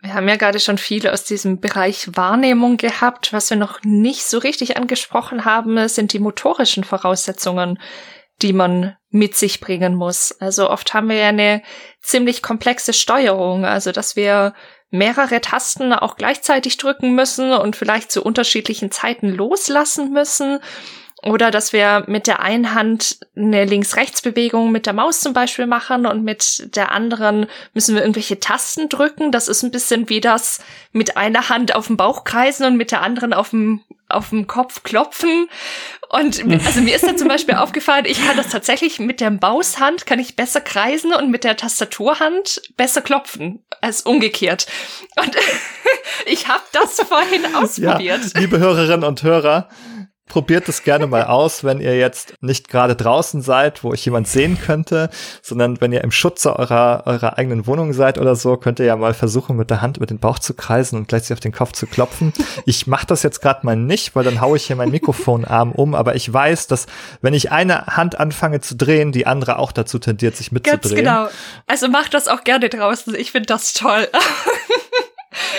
Wir 0.00 0.14
haben 0.14 0.28
ja 0.28 0.36
gerade 0.36 0.60
schon 0.60 0.78
viel 0.78 1.08
aus 1.08 1.24
diesem 1.24 1.60
Bereich 1.60 2.08
Wahrnehmung 2.14 2.76
gehabt. 2.76 3.32
Was 3.32 3.50
wir 3.50 3.56
noch 3.56 3.82
nicht 3.82 4.24
so 4.24 4.38
richtig 4.38 4.76
angesprochen 4.76 5.44
haben, 5.44 5.88
sind 5.88 6.12
die 6.12 6.20
motorischen 6.20 6.84
Voraussetzungen, 6.84 7.80
die 8.40 8.52
man 8.52 8.96
mit 9.10 9.34
sich 9.34 9.60
bringen 9.60 9.96
muss. 9.96 10.32
Also 10.40 10.70
oft 10.70 10.94
haben 10.94 11.08
wir 11.08 11.16
ja 11.16 11.28
eine 11.28 11.62
ziemlich 12.00 12.42
komplexe 12.42 12.92
Steuerung, 12.92 13.64
also 13.64 13.90
dass 13.90 14.14
wir 14.14 14.54
mehrere 14.90 15.40
Tasten 15.40 15.92
auch 15.92 16.16
gleichzeitig 16.16 16.76
drücken 16.76 17.14
müssen 17.14 17.52
und 17.52 17.74
vielleicht 17.74 18.12
zu 18.12 18.22
unterschiedlichen 18.22 18.92
Zeiten 18.92 19.28
loslassen 19.28 20.12
müssen 20.12 20.60
oder 21.24 21.50
dass 21.50 21.72
wir 21.72 22.04
mit 22.06 22.28
der 22.28 22.40
einen 22.40 22.74
Hand 22.74 23.18
eine 23.36 23.64
Links-Rechts-Bewegung 23.64 24.70
mit 24.70 24.86
der 24.86 24.92
Maus 24.92 25.20
zum 25.20 25.32
Beispiel 25.32 25.66
machen 25.66 26.06
und 26.06 26.22
mit 26.22 26.76
der 26.76 26.92
anderen 26.92 27.46
müssen 27.74 27.96
wir 27.96 28.02
irgendwelche 28.02 28.38
Tasten 28.38 28.88
drücken. 28.88 29.32
Das 29.32 29.48
ist 29.48 29.64
ein 29.64 29.72
bisschen 29.72 30.08
wie 30.08 30.20
das 30.20 30.60
mit 30.92 31.16
einer 31.16 31.48
Hand 31.48 31.74
auf 31.74 31.88
dem 31.88 31.96
Bauch 31.96 32.22
kreisen 32.22 32.66
und 32.66 32.76
mit 32.76 32.92
der 32.92 33.02
anderen 33.02 33.32
auf 33.32 33.50
dem, 33.50 33.80
auf 34.08 34.28
dem 34.28 34.46
Kopf 34.46 34.84
klopfen. 34.84 35.48
Und 36.08 36.40
also 36.66 36.80
mir 36.82 36.94
ist 36.94 37.04
da 37.04 37.16
zum 37.16 37.26
Beispiel 37.26 37.56
aufgefallen, 37.56 38.04
ich 38.06 38.24
kann 38.24 38.36
das 38.36 38.50
tatsächlich 38.50 39.00
mit 39.00 39.20
der 39.20 39.32
Maushand 39.32 40.06
kann 40.06 40.20
ich 40.20 40.36
besser 40.36 40.60
kreisen 40.60 41.12
und 41.12 41.32
mit 41.32 41.42
der 41.42 41.56
Tastaturhand 41.56 42.62
besser 42.76 43.02
klopfen 43.02 43.64
als 43.80 44.02
umgekehrt. 44.02 44.68
Und 45.20 45.36
ich 46.26 46.46
habe 46.46 46.62
das 46.72 47.00
vorhin 47.00 47.44
ausprobiert. 47.56 48.20
Ja, 48.34 48.40
liebe 48.40 48.60
Hörerinnen 48.60 49.02
und 49.02 49.24
Hörer, 49.24 49.68
probiert 50.28 50.68
es 50.68 50.82
gerne 50.82 51.06
mal 51.06 51.24
aus, 51.26 51.64
wenn 51.64 51.80
ihr 51.80 51.96
jetzt 51.96 52.34
nicht 52.40 52.68
gerade 52.68 52.96
draußen 52.96 53.42
seid, 53.42 53.82
wo 53.84 53.90
euch 53.90 54.04
jemand 54.04 54.28
sehen 54.28 54.58
könnte, 54.60 55.10
sondern 55.42 55.80
wenn 55.80 55.92
ihr 55.92 56.02
im 56.02 56.10
Schutze 56.10 56.56
eurer, 56.56 57.02
eurer 57.06 57.38
eigenen 57.38 57.66
Wohnung 57.66 57.92
seid 57.92 58.18
oder 58.18 58.36
so, 58.36 58.56
könnt 58.56 58.78
ihr 58.78 58.86
ja 58.86 58.96
mal 58.96 59.14
versuchen, 59.14 59.56
mit 59.56 59.70
der 59.70 59.82
Hand 59.82 59.96
über 59.96 60.06
den 60.06 60.18
Bauch 60.18 60.38
zu 60.38 60.54
kreisen 60.54 60.96
und 60.96 61.08
gleichzeitig 61.08 61.34
auf 61.34 61.40
den 61.40 61.52
Kopf 61.52 61.72
zu 61.72 61.86
klopfen. 61.86 62.32
Ich 62.66 62.86
mache 62.86 63.06
das 63.06 63.22
jetzt 63.22 63.40
gerade 63.40 63.64
mal 63.64 63.76
nicht, 63.76 64.14
weil 64.14 64.24
dann 64.24 64.40
haue 64.40 64.56
ich 64.56 64.66
hier 64.66 64.76
meinen 64.76 64.92
Mikrofonarm 64.92 65.72
um, 65.72 65.94
aber 65.94 66.14
ich 66.14 66.32
weiß, 66.32 66.66
dass 66.66 66.86
wenn 67.20 67.34
ich 67.34 67.50
eine 67.50 67.86
Hand 67.86 68.20
anfange 68.20 68.60
zu 68.60 68.76
drehen, 68.76 69.12
die 69.12 69.26
andere 69.26 69.58
auch 69.58 69.72
dazu 69.72 69.98
tendiert, 69.98 70.36
sich 70.36 70.52
mitzudrehen. 70.52 71.04
Ganz 71.04 71.28
genau. 71.28 71.28
Also 71.66 71.88
macht 71.88 72.14
das 72.14 72.28
auch 72.28 72.44
gerne 72.44 72.68
draußen. 72.68 73.14
Ich 73.14 73.32
finde 73.32 73.46
das 73.46 73.72
toll. 73.72 74.08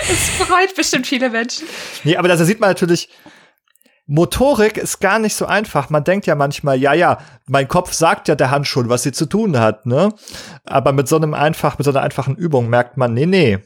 Es 0.09 0.29
freut 0.45 0.75
bestimmt 0.75 1.07
viele 1.07 1.29
Menschen. 1.29 1.67
Nee, 2.03 2.17
aber 2.17 2.27
da 2.27 2.35
sieht 2.37 2.59
man 2.59 2.69
natürlich, 2.69 3.09
Motorik 4.11 4.77
ist 4.77 4.99
gar 4.99 5.19
nicht 5.19 5.35
so 5.35 5.45
einfach. 5.45 5.91
Man 5.91 6.03
denkt 6.03 6.25
ja 6.25 6.33
manchmal, 6.33 6.79
ja, 6.79 6.93
ja, 6.93 7.19
mein 7.45 7.67
Kopf 7.67 7.93
sagt 7.93 8.27
ja 8.27 8.33
der 8.33 8.49
Hand 8.49 8.65
schon, 8.65 8.89
was 8.89 9.03
sie 9.03 9.11
zu 9.11 9.27
tun 9.27 9.59
hat, 9.59 9.85
ne? 9.85 10.11
Aber 10.65 10.93
mit 10.93 11.07
so 11.07 11.15
einem 11.15 11.35
einfach, 11.35 11.77
mit 11.77 11.85
so 11.85 11.91
einer 11.91 12.01
einfachen 12.01 12.35
Übung 12.35 12.69
merkt 12.69 12.97
man, 12.97 13.13
nee, 13.13 13.27
nee. 13.27 13.59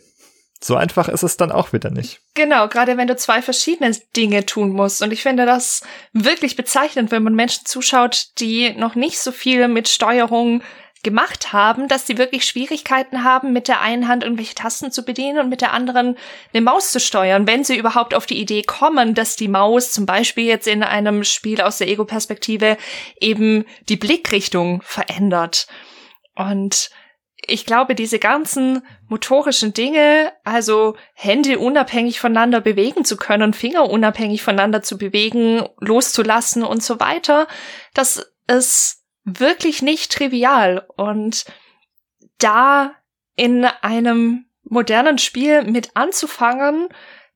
So 0.62 0.76
einfach 0.76 1.08
ist 1.08 1.24
es 1.24 1.38
dann 1.38 1.52
auch 1.52 1.72
wieder 1.72 1.92
nicht. 1.92 2.20
Genau, 2.34 2.68
gerade 2.68 2.98
wenn 2.98 3.08
du 3.08 3.16
zwei 3.16 3.42
verschiedene 3.42 3.96
Dinge 4.18 4.46
tun 4.46 4.72
musst. 4.72 5.02
Und 5.02 5.14
ich 5.14 5.24
finde 5.24 5.46
das 5.46 5.82
wirklich 6.12 6.58
bezeichnend, 6.58 7.12
wenn 7.12 7.24
man 7.24 7.36
Menschen 7.36 7.66
zuschaut, 7.66 8.28
die 8.40 8.74
noch 8.74 8.96
nicht 8.96 9.20
so 9.20 9.32
viel 9.32 9.70
mit 9.70 9.88
Steuerung 9.88 10.62
gemacht 11.04 11.54
haben, 11.54 11.88
dass 11.88 12.08
sie 12.08 12.18
wirklich 12.18 12.46
Schwierigkeiten 12.46 13.24
haben, 13.24 13.54
mit 13.54 13.68
der 13.68 13.82
einen 13.82 14.08
Hand 14.08 14.24
irgendwelche 14.24 14.56
Tasten 14.56 14.92
zu 14.92 15.04
bedienen 15.04 15.40
und 15.40 15.50
mit 15.50 15.62
der 15.62 15.74
anderen 15.74 16.18
eine 16.54 16.62
Maus 16.62 16.92
zu 16.92 17.00
steuern, 17.00 17.46
wenn 17.46 17.64
sie 17.64 17.78
überhaupt 17.78 18.14
auf 18.14 18.26
die 18.26 18.40
Idee 18.40 18.64
kommen, 18.64 19.14
dass 19.14 19.36
die 19.36 19.50
Maus 19.50 19.92
zum 19.92 20.06
Beispiel 20.06 20.46
jetzt 20.46 20.68
in 20.68 20.82
einem 20.82 21.24
Spiel 21.24 21.62
aus 21.62 21.78
der 21.78 21.90
Ego-Perspektive 21.90 22.78
eben 23.20 23.66
die 23.90 23.98
Blickrichtung 23.98 24.82
verändert. 24.84 25.68
Und 26.36 26.90
ich 27.46 27.66
glaube, 27.66 27.96
diese 27.96 28.20
ganzen 28.20 28.82
motorischen 29.08 29.74
Dinge, 29.74 30.32
also 30.46 30.96
Hände 31.14 31.60
unabhängig 31.60 32.20
voneinander 32.20 32.62
bewegen 32.62 33.04
zu 33.04 33.18
können, 33.18 33.54
Finger 33.54 33.90
unabhängig 33.90 34.42
voneinander 34.42 34.82
zu 34.82 34.98
bewegen, 34.98 35.68
loszulassen 35.80 36.64
und 36.64 36.82
so 36.82 37.00
weiter, 37.00 37.48
das 37.94 38.32
ist 38.48 39.03
wirklich 39.24 39.82
nicht 39.82 40.12
trivial. 40.12 40.88
Und 40.96 41.46
da 42.38 42.96
in 43.36 43.66
einem 43.66 44.46
modernen 44.64 45.18
Spiel 45.18 45.64
mit 45.64 45.96
anzufangen, 45.96 46.90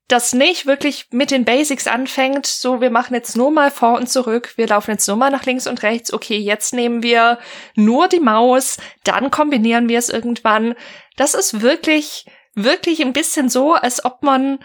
das 0.08 0.32
nicht 0.32 0.64
wirklich 0.64 1.06
mit 1.10 1.30
den 1.30 1.44
Basics 1.44 1.86
anfängt, 1.86 2.46
so 2.46 2.80
wir 2.80 2.90
machen 2.90 3.14
jetzt 3.14 3.36
nur 3.36 3.50
mal 3.50 3.70
vor 3.70 3.98
und 3.98 4.08
zurück, 4.08 4.54
wir 4.56 4.66
laufen 4.66 4.92
jetzt 4.92 5.06
nur 5.06 5.18
mal 5.18 5.30
nach 5.30 5.44
links 5.44 5.66
und 5.66 5.82
rechts, 5.82 6.12
okay, 6.12 6.38
jetzt 6.38 6.72
nehmen 6.72 7.02
wir 7.02 7.38
nur 7.74 8.08
die 8.08 8.20
Maus, 8.20 8.78
dann 9.04 9.30
kombinieren 9.30 9.88
wir 9.88 9.98
es 9.98 10.08
irgendwann. 10.08 10.74
Das 11.16 11.34
ist 11.34 11.60
wirklich, 11.60 12.24
wirklich 12.54 13.02
ein 13.02 13.12
bisschen 13.12 13.50
so, 13.50 13.74
als 13.74 14.02
ob 14.02 14.22
man 14.22 14.60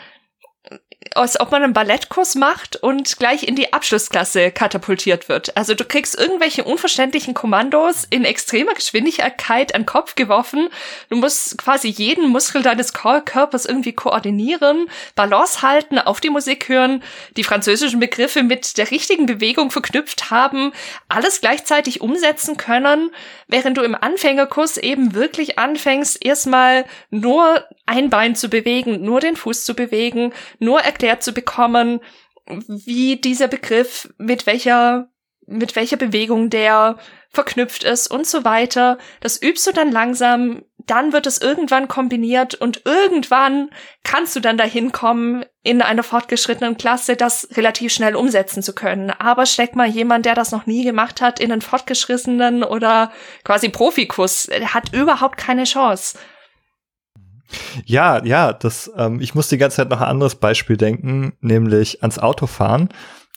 als 1.16 1.40
ob 1.40 1.52
man 1.52 1.64
einen 1.64 1.74
Ballettkurs 1.74 2.36
macht 2.36 2.76
und 2.78 3.18
gleich 3.18 3.44
in 3.44 3.56
die 3.56 3.74
Abschlussklasse 3.74 4.52
katapultiert 4.52 5.30
wird. 5.30 5.56
Also 5.58 5.74
du 5.74 5.86
kriegst 5.86 6.18
irgendwelche 6.18 6.64
unverständlichen 6.64 7.34
Kommandos 7.34 8.06
in 8.10 8.26
extremer 8.26 8.74
Geschwindigkeit 8.74 9.76
an 9.76 9.86
Kopf 9.86 10.16
geworfen. 10.16 10.70
Du 11.10 11.16
musst 11.16 11.58
quasi 11.58 11.90
jeden 11.90 12.30
Muskel 12.30 12.62
deines 12.62 12.94
Körpers 12.94 13.66
irgendwie 13.66 13.94
koordinieren, 13.94 14.90
Balance 15.16 15.62
halten, 15.62 16.00
auf 16.00 16.22
die 16.22 16.30
Musik 16.30 16.70
hören, 16.70 17.04
die 17.38 17.44
französischen 17.44 18.00
Begriffe 18.00 18.44
mit 18.44 18.78
der 18.78 18.92
richtigen 18.92 19.26
Bewegung 19.26 19.72
verknüpft 19.72 20.32
haben, 20.32 20.74
alles 21.10 21.42
gleichzeitig 21.42 22.02
umsetzen 22.02 22.58
können, 22.58 23.12
während 23.48 23.78
du 23.78 23.82
im 23.82 23.96
Anfängerkurs 23.96 24.78
eben 24.78 25.14
wirklich 25.14 25.60
anfängst, 25.60 26.24
erstmal 26.24 26.86
nur 27.10 27.66
ein 27.86 28.10
Bein 28.10 28.36
zu 28.36 28.50
bewegen, 28.50 29.04
nur 29.04 29.20
den 29.20 29.36
Fuß 29.36 29.66
zu 29.66 29.76
bewegen, 29.76 30.34
nur 30.60 30.84
erklärt 30.94 31.24
zu 31.24 31.34
bekommen, 31.34 32.00
wie 32.68 33.18
dieser 33.18 33.48
Begriff 33.48 34.14
mit 34.18 34.46
welcher 34.46 35.10
mit 35.46 35.76
welcher 35.76 35.98
Bewegung 35.98 36.50
der 36.50 36.98
verknüpft 37.30 37.84
ist 37.84 38.10
und 38.10 38.26
so 38.26 38.46
weiter. 38.46 38.98
Das 39.20 39.42
übst 39.42 39.68
du 39.68 39.74
dann 39.74 39.92
langsam, 39.92 40.64
dann 40.78 41.12
wird 41.12 41.26
es 41.28 41.42
irgendwann 41.42 41.90
kombiniert 41.90 42.56
und 42.56 42.84
irgendwann 42.86 43.70
kannst 44.04 44.36
du 44.36 44.40
dann 44.40 44.58
dahin 44.58 44.94
kommen, 44.94 45.44
in 45.62 45.82
einer 45.82 46.04
fortgeschrittenen 46.04 46.78
Klasse 46.78 47.18
das 47.18 47.50
relativ 47.58 47.92
schnell 47.92 48.16
umsetzen 48.16 48.64
zu 48.64 48.74
können. 48.74 49.10
Aber 49.10 49.46
steck 49.46 49.76
mal 49.76 49.88
jemand, 49.88 50.26
der 50.26 50.36
das 50.36 50.52
noch 50.52 50.66
nie 50.66 50.86
gemacht 50.86 51.22
hat, 51.22 51.40
in 51.40 51.52
einen 51.52 51.62
fortgeschrittenen 51.62 52.64
oder 52.64 53.12
quasi 53.44 53.68
Profikurs, 53.68 54.50
hat 54.66 54.94
überhaupt 54.94 55.38
keine 55.38 55.66
Chance. 55.66 56.18
Ja, 57.86 58.24
ja, 58.24 58.54
das, 58.54 58.92
ähm, 58.98 59.20
ich 59.22 59.36
muss 59.36 59.50
die 59.50 59.58
ganze 59.58 59.78
Zeit 59.78 59.90
noch 59.90 60.02
ein 60.02 60.08
anderes 60.08 60.36
Beispiel 60.36 60.78
denken, 60.78 61.34
nämlich 61.42 62.02
ans 62.02 62.20
Autofahren. 62.20 62.90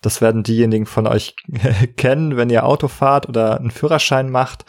Das 0.03 0.21
werden 0.21 0.43
diejenigen 0.43 0.87
von 0.87 1.07
euch 1.07 1.35
kennen, 1.97 2.37
wenn 2.37 2.51
ihr 2.51 2.65
Auto 2.65 2.89
fahrt 2.89 3.29
oder 3.29 3.59
einen 3.59 3.71
Führerschein 3.71 4.31
macht. 4.31 4.65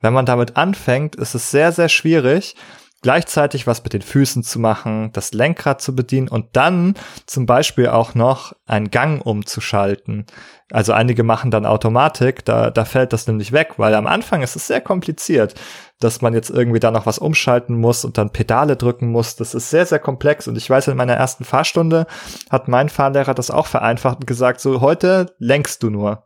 Wenn 0.00 0.12
man 0.12 0.26
damit 0.26 0.56
anfängt, 0.56 1.16
ist 1.16 1.34
es 1.34 1.50
sehr, 1.50 1.72
sehr 1.72 1.88
schwierig, 1.88 2.56
gleichzeitig 3.02 3.66
was 3.66 3.82
mit 3.82 3.92
den 3.92 4.02
Füßen 4.02 4.42
zu 4.42 4.58
machen, 4.58 5.10
das 5.12 5.32
Lenkrad 5.32 5.80
zu 5.80 5.94
bedienen 5.94 6.28
und 6.28 6.46
dann 6.52 6.94
zum 7.26 7.46
Beispiel 7.46 7.88
auch 7.88 8.14
noch 8.14 8.52
einen 8.66 8.90
Gang 8.90 9.24
umzuschalten. 9.24 10.26
Also 10.70 10.92
einige 10.92 11.22
machen 11.22 11.50
dann 11.50 11.66
Automatik, 11.66 12.44
da, 12.44 12.70
da 12.70 12.84
fällt 12.84 13.12
das 13.12 13.26
nämlich 13.26 13.52
weg, 13.52 13.74
weil 13.76 13.94
am 13.94 14.06
Anfang 14.06 14.42
ist 14.42 14.56
es 14.56 14.68
sehr 14.68 14.80
kompliziert, 14.80 15.54
dass 16.02 16.22
man 16.22 16.34
jetzt 16.34 16.50
irgendwie 16.50 16.80
da 16.80 16.90
noch 16.90 17.06
was 17.06 17.18
umschalten 17.18 17.76
muss 17.76 18.04
und 18.04 18.18
dann 18.18 18.30
Pedale 18.30 18.76
drücken 18.76 19.08
muss. 19.08 19.36
Das 19.36 19.54
ist 19.54 19.70
sehr, 19.70 19.86
sehr 19.86 19.98
komplex. 19.98 20.48
Und 20.48 20.56
ich 20.56 20.68
weiß, 20.68 20.88
in 20.88 20.96
meiner 20.96 21.14
ersten 21.14 21.44
Fahrstunde 21.44 22.06
hat 22.50 22.68
mein 22.68 22.88
Fahrlehrer 22.88 23.34
das 23.34 23.50
auch 23.50 23.66
vereinfacht 23.66 24.18
und 24.20 24.26
gesagt, 24.26 24.60
so 24.60 24.80
heute 24.80 25.34
lenkst 25.38 25.82
du 25.82 25.90
nur. 25.90 26.24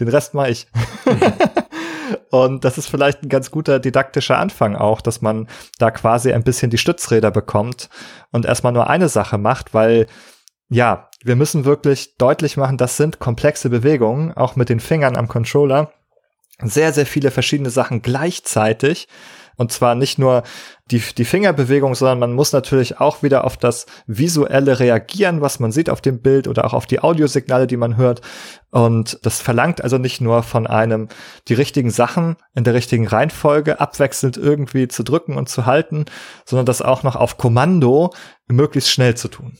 Den 0.00 0.08
Rest 0.08 0.34
mache 0.34 0.50
ich. 0.50 0.66
Und 2.30 2.64
das 2.64 2.78
ist 2.78 2.88
vielleicht 2.88 3.22
ein 3.22 3.28
ganz 3.28 3.50
guter 3.50 3.78
didaktischer 3.78 4.38
Anfang 4.38 4.74
auch, 4.74 5.00
dass 5.00 5.22
man 5.22 5.48
da 5.78 5.90
quasi 5.90 6.32
ein 6.32 6.44
bisschen 6.44 6.70
die 6.70 6.78
Stützräder 6.78 7.30
bekommt 7.30 7.88
und 8.30 8.46
erstmal 8.46 8.72
nur 8.72 8.88
eine 8.88 9.08
Sache 9.08 9.38
macht, 9.38 9.74
weil 9.74 10.06
ja, 10.68 11.10
wir 11.22 11.36
müssen 11.36 11.66
wirklich 11.66 12.16
deutlich 12.16 12.56
machen, 12.56 12.78
das 12.78 12.96
sind 12.96 13.18
komplexe 13.18 13.68
Bewegungen, 13.68 14.32
auch 14.32 14.56
mit 14.56 14.70
den 14.70 14.80
Fingern 14.80 15.16
am 15.16 15.28
Controller. 15.28 15.92
Sehr, 16.62 16.92
sehr 16.92 17.06
viele 17.06 17.30
verschiedene 17.30 17.70
Sachen 17.70 18.02
gleichzeitig. 18.02 19.08
Und 19.56 19.70
zwar 19.70 19.94
nicht 19.94 20.18
nur 20.18 20.42
die, 20.90 21.02
die 21.16 21.24
Fingerbewegung, 21.24 21.94
sondern 21.94 22.18
man 22.18 22.32
muss 22.32 22.52
natürlich 22.52 23.00
auch 23.00 23.22
wieder 23.22 23.44
auf 23.44 23.56
das 23.56 23.86
visuelle 24.06 24.80
reagieren, 24.80 25.40
was 25.40 25.60
man 25.60 25.72
sieht 25.72 25.90
auf 25.90 26.00
dem 26.00 26.20
Bild 26.20 26.48
oder 26.48 26.64
auch 26.64 26.72
auf 26.72 26.86
die 26.86 27.00
Audiosignale, 27.00 27.66
die 27.66 27.76
man 27.76 27.96
hört. 27.96 28.22
Und 28.70 29.18
das 29.22 29.40
verlangt 29.40 29.84
also 29.84 29.98
nicht 29.98 30.20
nur 30.20 30.42
von 30.42 30.66
einem, 30.66 31.08
die 31.48 31.54
richtigen 31.54 31.90
Sachen 31.90 32.36
in 32.54 32.64
der 32.64 32.74
richtigen 32.74 33.06
Reihenfolge 33.06 33.78
abwechselnd 33.78 34.36
irgendwie 34.36 34.88
zu 34.88 35.02
drücken 35.02 35.36
und 35.36 35.48
zu 35.48 35.66
halten, 35.66 36.06
sondern 36.44 36.66
das 36.66 36.82
auch 36.82 37.02
noch 37.02 37.16
auf 37.16 37.36
Kommando 37.36 38.12
möglichst 38.48 38.90
schnell 38.90 39.14
zu 39.16 39.28
tun. 39.28 39.58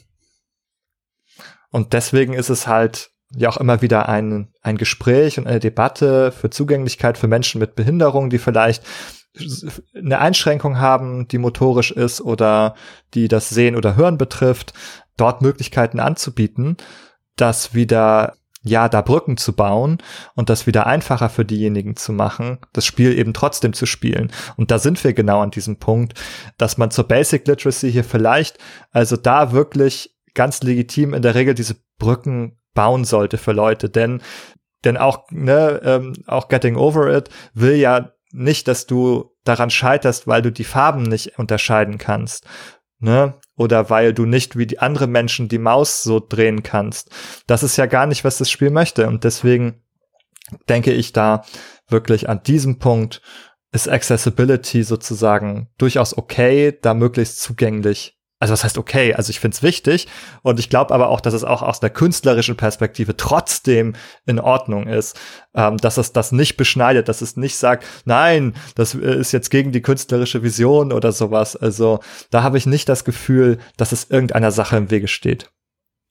Und 1.70 1.92
deswegen 1.92 2.34
ist 2.34 2.50
es 2.50 2.66
halt 2.66 3.11
ja 3.36 3.48
auch 3.48 3.56
immer 3.56 3.82
wieder 3.82 4.08
ein, 4.08 4.48
ein 4.62 4.76
Gespräch 4.76 5.38
und 5.38 5.46
eine 5.46 5.60
Debatte 5.60 6.32
für 6.32 6.50
Zugänglichkeit 6.50 7.18
für 7.18 7.28
Menschen 7.28 7.58
mit 7.58 7.74
Behinderung, 7.74 8.30
die 8.30 8.38
vielleicht 8.38 8.84
eine 9.96 10.18
Einschränkung 10.18 10.78
haben, 10.78 11.26
die 11.28 11.38
motorisch 11.38 11.90
ist 11.90 12.20
oder 12.20 12.74
die 13.14 13.28
das 13.28 13.48
Sehen 13.48 13.76
oder 13.76 13.96
Hören 13.96 14.18
betrifft, 14.18 14.74
dort 15.16 15.40
Möglichkeiten 15.40 16.00
anzubieten, 16.00 16.76
das 17.36 17.74
wieder 17.74 18.34
ja, 18.64 18.88
da 18.88 19.00
Brücken 19.00 19.36
zu 19.36 19.54
bauen 19.54 19.98
und 20.34 20.48
das 20.48 20.68
wieder 20.68 20.86
einfacher 20.86 21.28
für 21.28 21.44
diejenigen 21.44 21.96
zu 21.96 22.12
machen, 22.12 22.58
das 22.72 22.86
Spiel 22.86 23.18
eben 23.18 23.34
trotzdem 23.34 23.72
zu 23.72 23.86
spielen. 23.86 24.30
Und 24.56 24.70
da 24.70 24.78
sind 24.78 25.02
wir 25.02 25.14
genau 25.14 25.40
an 25.40 25.50
diesem 25.50 25.78
Punkt, 25.78 26.20
dass 26.58 26.78
man 26.78 26.92
zur 26.92 27.08
Basic 27.08 27.46
Literacy 27.46 27.90
hier 27.90 28.04
vielleicht, 28.04 28.58
also 28.92 29.16
da 29.16 29.50
wirklich 29.50 30.16
ganz 30.34 30.62
legitim 30.62 31.12
in 31.12 31.22
der 31.22 31.34
Regel 31.34 31.54
diese 31.54 31.74
Brücken 31.98 32.58
bauen 32.74 33.04
sollte 33.04 33.38
für 33.38 33.52
Leute, 33.52 33.88
denn 33.88 34.22
denn 34.84 34.96
auch 34.96 35.30
ne, 35.30 35.80
ähm, 35.84 36.14
auch 36.26 36.48
Getting 36.48 36.76
Over 36.76 37.16
It 37.16 37.28
will 37.54 37.76
ja 37.76 38.12
nicht, 38.32 38.66
dass 38.66 38.86
du 38.86 39.30
daran 39.44 39.70
scheiterst, 39.70 40.26
weil 40.26 40.42
du 40.42 40.50
die 40.50 40.64
Farben 40.64 41.02
nicht 41.02 41.38
unterscheiden 41.38 41.98
kannst, 41.98 42.46
ne? 42.98 43.34
Oder 43.56 43.90
weil 43.90 44.14
du 44.14 44.24
nicht 44.24 44.56
wie 44.56 44.66
die 44.66 44.78
anderen 44.78 45.12
Menschen 45.12 45.48
die 45.48 45.58
Maus 45.58 46.02
so 46.02 46.20
drehen 46.20 46.62
kannst. 46.62 47.10
Das 47.46 47.62
ist 47.62 47.76
ja 47.76 47.86
gar 47.86 48.06
nicht, 48.06 48.24
was 48.24 48.38
das 48.38 48.50
Spiel 48.50 48.70
möchte. 48.70 49.06
Und 49.06 49.24
deswegen 49.24 49.82
denke 50.68 50.92
ich 50.92 51.12
da 51.12 51.44
wirklich 51.88 52.28
an 52.28 52.42
diesem 52.42 52.78
Punkt 52.78 53.20
ist 53.72 53.88
Accessibility 53.88 54.82
sozusagen 54.82 55.68
durchaus 55.78 56.16
okay, 56.16 56.78
da 56.80 56.94
möglichst 56.94 57.40
zugänglich 57.40 58.18
also 58.42 58.54
was 58.54 58.64
heißt 58.64 58.76
okay, 58.76 59.14
also 59.14 59.30
ich 59.30 59.38
finde 59.38 59.54
es 59.54 59.62
wichtig 59.62 60.08
und 60.42 60.58
ich 60.58 60.68
glaube 60.68 60.92
aber 60.92 61.10
auch, 61.10 61.20
dass 61.20 61.32
es 61.32 61.44
auch 61.44 61.62
aus 61.62 61.78
der 61.78 61.90
künstlerischen 61.90 62.56
Perspektive 62.56 63.16
trotzdem 63.16 63.94
in 64.26 64.40
Ordnung 64.40 64.88
ist, 64.88 65.16
ähm, 65.54 65.76
dass 65.76 65.96
es 65.96 66.12
das 66.12 66.32
nicht 66.32 66.56
beschneidet, 66.56 67.08
dass 67.08 67.20
es 67.20 67.36
nicht 67.36 67.56
sagt, 67.56 67.86
nein, 68.04 68.56
das 68.74 68.96
äh, 68.96 69.14
ist 69.14 69.30
jetzt 69.30 69.50
gegen 69.50 69.70
die 69.70 69.80
künstlerische 69.80 70.42
Vision 70.42 70.90
oder 70.90 71.12
sowas. 71.12 71.54
Also 71.54 72.00
da 72.30 72.42
habe 72.42 72.58
ich 72.58 72.66
nicht 72.66 72.88
das 72.88 73.04
Gefühl, 73.04 73.58
dass 73.76 73.92
es 73.92 74.10
irgendeiner 74.10 74.50
Sache 74.50 74.76
im 74.76 74.90
Wege 74.90 75.06
steht. 75.06 75.48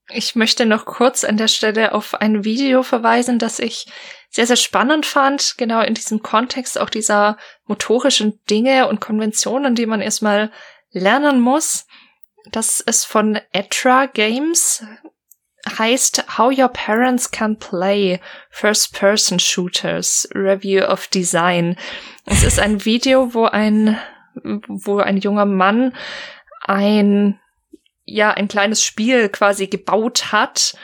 Ich 0.10 0.34
möchte 0.34 0.66
noch 0.66 0.86
kurz 0.86 1.26
an 1.26 1.36
der 1.36 1.50
Stelle 1.50 1.94
auf 1.94 2.16
ein 2.16 2.46
Video 2.46 2.82
verweisen, 2.82 3.40
das 3.40 3.60
ich 3.60 3.88
sehr, 4.30 4.48
sehr 4.48 4.56
spannend 4.56 5.06
fand, 5.06 5.56
genau 5.58 5.82
in 5.82 5.96
diesem 5.96 6.24
Kontext 6.24 6.80
auch 6.80 6.90
dieser 6.90 7.38
motorischen 7.66 8.40
Dinge 8.50 8.88
und 8.88 9.02
Konventionen, 9.02 9.76
die 9.76 9.86
man 9.86 10.00
erstmal 10.00 10.50
lernen 10.92 11.40
muss. 11.40 11.86
Das 12.50 12.80
ist 12.80 13.06
von 13.06 13.40
Etra 13.52 14.08
Games, 14.08 14.84
heißt 15.78 16.38
How 16.38 16.58
Your 16.58 16.70
Parents 16.70 17.32
Can 17.32 17.58
Play 17.58 18.20
First-Person 18.50 19.40
Shooters 19.40 20.28
Review 20.34 20.84
of 20.84 21.08
Design. 21.08 21.78
Es 22.26 22.44
ist 22.44 22.60
ein 22.60 22.84
Video, 22.84 23.34
wo 23.34 23.46
ein, 23.46 23.98
wo 24.44 24.98
ein 24.98 25.18
junger 25.18 25.46
Mann 25.46 25.96
ein, 26.62 27.40
ja, 28.06 28.32
ein 28.32 28.48
kleines 28.48 28.84
Spiel 28.84 29.30
quasi 29.30 29.68
gebaut 29.68 30.32
hat, 30.32 30.76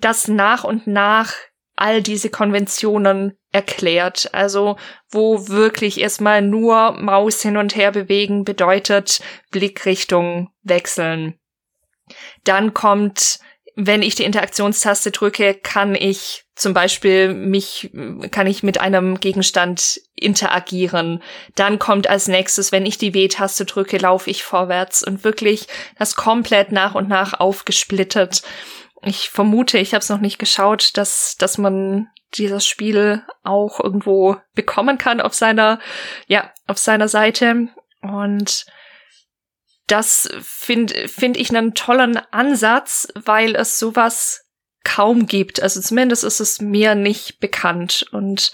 das 0.00 0.28
nach 0.28 0.64
und 0.64 0.86
nach 0.86 1.34
all 1.76 2.02
diese 2.02 2.28
Konventionen 2.28 3.37
erklärt. 3.52 4.30
Also 4.32 4.76
wo 5.10 5.48
wirklich 5.48 6.00
erstmal 6.00 6.42
nur 6.42 6.92
Maus 6.92 7.42
hin 7.42 7.56
und 7.56 7.76
her 7.76 7.92
bewegen 7.92 8.44
bedeutet 8.44 9.20
Blickrichtung 9.50 10.50
wechseln. 10.62 11.38
Dann 12.44 12.74
kommt, 12.74 13.38
wenn 13.74 14.02
ich 14.02 14.14
die 14.14 14.24
Interaktionstaste 14.24 15.10
drücke, 15.10 15.54
kann 15.54 15.94
ich 15.94 16.44
zum 16.54 16.74
Beispiel 16.74 17.32
mich, 17.32 17.90
kann 18.32 18.48
ich 18.48 18.62
mit 18.62 18.80
einem 18.80 19.20
Gegenstand 19.20 20.00
interagieren. 20.16 21.22
Dann 21.54 21.78
kommt 21.78 22.08
als 22.08 22.26
nächstes, 22.26 22.72
wenn 22.72 22.84
ich 22.84 22.98
die 22.98 23.14
W-Taste 23.14 23.64
drücke, 23.64 23.98
laufe 23.98 24.28
ich 24.28 24.42
vorwärts 24.42 25.04
und 25.04 25.22
wirklich 25.22 25.68
das 25.98 26.16
komplett 26.16 26.72
nach 26.72 26.94
und 26.96 27.08
nach 27.08 27.38
aufgesplittet 27.38 28.42
ich 29.02 29.30
vermute, 29.30 29.78
ich 29.78 29.94
habe 29.94 30.02
es 30.02 30.08
noch 30.08 30.20
nicht 30.20 30.38
geschaut, 30.38 30.96
dass, 30.96 31.36
dass 31.38 31.58
man 31.58 32.08
dieses 32.34 32.66
Spiel 32.66 33.22
auch 33.42 33.80
irgendwo 33.80 34.36
bekommen 34.54 34.98
kann 34.98 35.20
auf 35.20 35.34
seiner, 35.34 35.80
ja, 36.26 36.52
auf 36.66 36.78
seiner 36.78 37.08
Seite. 37.08 37.68
Und 38.02 38.66
das 39.86 40.28
finde 40.40 41.08
find 41.08 41.36
ich 41.36 41.48
einen 41.50 41.74
tollen 41.74 42.16
Ansatz, 42.30 43.08
weil 43.14 43.54
es 43.54 43.78
sowas 43.78 44.44
kaum 44.84 45.26
gibt. 45.26 45.62
Also 45.62 45.80
zumindest 45.80 46.24
ist 46.24 46.40
es 46.40 46.60
mir 46.60 46.94
nicht 46.94 47.40
bekannt. 47.40 48.06
Und 48.12 48.52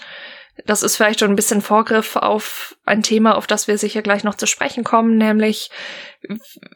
das 0.65 0.83
ist 0.83 0.95
vielleicht 0.95 1.19
schon 1.19 1.31
ein 1.31 1.35
bisschen 1.35 1.61
Vorgriff 1.61 2.15
auf 2.15 2.77
ein 2.85 3.03
Thema, 3.03 3.35
auf 3.35 3.47
das 3.47 3.67
wir 3.67 3.77
sicher 3.77 4.01
gleich 4.01 4.23
noch 4.23 4.35
zu 4.35 4.47
sprechen 4.47 4.85
kommen, 4.85 5.17
nämlich 5.17 5.69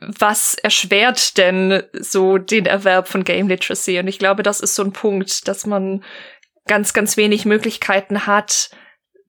was 0.01 0.55
erschwert 0.55 1.37
denn 1.37 1.83
so 1.93 2.37
den 2.37 2.65
Erwerb 2.65 3.07
von 3.07 3.23
Game 3.23 3.47
Literacy? 3.47 3.99
Und 3.99 4.07
ich 4.07 4.19
glaube, 4.19 4.43
das 4.43 4.59
ist 4.59 4.75
so 4.75 4.83
ein 4.83 4.91
Punkt, 4.91 5.47
dass 5.47 5.65
man 5.65 6.03
ganz, 6.69 6.93
ganz 6.93 7.17
wenig 7.17 7.43
Möglichkeiten 7.43 8.25
hat, 8.27 8.69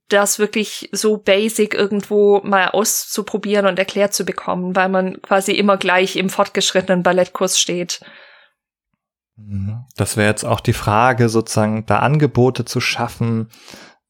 das 0.09 0.39
wirklich 0.39 0.89
so 0.93 1.17
basic 1.17 1.75
irgendwo 1.75 2.41
mal 2.45 2.69
auszuprobieren 2.69 3.67
und 3.67 3.79
erklärt 3.79 4.13
zu 4.13 4.25
bekommen, 4.25 4.77
weil 4.77 4.89
man 4.89 5.21
quasi 5.23 5.53
immer 5.53 5.77
gleich 5.77 6.17
im 6.17 6.31
fortgeschrittenen 6.31 7.03
Ballettkurs 7.03 7.59
steht. 7.59 8.01
Mhm. 9.37 9.85
Das 9.97 10.17
wäre 10.17 10.29
jetzt 10.29 10.45
auch 10.45 10.61
die 10.61 10.73
Frage, 10.73 11.29
sozusagen 11.29 11.87
da 11.87 12.01
Angebote 12.01 12.65
zu 12.65 12.81
schaffen, 12.81 13.49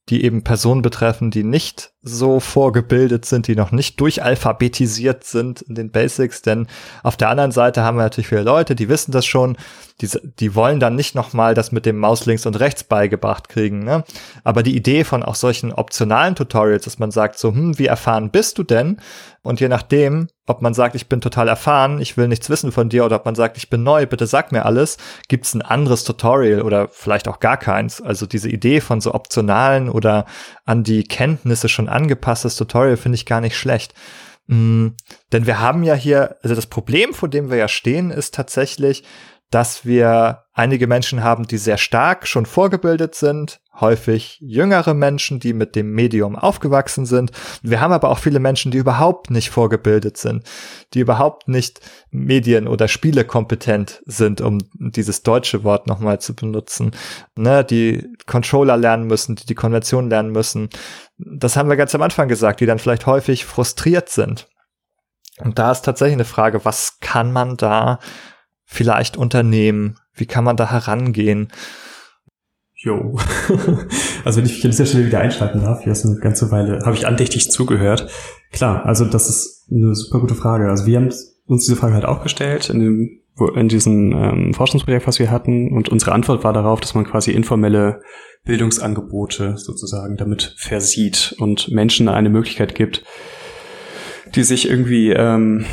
die 0.08 0.24
eben 0.24 0.42
Personen 0.42 0.82
betreffen, 0.82 1.30
die 1.30 1.44
nicht 1.44 1.92
so 2.02 2.40
vorgebildet 2.40 3.26
sind, 3.26 3.46
die 3.46 3.54
noch 3.54 3.70
nicht 3.70 4.00
durchalphabetisiert 4.00 5.22
sind 5.24 5.62
in 5.62 5.74
den 5.74 5.90
Basics, 5.90 6.42
denn 6.42 6.66
auf 7.02 7.16
der 7.16 7.28
anderen 7.28 7.52
Seite 7.52 7.82
haben 7.82 7.96
wir 7.96 8.04
natürlich 8.04 8.28
viele 8.28 8.42
Leute, 8.42 8.74
die 8.74 8.88
wissen 8.88 9.12
das 9.12 9.26
schon, 9.26 9.56
die, 10.00 10.08
die 10.38 10.54
wollen 10.54 10.80
dann 10.80 10.96
nicht 10.96 11.14
nochmal 11.14 11.54
das 11.54 11.72
mit 11.72 11.84
dem 11.84 11.98
Maus 11.98 12.24
links 12.26 12.46
und 12.46 12.58
rechts 12.58 12.84
beigebracht 12.84 13.48
kriegen. 13.48 13.84
Ne? 13.84 14.02
Aber 14.42 14.62
die 14.62 14.74
Idee 14.74 15.04
von 15.04 15.22
auch 15.22 15.34
solchen 15.34 15.72
optionalen 15.72 16.34
Tutorials, 16.34 16.84
dass 16.84 16.98
man 16.98 17.10
sagt, 17.10 17.38
so, 17.38 17.52
hm, 17.52 17.78
wie 17.78 17.86
erfahren 17.86 18.30
bist 18.30 18.58
du 18.58 18.62
denn? 18.62 18.96
Und 19.42 19.58
je 19.58 19.68
nachdem, 19.68 20.28
ob 20.46 20.60
man 20.60 20.74
sagt, 20.74 20.94
ich 20.94 21.08
bin 21.08 21.22
total 21.22 21.48
erfahren, 21.48 22.00
ich 22.00 22.16
will 22.18 22.28
nichts 22.28 22.50
wissen 22.50 22.72
von 22.72 22.90
dir, 22.90 23.06
oder 23.06 23.16
ob 23.16 23.24
man 23.24 23.34
sagt, 23.34 23.56
ich 23.56 23.70
bin 23.70 23.82
neu, 23.82 24.04
bitte 24.04 24.26
sag 24.26 24.52
mir 24.52 24.66
alles, 24.66 24.98
gibt's 25.28 25.54
ein 25.54 25.62
anderes 25.62 26.04
Tutorial 26.04 26.60
oder 26.60 26.88
vielleicht 26.88 27.26
auch 27.26 27.40
gar 27.40 27.56
keins. 27.56 28.02
Also 28.02 28.26
diese 28.26 28.50
Idee 28.50 28.80
von 28.82 29.00
so 29.00 29.14
optionalen 29.14 29.88
oder 29.88 30.26
an 30.66 30.84
die 30.84 31.04
Kenntnisse 31.04 31.70
schon 31.70 31.88
angepasstes 31.88 32.56
Tutorial 32.56 32.98
finde 32.98 33.16
ich 33.16 33.24
gar 33.24 33.40
nicht 33.40 33.56
schlecht. 33.56 33.94
Mm, 34.46 34.88
denn 35.32 35.46
wir 35.46 35.58
haben 35.60 35.84
ja 35.84 35.94
hier, 35.94 36.36
also 36.42 36.54
das 36.54 36.66
Problem, 36.66 37.14
vor 37.14 37.28
dem 37.30 37.50
wir 37.50 37.56
ja 37.56 37.68
stehen, 37.68 38.10
ist 38.10 38.34
tatsächlich, 38.34 39.04
dass 39.50 39.84
wir 39.86 40.44
einige 40.52 40.86
Menschen 40.86 41.24
haben, 41.24 41.46
die 41.46 41.58
sehr 41.58 41.78
stark 41.78 42.26
schon 42.26 42.46
vorgebildet 42.46 43.14
sind, 43.14 43.60
häufig 43.80 44.38
jüngere 44.40 44.94
Menschen, 44.94 45.40
die 45.40 45.52
mit 45.52 45.76
dem 45.76 45.92
Medium 45.92 46.36
aufgewachsen 46.36 47.06
sind. 47.06 47.32
Wir 47.62 47.80
haben 47.80 47.92
aber 47.92 48.10
auch 48.10 48.18
viele 48.18 48.40
Menschen, 48.40 48.70
die 48.70 48.78
überhaupt 48.78 49.30
nicht 49.30 49.50
vorgebildet 49.50 50.16
sind, 50.16 50.44
die 50.94 51.00
überhaupt 51.00 51.48
nicht 51.48 51.80
medien- 52.10 52.68
oder 52.68 52.88
spielekompetent 52.88 54.02
sind, 54.06 54.40
um 54.40 54.58
dieses 54.78 55.22
deutsche 55.22 55.64
Wort 55.64 55.86
nochmal 55.86 56.20
zu 56.20 56.34
benutzen, 56.34 56.92
ne, 57.36 57.64
die 57.64 58.08
Controller 58.26 58.76
lernen 58.76 59.06
müssen, 59.06 59.36
die 59.36 59.46
die 59.46 59.54
Konvention 59.54 60.10
lernen 60.10 60.32
müssen. 60.32 60.68
Das 61.18 61.56
haben 61.56 61.68
wir 61.68 61.76
ganz 61.76 61.94
am 61.94 62.02
Anfang 62.02 62.28
gesagt, 62.28 62.60
die 62.60 62.66
dann 62.66 62.78
vielleicht 62.78 63.06
häufig 63.06 63.44
frustriert 63.44 64.08
sind. 64.08 64.48
Und 65.38 65.58
da 65.58 65.72
ist 65.72 65.82
tatsächlich 65.82 66.14
eine 66.14 66.24
Frage, 66.24 66.64
was 66.64 67.00
kann 67.00 67.32
man 67.32 67.56
da 67.56 67.98
vielleicht 68.64 69.16
unternehmen? 69.16 69.98
Wie 70.12 70.26
kann 70.26 70.44
man 70.44 70.56
da 70.56 70.70
herangehen? 70.70 71.48
Jo. 72.82 73.18
also 74.24 74.38
wenn 74.38 74.46
ich 74.46 74.54
mich 74.54 74.64
an 74.64 74.70
dieser 74.70 74.86
Stelle 74.86 75.06
wieder 75.06 75.20
einschalten 75.20 75.60
darf, 75.60 75.82
hier 75.82 75.92
ist 75.92 76.06
eine 76.06 76.18
ganze 76.18 76.50
Weile, 76.50 76.80
habe 76.86 76.96
ich 76.96 77.06
andächtig 77.06 77.50
zugehört. 77.50 78.10
Klar, 78.52 78.86
also 78.86 79.04
das 79.04 79.28
ist 79.28 79.66
eine 79.70 79.94
super 79.94 80.20
gute 80.20 80.34
Frage. 80.34 80.70
Also 80.70 80.86
wir 80.86 80.96
haben 80.96 81.10
uns 81.46 81.66
diese 81.66 81.76
Frage 81.76 81.92
halt 81.92 82.06
auch 82.06 82.22
gestellt 82.22 82.70
in, 82.70 82.80
dem, 82.80 83.20
in 83.54 83.68
diesem 83.68 84.12
ähm, 84.12 84.54
Forschungsprojekt, 84.54 85.06
was 85.06 85.18
wir 85.18 85.30
hatten. 85.30 85.72
Und 85.72 85.90
unsere 85.90 86.12
Antwort 86.12 86.42
war 86.42 86.54
darauf, 86.54 86.80
dass 86.80 86.94
man 86.94 87.04
quasi 87.04 87.32
informelle 87.32 88.00
Bildungsangebote 88.44 89.58
sozusagen 89.58 90.16
damit 90.16 90.54
versieht 90.56 91.36
und 91.38 91.70
Menschen 91.70 92.08
eine 92.08 92.30
Möglichkeit 92.30 92.74
gibt, 92.74 93.04
die 94.34 94.42
sich 94.42 94.66
irgendwie 94.66 95.10
ähm, 95.10 95.66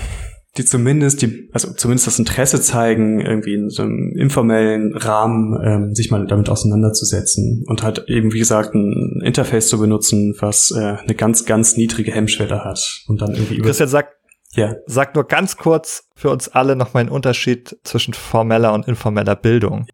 die 0.58 0.66
zumindest 0.66 1.22
die, 1.22 1.50
also 1.54 1.74
zumindest 1.74 2.08
das 2.08 2.20
Interesse 2.20 2.62
zeigen, 2.62 3.22
irgendwie 3.22 3.54
in 3.54 3.70
so 3.70 3.84
einem 3.84 4.14
informellen 4.18 4.96
Rahmen 4.96 5.58
ähm, 5.64 5.96
sich 5.96 6.12
mal 6.12 6.26
damit 6.26 6.50
auseinanderzusetzen 6.50 7.64
und 7.68 7.84
halt 7.84 8.06
eben, 8.08 8.34
wie 8.34 8.40
gesagt, 8.40 8.74
ein 8.74 9.22
Interface 9.24 9.70
zu 9.70 9.80
benutzen, 9.80 10.36
was 10.40 10.72
äh, 10.72 10.80
eine 10.80 11.16
ganz, 11.16 11.46
ganz 11.46 11.78
niedrige 11.78 12.12
Hemmschwelle 12.12 12.64
hat 12.64 13.04
und 13.08 13.22
dann 13.22 13.34
irgendwie 13.34 13.56
über. 13.56 13.66
Christian, 13.66 13.90
sag, 13.90 14.16
ja. 14.54 14.76
sag 14.86 15.16
nur 15.16 15.26
ganz 15.26 15.58
kurz 15.58 16.08
für 16.16 16.30
uns 16.30 16.50
alle 16.50 16.76
nochmal 16.76 17.02
einen 17.02 17.10
Unterschied 17.10 17.78
zwischen 17.84 18.14
formeller 18.14 18.74
und 18.74 18.88
informeller 18.88 19.36
Bildung. 19.36 19.88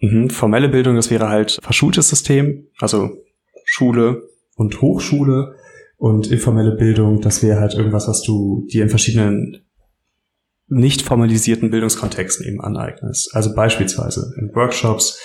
Mhm, 0.00 0.30
formelle 0.30 0.68
Bildung, 0.68 0.96
das 0.96 1.10
wäre 1.10 1.28
halt 1.28 1.58
verschultes 1.62 2.08
System, 2.08 2.68
also 2.80 3.10
Schule 3.64 4.28
und 4.56 4.80
Hochschule. 4.80 5.56
Und 5.96 6.32
informelle 6.32 6.74
Bildung, 6.74 7.20
das 7.20 7.44
wäre 7.44 7.60
halt 7.60 7.74
irgendwas, 7.74 8.08
was 8.08 8.22
du 8.22 8.66
dir 8.72 8.82
in 8.82 8.88
verschiedenen 8.88 9.62
nicht 10.72 11.02
formalisierten 11.02 11.70
Bildungskontexten 11.70 12.46
eben 12.46 12.60
aneignest. 12.60 13.34
Also 13.34 13.54
beispielsweise 13.54 14.32
in 14.38 14.54
Workshops 14.54 15.18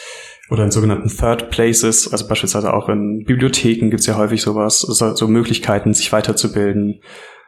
oder 0.50 0.64
in 0.64 0.72
sogenannten 0.72 1.10
Third 1.10 1.50
Places, 1.50 2.12
also 2.12 2.28
beispielsweise 2.28 2.74
auch 2.74 2.90
in 2.90 3.24
Bibliotheken 3.26 3.90
gibt 3.90 4.02
es 4.02 4.06
ja 4.06 4.18
häufig 4.18 4.42
sowas, 4.42 4.80
so, 4.80 5.16
so 5.16 5.28
Möglichkeiten, 5.28 5.94
sich 5.94 6.12
weiterzubilden. 6.12 7.02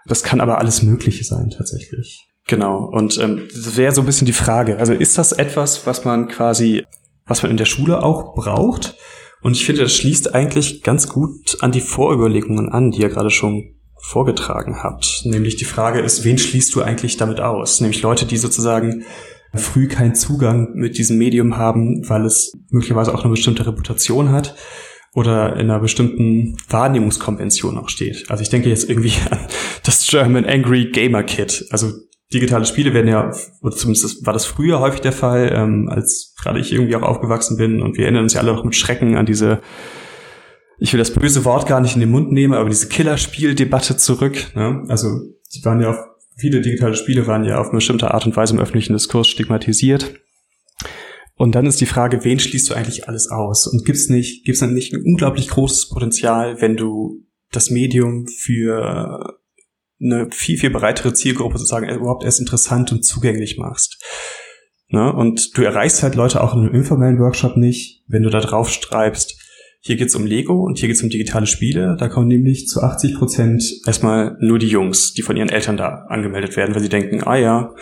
Das 0.05 0.23
kann 0.23 0.41
aber 0.41 0.57
alles 0.57 0.81
Mögliche 0.81 1.23
sein 1.23 1.49
tatsächlich. 1.49 2.25
Genau. 2.47 2.85
Und 2.85 3.17
ähm, 3.19 3.47
das 3.53 3.77
wäre 3.77 3.93
so 3.93 4.01
ein 4.01 4.05
bisschen 4.05 4.25
die 4.25 4.33
Frage. 4.33 4.77
Also 4.77 4.93
ist 4.93 5.17
das 5.17 5.33
etwas, 5.33 5.85
was 5.85 6.03
man 6.05 6.27
quasi, 6.27 6.83
was 7.25 7.43
man 7.43 7.51
in 7.51 7.57
der 7.57 7.65
Schule 7.65 8.01
auch 8.01 8.33
braucht? 8.33 8.95
Und 9.41 9.55
ich 9.55 9.65
finde, 9.65 9.83
das 9.83 9.93
schließt 9.93 10.33
eigentlich 10.33 10.83
ganz 10.83 11.07
gut 11.07 11.57
an 11.61 11.71
die 11.71 11.81
Vorüberlegungen 11.81 12.69
an, 12.69 12.91
die 12.91 13.01
ja 13.01 13.07
gerade 13.07 13.29
schon 13.29 13.75
vorgetragen 14.01 14.81
habt. 14.83 15.21
Nämlich 15.25 15.55
die 15.55 15.65
Frage 15.65 15.99
ist, 15.99 16.23
wen 16.23 16.37
schließt 16.37 16.73
du 16.75 16.81
eigentlich 16.81 17.17
damit 17.17 17.39
aus? 17.39 17.81
Nämlich 17.81 18.01
Leute, 18.01 18.25
die 18.25 18.37
sozusagen 18.37 19.03
früh 19.53 19.87
keinen 19.87 20.15
Zugang 20.15 20.73
mit 20.73 20.97
diesem 20.97 21.17
Medium 21.17 21.57
haben, 21.57 22.07
weil 22.07 22.25
es 22.25 22.53
möglicherweise 22.69 23.13
auch 23.13 23.23
eine 23.23 23.31
bestimmte 23.31 23.65
Reputation 23.65 24.31
hat 24.31 24.55
oder 25.13 25.53
in 25.53 25.69
einer 25.69 25.79
bestimmten 25.79 26.55
Wahrnehmungskonvention 26.69 27.77
auch 27.77 27.89
steht. 27.89 28.29
Also 28.29 28.43
ich 28.43 28.49
denke 28.49 28.69
jetzt 28.69 28.89
irgendwie 28.89 29.13
an 29.31 29.39
das 29.83 30.07
German 30.07 30.45
Angry 30.45 30.91
Gamer 30.91 31.23
Kit. 31.23 31.65
Also 31.71 31.91
digitale 32.31 32.65
Spiele 32.65 32.93
werden 32.93 33.07
ja, 33.07 33.31
oder 33.61 33.75
zumindest 33.75 34.25
war 34.25 34.33
das 34.33 34.45
früher 34.45 34.79
häufig 34.79 35.01
der 35.01 35.11
Fall, 35.11 35.51
ähm, 35.53 35.89
als 35.89 36.35
gerade 36.39 36.59
ich 36.59 36.71
irgendwie 36.71 36.95
auch 36.95 37.01
aufgewachsen 37.01 37.57
bin 37.57 37.81
und 37.81 37.97
wir 37.97 38.03
erinnern 38.05 38.23
uns 38.23 38.33
ja 38.33 38.41
alle 38.41 38.53
noch 38.53 38.63
mit 38.63 38.75
Schrecken 38.75 39.17
an 39.17 39.25
diese, 39.25 39.61
ich 40.79 40.93
will 40.93 40.99
das 40.99 41.13
böse 41.13 41.45
Wort 41.45 41.67
gar 41.67 41.81
nicht 41.81 41.95
in 41.95 41.99
den 41.99 42.11
Mund 42.11 42.31
nehmen, 42.31 42.53
aber 42.53 42.69
diese 42.69 42.87
Killerspieldebatte 42.87 43.97
zurück. 43.97 44.55
Ne? 44.55 44.83
Also 44.87 45.07
die 45.53 45.63
waren 45.65 45.81
ja 45.81 45.89
auf, 45.89 45.97
viele 46.37 46.61
digitale 46.61 46.95
Spiele 46.95 47.27
waren 47.27 47.43
ja 47.43 47.59
auf 47.59 47.67
eine 47.67 47.77
bestimmte 47.77 48.13
Art 48.13 48.25
und 48.25 48.35
Weise 48.35 48.53
im 48.53 48.59
öffentlichen 48.59 48.93
Diskurs 48.93 49.27
stigmatisiert. 49.27 50.13
Und 51.35 51.55
dann 51.55 51.65
ist 51.65 51.79
die 51.79 51.85
Frage, 51.85 52.23
wen 52.23 52.39
schließt 52.39 52.69
du 52.69 52.73
eigentlich 52.73 53.07
alles 53.07 53.29
aus? 53.29 53.67
Und 53.67 53.85
gibt's 53.85 54.09
nicht, 54.09 54.45
gibt's 54.45 54.59
dann 54.59 54.73
nicht 54.73 54.93
ein 54.93 55.03
unglaublich 55.03 55.49
großes 55.49 55.89
Potenzial, 55.89 56.61
wenn 56.61 56.75
du 56.75 57.25
das 57.51 57.69
Medium 57.69 58.27
für 58.27 59.37
eine 60.01 60.29
viel, 60.31 60.57
viel 60.57 60.69
breitere 60.69 61.13
Zielgruppe 61.13 61.57
sozusagen 61.57 61.89
überhaupt 61.89 62.23
erst 62.23 62.39
interessant 62.39 62.91
und 62.91 63.03
zugänglich 63.03 63.57
machst. 63.57 64.03
Ne? 64.89 65.11
Und 65.13 65.57
du 65.57 65.61
erreichst 65.61 66.03
halt 66.03 66.15
Leute 66.15 66.41
auch 66.41 66.53
in 66.53 66.61
einem 66.61 66.75
informellen 66.75 67.19
Workshop 67.19 67.57
nicht, 67.57 68.03
wenn 68.07 68.23
du 68.23 68.29
da 68.29 68.39
drauf 68.39 68.69
schreibst, 68.69 69.39
hier 69.81 69.95
geht's 69.95 70.15
um 70.15 70.25
Lego 70.25 70.63
und 70.63 70.77
hier 70.77 70.87
geht's 70.87 71.01
um 71.01 71.09
digitale 71.09 71.45
Spiele. 71.45 71.95
Da 71.97 72.09
kommen 72.09 72.27
nämlich 72.27 72.67
zu 72.67 72.81
80 72.81 73.15
Prozent 73.15 73.63
erstmal 73.85 74.37
nur 74.41 74.59
die 74.59 74.67
Jungs, 74.67 75.13
die 75.13 75.21
von 75.21 75.37
ihren 75.37 75.49
Eltern 75.49 75.77
da 75.77 76.05
angemeldet 76.09 76.57
werden, 76.57 76.75
weil 76.75 76.81
sie 76.81 76.89
denken, 76.89 77.23
ah 77.23 77.37
ja, 77.37 77.73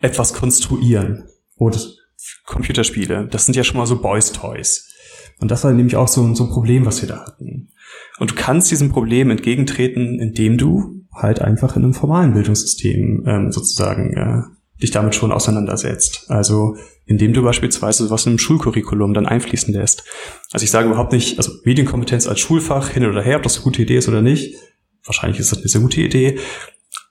etwas 0.00 0.34
konstruieren 0.34 1.24
und 1.56 1.96
Computerspiele. 2.44 3.28
Das 3.30 3.46
sind 3.46 3.56
ja 3.56 3.64
schon 3.64 3.78
mal 3.78 3.86
so 3.86 4.00
Boys 4.00 4.32
Toys. 4.32 4.90
Und 5.40 5.50
das 5.50 5.64
war 5.64 5.72
nämlich 5.72 5.96
auch 5.96 6.08
so, 6.08 6.34
so 6.34 6.44
ein 6.44 6.50
Problem, 6.50 6.86
was 6.86 7.00
wir 7.00 7.08
da 7.08 7.24
hatten. 7.26 7.72
Und 8.18 8.30
du 8.30 8.34
kannst 8.34 8.70
diesem 8.70 8.90
Problem 8.90 9.30
entgegentreten, 9.30 10.20
indem 10.20 10.58
du 10.58 11.06
halt 11.14 11.40
einfach 11.40 11.76
in 11.76 11.84
einem 11.84 11.94
formalen 11.94 12.34
Bildungssystem 12.34 13.24
ähm, 13.26 13.52
sozusagen 13.52 14.12
äh, 14.14 14.42
dich 14.82 14.90
damit 14.90 15.14
schon 15.14 15.32
auseinandersetzt. 15.32 16.26
Also 16.28 16.76
indem 17.06 17.32
du 17.32 17.42
beispielsweise 17.42 18.10
was 18.10 18.26
einem 18.26 18.38
Schulcurriculum 18.38 19.14
dann 19.14 19.26
einfließen 19.26 19.72
lässt. 19.72 20.04
Also 20.52 20.64
ich 20.64 20.70
sage 20.70 20.88
überhaupt 20.88 21.12
nicht, 21.12 21.38
also 21.38 21.52
Medienkompetenz 21.64 22.26
als 22.26 22.40
Schulfach 22.40 22.88
hin 22.88 23.06
oder 23.06 23.22
her, 23.22 23.36
ob 23.36 23.42
das 23.42 23.56
eine 23.56 23.64
gute 23.64 23.82
Idee 23.82 23.96
ist 23.96 24.08
oder 24.08 24.22
nicht. 24.22 24.54
Wahrscheinlich 25.04 25.38
ist 25.38 25.52
das 25.52 25.58
eine 25.58 25.68
sehr 25.68 25.80
gute 25.80 26.00
Idee. 26.00 26.38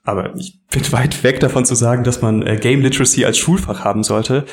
Aber 0.02 0.34
ich 0.36 0.60
bin 0.70 0.82
weit 0.92 1.22
weg 1.22 1.40
davon 1.40 1.64
zu 1.64 1.74
sagen, 1.74 2.04
dass 2.04 2.22
man 2.22 2.42
äh, 2.42 2.56
Game 2.56 2.80
Literacy 2.80 3.24
als 3.24 3.38
Schulfach 3.38 3.84
haben 3.84 4.02
sollte. 4.02 4.44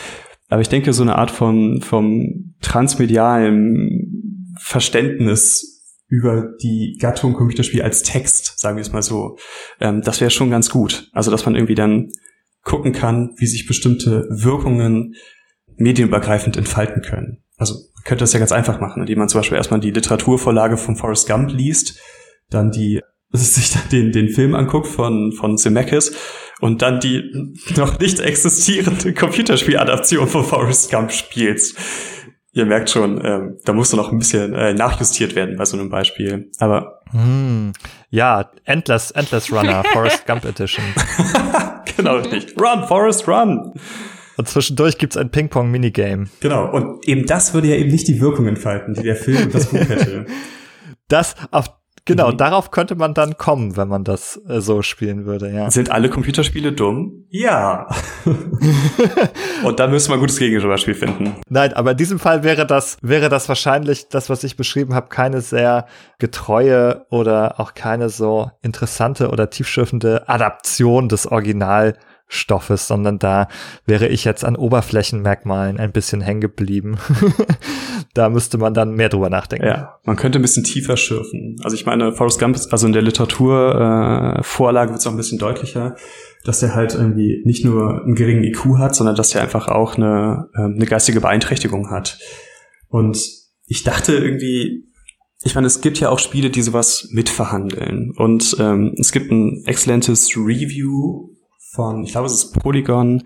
Aber 0.50 0.62
ich 0.62 0.70
denke, 0.70 0.94
so 0.94 1.02
eine 1.02 1.18
Art 1.18 1.32
von 1.32 1.82
vom 1.82 2.56
transmedialen 2.62 4.56
Verständnis 4.60 5.72
über 6.08 6.50
die 6.62 6.98
Gattung 7.00 7.34
Computerspiel 7.34 7.82
als 7.82 8.04
Text, 8.04 8.60
sagen 8.60 8.76
wir 8.76 8.82
es 8.82 8.92
mal 8.92 9.02
so. 9.02 9.38
Ähm, 9.80 10.02
das 10.02 10.20
wäre 10.20 10.30
schon 10.30 10.52
ganz 10.52 10.70
gut. 10.70 11.10
Also, 11.14 11.32
dass 11.32 11.46
man 11.46 11.56
irgendwie 11.56 11.76
dann 11.76 12.10
gucken 12.64 12.94
kann, 12.94 13.34
wie 13.38 13.48
sich 13.48 13.68
bestimmte 13.68 14.28
Wirkungen 14.30 15.16
medienübergreifend 15.78 16.58
entfalten 16.58 17.02
können. 17.02 17.44
Also, 17.58 17.76
man 17.76 18.04
könnte 18.04 18.24
das 18.24 18.34
ja 18.34 18.40
ganz 18.40 18.52
einfach 18.52 18.80
machen, 18.80 19.02
indem 19.02 19.20
man 19.20 19.30
zum 19.30 19.40
Beispiel 19.40 19.58
erstmal 19.58 19.80
die 19.80 19.92
Literaturvorlage 19.92 20.78
von 20.78 20.96
Forrest 20.96 21.28
Gump 21.28 21.52
liest, 21.52 22.00
dann 22.50 22.72
die 22.72 23.02
sich 23.34 23.72
dann 23.72 23.90
den, 23.92 24.12
den 24.12 24.30
Film 24.30 24.56
anguckt 24.56 24.88
von, 24.88 25.32
von 25.32 25.58
Zemeckis 25.58 26.16
und 26.60 26.82
dann 26.82 27.00
die 27.00 27.54
noch 27.78 28.00
nicht 28.00 28.20
existierende 28.20 29.14
Computerspieladaption 29.14 30.28
von 30.28 30.44
Forrest 30.44 30.92
Gump 30.92 31.12
spielst 31.12 31.78
ihr 32.54 32.66
merkt 32.66 32.90
schon, 32.90 33.24
ähm, 33.24 33.58
da 33.64 33.74
musste 33.74 33.96
noch 33.96 34.12
ein 34.12 34.20
bisschen 34.20 34.54
äh, 34.54 34.74
nachjustiert 34.74 35.36
werden 35.36 35.56
bei 35.56 35.66
so 35.66 35.78
einem 35.78 35.90
Beispiel. 35.90 36.52
Aber 36.60 37.02
hm, 37.12 37.72
ja, 38.10 38.52
Endless, 38.66 39.12
Endless 39.12 39.52
Runner, 39.52 39.84
Forest 39.94 40.26
Gump 40.26 40.46
Edition. 40.46 40.84
Genau 42.04 42.18
richtig. 42.30 42.56
Run, 42.60 42.88
Forest, 42.88 43.28
run. 43.28 43.74
Und 44.38 44.48
zwischendurch 44.48 44.98
gibt's 44.98 45.18
ein 45.18 45.30
Ping-Pong-Minigame. 45.30 46.28
Genau. 46.40 46.72
Und 46.72 47.08
eben 47.08 47.26
das 47.26 47.54
würde 47.54 47.68
ja 47.68 47.76
eben 47.76 47.92
nicht 47.92 48.08
die 48.08 48.20
Wirkung 48.22 48.48
entfalten, 48.48 48.94
die 48.94 49.04
der 49.04 49.16
Film 49.16 49.44
und 49.44 49.54
das 49.54 49.68
Buch 49.68 49.80
hätte. 49.80 50.26
Das 51.08 51.36
auf 51.52 51.70
Genau, 52.06 52.32
mhm. 52.32 52.38
darauf 52.38 52.72
könnte 52.72 52.96
man 52.96 53.14
dann 53.14 53.38
kommen, 53.38 53.78
wenn 53.78 53.88
man 53.88 54.04
das 54.04 54.42
äh, 54.48 54.60
so 54.60 54.82
spielen 54.82 55.26
würde, 55.26 55.52
ja. 55.52 55.70
Sind 55.70 55.92
alle 55.92 56.10
Computerspiele 56.10 56.72
dumm? 56.72 57.26
Ja. 57.30 57.88
Und 59.64 59.80
dann 59.80 59.92
müsste 59.92 60.10
man 60.10 60.18
ein 60.18 60.22
gutes 60.22 60.40
Gegenspiel 60.40 60.96
finden. 60.96 61.36
Nein, 61.48 61.74
aber 61.74 61.92
in 61.92 61.98
diesem 61.98 62.20
Fall 62.20 62.44
wäre 62.44 62.66
das, 62.66 62.98
wäre 63.02 63.30
das 63.30 63.48
wahrscheinlich 63.50 64.10
das, 64.10 64.30
was 64.30 64.44
ich 64.44 64.58
beschrieben 64.58 64.96
habe, 64.96 65.10
keine 65.10 65.42
sehr 65.42 65.86
getreue 66.18 67.06
oder 67.10 67.60
auch 67.60 67.76
keine 67.76 68.10
so 68.10 68.50
interessante 68.62 69.30
oder 69.30 69.50
tiefschiffende 69.50 70.28
Adaption 70.28 71.08
des 71.08 71.28
Original 71.28 71.96
Stoffes, 72.34 72.88
sondern 72.88 73.20
da 73.20 73.50
wäre 73.86 74.08
ich 74.08 74.24
jetzt 74.24 74.46
an 74.46 74.56
Oberflächenmerkmalen 74.56 75.80
ein 75.80 75.92
bisschen 75.92 76.22
hängen 76.22 76.40
geblieben. 76.40 76.98
da 78.14 78.30
müsste 78.30 78.58
man 78.58 78.74
dann 78.74 78.96
mehr 78.96 79.10
drüber 79.10 79.30
nachdenken. 79.30 79.68
Ja, 79.68 80.00
man 80.06 80.16
könnte 80.16 80.40
ein 80.40 80.42
bisschen 80.42 80.64
tiefer 80.64 80.96
schürfen. 80.96 81.58
Also 81.62 81.76
ich 81.76 81.86
meine, 81.86 82.14
Forrest 82.14 82.40
Gump 82.40 82.56
ist, 82.56 82.72
also 82.72 82.88
in 82.88 82.94
der 82.94 83.02
Literaturvorlage 83.02 84.90
äh, 84.90 84.94
wird 84.94 85.02
es 85.02 85.08
auch 85.08 85.12
ein 85.12 85.18
bisschen 85.18 85.40
deutlicher, 85.40 85.98
dass 86.46 86.64
er 86.64 86.74
halt 86.74 86.96
irgendwie 86.96 87.42
nicht 87.44 87.66
nur 87.66 88.02
einen 88.02 88.16
geringen 88.16 88.46
IQ 88.46 88.78
hat, 88.78 88.96
sondern 88.96 89.18
dass 89.18 89.36
er 89.36 89.42
einfach 89.42 89.68
auch 89.68 89.98
eine, 89.98 90.48
äh, 90.56 90.62
eine 90.62 90.86
geistige 90.86 91.20
Beeinträchtigung 91.20 91.92
hat. 91.92 92.18
Und 92.88 93.20
ich 93.66 93.84
dachte 93.84 94.14
irgendwie, 94.14 94.86
ich 95.44 95.56
meine, 95.56 95.68
es 95.68 95.82
gibt 95.82 96.00
ja 96.00 96.10
auch 96.10 96.20
Spiele, 96.20 96.50
die 96.50 96.62
sowas 96.62 97.10
mitverhandeln. 97.12 98.14
Und 98.16 98.56
ähm, 98.60 98.96
es 98.98 99.12
gibt 99.12 99.32
ein 99.32 99.64
exzellentes 99.66 100.38
Review 100.38 101.32
von, 101.72 102.04
ich 102.04 102.12
glaube, 102.12 102.28
es 102.28 102.34
ist 102.34 102.54
Polygon, 102.54 103.24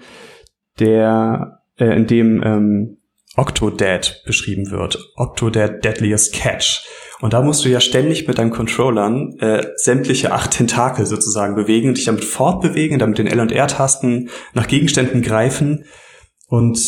der, 0.80 1.62
äh, 1.78 1.96
in 1.96 2.08
dem 2.08 2.44
ähm, 2.44 2.98
Octodad 3.36 4.22
beschrieben 4.26 4.72
wird. 4.72 4.98
Octodad 5.16 5.84
Deadliest 5.84 6.34
Catch. 6.34 6.86
Und 7.22 7.34
da 7.34 7.42
musst 7.42 7.66
du 7.66 7.70
ja 7.70 7.80
ständig 7.80 8.28
mit 8.28 8.38
deinen 8.38 8.52
Controllern 8.52 9.38
äh, 9.40 9.66
sämtliche 9.76 10.32
acht 10.32 10.52
Tentakel 10.52 11.06
sozusagen 11.06 11.56
bewegen, 11.56 11.94
dich 11.94 12.06
damit 12.06 12.24
fortbewegen, 12.24 13.00
damit 13.00 13.18
den 13.18 13.28
L- 13.28 13.40
und 13.40 13.52
R-Tasten 13.52 14.30
nach 14.54 14.68
Gegenständen 14.68 15.22
greifen. 15.22 15.86
Und 16.48 16.80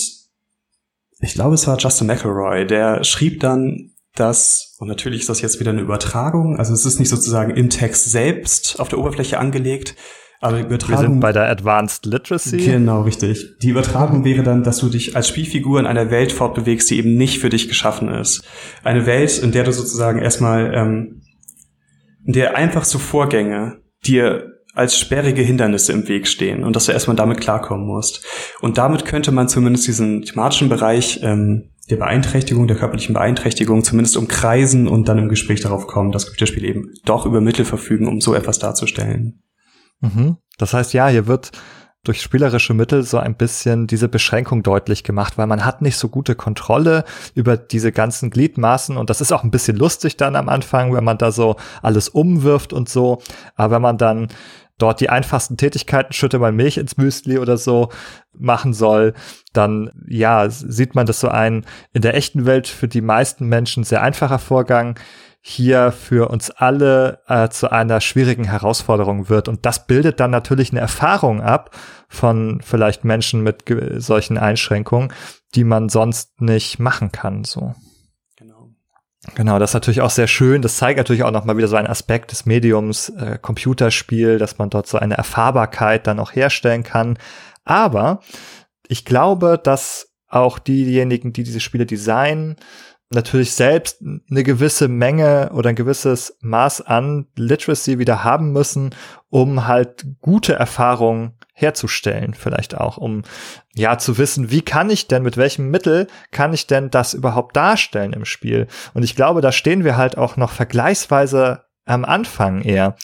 ich 1.19 1.33
glaube, 1.33 1.55
es 1.55 1.65
war 1.65 1.77
Justin 1.77 2.07
McElroy, 2.07 2.67
der 2.67 3.03
schrieb 3.03 3.39
dann, 3.39 3.91
dass, 4.15 4.75
und 4.79 4.87
natürlich 4.87 5.21
ist 5.21 5.29
das 5.29 5.41
jetzt 5.41 5.59
wieder 5.59 5.71
eine 5.71 5.81
Übertragung, 5.81 6.57
also 6.57 6.73
es 6.73 6.85
ist 6.85 6.99
nicht 6.99 7.09
sozusagen 7.09 7.55
im 7.55 7.69
Text 7.69 8.11
selbst 8.11 8.79
auf 8.79 8.89
der 8.89 8.99
Oberfläche 8.99 9.39
angelegt, 9.39 9.95
aber 10.39 10.59
Übertragung, 10.59 11.03
Wir 11.03 11.09
sind 11.09 11.19
bei 11.19 11.31
der 11.31 11.49
Advanced 11.49 12.05
Literacy. 12.05 12.57
Genau, 12.57 13.01
richtig. 13.01 13.57
Die 13.61 13.69
Übertragung 13.69 14.23
wäre 14.23 14.43
dann, 14.43 14.63
dass 14.63 14.77
du 14.77 14.89
dich 14.89 15.15
als 15.15 15.27
Spielfigur 15.27 15.79
in 15.79 15.85
einer 15.85 16.11
Welt 16.11 16.31
fortbewegst, 16.31 16.89
die 16.89 16.97
eben 16.97 17.15
nicht 17.15 17.39
für 17.39 17.49
dich 17.49 17.67
geschaffen 17.67 18.09
ist. 18.09 18.43
Eine 18.83 19.05
Welt, 19.05 19.39
in 19.39 19.51
der 19.51 19.63
du 19.63 19.71
sozusagen 19.71 20.19
erstmal, 20.19 20.73
ähm, 20.75 21.21
in 22.25 22.33
der 22.33 22.55
einfach 22.55 22.83
so 22.83 22.99
Vorgänge 22.99 23.77
dir 24.05 24.53
als 24.75 24.99
sperrige 24.99 25.41
Hindernisse 25.41 25.91
im 25.91 26.07
Weg 26.07 26.27
stehen 26.27 26.63
und 26.63 26.75
dass 26.75 26.85
du 26.85 26.91
erstmal 26.91 27.15
damit 27.15 27.41
klarkommen 27.41 27.87
musst. 27.87 28.23
Und 28.61 28.77
damit 28.77 29.05
könnte 29.05 29.31
man 29.31 29.47
zumindest 29.47 29.87
diesen 29.87 30.21
thematischen 30.21 30.69
Bereich 30.69 31.19
ähm, 31.23 31.71
der 31.89 31.95
Beeinträchtigung, 31.95 32.67
der 32.67 32.77
körperlichen 32.77 33.15
Beeinträchtigung 33.15 33.83
zumindest 33.83 34.17
umkreisen 34.17 34.87
und 34.87 35.07
dann 35.07 35.17
im 35.17 35.29
Gespräch 35.29 35.61
darauf 35.61 35.87
kommen, 35.87 36.11
dass 36.11 36.25
Computerspiele 36.25 36.67
eben 36.67 36.93
doch 37.05 37.25
über 37.25 37.41
Mittel 37.41 37.65
verfügen, 37.65 38.07
um 38.07 38.21
so 38.21 38.35
etwas 38.35 38.59
darzustellen. 38.59 39.41
Mhm. 39.99 40.37
Das 40.57 40.73
heißt, 40.73 40.93
ja, 40.93 41.07
hier 41.07 41.27
wird 41.27 41.51
durch 42.03 42.21
spielerische 42.21 42.73
Mittel 42.73 43.03
so 43.03 43.17
ein 43.17 43.35
bisschen 43.35 43.85
diese 43.85 44.07
Beschränkung 44.07 44.63
deutlich 44.63 45.03
gemacht, 45.03 45.37
weil 45.37 45.47
man 45.47 45.65
hat 45.65 45.81
nicht 45.81 45.97
so 45.97 46.07
gute 46.07 46.35
Kontrolle 46.35 47.03
über 47.35 47.57
diese 47.57 47.91
ganzen 47.91 48.29
Gliedmaßen 48.29 48.95
und 48.95 49.09
das 49.09 49.19
ist 49.19 49.33
auch 49.33 49.43
ein 49.43 49.51
bisschen 49.51 49.75
lustig 49.75 50.15
dann 50.15 50.37
am 50.37 50.47
Anfang, 50.47 50.93
wenn 50.93 51.03
man 51.03 51.17
da 51.17 51.31
so 51.31 51.57
alles 51.81 52.07
umwirft 52.07 52.71
und 52.71 52.87
so, 52.87 53.21
aber 53.55 53.75
wenn 53.75 53.81
man 53.81 53.97
dann 53.97 54.27
dort 54.77 55.01
die 55.01 55.09
einfachsten 55.09 55.57
Tätigkeiten, 55.57 56.13
schütte 56.13 56.39
mal 56.39 56.51
Milch 56.51 56.77
ins 56.77 56.97
Müsli 56.97 57.39
oder 57.39 57.57
so 57.57 57.89
machen 58.31 58.73
soll, 58.73 59.13
dann 59.51 59.91
ja, 60.07 60.49
sieht 60.49 60.95
man 60.95 61.07
das 61.07 61.19
so 61.19 61.29
ein 61.29 61.65
in 61.93 62.03
der 62.03 62.15
echten 62.15 62.45
Welt 62.45 62.67
für 62.67 62.87
die 62.87 63.01
meisten 63.01 63.47
Menschen 63.47 63.83
sehr 63.83 64.01
einfacher 64.01 64.39
Vorgang 64.39 64.97
hier 65.49 65.93
für 65.93 66.29
uns 66.29 66.51
alle 66.51 67.21
äh, 67.27 67.47
zu 67.47 67.71
einer 67.71 68.01
schwierigen 68.01 68.43
Herausforderung 68.43 69.29
wird. 69.29 69.47
Und 69.47 69.65
das 69.65 69.87
bildet 69.87 70.19
dann 70.19 70.29
natürlich 70.29 70.71
eine 70.71 70.81
Erfahrung 70.81 71.41
ab 71.41 71.73
von 72.09 72.59
vielleicht 72.61 73.05
Menschen 73.05 73.43
mit 73.43 73.63
solchen 73.95 74.37
Einschränkungen, 74.37 75.13
die 75.55 75.63
man 75.63 75.87
sonst 75.87 76.41
nicht 76.41 76.79
machen 76.79 77.13
kann, 77.13 77.45
so. 77.45 77.75
Genau. 78.35 78.71
Genau, 79.35 79.57
das 79.57 79.69
ist 79.69 79.75
natürlich 79.75 80.01
auch 80.01 80.09
sehr 80.09 80.27
schön. 80.27 80.61
Das 80.61 80.75
zeigt 80.75 80.97
natürlich 80.97 81.23
auch 81.23 81.31
nochmal 81.31 81.55
wieder 81.55 81.69
so 81.69 81.77
einen 81.77 81.87
Aspekt 81.87 82.33
des 82.33 82.45
Mediums 82.45 83.07
äh, 83.07 83.39
Computerspiel, 83.41 84.39
dass 84.39 84.57
man 84.57 84.69
dort 84.69 84.87
so 84.87 84.97
eine 84.97 85.15
Erfahrbarkeit 85.15 86.07
dann 86.07 86.19
auch 86.19 86.35
herstellen 86.35 86.83
kann. 86.83 87.17
Aber 87.63 88.19
ich 88.89 89.05
glaube, 89.05 89.57
dass 89.63 90.13
auch 90.27 90.59
diejenigen, 90.59 91.31
die 91.31 91.43
diese 91.43 91.61
Spiele 91.61 91.85
designen, 91.85 92.57
natürlich 93.09 93.53
selbst 93.53 94.01
eine 94.01 94.43
gewisse 94.43 94.87
Menge 94.87 95.51
oder 95.53 95.69
ein 95.69 95.75
gewisses 95.75 96.37
Maß 96.41 96.81
an 96.81 97.27
Literacy 97.35 97.99
wieder 97.99 98.23
haben 98.23 98.51
müssen, 98.51 98.93
um 99.29 99.67
halt 99.67 100.05
gute 100.19 100.53
Erfahrungen 100.53 101.37
herzustellen, 101.53 102.33
vielleicht 102.33 102.77
auch, 102.77 102.97
um 102.97 103.23
ja 103.73 103.97
zu 103.97 104.17
wissen, 104.17 104.51
wie 104.51 104.61
kann 104.61 104.89
ich 104.89 105.07
denn, 105.07 105.23
mit 105.23 105.37
welchem 105.37 105.69
Mittel 105.69 106.07
kann 106.31 106.53
ich 106.53 106.67
denn 106.67 106.89
das 106.89 107.13
überhaupt 107.13 107.55
darstellen 107.55 108.13
im 108.13 108.25
Spiel? 108.25 108.67
Und 108.93 109.03
ich 109.03 109.15
glaube, 109.15 109.41
da 109.41 109.51
stehen 109.51 109.83
wir 109.83 109.97
halt 109.97 110.17
auch 110.17 110.37
noch 110.37 110.51
vergleichsweise 110.51 111.63
am 111.85 112.05
Anfang 112.05 112.61
eher. 112.61 112.95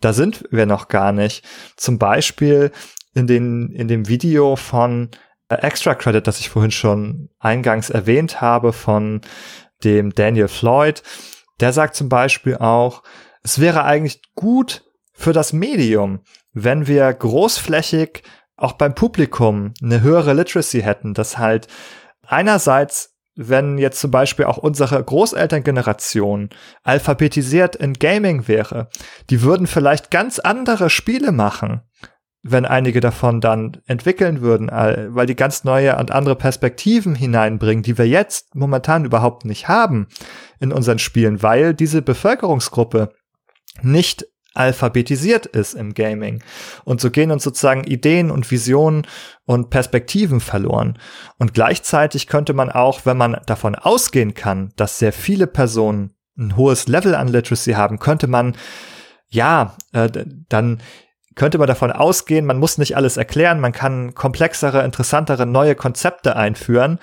Da 0.00 0.12
sind 0.12 0.44
wir 0.50 0.66
noch 0.66 0.88
gar 0.88 1.12
nicht. 1.12 1.44
Zum 1.76 1.98
Beispiel 1.98 2.72
in, 3.14 3.26
den, 3.26 3.70
in 3.72 3.86
dem 3.86 4.08
Video 4.08 4.56
von 4.56 5.10
Extra 5.56 5.94
Credit, 5.94 6.26
das 6.26 6.40
ich 6.40 6.48
vorhin 6.48 6.70
schon 6.70 7.28
eingangs 7.38 7.90
erwähnt 7.90 8.40
habe, 8.40 8.72
von 8.72 9.20
dem 9.84 10.14
Daniel 10.14 10.48
Floyd. 10.48 11.02
Der 11.60 11.72
sagt 11.72 11.96
zum 11.96 12.08
Beispiel 12.08 12.56
auch, 12.56 13.02
es 13.42 13.58
wäre 13.58 13.84
eigentlich 13.84 14.22
gut 14.34 14.84
für 15.12 15.32
das 15.32 15.52
Medium, 15.52 16.20
wenn 16.52 16.86
wir 16.86 17.12
großflächig 17.12 18.22
auch 18.56 18.72
beim 18.72 18.94
Publikum 18.94 19.72
eine 19.82 20.02
höhere 20.02 20.34
Literacy 20.34 20.82
hätten, 20.82 21.14
dass 21.14 21.38
halt 21.38 21.66
einerseits 22.26 23.10
wenn 23.36 23.78
jetzt 23.78 24.00
zum 24.00 24.10
Beispiel 24.10 24.44
auch 24.44 24.58
unsere 24.58 25.02
Großelterngeneration 25.02 26.50
alphabetisiert 26.82 27.74
in 27.74 27.94
Gaming 27.94 28.48
wäre, 28.48 28.90
die 29.30 29.42
würden 29.42 29.66
vielleicht 29.66 30.10
ganz 30.10 30.38
andere 30.38 30.90
Spiele 30.90 31.32
machen, 31.32 31.80
wenn 32.42 32.64
einige 32.64 33.00
davon 33.00 33.40
dann 33.40 33.82
entwickeln 33.86 34.40
würden, 34.40 34.68
weil 34.68 35.26
die 35.26 35.36
ganz 35.36 35.64
neue 35.64 35.96
und 35.98 36.10
andere 36.10 36.36
Perspektiven 36.36 37.14
hineinbringen, 37.14 37.82
die 37.82 37.98
wir 37.98 38.08
jetzt 38.08 38.54
momentan 38.54 39.04
überhaupt 39.04 39.44
nicht 39.44 39.68
haben 39.68 40.08
in 40.58 40.72
unseren 40.72 40.98
Spielen, 40.98 41.42
weil 41.42 41.74
diese 41.74 42.00
Bevölkerungsgruppe 42.00 43.12
nicht 43.82 44.26
alphabetisiert 44.54 45.46
ist 45.46 45.74
im 45.74 45.94
Gaming. 45.94 46.42
Und 46.84 47.00
so 47.00 47.10
gehen 47.10 47.30
uns 47.30 47.44
sozusagen 47.44 47.84
Ideen 47.84 48.30
und 48.30 48.50
Visionen 48.50 49.06
und 49.44 49.70
Perspektiven 49.70 50.40
verloren. 50.40 50.98
Und 51.38 51.54
gleichzeitig 51.54 52.26
könnte 52.26 52.52
man 52.52 52.70
auch, 52.70 53.06
wenn 53.06 53.16
man 53.16 53.40
davon 53.46 53.74
ausgehen 53.74 54.34
kann, 54.34 54.72
dass 54.76 54.98
sehr 54.98 55.12
viele 55.12 55.46
Personen 55.46 56.14
ein 56.36 56.56
hohes 56.56 56.88
Level 56.88 57.14
an 57.14 57.28
Literacy 57.28 57.72
haben, 57.72 57.98
könnte 57.98 58.26
man 58.26 58.56
ja 59.28 59.76
äh, 59.92 60.08
dann 60.48 60.80
könnte 61.36 61.58
man 61.58 61.68
davon 61.68 61.92
ausgehen, 61.92 62.44
man 62.44 62.58
muss 62.58 62.76
nicht 62.76 62.96
alles 62.96 63.16
erklären, 63.16 63.60
man 63.60 63.72
kann 63.72 64.14
komplexere, 64.14 64.82
interessantere, 64.82 65.46
neue 65.46 65.76
Konzepte 65.76 66.34
einführen, 66.34 66.98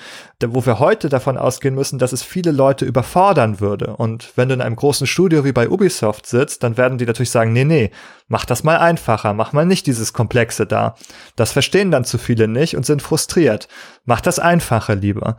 wo 0.46 0.66
wir 0.66 0.80
heute 0.80 1.08
davon 1.08 1.38
ausgehen 1.38 1.76
müssen, 1.76 1.98
dass 1.98 2.12
es 2.12 2.24
viele 2.24 2.52
Leute 2.52 2.84
überfordern 2.84 3.62
würde. 3.62 3.96
Und 3.96 4.34
wenn 4.36 4.50
du 4.50 4.56
in 4.56 4.62
einem 4.62 4.76
großen 4.76 5.08
Studio 5.08 5.46
wie 5.46 5.54
bei 5.54 5.70
Ubisoft 5.70 6.26
sitzt, 6.26 6.64
dann 6.64 6.76
werden 6.76 6.98
die 6.98 7.06
natürlich 7.06 7.32
sagen, 7.32 7.54
nee, 7.54 7.64
nee, 7.64 7.92
mach 8.28 8.44
das 8.44 8.66
mal 8.66 8.78
einfacher, 8.78 9.34
mach 9.34 9.54
mal 9.54 9.66
nicht 9.66 9.88
dieses 9.88 10.12
Komplexe 10.12 10.68
da. 10.68 10.96
Das 11.38 11.54
verstehen 11.54 11.90
dann 11.90 12.04
zu 12.04 12.18
viele 12.18 12.50
nicht 12.50 12.76
und 12.76 12.86
sind 12.86 13.02
frustriert. 13.02 13.70
Mach 14.04 14.20
das 14.20 14.40
Einfache 14.40 14.94
lieber. 14.94 15.38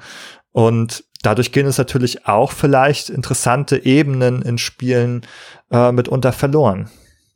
Und 0.50 1.04
dadurch 1.22 1.52
gehen 1.52 1.66
es 1.66 1.76
natürlich 1.76 2.26
auch 2.26 2.52
vielleicht 2.52 3.10
interessante 3.10 3.84
Ebenen 3.84 4.40
in 4.40 4.56
Spielen 4.56 5.26
äh, 5.70 5.92
mitunter 5.92 6.32
verloren. 6.32 6.88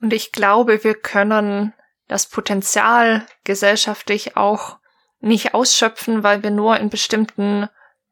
Und 0.03 0.12
ich 0.12 0.33
glaube, 0.33 0.85
wir 0.85 0.95
können 0.95 1.73
das 2.09 2.27
Potenzial 2.27 3.24
gesellschaftlich 3.45 4.37
auch 4.37 4.77
nicht 5.20 5.55
ausschöpfen, 5.55 6.23
weil 6.23 6.43
wir 6.43 6.51
nur 6.51 6.77
in 6.77 6.91
bestimmten 6.91 7.69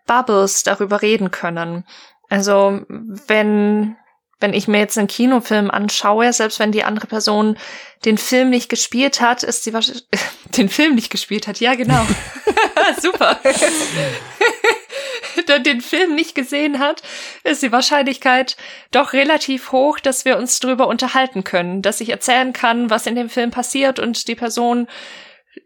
Bubbles 0.06 0.62
darüber 0.62 1.02
reden 1.02 1.30
können. 1.30 1.84
Also 2.28 2.80
wenn 2.88 3.96
wenn 4.42 4.54
ich 4.54 4.68
mir 4.68 4.78
jetzt 4.78 4.96
einen 4.96 5.06
Kinofilm 5.06 5.70
anschaue, 5.70 6.32
selbst 6.32 6.58
wenn 6.60 6.72
die 6.72 6.84
andere 6.84 7.06
Person 7.06 7.58
den 8.06 8.16
Film 8.16 8.48
nicht 8.48 8.70
gespielt 8.70 9.20
hat, 9.20 9.42
ist 9.42 9.64
sie 9.64 9.74
wahrscheinlich 9.74 10.06
den 10.56 10.70
Film 10.70 10.94
nicht 10.94 11.10
gespielt 11.10 11.46
hat. 11.46 11.60
Ja, 11.60 11.74
genau. 11.74 12.06
Super. 13.00 13.38
dann 15.46 15.62
den 15.62 15.80
Film 15.80 16.14
nicht 16.14 16.34
gesehen 16.34 16.78
hat, 16.78 17.02
ist 17.44 17.62
die 17.62 17.72
Wahrscheinlichkeit 17.72 18.56
doch 18.90 19.12
relativ 19.12 19.72
hoch, 19.72 20.00
dass 20.00 20.24
wir 20.24 20.36
uns 20.36 20.60
darüber 20.60 20.88
unterhalten 20.88 21.44
können, 21.44 21.82
dass 21.82 22.00
ich 22.00 22.10
erzählen 22.10 22.52
kann, 22.52 22.90
was 22.90 23.06
in 23.06 23.14
dem 23.14 23.28
Film 23.30 23.50
passiert 23.50 23.98
und 23.98 24.28
die 24.28 24.34
Person 24.34 24.88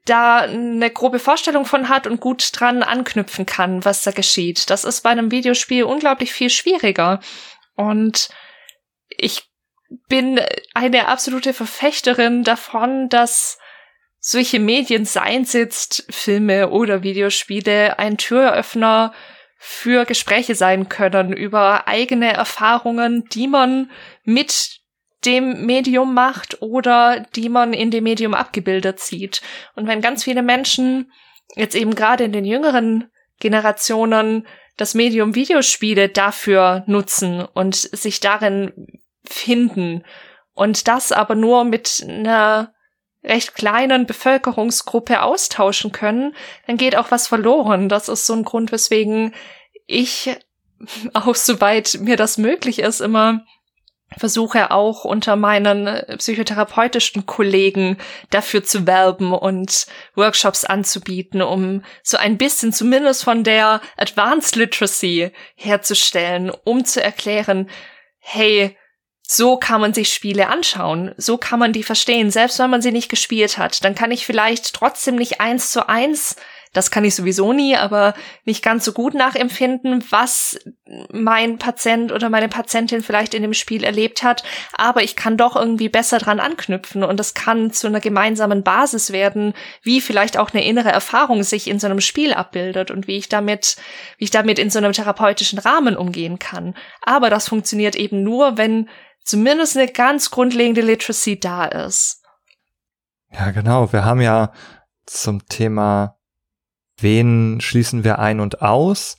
da 0.05 0.39
eine 0.39 0.91
grobe 0.91 1.19
Vorstellung 1.19 1.67
von 1.67 1.89
hat 1.89 2.07
und 2.07 2.21
gut 2.21 2.51
dran 2.53 2.83
anknüpfen 2.83 3.47
kann, 3.47 3.85
was 3.85 4.03
da 4.03 4.11
geschieht. 4.11 4.71
Das 4.71 4.85
ist 4.85 5.03
bei 5.03 5.11
einem 5.11 5.31
Videospiel 5.31 5.85
unglaublich 5.85 6.33
viel 6.33 6.51
schwieriger. 6.51 7.21
Und 7.75 8.29
ich 9.09 9.45
bin 10.09 10.41
eine 10.75 11.09
absolute 11.09 11.53
Verfechterin 11.53 12.45
davon, 12.45 13.09
dass 13.09 13.59
solche 14.19 14.59
Medien, 14.59 15.05
seien 15.05 15.43
es 15.43 15.53
jetzt 15.53 16.07
Filme 16.09 16.71
oder 16.71 17.03
Videospiele, 17.03 17.99
ein 17.99 18.17
Türöffner 18.17 19.13
für 19.67 20.05
Gespräche 20.05 20.55
sein 20.55 20.91
können 20.91 21.33
über 21.33 21.89
eigene 21.89 22.35
Erfahrungen, 22.35 23.25
die 23.33 23.49
man 23.49 23.91
mit 24.23 24.81
dem 25.25 25.65
Medium 25.65 26.13
macht 26.13 26.61
oder 26.61 27.25
die 27.35 27.49
man 27.49 27.73
in 27.73 27.91
dem 27.91 28.05
Medium 28.05 28.35
abgebildet 28.35 29.01
sieht. 29.01 29.41
Und 29.75 29.87
wenn 29.87 30.03
ganz 30.03 30.23
viele 30.23 30.43
Menschen 30.43 31.11
jetzt 31.57 31.75
eben 31.75 31.95
gerade 31.95 32.25
in 32.25 32.33
den 32.33 32.45
jüngeren 32.45 33.11
Generationen 33.41 34.47
das 34.77 34.93
Medium 34.93 35.35
Videospiele 35.35 36.11
dafür 36.11 36.85
nutzen 36.87 37.41
und 37.41 37.75
sich 37.75 38.21
darin 38.21 39.01
finden 39.25 40.05
und 40.53 40.89
das 40.89 41.11
aber 41.11 41.37
nur 41.37 41.65
mit 41.65 42.05
einer 42.07 42.75
recht 43.25 43.55
kleinen 43.55 44.07
Bevölkerungsgruppe 44.07 45.23
austauschen 45.23 45.93
können, 45.93 46.35
dann 46.67 46.77
geht 46.77 46.97
auch 46.97 47.11
was 47.11 47.27
verloren. 47.27 47.89
Das 47.89 48.09
ist 48.09 48.27
so 48.27 48.35
ein 48.35 48.45
Grund, 48.45 48.71
weswegen 48.71 49.35
ich 49.87 50.37
auch 51.15 51.35
soweit 51.35 51.99
mir 52.01 52.17
das 52.17 52.39
möglich 52.39 52.79
ist, 52.81 53.01
immer 53.01 53.45
versuche 54.17 54.71
auch 54.71 55.05
unter 55.05 55.37
meinen 55.37 56.03
psychotherapeutischen 56.19 57.27
Kollegen 57.27 57.99
dafür 58.31 58.63
zu 58.63 58.87
werben 58.87 59.33
und 59.33 59.87
Workshops 60.15 60.65
anzubieten, 60.65 61.43
um 61.43 61.83
so 62.03 62.17
ein 62.17 62.39
bisschen 62.39 62.73
zumindest 62.73 63.25
von 63.25 63.45
der 63.45 63.81
Advanced 63.97 64.57
Literacy 64.57 65.33
herzustellen, 65.57 66.53
um 66.65 66.85
zu 66.85 67.03
erklären, 67.03 67.69
hey, 68.19 68.77
so 69.27 69.57
kann 69.57 69.81
man 69.81 69.95
sich 69.95 70.13
Spiele 70.13 70.49
anschauen, 70.49 71.15
so 71.17 71.39
kann 71.39 71.59
man 71.59 71.73
die 71.73 71.83
verstehen, 71.83 72.31
selbst 72.31 72.59
wenn 72.59 72.71
man 72.71 72.83
sie 72.83 72.93
nicht 72.93 73.09
gespielt 73.09 73.59
hat. 73.59 73.85
Dann 73.85 73.95
kann 73.95 74.11
ich 74.11 74.27
vielleicht 74.27 74.75
trotzdem 74.75 75.17
nicht 75.17 75.41
eins 75.41 75.71
zu 75.71 75.89
eins, 75.89 76.37
das 76.75 76.91
kann 76.91 77.05
ich 77.05 77.15
sowieso 77.15 77.53
nie, 77.53 77.77
aber 77.77 78.15
nicht 78.45 78.63
ganz 78.63 78.85
so 78.85 78.93
gut 78.93 79.15
nachempfinden, 79.15 80.05
was 80.11 80.59
mein 81.13 81.57
Patient 81.57 82.11
oder 82.11 82.29
meine 82.29 82.49
Patientin 82.49 83.01
vielleicht 83.01 83.33
in 83.33 83.43
dem 83.43 83.55
Spiel 83.55 83.85
erlebt 83.85 84.25
hat. 84.25 84.43
Aber 84.73 85.03
ich 85.03 85.15
kann 85.15 85.37
doch 85.37 85.55
irgendwie 85.55 85.89
besser 85.89 86.19
dran 86.19 86.41
anknüpfen 86.41 87.05
und 87.05 87.19
das 87.19 87.33
kann 87.33 87.73
zu 87.73 87.87
einer 87.87 88.01
gemeinsamen 88.01 88.65
Basis 88.65 89.13
werden, 89.13 89.55
wie 89.83 90.01
vielleicht 90.01 90.37
auch 90.37 90.53
eine 90.53 90.67
innere 90.67 90.91
Erfahrung 90.91 91.45
sich 91.45 91.69
in 91.69 91.79
so 91.79 91.87
einem 91.87 92.01
Spiel 92.01 92.35
abbildet 92.35 92.91
und 92.91 93.07
wie 93.07 93.17
ich 93.17 93.29
damit, 93.29 93.77
wie 94.19 94.25
ich 94.25 94.33
damit 94.33 94.59
in 94.59 94.69
so 94.69 94.79
einem 94.81 94.93
therapeutischen 94.93 95.61
Rahmen 95.61 95.97
umgehen 95.97 96.41
kann. 96.41 96.75
Aber 97.03 97.31
das 97.31 97.49
funktioniert 97.49 97.95
eben 97.95 98.25
nur, 98.25 98.59
wenn 98.59 98.89
zumindest 99.25 99.77
eine 99.77 99.91
ganz 99.91 100.31
grundlegende 100.31 100.83
Literacy 100.83 101.41
da 101.41 101.65
ist. 101.65 102.23
Ja, 103.33 103.51
genau. 103.51 103.93
Wir 103.93 104.05
haben 104.05 104.21
ja 104.21 104.53
zum 105.07 105.47
Thema, 105.49 106.19
wen 106.99 107.61
schließen 107.61 108.05
wir 108.05 108.19
ein 108.19 108.41
und 108.41 108.63
aus? 108.63 109.17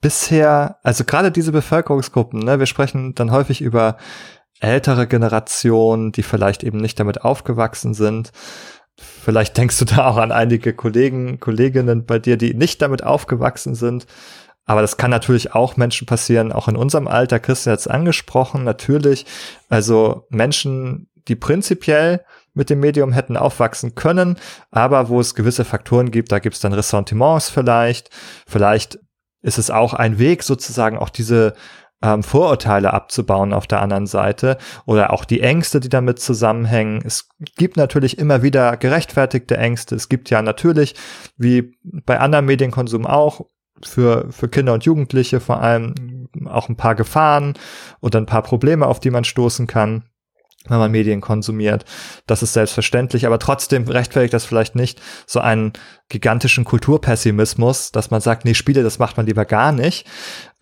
Bisher, 0.00 0.78
also 0.82 1.04
gerade 1.04 1.30
diese 1.30 1.52
Bevölkerungsgruppen, 1.52 2.40
ne, 2.40 2.58
wir 2.58 2.66
sprechen 2.66 3.14
dann 3.14 3.30
häufig 3.30 3.60
über 3.60 3.96
ältere 4.60 5.06
Generationen, 5.06 6.12
die 6.12 6.22
vielleicht 6.22 6.62
eben 6.62 6.78
nicht 6.78 6.98
damit 7.00 7.22
aufgewachsen 7.22 7.94
sind. 7.94 8.32
Vielleicht 8.96 9.56
denkst 9.56 9.78
du 9.78 9.84
da 9.84 10.06
auch 10.06 10.16
an 10.16 10.30
einige 10.32 10.72
Kollegen, 10.72 11.40
Kolleginnen 11.40 12.06
bei 12.06 12.18
dir, 12.18 12.36
die 12.36 12.54
nicht 12.54 12.80
damit 12.80 13.02
aufgewachsen 13.02 13.74
sind. 13.74 14.06
Aber 14.66 14.80
das 14.80 14.96
kann 14.96 15.10
natürlich 15.10 15.54
auch 15.54 15.76
Menschen 15.76 16.06
passieren, 16.06 16.52
auch 16.52 16.68
in 16.68 16.76
unserem 16.76 17.06
Alter. 17.06 17.38
Christian 17.38 17.72
hat 17.72 17.80
es 17.80 17.88
angesprochen, 17.88 18.64
natürlich. 18.64 19.26
Also 19.68 20.26
Menschen, 20.30 21.10
die 21.28 21.36
prinzipiell 21.36 22.24
mit 22.54 22.70
dem 22.70 22.80
Medium 22.80 23.12
hätten 23.12 23.36
aufwachsen 23.36 23.94
können, 23.94 24.38
aber 24.70 25.08
wo 25.08 25.20
es 25.20 25.34
gewisse 25.34 25.64
Faktoren 25.64 26.10
gibt, 26.10 26.32
da 26.32 26.38
gibt 26.38 26.54
es 26.54 26.60
dann 26.60 26.72
Ressentiments 26.72 27.50
vielleicht. 27.50 28.10
Vielleicht 28.46 28.98
ist 29.42 29.58
es 29.58 29.70
auch 29.70 29.92
ein 29.92 30.18
Weg, 30.18 30.42
sozusagen 30.42 30.96
auch 30.96 31.10
diese 31.10 31.54
ähm, 32.02 32.22
Vorurteile 32.22 32.92
abzubauen 32.92 33.52
auf 33.52 33.66
der 33.66 33.82
anderen 33.82 34.06
Seite 34.06 34.58
oder 34.86 35.12
auch 35.12 35.24
die 35.24 35.40
Ängste, 35.40 35.80
die 35.80 35.88
damit 35.88 36.20
zusammenhängen. 36.20 37.02
Es 37.04 37.28
gibt 37.56 37.76
natürlich 37.76 38.18
immer 38.18 38.42
wieder 38.42 38.76
gerechtfertigte 38.76 39.56
Ängste. 39.56 39.94
Es 39.94 40.08
gibt 40.08 40.30
ja 40.30 40.42
natürlich, 40.42 40.94
wie 41.36 41.76
bei 41.82 42.20
anderem 42.20 42.46
Medienkonsum 42.46 43.06
auch, 43.06 43.42
für, 43.82 44.30
für 44.30 44.48
Kinder 44.48 44.74
und 44.74 44.84
Jugendliche 44.84 45.40
vor 45.40 45.60
allem 45.60 46.28
auch 46.46 46.68
ein 46.68 46.76
paar 46.76 46.94
Gefahren 46.94 47.54
oder 48.00 48.18
ein 48.20 48.26
paar 48.26 48.42
Probleme, 48.42 48.86
auf 48.86 49.00
die 49.00 49.10
man 49.10 49.24
stoßen 49.24 49.66
kann. 49.66 50.04
wenn 50.66 50.78
man 50.78 50.90
Medien 50.90 51.20
konsumiert. 51.20 51.84
Das 52.26 52.42
ist 52.42 52.54
selbstverständlich, 52.54 53.26
aber 53.26 53.38
trotzdem 53.38 53.86
rechtfertigt 53.86 54.32
das 54.32 54.46
vielleicht 54.46 54.74
nicht 54.74 55.00
so 55.26 55.40
einen 55.40 55.74
gigantischen 56.08 56.64
Kulturpessimismus, 56.64 57.92
dass 57.92 58.10
man 58.10 58.22
sagt, 58.22 58.46
nee, 58.46 58.54
Spiele, 58.54 58.82
das 58.82 58.98
macht 58.98 59.18
man 59.18 59.26
lieber 59.26 59.44
gar 59.44 59.72
nicht. 59.72 60.06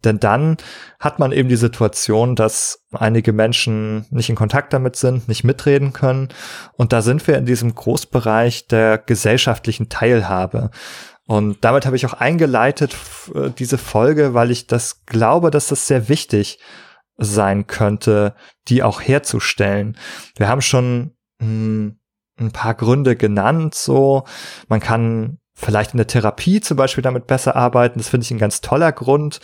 Denn 0.05 0.19
dann 0.19 0.57
hat 0.99 1.21
man 1.21 1.31
eben 1.31 1.49
die 1.49 1.57
Situation, 1.57 2.35
dass 2.35 2.85
einige 2.93 3.33
Menschen 3.33 4.07
nicht 4.11 4.29
in 4.29 4.35
Kontakt 4.35 4.73
damit 4.73 4.97
sind, 4.97 5.29
nicht 5.29 5.45
mitreden 5.45 5.93
können. 5.93 6.29
Und 6.73 6.93
da 6.93 7.03
sind 7.03 7.25
wir 7.29 7.39
in 7.39 7.47
diesem 7.47 7.73
Großbereich 7.75 8.67
der 8.67 8.99
gesellschaftlichen 8.99 9.89
Teilhabe. 9.89 10.71
Und 11.27 11.65
damit 11.65 11.87
habe 11.87 11.97
ich 11.97 12.05
auch 12.07 12.15
eingeleitet 12.15 12.97
äh, 13.35 13.51
diese 13.51 13.79
Folge, 13.79 14.35
weil 14.35 14.51
ich 14.51 14.67
das 14.67 15.07
glaube, 15.07 15.51
dass 15.51 15.69
das 15.69 15.87
sehr 15.87 16.09
wichtig 16.09 16.59
sein 17.17 17.67
könnte, 17.67 18.35
die 18.69 18.83
auch 18.83 19.01
herzustellen. 19.01 19.97
Wir 20.37 20.49
haben 20.49 20.63
schon 20.63 21.15
hm, 21.41 21.99
ein 22.39 22.51
paar 22.51 22.75
Gründe 22.75 23.17
genannt, 23.17 23.75
so 23.75 24.25
man 24.69 24.81
kann 24.81 25.39
vielleicht 25.55 25.93
in 25.93 25.99
der 25.99 26.07
Therapie 26.07 26.61
zum 26.61 26.77
Beispiel 26.77 27.03
damit 27.03 27.27
besser 27.27 27.55
arbeiten. 27.55 27.99
Das 27.99 28.09
finde 28.09 28.25
ich 28.25 28.31
ein 28.31 28.39
ganz 28.39 28.61
toller 28.61 28.91
Grund 28.91 29.41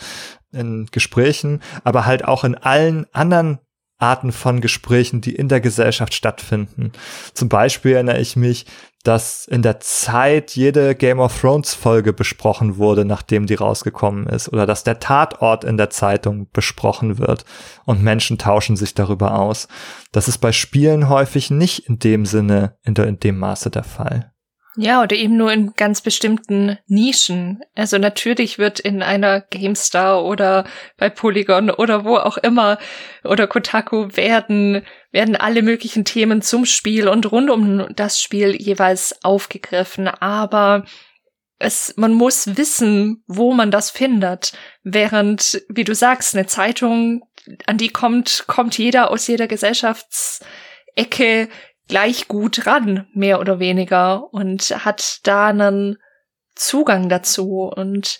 in 0.51 0.87
Gesprächen, 0.91 1.61
aber 1.83 2.05
halt 2.05 2.25
auch 2.25 2.43
in 2.43 2.55
allen 2.55 3.05
anderen 3.13 3.59
Arten 3.99 4.31
von 4.31 4.61
Gesprächen, 4.61 5.21
die 5.21 5.35
in 5.35 5.49
der 5.49 5.61
Gesellschaft 5.61 6.13
stattfinden. 6.13 6.93
Zum 7.33 7.49
Beispiel 7.49 7.93
erinnere 7.93 8.19
ich 8.19 8.35
mich, 8.35 8.65
dass 9.03 9.45
in 9.45 9.61
der 9.61 9.79
Zeit 9.79 10.55
jede 10.55 10.93
Game 10.93 11.19
of 11.19 11.39
Thrones 11.39 11.73
Folge 11.73 12.11
besprochen 12.11 12.77
wurde, 12.77 13.05
nachdem 13.05 13.45
die 13.45 13.55
rausgekommen 13.55 14.27
ist, 14.27 14.51
oder 14.51 14.65
dass 14.65 14.83
der 14.83 14.99
Tatort 14.99 15.63
in 15.63 15.77
der 15.77 15.89
Zeitung 15.89 16.49
besprochen 16.51 17.17
wird 17.17 17.45
und 17.85 18.03
Menschen 18.03 18.37
tauschen 18.37 18.75
sich 18.75 18.93
darüber 18.93 19.39
aus. 19.39 19.67
Das 20.11 20.27
ist 20.27 20.39
bei 20.39 20.51
Spielen 20.51 21.07
häufig 21.07 21.49
nicht 21.49 21.87
in 21.87 21.99
dem 21.99 22.25
Sinne, 22.25 22.77
in, 22.83 22.93
der, 22.93 23.07
in 23.07 23.19
dem 23.19 23.37
Maße 23.37 23.69
der 23.69 23.83
Fall. 23.83 24.33
Ja, 24.75 25.01
oder 25.01 25.15
eben 25.15 25.35
nur 25.35 25.51
in 25.51 25.73
ganz 25.73 26.01
bestimmten 26.01 26.77
Nischen. 26.87 27.61
Also 27.75 27.97
natürlich 27.97 28.59
wird 28.59 28.79
in 28.79 29.01
einer 29.01 29.41
GameStar 29.41 30.23
oder 30.23 30.65
bei 30.95 31.09
Polygon 31.09 31.71
oder 31.71 32.05
wo 32.05 32.17
auch 32.17 32.37
immer 32.37 32.77
oder 33.23 33.47
Kotaku 33.47 34.15
werden, 34.15 34.85
werden 35.11 35.35
alle 35.35 35.63
möglichen 35.63 36.05
Themen 36.05 36.43
zum 36.43 36.65
Spiel 36.65 37.07
und 37.07 37.31
rund 37.31 37.49
um 37.49 37.87
das 37.95 38.21
Spiel 38.21 38.55
jeweils 38.55 39.23
aufgegriffen. 39.23 40.07
Aber 40.07 40.85
es, 41.57 41.95
man 41.97 42.13
muss 42.13 42.55
wissen, 42.55 43.23
wo 43.27 43.53
man 43.53 43.71
das 43.71 43.89
findet. 43.89 44.53
Während, 44.83 45.61
wie 45.67 45.83
du 45.83 45.93
sagst, 45.93 46.35
eine 46.35 46.45
Zeitung, 46.45 47.23
an 47.65 47.77
die 47.77 47.89
kommt, 47.89 48.45
kommt 48.47 48.77
jeder 48.77 49.11
aus 49.11 49.27
jeder 49.27 49.47
Gesellschaftsecke 49.47 51.49
gleich 51.89 52.29
gut 52.29 52.65
ran, 52.65 53.07
mehr 53.13 53.41
oder 53.41 53.59
weniger, 53.59 54.31
und 54.33 54.61
hat 54.85 55.19
da 55.23 55.47
einen 55.47 55.97
Zugang 56.55 57.09
dazu. 57.09 57.69
Und 57.75 58.19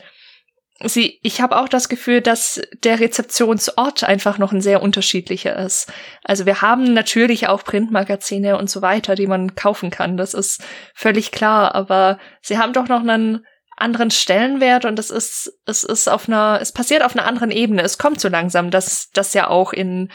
sie, 0.84 1.20
ich 1.22 1.40
habe 1.40 1.58
auch 1.58 1.70
das 1.70 1.88
Gefühl, 1.88 2.22
dass 2.22 2.62
der 2.84 3.00
Rezeptionsort 3.00 4.04
einfach 4.04 4.38
noch 4.38 4.52
ein 4.52 4.62
sehr 4.62 4.82
unterschiedlicher 4.82 5.56
ist. 5.58 5.92
Also 6.24 6.46
wir 6.46 6.62
haben 6.62 6.94
natürlich 6.94 7.48
auch 7.48 7.64
Printmagazine 7.64 8.58
und 8.58 8.70
so 8.70 8.82
weiter, 8.82 9.16
die 9.16 9.28
man 9.28 9.56
kaufen 9.56 9.92
kann. 9.92 10.18
Das 10.18 10.34
ist 10.34 10.62
völlig 10.94 11.32
klar. 11.32 11.76
Aber 11.76 12.20
sie 12.42 12.58
haben 12.58 12.74
doch 12.74 12.88
noch 12.88 13.02
einen 13.02 13.46
anderen 13.80 14.12
Stellenwert 14.12 14.84
und 14.84 15.00
es 15.00 15.10
ist, 15.10 15.54
es 15.66 15.84
ist 15.84 16.10
auf 16.10 16.28
einer, 16.28 16.60
es 16.62 16.74
passiert 16.74 17.04
auf 17.04 17.16
einer 17.16 17.26
anderen 17.26 17.50
Ebene. 17.50 17.82
Es 17.82 17.98
kommt 17.98 18.20
so 18.20 18.28
langsam, 18.28 18.72
dass 18.72 19.10
das 19.14 19.34
ja 19.34 19.48
auch 19.48 19.72
in, 19.72 20.12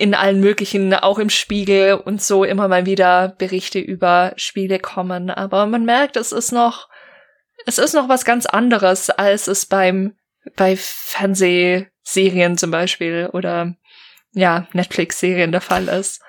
in 0.00 0.14
allen 0.14 0.40
möglichen, 0.40 0.94
auch 0.94 1.18
im 1.18 1.28
Spiegel 1.28 1.92
und 1.92 2.22
so 2.22 2.42
immer 2.42 2.68
mal 2.68 2.86
wieder 2.86 3.34
Berichte 3.36 3.78
über 3.78 4.32
Spiele 4.36 4.78
kommen. 4.78 5.28
Aber 5.28 5.66
man 5.66 5.84
merkt, 5.84 6.16
es 6.16 6.32
ist 6.32 6.52
noch, 6.52 6.88
es 7.66 7.76
ist 7.76 7.92
noch 7.92 8.08
was 8.08 8.24
ganz 8.24 8.46
anderes, 8.46 9.10
als 9.10 9.46
es 9.46 9.66
beim, 9.66 10.14
bei 10.56 10.74
Fernsehserien 10.78 12.56
zum 12.56 12.70
Beispiel 12.70 13.28
oder, 13.34 13.74
ja, 14.32 14.66
Netflix-Serien 14.72 15.52
der 15.52 15.60
Fall 15.60 15.86
ist. 15.88 16.22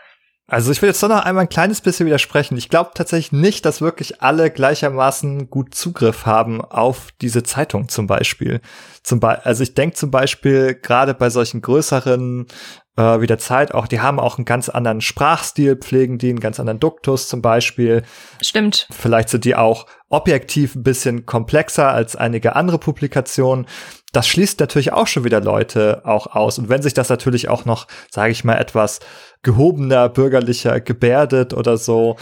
Also 0.52 0.73
ich 0.73 0.81
will 0.81 0.89
jetzt 0.89 1.02
doch 1.02 1.07
noch 1.07 1.23
einmal 1.23 1.45
ein 1.45 1.49
kleines 1.49 1.80
bisschen 1.80 2.07
widersprechen. 2.07 2.57
Ich 2.57 2.68
glaube 2.68 2.91
tatsächlich 2.93 3.31
nicht, 3.31 3.64
dass 3.64 3.80
wirklich 3.80 4.22
alle 4.22 4.52
gleichermaßen 4.52 5.49
gut 5.49 5.73
Zugriff 5.73 6.26
haben 6.26 6.60
auf 6.60 7.14
diese 7.22 7.43
Zeitung 7.43 7.88
zum 7.88 8.06
Beispiel. 8.06 8.60
Zum 9.02 9.22
Be 9.22 9.45
also 9.45 9.64
ich 9.64 9.76
denke 9.76 9.95
zum 9.95 10.11
Beispiel 10.11 10.76
gerade 10.76 11.14
bei 11.14 11.30
solchen 11.30 11.61
größeren 11.61 12.48
äh, 12.97 13.22
wie 13.22 13.27
der 13.27 13.38
Zeit 13.38 13.73
auch, 13.73 13.88
die 13.88 14.01
haben 14.01 14.19
auch 14.19 14.38
einen 14.38 14.45
ganz 14.45 14.69
anderen 14.69 15.01
Sprachstil, 15.01 15.76
pflegen 15.76 16.18
die 16.18 16.30
einen 16.30 16.39
ganz 16.39 16.59
anderen 16.59 16.80
Duktus 16.80 17.27
zum 17.27 17.41
Beispiel. 17.41 18.03
Stimmt. 18.41 18.88
Vielleicht 18.91 19.30
sind 19.30 19.45
die 19.45 19.55
auch 19.55 19.85
objektiv 20.09 20.76
ein 20.76 20.84
bisschen 20.84 21.26
komplexer 21.26 21.89
als 21.89 22.15
einige 22.15 22.55
andere 22.55 22.80
Publikationen 22.80 23.65
das 24.11 24.27
schließt 24.27 24.59
natürlich 24.59 24.91
auch 24.91 25.07
schon 25.07 25.23
wieder 25.23 25.39
Leute 25.39 26.01
auch 26.03 26.27
aus. 26.27 26.59
Und 26.59 26.69
wenn 26.69 26.81
sich 26.81 26.93
das 26.93 27.09
natürlich 27.09 27.47
auch 27.47 27.65
noch, 27.65 27.88
sage 28.09 28.31
ich 28.31 28.43
mal, 28.43 28.57
etwas 28.57 28.99
gehobener, 29.41 30.09
bürgerlicher 30.09 30.81
gebärdet 30.81 31.53
oder 31.53 31.77
so, 31.77 32.18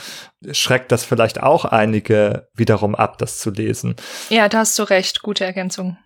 schreckt 0.51 0.91
das 0.91 1.03
vielleicht 1.03 1.41
auch 1.41 1.65
einige 1.65 2.47
wiederum 2.53 2.93
ab, 2.93 3.17
das 3.17 3.39
zu 3.39 3.49
lesen. 3.49 3.95
Ja, 4.29 4.49
da 4.49 4.59
hast 4.59 4.77
du 4.77 4.83
recht. 4.83 5.23
Gute 5.23 5.45
Ergänzung. 5.45 5.97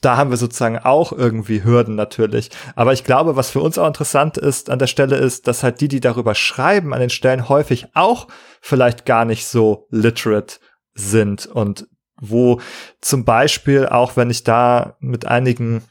Da 0.00 0.16
haben 0.16 0.30
wir 0.30 0.36
sozusagen 0.36 0.78
auch 0.78 1.12
irgendwie 1.12 1.62
Hürden 1.62 1.94
natürlich. 1.94 2.50
Aber 2.74 2.92
ich 2.92 3.04
glaube, 3.04 3.36
was 3.36 3.50
für 3.50 3.60
uns 3.60 3.78
auch 3.78 3.86
interessant 3.86 4.38
ist 4.38 4.70
an 4.70 4.78
der 4.78 4.86
Stelle 4.86 5.16
ist, 5.16 5.46
dass 5.46 5.62
halt 5.62 5.80
die, 5.80 5.88
die 5.88 6.00
darüber 6.00 6.34
schreiben, 6.34 6.94
an 6.94 7.00
den 7.00 7.10
Stellen 7.10 7.48
häufig 7.48 7.88
auch 7.94 8.28
vielleicht 8.60 9.04
gar 9.04 9.24
nicht 9.24 9.46
so 9.46 9.86
literate 9.90 10.58
sind 10.94 11.46
und 11.46 11.86
wo 12.20 12.60
zum 13.00 13.24
Beispiel 13.24 13.86
auch, 13.86 14.16
wenn 14.16 14.30
ich 14.30 14.44
da 14.44 14.96
mit 15.00 15.26
einigen 15.26 15.82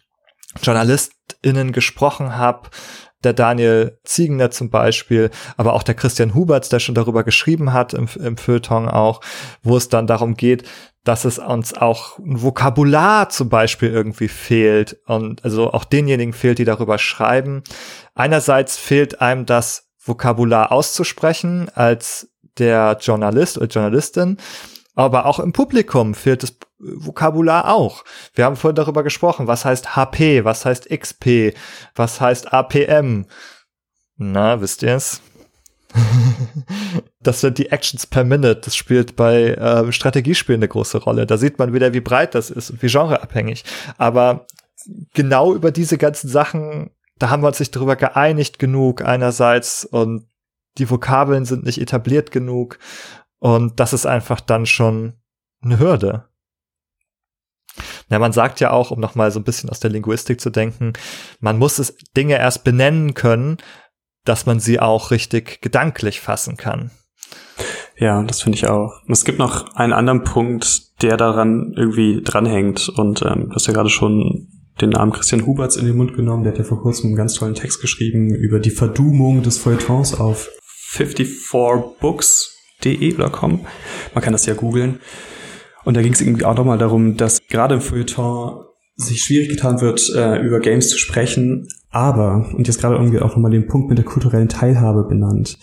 JournalistInnen 0.61 1.71
gesprochen 1.71 2.38
habe, 2.38 2.69
der 3.23 3.33
Daniel 3.33 3.99
Ziegner 4.03 4.51
zum 4.51 4.69
Beispiel, 4.69 5.29
aber 5.57 5.73
auch 5.73 5.83
der 5.83 5.95
Christian 5.95 6.33
Huberts, 6.33 6.69
der 6.69 6.79
schon 6.79 6.95
darüber 6.95 7.23
geschrieben 7.23 7.73
hat 7.73 7.93
im, 7.93 8.07
im 8.19 8.37
Feuilleton 8.37 8.87
auch, 8.87 9.21
wo 9.61 9.75
es 9.75 9.89
dann 9.89 10.07
darum 10.07 10.35
geht, 10.35 10.63
dass 11.03 11.25
es 11.25 11.39
uns 11.39 11.73
auch 11.73 12.19
ein 12.19 12.41
Vokabular 12.41 13.29
zum 13.29 13.49
Beispiel 13.49 13.89
irgendwie 13.89 14.27
fehlt 14.27 14.99
und 15.05 15.43
also 15.43 15.71
auch 15.71 15.85
denjenigen 15.85 16.33
fehlt, 16.33 16.59
die 16.59 16.65
darüber 16.65 16.97
schreiben. 16.97 17.63
Einerseits 18.15 18.77
fehlt 18.77 19.21
einem 19.21 19.45
das 19.45 19.89
Vokabular 19.97 20.71
auszusprechen 20.71 21.69
als 21.73 22.29
der 22.57 22.97
Journalist 23.01 23.57
oder 23.57 23.67
Journalistin 23.67 24.37
aber 24.99 25.26
auch 25.26 25.39
im 25.39 25.53
Publikum 25.53 26.13
fehlt 26.13 26.43
das 26.43 26.57
Vokabular 26.77 27.73
auch. 27.73 28.03
Wir 28.34 28.43
haben 28.43 28.57
vorhin 28.57 28.76
darüber 28.76 29.01
gesprochen, 29.01 29.47
was 29.47 29.63
heißt 29.63 29.95
HP, 29.95 30.43
was 30.43 30.65
heißt 30.65 30.89
XP, 30.89 31.53
was 31.95 32.19
heißt 32.19 32.51
APM. 32.51 33.26
Na, 34.17 34.59
wisst 34.59 34.84
ihr 34.84 34.95
es? 34.95 35.21
das 37.21 37.39
sind 37.39 37.59
die 37.59 37.71
Actions 37.71 38.07
per 38.07 38.26
Minute. 38.26 38.57
Das 38.57 38.76
spielt 38.76 39.15
bei 39.15 39.53
äh, 39.53 39.89
Strategiespielen 39.89 40.59
eine 40.59 40.67
große 40.67 40.97
Rolle. 40.97 41.26
Da 41.26 41.38
sieht 41.38 41.59
man 41.59 41.71
wieder, 41.71 41.93
wie 41.93 42.01
breit 42.01 42.35
das 42.35 42.49
ist 42.49 42.69
und 42.69 42.84
wie 42.84 42.88
genreabhängig. 42.88 43.63
Aber 43.97 44.47
genau 45.13 45.55
über 45.55 45.71
diese 45.71 45.97
ganzen 45.97 46.27
Sachen, 46.27 46.91
da 47.17 47.30
haben 47.30 47.41
wir 47.41 47.47
uns 47.47 47.61
nicht 47.61 47.73
darüber 47.73 47.95
geeinigt 47.95 48.59
genug 48.59 49.01
einerseits 49.01 49.85
und 49.85 50.26
die 50.77 50.89
Vokabeln 50.89 51.45
sind 51.45 51.65
nicht 51.65 51.80
etabliert 51.81 52.31
genug 52.31 52.80
und 53.39 53.79
das 53.79 53.93
ist 53.93 54.05
einfach 54.05 54.41
dann 54.41 54.65
schon 54.65 55.13
eine 55.61 55.79
Hürde. 55.79 56.25
Ja, 58.09 58.19
man 58.19 58.31
sagt 58.31 58.59
ja 58.59 58.71
auch, 58.71 58.91
um 58.91 58.99
nochmal 58.99 59.31
so 59.31 59.39
ein 59.39 59.43
bisschen 59.43 59.69
aus 59.69 59.79
der 59.79 59.91
Linguistik 59.91 60.41
zu 60.41 60.49
denken, 60.49 60.93
man 61.39 61.57
muss 61.57 61.79
es 61.79 61.95
Dinge 62.15 62.37
erst 62.37 62.63
benennen 62.63 63.13
können, 63.13 63.57
dass 64.25 64.45
man 64.45 64.59
sie 64.59 64.79
auch 64.79 65.11
richtig 65.11 65.61
gedanklich 65.61 66.19
fassen 66.19 66.57
kann. 66.57 66.91
Ja, 67.97 68.23
das 68.23 68.41
finde 68.41 68.57
ich 68.57 68.67
auch. 68.67 69.03
Und 69.05 69.11
es 69.11 69.25
gibt 69.25 69.39
noch 69.39 69.75
einen 69.75 69.93
anderen 69.93 70.23
Punkt, 70.23 71.01
der 71.01 71.17
daran 71.17 71.73
irgendwie 71.75 72.21
dranhängt. 72.23 72.89
Und 72.89 73.21
ähm, 73.21 73.49
du 73.49 73.55
hast 73.55 73.67
ja 73.67 73.73
gerade 73.73 73.89
schon 73.89 74.47
den 74.81 74.91
Namen 74.91 75.11
Christian 75.11 75.45
Huberts 75.45 75.75
in 75.75 75.85
den 75.85 75.97
Mund 75.97 76.15
genommen. 76.15 76.43
Der 76.43 76.53
hat 76.53 76.59
ja 76.59 76.63
vor 76.63 76.81
kurzem 76.81 77.07
einen 77.07 77.17
ganz 77.17 77.33
tollen 77.33 77.55
Text 77.55 77.81
geschrieben 77.81 78.33
über 78.33 78.59
die 78.59 78.69
Verdumung 78.69 79.43
des 79.43 79.57
Feuilletons 79.57 80.13
auf 80.13 80.49
54 80.63 81.99
Books 81.99 82.59
de 82.84 83.14
oder 83.15 83.30
com. 83.30 83.65
Man 84.14 84.23
kann 84.23 84.34
das 84.34 84.45
ja 84.45 84.53
googeln. 84.53 84.99
Und 85.85 85.95
da 85.95 86.01
ging 86.01 86.14
es 86.14 86.22
irgendwie 86.22 86.45
auch 86.45 86.56
nochmal 86.56 86.77
darum, 86.77 87.18
dass 87.18 87.39
gerade 87.47 87.76
im 87.76 87.81
Feuilleton 87.81 88.65
sich 88.95 89.23
schwierig 89.23 89.49
getan 89.49 89.80
wird, 89.81 90.11
äh, 90.15 90.39
über 90.39 90.60
Games 90.60 90.89
zu 90.89 90.97
sprechen, 90.97 91.68
aber, 91.89 92.49
und 92.53 92.68
jetzt 92.68 92.81
gerade 92.81 92.95
irgendwie 92.95 93.19
auch 93.19 93.30
nochmal 93.30 93.51
den 93.51 93.68
Punkt 93.68 93.89
mit 93.89 93.97
der 93.97 94.06
kulturellen 94.06 94.49
Teilhabe 94.49 95.06
benannt. 95.06 95.57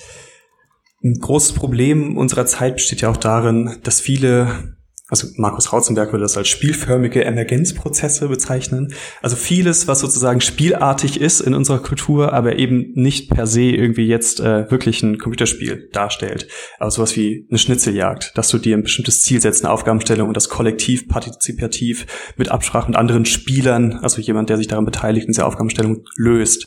Ein 1.04 1.18
großes 1.20 1.52
Problem 1.52 2.16
unserer 2.16 2.46
Zeit 2.46 2.76
besteht 2.76 3.02
ja 3.02 3.10
auch 3.10 3.16
darin, 3.16 3.76
dass 3.82 4.00
viele 4.00 4.75
also 5.08 5.28
Markus 5.36 5.72
Rautzenberg 5.72 6.12
würde 6.12 6.24
das 6.24 6.36
als 6.36 6.48
spielförmige 6.48 7.24
Emergenzprozesse 7.24 8.26
bezeichnen. 8.28 8.92
Also 9.22 9.36
vieles, 9.36 9.86
was 9.86 10.00
sozusagen 10.00 10.40
spielartig 10.40 11.20
ist 11.20 11.40
in 11.40 11.54
unserer 11.54 11.78
Kultur, 11.78 12.32
aber 12.32 12.58
eben 12.58 12.90
nicht 12.94 13.30
per 13.30 13.46
se 13.46 13.62
irgendwie 13.62 14.06
jetzt 14.06 14.40
äh, 14.40 14.68
wirklich 14.68 15.04
ein 15.04 15.18
Computerspiel 15.18 15.88
darstellt. 15.92 16.48
Also 16.80 16.96
sowas 16.96 17.14
wie 17.14 17.46
eine 17.48 17.58
Schnitzeljagd, 17.58 18.36
dass 18.36 18.48
du 18.48 18.58
dir 18.58 18.76
ein 18.76 18.82
bestimmtes 18.82 19.22
Ziel 19.22 19.40
setzt, 19.40 19.64
eine 19.64 19.72
Aufgabenstellung 19.72 20.26
und 20.26 20.36
das 20.36 20.48
kollektiv, 20.48 21.06
partizipativ 21.06 22.34
mit 22.36 22.48
Absprache 22.48 22.88
mit 22.88 22.96
anderen 22.96 23.26
Spielern, 23.26 24.00
also 24.02 24.20
jemand, 24.20 24.50
der 24.50 24.56
sich 24.56 24.66
daran 24.66 24.86
beteiligt, 24.86 25.26
in 25.26 25.32
dieser 25.32 25.46
Aufgabenstellung 25.46 26.04
löst. 26.16 26.66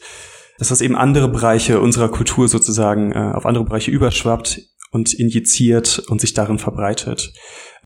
Dass 0.57 0.69
das 0.69 0.81
eben 0.81 0.95
andere 0.95 1.27
Bereiche 1.27 1.81
unserer 1.81 2.09
Kultur 2.09 2.47
sozusagen 2.47 3.11
äh, 3.11 3.17
auf 3.33 3.45
andere 3.45 3.65
Bereiche 3.65 3.91
überschwappt 3.91 4.61
und 4.91 5.13
injiziert 5.13 5.99
und 6.07 6.21
sich 6.21 6.33
darin 6.33 6.57
verbreitet. 6.57 7.33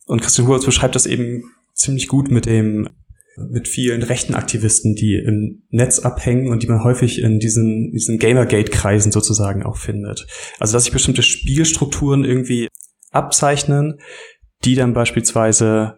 Und 0.06 0.22
Christian 0.22 0.48
Hurwitz 0.48 0.66
beschreibt 0.66 0.96
das 0.96 1.06
eben 1.06 1.44
ziemlich 1.74 2.08
gut 2.08 2.30
mit 2.30 2.46
dem 2.46 2.90
mit 3.36 3.68
vielen 3.68 4.04
rechten 4.04 4.36
Aktivisten, 4.36 4.96
die 4.96 5.16
im 5.16 5.64
Netz 5.70 6.00
abhängen 6.00 6.50
und 6.50 6.62
die 6.62 6.68
man 6.68 6.84
häufig 6.84 7.20
in 7.20 7.40
diesen, 7.40 7.92
diesen 7.92 8.20
Gamergate-Kreisen 8.20 9.12
sozusagen 9.12 9.64
auch 9.64 9.78
findet. 9.78 10.28
Also 10.60 10.74
dass 10.74 10.84
sich 10.84 10.94
bestimmte 10.94 11.24
Spielstrukturen 11.24 12.26
irgendwie 12.26 12.68
abzeichnen, 13.12 14.00
die 14.66 14.76
dann 14.76 14.94
beispielsweise, 14.94 15.98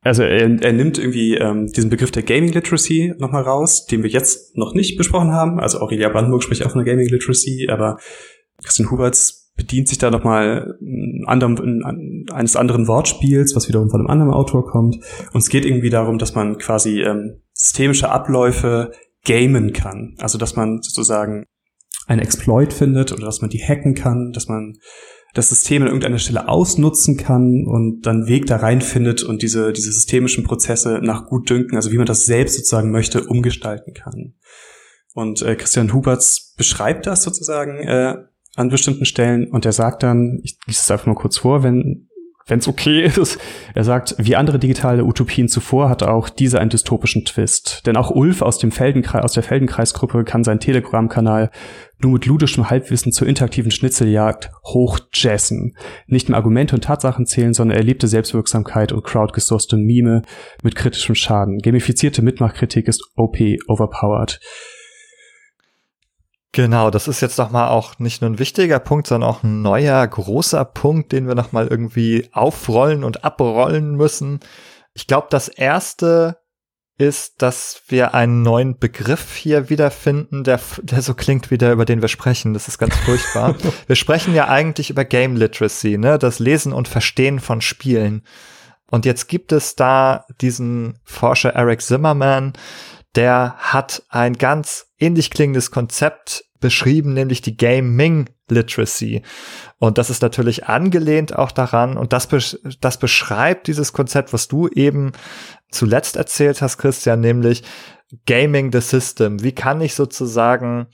also 0.00 0.22
er, 0.22 0.62
er 0.62 0.72
nimmt 0.72 0.98
irgendwie 0.98 1.34
ähm, 1.34 1.66
diesen 1.66 1.90
Begriff 1.90 2.10
der 2.10 2.22
Gaming 2.22 2.52
Literacy 2.52 3.14
nochmal 3.18 3.42
raus, 3.42 3.86
den 3.86 4.02
wir 4.02 4.10
jetzt 4.10 4.56
noch 4.56 4.74
nicht 4.74 4.96
besprochen 4.96 5.32
haben. 5.32 5.60
Also 5.60 5.80
Aurelia 5.80 6.08
Brandenburg 6.08 6.42
spricht 6.42 6.64
auch 6.64 6.70
von 6.70 6.82
der 6.82 6.94
Gaming 6.94 7.08
Literacy, 7.08 7.68
aber 7.70 7.98
Christian 8.62 8.90
Huberts 8.90 9.43
bedient 9.56 9.88
sich 9.88 9.98
da 9.98 10.10
nochmal 10.10 10.76
anderem, 11.26 12.26
eines 12.32 12.56
anderen 12.56 12.88
Wortspiels, 12.88 13.54
was 13.54 13.68
wiederum 13.68 13.90
von 13.90 14.00
einem 14.00 14.10
anderen 14.10 14.32
Autor 14.32 14.66
kommt. 14.66 14.96
Und 15.32 15.40
es 15.40 15.48
geht 15.48 15.64
irgendwie 15.64 15.90
darum, 15.90 16.18
dass 16.18 16.34
man 16.34 16.58
quasi 16.58 17.02
ähm, 17.02 17.42
systemische 17.52 18.10
Abläufe 18.10 18.92
gamen 19.24 19.72
kann. 19.72 20.16
Also 20.18 20.38
dass 20.38 20.56
man 20.56 20.82
sozusagen 20.82 21.44
einen 22.06 22.20
Exploit 22.20 22.72
findet 22.72 23.12
oder 23.12 23.24
dass 23.24 23.40
man 23.40 23.50
die 23.50 23.62
hacken 23.62 23.94
kann, 23.94 24.32
dass 24.32 24.48
man 24.48 24.74
das 25.34 25.48
System 25.48 25.82
an 25.82 25.88
irgendeiner 25.88 26.18
Stelle 26.18 26.48
ausnutzen 26.48 27.16
kann 27.16 27.64
und 27.66 28.02
dann 28.02 28.28
Weg 28.28 28.46
da 28.46 28.56
rein 28.56 28.80
findet 28.80 29.22
und 29.24 29.42
diese, 29.42 29.72
diese 29.72 29.90
systemischen 29.90 30.44
Prozesse 30.44 31.00
nach 31.02 31.26
Gutdünken, 31.26 31.76
also 31.76 31.90
wie 31.90 31.96
man 31.96 32.06
das 32.06 32.24
selbst 32.24 32.56
sozusagen 32.56 32.92
möchte, 32.92 33.24
umgestalten 33.24 33.94
kann. 33.94 34.34
Und 35.12 35.42
äh, 35.42 35.56
Christian 35.56 35.92
Huberts 35.92 36.54
beschreibt 36.56 37.06
das 37.06 37.22
sozusagen 37.22 37.78
äh, 37.78 38.16
an 38.56 38.68
bestimmten 38.68 39.04
Stellen 39.04 39.48
und 39.48 39.66
er 39.66 39.72
sagt 39.72 40.02
dann, 40.02 40.40
ich 40.42 40.56
lese 40.66 40.80
es 40.82 40.90
einfach 40.90 41.06
mal 41.06 41.14
kurz 41.14 41.38
vor, 41.38 41.62
wenn 41.62 42.08
wenn 42.46 42.58
es 42.58 42.68
okay 42.68 43.04
ist. 43.16 43.38
Er 43.74 43.84
sagt, 43.84 44.16
wie 44.18 44.36
andere 44.36 44.58
digitale 44.58 45.04
Utopien 45.04 45.48
zuvor 45.48 45.88
hat 45.88 46.02
auch 46.02 46.28
diese 46.28 46.60
einen 46.60 46.70
dystopischen 46.70 47.24
Twist. 47.24 47.86
Denn 47.86 47.96
auch 47.96 48.10
Ulf 48.10 48.42
aus, 48.42 48.58
dem 48.58 48.70
Feldenkreis, 48.70 49.24
aus 49.24 49.32
der 49.32 49.42
Feldenkreisgruppe 49.42 50.24
kann 50.24 50.44
seinen 50.44 50.60
Telegram-Kanal 50.60 51.50
nur 52.00 52.12
mit 52.12 52.26
ludischem 52.26 52.68
Halbwissen 52.68 53.12
zur 53.12 53.26
interaktiven 53.26 53.70
Schnitzeljagd 53.70 54.50
hochjazzen. 54.64 55.74
Nicht 56.06 56.28
mehr 56.28 56.36
Argumente 56.36 56.74
und 56.74 56.84
Tatsachen 56.84 57.24
zählen, 57.24 57.54
sondern 57.54 57.78
erlebte 57.78 58.08
Selbstwirksamkeit 58.08 58.92
und 58.92 59.04
crowdgesourcete 59.04 59.76
Mime 59.76 60.22
mit 60.62 60.74
kritischem 60.74 61.14
Schaden. 61.14 61.60
Gamifizierte 61.60 62.20
Mitmachkritik 62.20 62.88
ist 62.88 63.02
OP 63.16 63.38
overpowered. 63.68 64.40
Genau, 66.54 66.90
das 66.90 67.08
ist 67.08 67.20
jetzt 67.20 67.36
nochmal 67.36 67.68
auch 67.68 67.98
nicht 67.98 68.20
nur 68.20 68.30
ein 68.30 68.38
wichtiger 68.38 68.78
Punkt, 68.78 69.08
sondern 69.08 69.28
auch 69.28 69.42
ein 69.42 69.60
neuer, 69.60 70.06
großer 70.06 70.64
Punkt, 70.64 71.10
den 71.10 71.26
wir 71.26 71.34
nochmal 71.34 71.66
irgendwie 71.66 72.28
aufrollen 72.30 73.02
und 73.02 73.24
abrollen 73.24 73.96
müssen. 73.96 74.38
Ich 74.92 75.08
glaube, 75.08 75.26
das 75.30 75.48
erste 75.48 76.38
ist, 76.96 77.42
dass 77.42 77.82
wir 77.88 78.14
einen 78.14 78.42
neuen 78.42 78.78
Begriff 78.78 79.34
hier 79.34 79.68
wiederfinden, 79.68 80.44
der, 80.44 80.60
der 80.80 81.02
so 81.02 81.14
klingt 81.14 81.50
wie 81.50 81.58
der, 81.58 81.72
über 81.72 81.84
den 81.84 82.02
wir 82.02 82.08
sprechen. 82.08 82.54
Das 82.54 82.68
ist 82.68 82.78
ganz 82.78 82.96
furchtbar. 82.98 83.56
wir 83.88 83.96
sprechen 83.96 84.32
ja 84.32 84.46
eigentlich 84.46 84.90
über 84.90 85.04
Game 85.04 85.34
Literacy, 85.34 85.98
ne, 85.98 86.20
das 86.20 86.38
Lesen 86.38 86.72
und 86.72 86.86
Verstehen 86.86 87.40
von 87.40 87.62
Spielen. 87.62 88.22
Und 88.88 89.06
jetzt 89.06 89.26
gibt 89.26 89.50
es 89.50 89.74
da 89.74 90.24
diesen 90.40 91.00
Forscher 91.02 91.50
Eric 91.50 91.82
Zimmerman, 91.82 92.52
der 93.16 93.56
hat 93.58 94.04
ein 94.08 94.34
ganz 94.34 94.86
ähnlich 95.04 95.30
klingendes 95.30 95.70
Konzept 95.70 96.44
beschrieben, 96.60 97.12
nämlich 97.12 97.42
die 97.42 97.56
Gaming 97.56 98.30
Literacy. 98.48 99.22
Und 99.78 99.98
das 99.98 100.10
ist 100.10 100.22
natürlich 100.22 100.66
angelehnt 100.66 101.36
auch 101.36 101.50
daran 101.50 101.96
und 101.96 102.12
das, 102.12 102.28
das 102.80 102.98
beschreibt 102.98 103.66
dieses 103.66 103.92
Konzept, 103.92 104.32
was 104.32 104.48
du 104.48 104.68
eben 104.68 105.12
zuletzt 105.70 106.16
erzählt 106.16 106.62
hast, 106.62 106.78
Christian, 106.78 107.20
nämlich 107.20 107.62
Gaming 108.26 108.72
the 108.72 108.80
System. 108.80 109.42
Wie 109.42 109.52
kann 109.52 109.80
ich 109.80 109.94
sozusagen 109.94 110.86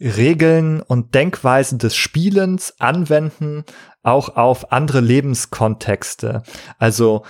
Regeln 0.00 0.80
und 0.80 1.14
Denkweisen 1.14 1.78
des 1.78 1.96
Spielens 1.96 2.74
anwenden, 2.78 3.64
auch 4.02 4.36
auf 4.36 4.72
andere 4.72 5.00
Lebenskontexte. 5.00 6.42
Also 6.78 7.24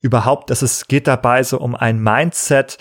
überhaupt, 0.00 0.50
dass 0.50 0.62
es 0.62 0.86
geht 0.86 1.06
dabei 1.08 1.42
so 1.42 1.58
um 1.58 1.74
ein 1.74 2.00
Mindset, 2.00 2.78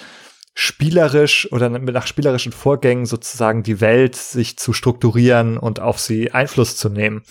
spielerisch 0.53 1.51
oder 1.51 1.69
nach 1.69 2.07
spielerischen 2.07 2.51
Vorgängen 2.51 3.05
sozusagen 3.05 3.63
die 3.63 3.79
Welt 3.79 4.15
sich 4.15 4.57
zu 4.57 4.73
strukturieren 4.73 5.57
und 5.57 5.79
auf 5.79 5.99
sie 5.99 6.31
Einfluss 6.31 6.75
zu 6.75 6.89
nehmen. 6.89 7.23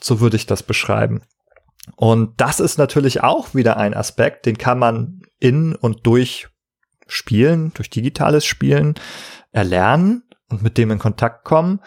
So 0.00 0.20
würde 0.20 0.36
ich 0.36 0.46
das 0.46 0.62
beschreiben. 0.62 1.22
Und 1.96 2.40
das 2.40 2.60
ist 2.60 2.78
natürlich 2.78 3.22
auch 3.22 3.54
wieder 3.54 3.78
ein 3.78 3.94
Aspekt, 3.94 4.46
den 4.46 4.58
kann 4.58 4.78
man 4.78 5.22
in 5.38 5.74
und 5.74 6.06
durch 6.06 6.48
Spielen, 7.06 7.72
durch 7.74 7.88
digitales 7.88 8.44
Spielen 8.44 8.94
erlernen 9.52 10.22
und 10.50 10.62
mit 10.62 10.76
dem 10.76 10.90
in 10.90 10.98
Kontakt 10.98 11.44
kommen. 11.44 11.80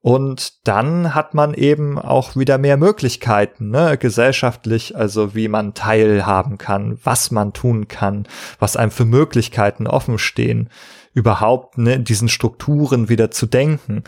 Und 0.00 0.66
dann 0.66 1.14
hat 1.14 1.34
man 1.34 1.54
eben 1.54 1.98
auch 1.98 2.36
wieder 2.36 2.56
mehr 2.56 2.76
Möglichkeiten, 2.76 3.70
ne, 3.70 3.98
gesellschaftlich, 3.98 4.96
also 4.96 5.34
wie 5.34 5.48
man 5.48 5.74
teilhaben 5.74 6.56
kann, 6.56 6.98
was 7.02 7.32
man 7.32 7.52
tun 7.52 7.88
kann, 7.88 8.26
was 8.60 8.76
einem 8.76 8.92
für 8.92 9.04
Möglichkeiten 9.04 9.88
offen 9.88 10.18
stehen, 10.18 10.70
überhaupt 11.14 11.78
ne, 11.78 11.98
diesen 11.98 12.28
Strukturen 12.28 13.08
wieder 13.08 13.32
zu 13.32 13.46
denken. 13.46 14.04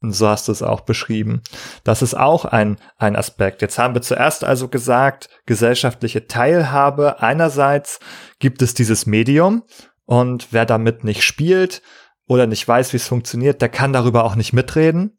Und 0.00 0.12
so 0.12 0.28
hast 0.28 0.48
du 0.48 0.52
es 0.52 0.62
auch 0.62 0.82
beschrieben. 0.82 1.42
Das 1.84 2.00
ist 2.00 2.14
auch 2.14 2.44
ein, 2.46 2.78
ein 2.96 3.16
Aspekt. 3.16 3.60
Jetzt 3.60 3.78
haben 3.78 3.94
wir 3.94 4.02
zuerst 4.02 4.42
also 4.42 4.68
gesagt, 4.68 5.28
gesellschaftliche 5.44 6.26
Teilhabe. 6.26 7.20
Einerseits 7.20 8.00
gibt 8.38 8.62
es 8.62 8.72
dieses 8.72 9.06
Medium 9.06 9.64
und 10.06 10.48
wer 10.50 10.64
damit 10.64 11.04
nicht 11.04 11.22
spielt 11.24 11.82
oder 12.26 12.46
nicht 12.46 12.66
weiß, 12.66 12.92
wie 12.92 12.98
es 12.98 13.08
funktioniert, 13.08 13.62
der 13.62 13.68
kann 13.68 13.92
darüber 13.92 14.24
auch 14.24 14.34
nicht 14.34 14.52
mitreden 14.52 15.16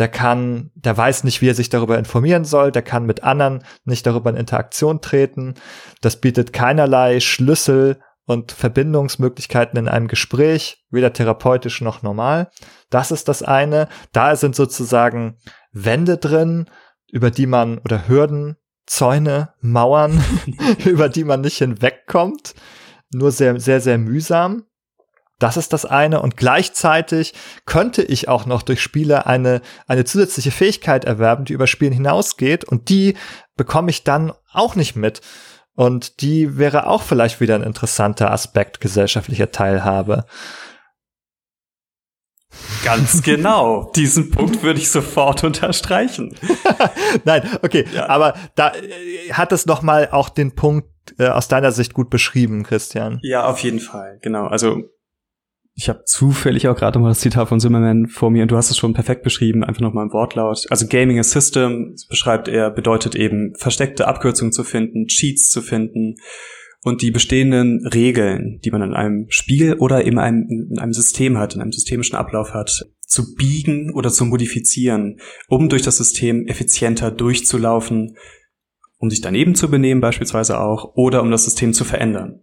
der 0.00 0.08
kann, 0.08 0.70
der 0.74 0.96
weiß 0.96 1.24
nicht, 1.24 1.42
wie 1.42 1.50
er 1.50 1.54
sich 1.54 1.68
darüber 1.68 1.98
informieren 1.98 2.44
soll, 2.46 2.72
der 2.72 2.82
kann 2.82 3.04
mit 3.04 3.22
anderen 3.22 3.62
nicht 3.84 4.06
darüber 4.06 4.30
in 4.30 4.36
Interaktion 4.36 5.02
treten. 5.02 5.54
Das 6.00 6.16
bietet 6.20 6.54
keinerlei 6.54 7.20
Schlüssel 7.20 8.00
und 8.24 8.50
Verbindungsmöglichkeiten 8.50 9.78
in 9.78 9.88
einem 9.88 10.08
Gespräch, 10.08 10.86
weder 10.90 11.12
therapeutisch 11.12 11.82
noch 11.82 12.02
normal. 12.02 12.50
Das 12.88 13.10
ist 13.10 13.28
das 13.28 13.42
eine. 13.42 13.88
Da 14.12 14.36
sind 14.36 14.56
sozusagen 14.56 15.36
Wände 15.72 16.16
drin, 16.16 16.66
über 17.12 17.30
die 17.30 17.46
man 17.46 17.78
oder 17.78 18.08
Hürden, 18.08 18.56
Zäune, 18.86 19.52
Mauern, 19.60 20.24
über 20.86 21.10
die 21.10 21.24
man 21.24 21.42
nicht 21.42 21.58
hinwegkommt. 21.58 22.54
Nur 23.12 23.32
sehr, 23.32 23.60
sehr, 23.60 23.80
sehr 23.80 23.98
mühsam. 23.98 24.64
Das 25.40 25.56
ist 25.56 25.72
das 25.72 25.84
eine. 25.84 26.22
Und 26.22 26.36
gleichzeitig 26.36 27.34
könnte 27.66 28.02
ich 28.02 28.28
auch 28.28 28.46
noch 28.46 28.62
durch 28.62 28.80
Spiele 28.80 29.26
eine, 29.26 29.62
eine 29.88 30.04
zusätzliche 30.04 30.52
Fähigkeit 30.52 31.04
erwerben, 31.04 31.44
die 31.44 31.54
über 31.54 31.66
Spielen 31.66 31.92
hinausgeht. 31.92 32.64
Und 32.64 32.88
die 32.88 33.16
bekomme 33.56 33.90
ich 33.90 34.04
dann 34.04 34.32
auch 34.52 34.76
nicht 34.76 34.94
mit. 34.94 35.22
Und 35.74 36.20
die 36.20 36.58
wäre 36.58 36.86
auch 36.86 37.02
vielleicht 37.02 37.40
wieder 37.40 37.54
ein 37.54 37.62
interessanter 37.62 38.30
Aspekt 38.30 38.80
gesellschaftlicher 38.80 39.50
Teilhabe. 39.50 40.26
Ganz 42.84 43.22
genau. 43.24 43.90
Diesen 43.96 44.30
Punkt 44.30 44.62
würde 44.62 44.78
ich 44.78 44.90
sofort 44.90 45.42
unterstreichen. 45.42 46.36
Nein, 47.24 47.48
okay. 47.62 47.86
Ja. 47.94 48.10
Aber 48.10 48.34
da 48.56 48.74
äh, 48.74 49.32
hat 49.32 49.52
es 49.52 49.66
noch 49.66 49.80
mal 49.80 50.08
auch 50.10 50.28
den 50.28 50.54
Punkt 50.54 50.88
äh, 51.18 51.28
aus 51.28 51.48
deiner 51.48 51.72
Sicht 51.72 51.94
gut 51.94 52.10
beschrieben, 52.10 52.62
Christian. 52.64 53.18
Ja, 53.22 53.46
auf 53.46 53.60
jeden 53.60 53.80
Fall. 53.80 54.18
Genau. 54.20 54.46
Also 54.46 54.82
ich 55.80 55.88
habe 55.88 56.04
zufällig 56.04 56.68
auch 56.68 56.76
gerade 56.76 56.98
nochmal 56.98 57.12
das 57.12 57.20
Zitat 57.20 57.48
von 57.48 57.58
Zimmerman 57.58 58.06
vor 58.06 58.30
mir 58.30 58.42
und 58.42 58.50
du 58.50 58.56
hast 58.56 58.70
es 58.70 58.76
schon 58.76 58.92
perfekt 58.92 59.22
beschrieben, 59.22 59.64
einfach 59.64 59.80
nochmal 59.80 60.04
im 60.04 60.12
Wortlaut. 60.12 60.66
Also 60.68 60.86
Gaming 60.86 61.18
a 61.18 61.22
System, 61.22 61.96
beschreibt 62.10 62.48
er, 62.48 62.70
bedeutet 62.70 63.14
eben 63.14 63.54
versteckte 63.56 64.06
Abkürzungen 64.06 64.52
zu 64.52 64.62
finden, 64.62 65.06
Cheats 65.06 65.48
zu 65.48 65.62
finden 65.62 66.16
und 66.82 67.00
die 67.00 67.10
bestehenden 67.10 67.86
Regeln, 67.86 68.60
die 68.62 68.70
man 68.70 68.82
in 68.82 68.92
einem 68.92 69.26
Spiel 69.30 69.72
oder 69.72 70.04
in 70.04 70.18
einem, 70.18 70.46
in 70.70 70.78
einem 70.78 70.92
System 70.92 71.38
hat, 71.38 71.54
in 71.54 71.62
einem 71.62 71.72
systemischen 71.72 72.16
Ablauf 72.16 72.52
hat, 72.52 72.86
zu 73.06 73.34
biegen 73.34 73.90
oder 73.94 74.10
zu 74.10 74.26
modifizieren, 74.26 75.18
um 75.48 75.70
durch 75.70 75.80
das 75.80 75.96
System 75.96 76.46
effizienter 76.46 77.10
durchzulaufen 77.10 78.16
um 79.02 79.08
sich 79.08 79.22
daneben 79.22 79.54
zu 79.54 79.70
benehmen 79.70 80.02
beispielsweise 80.02 80.60
auch, 80.60 80.92
oder 80.94 81.22
um 81.22 81.30
das 81.30 81.46
System 81.46 81.72
zu 81.72 81.84
verändern. 81.84 82.40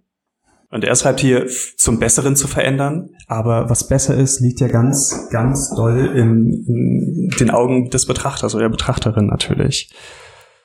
Und 0.69 0.83
er 0.83 0.95
schreibt 0.95 1.19
hier, 1.19 1.47
zum 1.77 1.99
Besseren 1.99 2.35
zu 2.35 2.47
verändern. 2.47 3.11
Aber 3.27 3.69
was 3.69 3.87
besser 3.87 4.15
ist, 4.15 4.39
liegt 4.39 4.61
ja 4.61 4.69
ganz, 4.69 5.27
ganz 5.31 5.75
doll 5.75 6.13
in, 6.15 6.65
in 6.65 7.29
den 7.39 7.49
Augen 7.49 7.89
des 7.89 8.05
Betrachters 8.05 8.55
oder 8.55 8.63
der 8.63 8.69
Betrachterin 8.69 9.27
natürlich. 9.27 9.93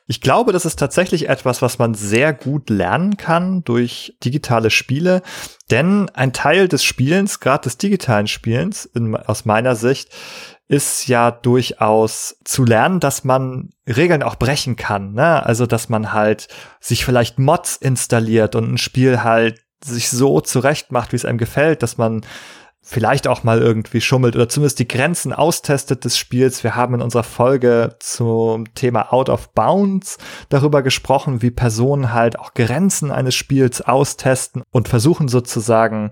Ich 0.07 0.21
glaube, 0.21 0.53
das 0.53 0.65
ist 0.65 0.79
tatsächlich 0.79 1.29
etwas, 1.29 1.63
was 1.63 1.79
man 1.79 1.95
sehr 1.95 2.33
gut 2.33 2.71
lernen 2.71 3.17
kann 3.17 3.65
durch 3.65 4.17
digitale 4.25 4.71
Spiele. 4.71 5.23
Denn 5.71 6.09
ein 6.11 6.33
Teil 6.33 6.69
des 6.69 6.85
Spielens, 6.85 7.41
gerade 7.41 7.65
des 7.65 7.79
digitalen 7.79 8.27
Spielens, 8.27 8.85
in, 8.85 9.17
aus 9.17 9.45
meiner 9.45 9.75
Sicht, 9.75 10.11
ist 10.69 11.07
ja 11.09 11.31
durchaus 11.31 12.37
zu 12.45 12.65
lernen, 12.65 13.01
dass 13.01 13.25
man 13.25 13.71
Regeln 13.87 14.23
auch 14.23 14.37
brechen 14.37 14.77
kann. 14.77 15.13
Ne? 15.15 15.45
Also, 15.45 15.67
dass 15.67 15.89
man 15.89 16.13
halt 16.13 16.49
sich 16.81 17.05
vielleicht 17.05 17.39
Mods 17.39 17.77
installiert 17.77 18.55
und 18.55 18.73
ein 18.73 18.79
Spiel 18.79 19.23
halt 19.23 19.61
sich 19.85 20.11
so 20.11 20.41
zurecht 20.41 20.93
macht, 20.93 21.13
wie 21.13 21.17
es 21.17 21.25
einem 21.25 21.39
gefällt, 21.39 21.83
dass 21.83 21.99
man 21.99 22.23
vielleicht 22.85 23.29
auch 23.29 23.45
mal 23.45 23.61
irgendwie 23.61 24.01
schummelt 24.01 24.35
oder 24.35 24.49
zumindest 24.49 24.81
die 24.81 24.89
Grenzen 24.89 25.33
austestet 25.33 26.05
des 26.05 26.19
Spiels. 26.19 26.65
Wir 26.65 26.75
haben 26.75 26.95
in 26.95 27.01
unserer 27.01 27.23
Folge 27.23 27.95
zum 28.01 28.75
Thema 28.75 29.13
Out 29.13 29.29
of 29.29 29.53
Bounds 29.55 30.19
darüber 30.49 30.83
gesprochen, 30.83 31.43
wie 31.43 31.53
Personen 31.53 32.13
halt 32.13 32.39
auch 32.39 32.55
Grenzen 32.55 33.13
eines 33.13 33.37
Spiels 33.37 33.83
austesten 33.83 34.63
und 34.73 34.89
versuchen 34.89 35.29
sozusagen 35.29 36.11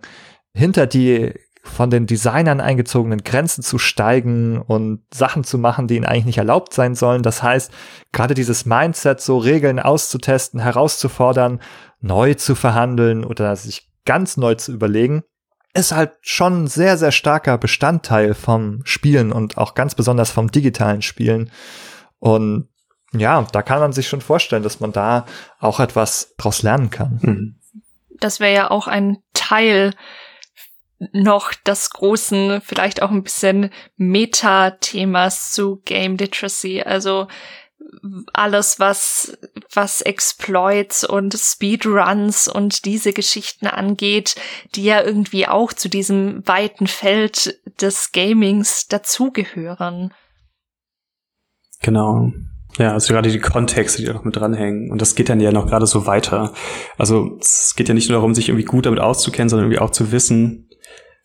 hinter 0.54 0.86
die 0.86 1.34
von 1.62 1.90
den 1.90 2.06
Designern 2.06 2.60
eingezogenen 2.60 3.22
Grenzen 3.22 3.62
zu 3.62 3.78
steigen 3.78 4.62
und 4.62 5.02
Sachen 5.12 5.44
zu 5.44 5.58
machen, 5.58 5.88
die 5.88 5.96
ihnen 5.96 6.06
eigentlich 6.06 6.24
nicht 6.24 6.38
erlaubt 6.38 6.72
sein 6.72 6.94
sollen. 6.94 7.22
Das 7.22 7.42
heißt, 7.42 7.70
gerade 8.12 8.34
dieses 8.34 8.64
Mindset, 8.64 9.20
so 9.20 9.38
Regeln 9.38 9.78
auszutesten, 9.78 10.60
herauszufordern, 10.60 11.60
neu 12.00 12.34
zu 12.34 12.54
verhandeln 12.54 13.24
oder 13.24 13.54
sich 13.56 13.88
ganz 14.04 14.36
neu 14.36 14.54
zu 14.54 14.72
überlegen, 14.72 15.22
ist 15.74 15.92
halt 15.92 16.12
schon 16.20 16.64
ein 16.64 16.66
sehr, 16.66 16.96
sehr 16.96 17.12
starker 17.12 17.58
Bestandteil 17.58 18.34
vom 18.34 18.80
Spielen 18.84 19.32
und 19.32 19.56
auch 19.58 19.74
ganz 19.74 19.94
besonders 19.94 20.30
vom 20.30 20.50
digitalen 20.50 21.02
Spielen. 21.02 21.50
Und 22.18 22.68
ja, 23.12 23.46
da 23.52 23.62
kann 23.62 23.80
man 23.80 23.92
sich 23.92 24.08
schon 24.08 24.20
vorstellen, 24.20 24.62
dass 24.62 24.80
man 24.80 24.92
da 24.92 25.26
auch 25.58 25.80
etwas 25.80 26.34
draus 26.36 26.62
lernen 26.62 26.90
kann. 26.90 27.18
Mhm. 27.22 27.56
Das 28.18 28.40
wäre 28.40 28.54
ja 28.54 28.70
auch 28.70 28.86
ein 28.86 29.18
Teil 29.32 29.94
noch 31.12 31.54
des 31.54 31.90
großen, 31.90 32.60
vielleicht 32.60 33.02
auch 33.02 33.10
ein 33.10 33.22
bisschen 33.22 33.70
Meta-Themas 33.96 35.52
zu 35.52 35.80
Game 35.84 36.16
Literacy. 36.16 36.82
Also 36.82 37.28
alles, 38.32 38.78
was, 38.78 39.36
was 39.72 40.00
Exploits 40.00 41.04
und 41.04 41.34
Speedruns 41.34 42.48
und 42.48 42.84
diese 42.84 43.12
Geschichten 43.12 43.66
angeht, 43.66 44.36
die 44.74 44.84
ja 44.84 45.02
irgendwie 45.02 45.46
auch 45.46 45.72
zu 45.72 45.88
diesem 45.88 46.46
weiten 46.46 46.86
Feld 46.86 47.60
des 47.80 48.12
Gamings 48.12 48.88
dazugehören. 48.88 50.12
Genau. 51.82 52.32
Ja, 52.78 52.92
also 52.92 53.12
gerade 53.12 53.30
die 53.30 53.40
Kontexte, 53.40 53.98
die 53.98 54.06
da 54.06 54.12
noch 54.12 54.24
mit 54.24 54.36
dranhängen. 54.36 54.92
Und 54.92 55.02
das 55.02 55.14
geht 55.14 55.28
dann 55.28 55.40
ja 55.40 55.50
noch 55.50 55.66
gerade 55.66 55.86
so 55.86 56.06
weiter. 56.06 56.52
Also 56.98 57.36
es 57.40 57.74
geht 57.76 57.88
ja 57.88 57.94
nicht 57.94 58.08
nur 58.08 58.18
darum, 58.18 58.34
sich 58.34 58.48
irgendwie 58.48 58.64
gut 58.64 58.86
damit 58.86 59.00
auszukennen, 59.00 59.48
sondern 59.48 59.66
irgendwie 59.66 59.80
auch 59.80 59.90
zu 59.90 60.12
wissen, 60.12 60.69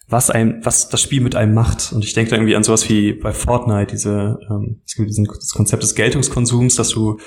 was 0.07 0.29
ein, 0.29 0.59
was 0.63 0.89
das 0.89 1.01
Spiel 1.01 1.21
mit 1.21 1.35
einem 1.35 1.53
macht. 1.53 1.91
Und 1.91 2.03
ich 2.03 2.13
denke 2.13 2.31
da 2.31 2.37
irgendwie 2.37 2.55
an 2.55 2.63
sowas 2.63 2.87
wie 2.89 3.13
bei 3.13 3.31
Fortnite, 3.31 3.91
diese, 3.91 4.37
ähm, 4.49 4.81
es 4.85 4.95
gibt 4.95 5.09
diesen, 5.09 5.25
das 5.25 5.53
Konzept 5.53 5.83
des 5.83 5.95
Geltungskonsums, 5.95 6.75
dass 6.75 6.89
du, 6.89 7.19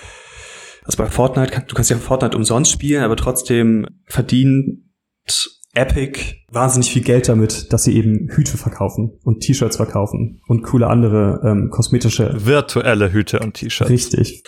also 0.85 0.97
bei 0.97 1.07
Fortnite, 1.07 1.65
du 1.67 1.75
kannst 1.75 1.91
ja 1.91 1.97
Fortnite 1.97 2.37
umsonst 2.37 2.71
spielen, 2.71 3.03
aber 3.03 3.17
trotzdem 3.17 3.87
verdient 4.07 4.85
Epic 5.75 6.21
wahnsinnig 6.51 6.91
viel 6.91 7.03
Geld 7.03 7.29
damit, 7.29 7.73
dass 7.73 7.85
sie 7.85 7.95
eben 7.95 8.29
Hüte 8.31 8.57
verkaufen 8.57 9.19
und 9.23 9.41
T-Shirts 9.41 9.77
verkaufen 9.77 10.41
und 10.47 10.63
coole 10.63 10.87
andere 10.87 11.41
ähm, 11.45 11.71
kosmetische 11.71 12.35
virtuelle 12.39 13.13
Hüte 13.13 13.41
und 13.41 13.55
T-Shirts. 13.55 13.91
Richtig. 13.91 14.45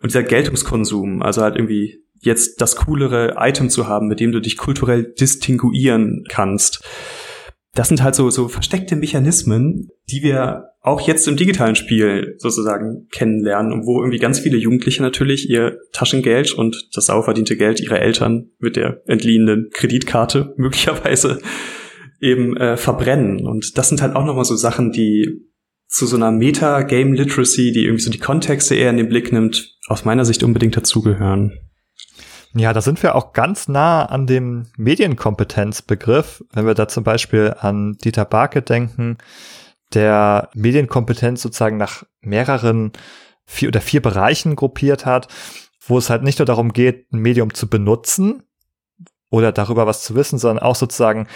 Und 0.00 0.10
dieser 0.10 0.22
Geltungskonsum, 0.22 1.22
also 1.22 1.42
halt 1.42 1.56
irgendwie 1.56 2.04
jetzt 2.20 2.60
das 2.60 2.76
coolere 2.76 3.34
Item 3.38 3.68
zu 3.68 3.88
haben, 3.88 4.06
mit 4.06 4.20
dem 4.20 4.32
du 4.32 4.40
dich 4.40 4.56
kulturell 4.56 5.12
distinguieren 5.18 6.24
kannst 6.28 6.84
das 7.74 7.88
sind 7.88 8.02
halt 8.02 8.14
so, 8.14 8.30
so 8.30 8.48
versteckte 8.48 8.96
Mechanismen, 8.96 9.90
die 10.10 10.22
wir 10.22 10.70
auch 10.82 11.00
jetzt 11.06 11.28
im 11.28 11.36
digitalen 11.36 11.76
Spiel 11.76 12.34
sozusagen 12.38 13.06
kennenlernen 13.12 13.72
und 13.72 13.86
wo 13.86 14.00
irgendwie 14.00 14.18
ganz 14.18 14.38
viele 14.40 14.56
Jugendliche 14.56 15.02
natürlich 15.02 15.48
ihr 15.48 15.78
Taschengeld 15.92 16.52
und 16.52 16.88
das 16.94 17.06
sauverdiente 17.06 17.56
Geld 17.56 17.80
ihrer 17.80 18.00
Eltern 18.00 18.50
mit 18.58 18.76
der 18.76 19.02
entliehenen 19.06 19.68
Kreditkarte 19.72 20.54
möglicherweise 20.56 21.40
eben 22.20 22.56
äh, 22.56 22.76
verbrennen. 22.76 23.46
Und 23.46 23.78
das 23.78 23.88
sind 23.88 24.02
halt 24.02 24.16
auch 24.16 24.24
nochmal 24.24 24.44
so 24.44 24.56
Sachen, 24.56 24.90
die 24.90 25.46
zu 25.86 26.06
so 26.06 26.16
einer 26.16 26.30
Meta-Game-Literacy, 26.30 27.72
die 27.72 27.84
irgendwie 27.84 28.02
so 28.02 28.10
die 28.10 28.18
Kontexte 28.18 28.74
eher 28.74 28.90
in 28.90 28.96
den 28.96 29.08
Blick 29.08 29.32
nimmt, 29.32 29.76
aus 29.88 30.04
meiner 30.04 30.24
Sicht 30.24 30.42
unbedingt 30.42 30.76
dazugehören. 30.76 31.58
Ja, 32.54 32.72
da 32.72 32.80
sind 32.80 33.00
wir 33.02 33.14
auch 33.14 33.32
ganz 33.32 33.68
nah 33.68 34.04
an 34.04 34.26
dem 34.26 34.66
Medienkompetenzbegriff, 34.76 36.44
wenn 36.52 36.66
wir 36.66 36.74
da 36.74 36.88
zum 36.88 37.04
Beispiel 37.04 37.54
an 37.58 37.96
Dieter 38.04 38.24
Barke 38.24 38.60
denken, 38.62 39.18
der 39.94 40.50
Medienkompetenz 40.54 41.42
sozusagen 41.42 41.76
nach 41.76 42.04
mehreren 42.20 42.92
vier 43.44 43.68
oder 43.68 43.80
vier 43.80 44.02
Bereichen 44.02 44.56
gruppiert 44.56 45.06
hat, 45.06 45.28
wo 45.80 45.98
es 45.98 46.10
halt 46.10 46.22
nicht 46.22 46.38
nur 46.38 46.46
darum 46.46 46.72
geht, 46.72 47.12
ein 47.12 47.18
Medium 47.18 47.54
zu 47.54 47.68
benutzen 47.68 48.42
oder 49.30 49.52
darüber 49.52 49.86
was 49.86 50.02
zu 50.02 50.14
wissen, 50.14 50.38
sondern 50.38 50.64
auch 50.64 50.76
sozusagen 50.76 51.28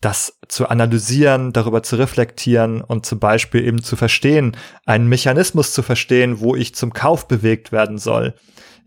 das 0.00 0.38
zu 0.48 0.68
analysieren, 0.68 1.52
darüber 1.52 1.82
zu 1.82 1.96
reflektieren 1.96 2.80
und 2.80 3.04
zum 3.04 3.18
Beispiel 3.18 3.66
eben 3.66 3.82
zu 3.82 3.96
verstehen, 3.96 4.56
einen 4.86 5.08
Mechanismus 5.08 5.72
zu 5.72 5.82
verstehen, 5.82 6.40
wo 6.40 6.56
ich 6.56 6.74
zum 6.74 6.92
Kauf 6.92 7.28
bewegt 7.28 7.70
werden 7.70 7.98
soll. 7.98 8.34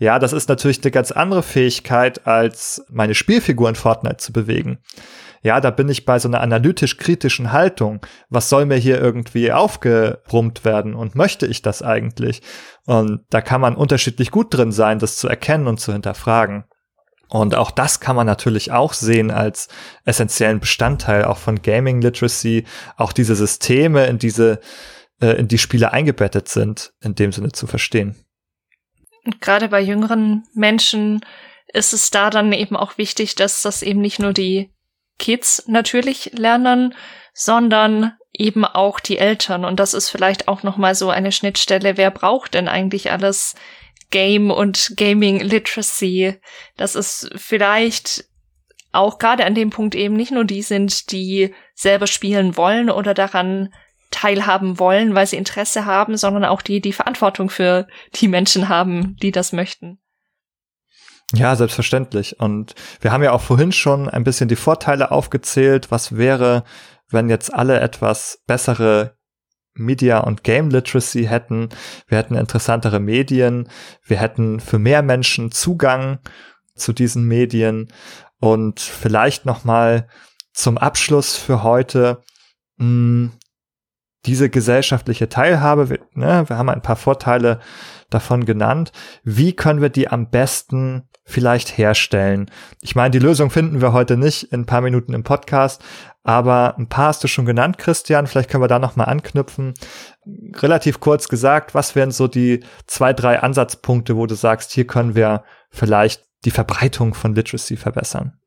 Ja, 0.04 0.20
das 0.20 0.34
ist 0.34 0.50
natürlich 0.50 0.84
eine 0.84 0.92
ganz 0.92 1.14
andere 1.14 1.42
Fähigkeit, 1.42 2.28
als 2.28 2.84
meine 2.90 3.16
Spielfigur 3.16 3.70
in 3.70 3.76
Fortnite 3.76 4.18
zu 4.18 4.34
bewegen. 4.34 4.80
Ja, 5.44 5.62
da 5.62 5.72
bin 5.72 5.88
ich 5.88 6.04
bei 6.04 6.20
so 6.20 6.28
einer 6.28 6.42
analytisch-kritischen 6.42 7.54
Haltung. 7.54 8.02
Was 8.28 8.50
soll 8.50 8.66
mir 8.66 8.76
hier 8.76 9.00
irgendwie 9.00 9.54
aufgebrummt 9.54 10.66
werden 10.66 10.94
und 10.94 11.16
möchte 11.16 11.48
ich 11.48 11.62
das 11.62 11.82
eigentlich? 11.82 12.42
Und 12.86 13.22
da 13.30 13.40
kann 13.40 13.62
man 13.62 13.78
unterschiedlich 13.78 14.30
gut 14.30 14.54
drin 14.54 14.74
sein, 14.74 15.00
das 15.00 15.16
zu 15.16 15.30
erkennen 15.30 15.68
und 15.68 15.80
zu 15.80 15.94
hinterfragen. 15.94 16.66
Und 17.30 17.56
auch 17.56 17.72
das 17.72 18.02
kann 18.02 18.18
man 18.18 18.28
natürlich 18.28 18.74
auch 18.74 18.92
sehen 18.92 19.32
als 19.32 19.70
essentiellen 20.04 20.60
Bestandteil 20.60 21.24
auch 21.24 21.38
von 21.38 21.62
Gaming 21.62 22.02
Literacy, 22.02 22.66
auch 22.98 23.14
diese 23.14 23.38
Systeme 23.38 24.08
in 24.08 24.18
diese, 24.18 24.60
äh, 25.22 25.38
in 25.38 25.48
die 25.48 25.60
Spiele 25.60 25.94
eingebettet 25.94 26.50
sind, 26.50 26.92
in 27.00 27.16
dem 27.16 27.32
Sinne 27.32 27.54
zu 27.54 27.68
verstehen. 27.68 28.18
Und 29.26 29.42
gerade 29.42 29.70
bei 29.70 29.82
jüngeren 29.82 30.44
Menschen 30.54 31.22
ist 31.68 31.94
es 31.94 32.10
da 32.12 32.30
dann 32.30 32.54
eben 32.54 32.76
auch 32.76 32.98
wichtig, 32.98 33.36
dass 33.36 33.62
das 33.62 33.82
eben 33.82 34.02
nicht 34.02 34.20
nur 34.20 34.34
die 34.34 34.72
Kids 35.18 35.64
natürlich 35.68 36.32
lernen, 36.34 36.94
sondern 37.34 38.14
eben 38.34 38.66
auch 38.66 39.00
die 39.00 39.18
Eltern. 39.18 39.66
Und 39.66 39.80
das 39.80 39.94
ist 39.94 40.10
vielleicht 40.10 40.48
auch 40.48 40.64
nochmal 40.64 40.96
so 40.96 41.10
eine 41.10 41.32
Schnittstelle. 41.32 41.98
Wer 41.98 42.12
braucht 42.12 42.54
denn 42.54 42.68
eigentlich 42.68 43.12
alles 43.12 43.56
Game 44.10 44.52
und 44.52 44.94
Gaming 44.98 45.40
Literacy? 45.40 46.40
Das 46.78 46.96
ist 46.96 47.30
vielleicht 47.36 48.26
auch 48.92 49.18
gerade 49.18 49.46
an 49.46 49.56
dem 49.56 49.72
Punkt 49.72 49.96
eben 49.96 50.16
nicht 50.16 50.32
nur 50.32 50.46
die 50.46 50.62
sind, 50.62 51.12
die 51.12 51.54
selber 51.74 52.08
spielen 52.08 52.58
wollen 52.58 52.90
oder 52.90 53.14
daran 53.14 53.74
teilhaben 54.14 54.80
wollen, 54.80 55.16
weil 55.16 55.28
sie 55.28 55.38
Interesse 55.38 55.86
haben, 55.86 56.16
sondern 56.18 56.46
auch 56.46 56.62
die, 56.62 56.80
die 56.80 56.94
Verantwortung 56.94 57.50
für 57.50 57.88
die 58.16 58.28
Menschen 58.28 58.70
haben, 58.70 59.18
die 59.22 59.32
das 59.32 59.52
möchten. 59.52 60.00
Ja, 61.34 61.56
selbstverständlich. 61.56 62.40
Und 62.40 62.76
wir 63.02 63.12
haben 63.12 63.24
ja 63.24 63.32
auch 63.32 63.42
vorhin 63.42 63.72
schon 63.72 64.08
ein 64.08 64.24
bisschen 64.24 64.48
die 64.48 64.56
Vorteile 64.56 65.12
aufgezählt. 65.12 65.90
Was 65.90 66.16
wäre, 66.16 66.64
wenn 67.10 67.28
jetzt 67.28 67.52
alle 67.52 67.80
etwas 67.80 68.44
bessere 68.46 69.18
Media 69.74 70.20
und 70.20 70.44
Game 70.44 70.70
Literacy 70.70 71.26
hätten? 71.26 71.70
Wir 72.08 72.20
hätten 72.20 72.36
interessantere 72.36 73.00
Medien. 73.00 73.68
Wir 74.06 74.18
hätten 74.18 74.60
für 74.60 74.78
mehr 74.78 75.02
Menschen 75.02 75.52
Zugang 75.52 76.20
zu 76.76 76.94
diesen 76.94 77.28
Medien. 77.28 77.92
Und 78.40 78.80
vielleicht 78.80 79.46
noch 79.46 79.64
mal 79.64 80.08
zum 80.54 80.78
Abschluss 80.78 81.36
für 81.36 81.64
heute. 81.64 82.22
Hm, 82.78 83.32
diese 84.26 84.50
gesellschaftliche 84.50 85.30
Teilhabe, 85.30 85.90
wir, 85.90 86.00
ne, 86.14 86.46
wir 86.48 86.58
haben 86.58 86.70
ein 86.70 86.82
paar 86.82 86.96
Vorteile 86.96 87.60
davon 88.10 88.46
genannt. 88.46 88.92
Wie 89.24 89.54
können 89.54 89.82
wir 89.82 89.90
die 89.90 90.08
am 90.08 90.30
besten 90.30 91.10
vielleicht 91.26 91.78
herstellen? 91.78 92.50
Ich 92.82 92.96
meine, 92.96 93.12
die 93.12 93.20
Lösung 93.20 93.50
finden 93.50 93.82
wir 93.82 93.94
heute 93.94 94.18
nicht 94.18 94.52
in 94.52 94.62
ein 94.62 94.66
paar 94.66 94.82
Minuten 94.82 95.14
im 95.14 95.24
Podcast, 95.24 95.84
aber 96.24 96.78
ein 96.78 96.88
paar 96.88 97.08
hast 97.08 97.24
du 97.24 97.28
schon 97.28 97.46
genannt, 97.46 97.78
Christian. 97.78 98.28
Vielleicht 98.28 98.50
können 98.50 98.64
wir 98.64 98.70
da 98.70 98.80
noch 98.80 98.96
mal 98.96 99.06
anknüpfen. 99.06 99.74
Relativ 100.56 101.02
kurz 101.02 101.28
gesagt, 101.28 101.76
was 101.76 101.96
wären 101.96 102.12
so 102.12 102.28
die 102.28 102.62
zwei, 102.88 103.12
drei 103.12 103.40
Ansatzpunkte, 103.42 104.16
wo 104.16 104.26
du 104.26 104.36
sagst, 104.36 104.72
hier 104.72 104.88
können 104.88 105.16
wir 105.16 105.44
vielleicht 105.70 106.24
die 106.46 106.52
Verbreitung 106.52 107.14
von 107.14 107.36
Literacy 107.36 107.76
verbessern? 107.76 108.38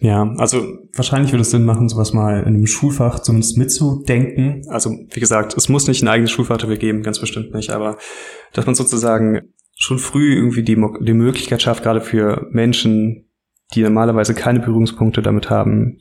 Ja, 0.00 0.34
also 0.38 0.78
wahrscheinlich 0.94 1.32
würde 1.32 1.42
es 1.42 1.50
Sinn 1.50 1.66
machen, 1.66 1.90
sowas 1.90 2.14
mal 2.14 2.40
in 2.40 2.54
einem 2.54 2.66
Schulfach 2.66 3.20
zumindest 3.20 3.58
mitzudenken. 3.58 4.62
Also 4.70 4.90
wie 5.10 5.20
gesagt, 5.20 5.54
es 5.56 5.68
muss 5.68 5.86
nicht 5.88 6.02
ein 6.02 6.08
eigenes 6.08 6.30
Schulfach 6.30 6.56
dafür 6.56 6.78
geben, 6.78 7.02
ganz 7.02 7.20
bestimmt 7.20 7.54
nicht, 7.54 7.70
aber 7.70 7.98
dass 8.54 8.64
man 8.64 8.74
sozusagen 8.74 9.52
schon 9.76 9.98
früh 9.98 10.34
irgendwie 10.34 10.62
die, 10.62 10.76
die 11.00 11.12
Möglichkeit 11.12 11.60
schafft, 11.60 11.82
gerade 11.82 12.00
für 12.00 12.46
Menschen, 12.50 13.30
die 13.74 13.82
normalerweise 13.82 14.34
keine 14.34 14.60
Berührungspunkte 14.60 15.20
damit 15.20 15.50
haben, 15.50 15.98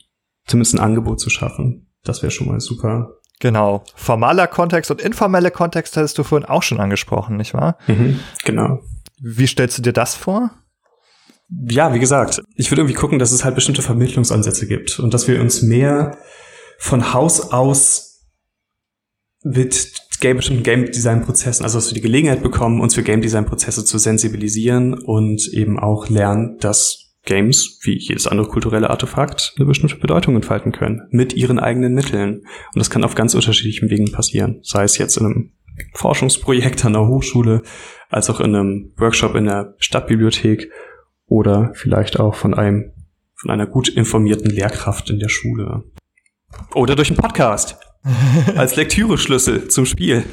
zumindest 0.47 0.75
ein 0.75 0.79
Angebot 0.79 1.19
zu 1.19 1.29
schaffen. 1.29 1.91
Das 2.03 2.21
wäre 2.21 2.31
schon 2.31 2.47
mal 2.47 2.61
super. 2.61 3.19
Genau. 3.41 3.83
Formaler 3.95 4.47
Kontext 4.47 4.91
und 4.91 5.01
informeller 5.01 5.51
Kontext 5.51 5.95
hattest 5.97 6.17
du 6.17 6.23
vorhin 6.23 6.47
auch 6.47 6.63
schon 6.63 6.79
angesprochen, 6.79 7.35
nicht 7.35 7.53
wahr? 7.53 7.77
Mhm, 7.87 8.19
genau. 8.45 8.79
Wie 9.21 9.47
stellst 9.47 9.77
du 9.77 9.81
dir 9.81 9.93
das 9.93 10.15
vor? 10.15 10.51
Ja, 11.49 11.93
wie 11.93 11.99
gesagt, 11.99 12.41
ich 12.55 12.69
würde 12.69 12.81
irgendwie 12.81 12.95
gucken, 12.95 13.19
dass 13.19 13.31
es 13.31 13.43
halt 13.43 13.55
bestimmte 13.55 13.81
Vermittlungsansätze 13.81 14.67
gibt 14.67 14.99
und 14.99 15.13
dass 15.13 15.27
wir 15.27 15.41
uns 15.41 15.61
mehr 15.61 16.17
von 16.77 17.13
Haus 17.13 17.51
aus 17.51 18.27
mit 19.43 19.93
Game, 20.19 20.39
Game 20.39 20.85
Design 20.91 21.23
Prozessen, 21.23 21.63
also 21.63 21.77
dass 21.77 21.89
wir 21.89 21.95
die 21.95 22.01
Gelegenheit 22.01 22.43
bekommen, 22.43 22.81
uns 22.81 22.95
für 22.95 23.03
Game 23.03 23.21
Design 23.21 23.45
Prozesse 23.45 23.85
zu 23.85 23.97
sensibilisieren 23.97 24.93
und 24.93 25.47
eben 25.53 25.79
auch 25.79 26.09
lernen, 26.09 26.57
dass 26.59 27.09
Games, 27.25 27.79
wie 27.83 27.97
jedes 27.97 28.27
andere 28.27 28.47
kulturelle 28.47 28.89
Artefakt, 28.89 29.53
eine 29.57 29.65
bestimmte 29.65 29.97
Bedeutung 29.97 30.35
entfalten 30.35 30.71
können, 30.71 31.07
mit 31.11 31.33
ihren 31.33 31.59
eigenen 31.59 31.93
Mitteln. 31.93 32.39
Und 32.73 32.75
das 32.75 32.89
kann 32.89 33.03
auf 33.03 33.15
ganz 33.15 33.33
unterschiedlichen 33.33 33.89
Wegen 33.89 34.11
passieren. 34.11 34.59
Sei 34.63 34.83
es 34.83 34.97
jetzt 34.97 35.17
in 35.17 35.25
einem 35.25 35.51
Forschungsprojekt 35.93 36.83
an 36.85 36.93
der 36.93 37.07
Hochschule, 37.07 37.61
als 38.09 38.29
auch 38.29 38.39
in 38.39 38.55
einem 38.55 38.93
Workshop 38.97 39.35
in 39.35 39.45
der 39.45 39.75
Stadtbibliothek 39.77 40.69
oder 41.29 41.71
vielleicht 41.75 42.19
auch 42.19 42.35
von 42.35 42.53
einem 42.53 42.91
von 43.35 43.51
einer 43.51 43.67
gut 43.67 43.87
informierten 43.87 44.51
Lehrkraft 44.51 45.09
in 45.09 45.19
der 45.19 45.29
Schule. 45.29 45.83
Oder 46.75 46.97
durch 46.97 47.09
einen 47.09 47.17
Podcast. 47.17 47.77
Als 48.57 48.75
Lektüreschlüssel 48.75 49.69
zum 49.69 49.85
Spiel. 49.85 50.25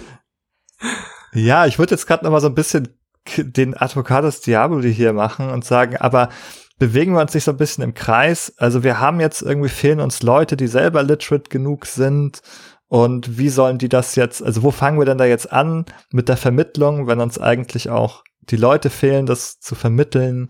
Ja, 1.33 1.67
ich 1.67 1.79
würde 1.79 1.95
jetzt 1.95 2.07
gerade 2.07 2.25
noch 2.25 2.33
mal 2.33 2.41
so 2.41 2.49
ein 2.49 2.55
bisschen 2.55 2.89
den 3.37 3.77
Advocatus 3.77 4.41
Diaboli 4.41 4.93
hier 4.93 5.13
machen 5.13 5.51
und 5.51 5.65
sagen, 5.65 5.97
aber 5.97 6.31
bewegen 6.79 7.13
wir 7.13 7.21
uns 7.21 7.35
nicht 7.35 7.45
so 7.45 7.53
ein 7.53 7.57
bisschen 7.57 7.85
im 7.85 7.95
Kreis? 7.95 8.53
Also 8.57 8.83
wir 8.83 9.01
haben 9.01 9.21
jetzt 9.21 9.43
irgendwie 9.43 9.69
fehlen 9.69 10.01
uns 10.01 10.23
Leute, 10.23 10.57
die 10.57 10.69
selber 10.69 11.03
literate 11.03 11.49
genug 11.49 11.87
sind. 11.87 12.41
Und 12.89 13.39
wie 13.39 13.49
sollen 13.49 13.79
die 13.79 13.89
das 13.89 14.15
jetzt, 14.15 14.43
also 14.43 14.63
wo 14.63 14.71
fangen 14.71 14.99
wir 14.99 15.07
denn 15.07 15.19
da 15.19 15.25
jetzt 15.25 15.53
an 15.53 15.87
mit 16.13 16.29
der 16.29 16.37
Vermittlung, 16.37 17.07
wenn 17.07 17.21
uns 17.21 17.39
eigentlich 17.39 17.91
auch 17.91 18.23
die 18.43 18.57
Leute 18.57 18.91
fehlen, 18.91 19.27
das 19.27 19.59
zu 19.59 19.75
vermitteln? 19.75 20.49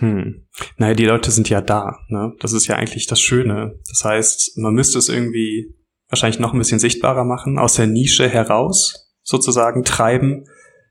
Hm. 0.00 0.46
Naja, 0.78 0.94
die 0.94 1.04
Leute 1.04 1.30
sind 1.30 1.48
ja 1.50 1.60
da. 1.60 1.98
Ne? 2.08 2.32
Das 2.40 2.52
ist 2.52 2.66
ja 2.66 2.76
eigentlich 2.76 3.06
das 3.06 3.20
Schöne. 3.20 3.78
Das 3.88 4.02
heißt, 4.04 4.56
man 4.58 4.72
müsste 4.72 4.98
es 4.98 5.08
irgendwie 5.08 5.74
wahrscheinlich 6.08 6.40
noch 6.40 6.52
ein 6.52 6.58
bisschen 6.58 6.78
sichtbarer 6.78 7.24
machen, 7.24 7.58
aus 7.58 7.74
der 7.74 7.86
Nische 7.86 8.28
heraus 8.28 9.12
sozusagen 9.22 9.84
treiben, 9.84 10.46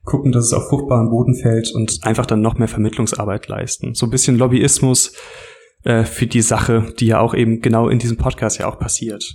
gucken, 0.05 0.31
dass 0.31 0.45
es 0.45 0.53
auf 0.53 0.69
fruchtbaren 0.69 1.09
Boden 1.09 1.35
fällt 1.35 1.71
und 1.73 1.99
einfach 2.03 2.25
dann 2.25 2.41
noch 2.41 2.57
mehr 2.57 2.67
Vermittlungsarbeit 2.67 3.47
leisten. 3.47 3.95
So 3.95 4.05
ein 4.05 4.11
bisschen 4.11 4.37
Lobbyismus 4.37 5.13
äh, 5.83 6.03
für 6.03 6.27
die 6.27 6.41
Sache, 6.41 6.93
die 6.99 7.07
ja 7.07 7.19
auch 7.19 7.33
eben 7.33 7.61
genau 7.61 7.89
in 7.89 7.99
diesem 7.99 8.17
Podcast 8.17 8.59
ja 8.59 8.67
auch 8.67 8.79
passiert. 8.79 9.25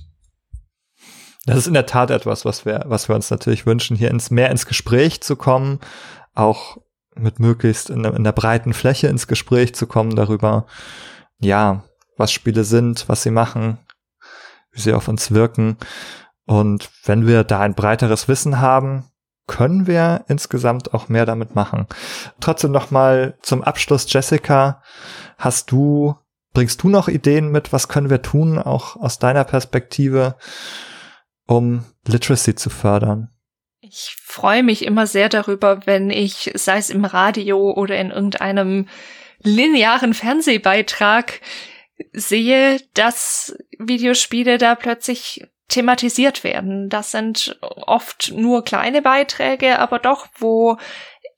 Das 1.46 1.58
ist 1.58 1.66
in 1.66 1.74
der 1.74 1.86
Tat 1.86 2.10
etwas, 2.10 2.44
was 2.44 2.64
wir, 2.64 2.84
was 2.86 3.08
wir 3.08 3.16
uns 3.16 3.30
natürlich 3.30 3.66
wünschen, 3.66 3.96
hier 3.96 4.10
ins 4.10 4.30
mehr 4.30 4.50
ins 4.50 4.66
Gespräch 4.66 5.20
zu 5.20 5.36
kommen, 5.36 5.80
auch 6.32 6.78
mit 7.16 7.40
möglichst 7.40 7.90
in 7.90 8.02
der, 8.02 8.14
in 8.14 8.24
der 8.24 8.32
breiten 8.32 8.72
Fläche 8.72 9.08
ins 9.08 9.26
Gespräch 9.26 9.74
zu 9.74 9.86
kommen 9.86 10.16
darüber, 10.16 10.66
ja, 11.38 11.84
was 12.16 12.32
Spiele 12.32 12.64
sind, 12.64 13.08
was 13.08 13.22
sie 13.22 13.30
machen, 13.30 13.78
wie 14.72 14.80
sie 14.80 14.92
auf 14.92 15.08
uns 15.08 15.30
wirken. 15.32 15.76
Und 16.46 16.90
wenn 17.04 17.26
wir 17.26 17.44
da 17.44 17.60
ein 17.60 17.74
breiteres 17.74 18.28
Wissen 18.28 18.60
haben, 18.60 19.04
können 19.46 19.86
wir 19.86 20.24
insgesamt 20.28 20.94
auch 20.94 21.08
mehr 21.08 21.26
damit 21.26 21.54
machen. 21.54 21.86
Trotzdem 22.40 22.72
noch 22.72 22.90
mal 22.90 23.36
zum 23.42 23.62
Abschluss, 23.62 24.10
Jessica, 24.10 24.82
hast 25.36 25.70
du, 25.70 26.14
bringst 26.52 26.82
du 26.82 26.88
noch 26.88 27.08
Ideen 27.08 27.50
mit, 27.50 27.72
was 27.72 27.88
können 27.88 28.10
wir 28.10 28.22
tun, 28.22 28.58
auch 28.58 28.96
aus 28.96 29.18
deiner 29.18 29.44
Perspektive, 29.44 30.36
um 31.46 31.84
Literacy 32.06 32.54
zu 32.54 32.70
fördern? 32.70 33.33
Ich 33.96 34.16
freue 34.20 34.64
mich 34.64 34.84
immer 34.84 35.06
sehr 35.06 35.28
darüber, 35.28 35.86
wenn 35.86 36.10
ich, 36.10 36.50
sei 36.54 36.78
es 36.78 36.90
im 36.90 37.04
Radio 37.04 37.70
oder 37.70 37.96
in 37.96 38.10
irgendeinem 38.10 38.88
linearen 39.40 40.14
Fernsehbeitrag, 40.14 41.40
sehe, 42.12 42.80
dass 42.94 43.56
Videospiele 43.78 44.58
da 44.58 44.74
plötzlich 44.74 45.46
thematisiert 45.68 46.42
werden. 46.42 46.88
Das 46.88 47.12
sind 47.12 47.56
oft 47.60 48.32
nur 48.34 48.64
kleine 48.64 49.00
Beiträge, 49.00 49.78
aber 49.78 50.00
doch, 50.00 50.26
wo 50.38 50.76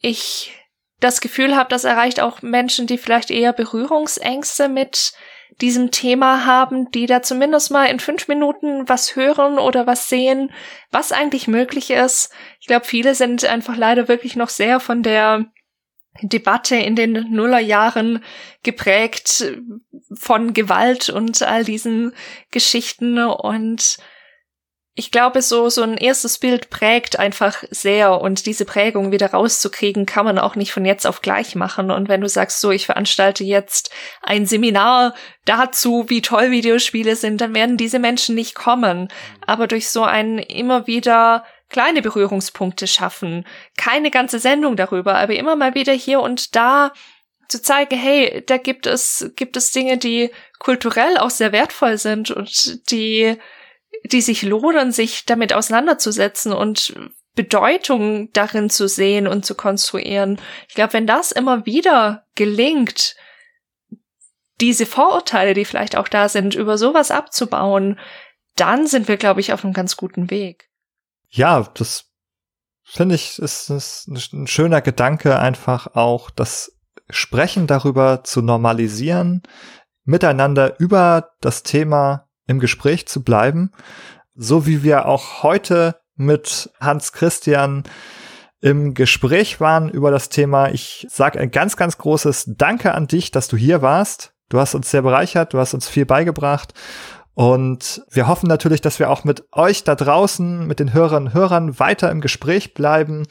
ich 0.00 0.54
das 0.98 1.20
Gefühl 1.20 1.56
habe, 1.56 1.68
das 1.68 1.84
erreicht 1.84 2.20
auch 2.20 2.40
Menschen, 2.40 2.86
die 2.86 2.96
vielleicht 2.96 3.30
eher 3.30 3.52
Berührungsängste 3.52 4.70
mit 4.70 5.12
diesem 5.60 5.90
Thema 5.90 6.44
haben, 6.44 6.90
die 6.90 7.06
da 7.06 7.22
zumindest 7.22 7.70
mal 7.70 7.86
in 7.86 8.00
fünf 8.00 8.28
Minuten 8.28 8.88
was 8.88 9.16
hören 9.16 9.58
oder 9.58 9.86
was 9.86 10.08
sehen, 10.08 10.52
was 10.90 11.12
eigentlich 11.12 11.48
möglich 11.48 11.90
ist. 11.90 12.30
Ich 12.60 12.66
glaube, 12.66 12.84
viele 12.84 13.14
sind 13.14 13.44
einfach 13.44 13.76
leider 13.76 14.08
wirklich 14.08 14.36
noch 14.36 14.50
sehr 14.50 14.80
von 14.80 15.02
der 15.02 15.46
Debatte 16.22 16.76
in 16.76 16.96
den 16.96 17.12
Nullerjahren 17.30 18.22
geprägt 18.62 19.52
von 20.14 20.52
Gewalt 20.52 21.08
und 21.08 21.42
all 21.42 21.64
diesen 21.64 22.12
Geschichten 22.50 23.18
und 23.18 23.98
ich 24.98 25.10
glaube, 25.10 25.42
so, 25.42 25.68
so 25.68 25.82
ein 25.82 25.98
erstes 25.98 26.38
Bild 26.38 26.70
prägt 26.70 27.18
einfach 27.18 27.62
sehr 27.70 28.18
und 28.18 28.46
diese 28.46 28.64
Prägung 28.64 29.12
wieder 29.12 29.30
rauszukriegen, 29.30 30.06
kann 30.06 30.24
man 30.24 30.38
auch 30.38 30.56
nicht 30.56 30.72
von 30.72 30.86
jetzt 30.86 31.06
auf 31.06 31.20
gleich 31.20 31.54
machen. 31.54 31.90
Und 31.90 32.08
wenn 32.08 32.22
du 32.22 32.28
sagst, 32.30 32.62
so, 32.62 32.70
ich 32.70 32.86
veranstalte 32.86 33.44
jetzt 33.44 33.90
ein 34.22 34.46
Seminar 34.46 35.14
dazu, 35.44 36.06
wie 36.08 36.22
toll 36.22 36.50
Videospiele 36.50 37.14
sind, 37.14 37.42
dann 37.42 37.54
werden 37.54 37.76
diese 37.76 37.98
Menschen 37.98 38.34
nicht 38.34 38.54
kommen. 38.54 39.08
Aber 39.46 39.66
durch 39.66 39.90
so 39.90 40.02
ein 40.02 40.38
immer 40.38 40.86
wieder 40.86 41.44
kleine 41.68 42.00
Berührungspunkte 42.00 42.86
schaffen, 42.86 43.46
keine 43.76 44.10
ganze 44.10 44.38
Sendung 44.38 44.76
darüber, 44.76 45.16
aber 45.16 45.34
immer 45.34 45.56
mal 45.56 45.74
wieder 45.74 45.92
hier 45.92 46.20
und 46.20 46.56
da 46.56 46.92
zu 47.48 47.60
zeigen, 47.60 47.98
hey, 47.98 48.42
da 48.46 48.56
gibt 48.56 48.86
es, 48.86 49.30
gibt 49.36 49.58
es 49.58 49.72
Dinge, 49.72 49.98
die 49.98 50.30
kulturell 50.58 51.18
auch 51.18 51.30
sehr 51.30 51.52
wertvoll 51.52 51.98
sind 51.98 52.30
und 52.30 52.90
die 52.90 53.36
die 54.12 54.20
sich 54.20 54.42
lohnen, 54.42 54.92
sich 54.92 55.26
damit 55.26 55.52
auseinanderzusetzen 55.52 56.52
und 56.52 56.94
Bedeutung 57.34 58.32
darin 58.32 58.70
zu 58.70 58.88
sehen 58.88 59.26
und 59.26 59.44
zu 59.44 59.54
konstruieren. 59.54 60.40
Ich 60.68 60.74
glaube, 60.74 60.94
wenn 60.94 61.06
das 61.06 61.32
immer 61.32 61.66
wieder 61.66 62.24
gelingt, 62.34 63.14
diese 64.60 64.86
Vorurteile, 64.86 65.52
die 65.52 65.66
vielleicht 65.66 65.96
auch 65.96 66.08
da 66.08 66.28
sind, 66.28 66.54
über 66.54 66.78
sowas 66.78 67.10
abzubauen, 67.10 68.00
dann 68.56 68.86
sind 68.86 69.06
wir, 69.06 69.18
glaube 69.18 69.40
ich, 69.40 69.52
auf 69.52 69.64
einem 69.64 69.74
ganz 69.74 69.98
guten 69.98 70.30
Weg. 70.30 70.70
Ja, 71.28 71.68
das 71.74 72.10
finde 72.82 73.14
ich, 73.16 73.38
ist, 73.38 73.68
ist 73.68 74.06
ein 74.08 74.46
schöner 74.46 74.80
Gedanke, 74.80 75.38
einfach 75.38 75.94
auch 75.94 76.30
das 76.30 76.72
Sprechen 77.10 77.66
darüber 77.66 78.24
zu 78.24 78.40
normalisieren, 78.40 79.42
miteinander 80.04 80.80
über 80.80 81.32
das 81.40 81.62
Thema 81.62 82.25
im 82.46 82.60
Gespräch 82.60 83.06
zu 83.06 83.22
bleiben, 83.22 83.72
so 84.34 84.66
wie 84.66 84.82
wir 84.82 85.06
auch 85.06 85.42
heute 85.42 85.96
mit 86.16 86.70
Hans 86.80 87.12
Christian 87.12 87.84
im 88.60 88.94
Gespräch 88.94 89.60
waren 89.60 89.88
über 89.88 90.10
das 90.10 90.28
Thema. 90.28 90.70
Ich 90.70 91.06
sage 91.10 91.38
ein 91.38 91.50
ganz, 91.50 91.76
ganz 91.76 91.98
großes 91.98 92.54
Danke 92.56 92.94
an 92.94 93.06
dich, 93.06 93.30
dass 93.30 93.48
du 93.48 93.56
hier 93.56 93.82
warst. 93.82 94.32
Du 94.48 94.58
hast 94.58 94.74
uns 94.74 94.90
sehr 94.90 95.02
bereichert, 95.02 95.52
du 95.52 95.58
hast 95.58 95.74
uns 95.74 95.88
viel 95.88 96.06
beigebracht. 96.06 96.72
Und 97.34 98.02
wir 98.10 98.28
hoffen 98.28 98.48
natürlich, 98.48 98.80
dass 98.80 98.98
wir 98.98 99.10
auch 99.10 99.24
mit 99.24 99.44
euch 99.52 99.84
da 99.84 99.94
draußen, 99.94 100.66
mit 100.66 100.80
den 100.80 100.94
Hörern 100.94 101.26
und 101.26 101.34
Hörern 101.34 101.78
weiter 101.78 102.10
im 102.10 102.22
Gespräch 102.22 102.72
bleiben. 102.72 103.26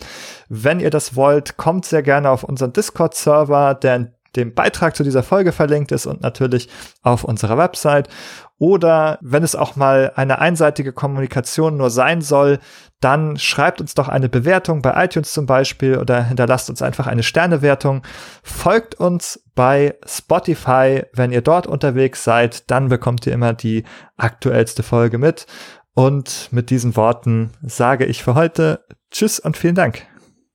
Wenn 0.47 0.79
ihr 0.79 0.91
das 0.91 1.15
wollt, 1.15 1.57
kommt 1.57 1.85
sehr 1.85 2.03
gerne 2.03 2.29
auf 2.29 2.43
unseren 2.43 2.71
Discord-Server. 2.71 3.73
Der 3.73 4.11
dem 4.35 4.53
Beitrag 4.53 4.95
zu 4.95 5.03
dieser 5.03 5.23
Folge 5.23 5.51
verlinkt 5.51 5.91
ist 5.91 6.05
und 6.05 6.21
natürlich 6.21 6.69
auf 7.01 7.23
unserer 7.23 7.57
Website. 7.57 8.09
Oder 8.57 9.19
wenn 9.22 9.44
es 9.44 9.56
auch 9.56 9.76
mal 9.76 10.14
eine 10.15 10.40
einseitige 10.40 10.94
Kommunikation 10.94 11.76
nur 11.76 11.90
sein 11.90 12.22
soll, 12.22 12.60
dann 13.02 13.38
schreibt 13.38 13.82
uns 13.82 13.94
doch 13.94 14.07
eine 14.07 14.30
Bewertung 14.30 14.82
bei 14.82 15.03
iTunes 15.03 15.34
zum 15.34 15.45
Beispiel 15.45 15.98
oder 15.98 16.23
hinterlasst 16.23 16.69
uns 16.69 16.82
einfach 16.82 17.07
eine 17.07 17.23
Sternewertung. 17.23 18.03
Folgt 18.44 18.95
uns 18.95 19.44
bei 19.56 19.95
Spotify, 20.06 21.03
wenn 21.14 21.32
ihr 21.32 21.41
dort 21.41 21.68
unterwegs 21.68 22.23
seid, 22.23 22.72
dann 22.72 22.88
bekommt 22.88 23.27
ihr 23.27 23.34
immer 23.34 23.53
die 23.53 23.84
aktuellste 24.15 24.84
Folge 24.84 25.18
mit. 25.18 25.45
Und 25.94 26.49
mit 26.52 26.69
diesen 26.69 26.95
Worten 26.95 27.52
sage 27.61 28.06
ich 28.06 28.23
für 28.23 28.36
heute 28.36 28.86
Tschüss 29.11 29.40
und 29.40 29.57
vielen 29.57 29.76
Dank. 29.76 30.06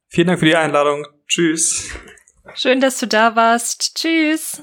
Vielen 0.09 0.27
Dank 0.27 0.40
für 0.40 0.47
die 0.47 0.56
Einladung. 0.56 1.06
Tschüss. 1.28 1.90
Schön, 2.55 2.81
dass 2.81 2.98
du 2.98 3.06
da 3.06 3.36
warst. 3.36 3.94
Tschüss. 3.97 4.62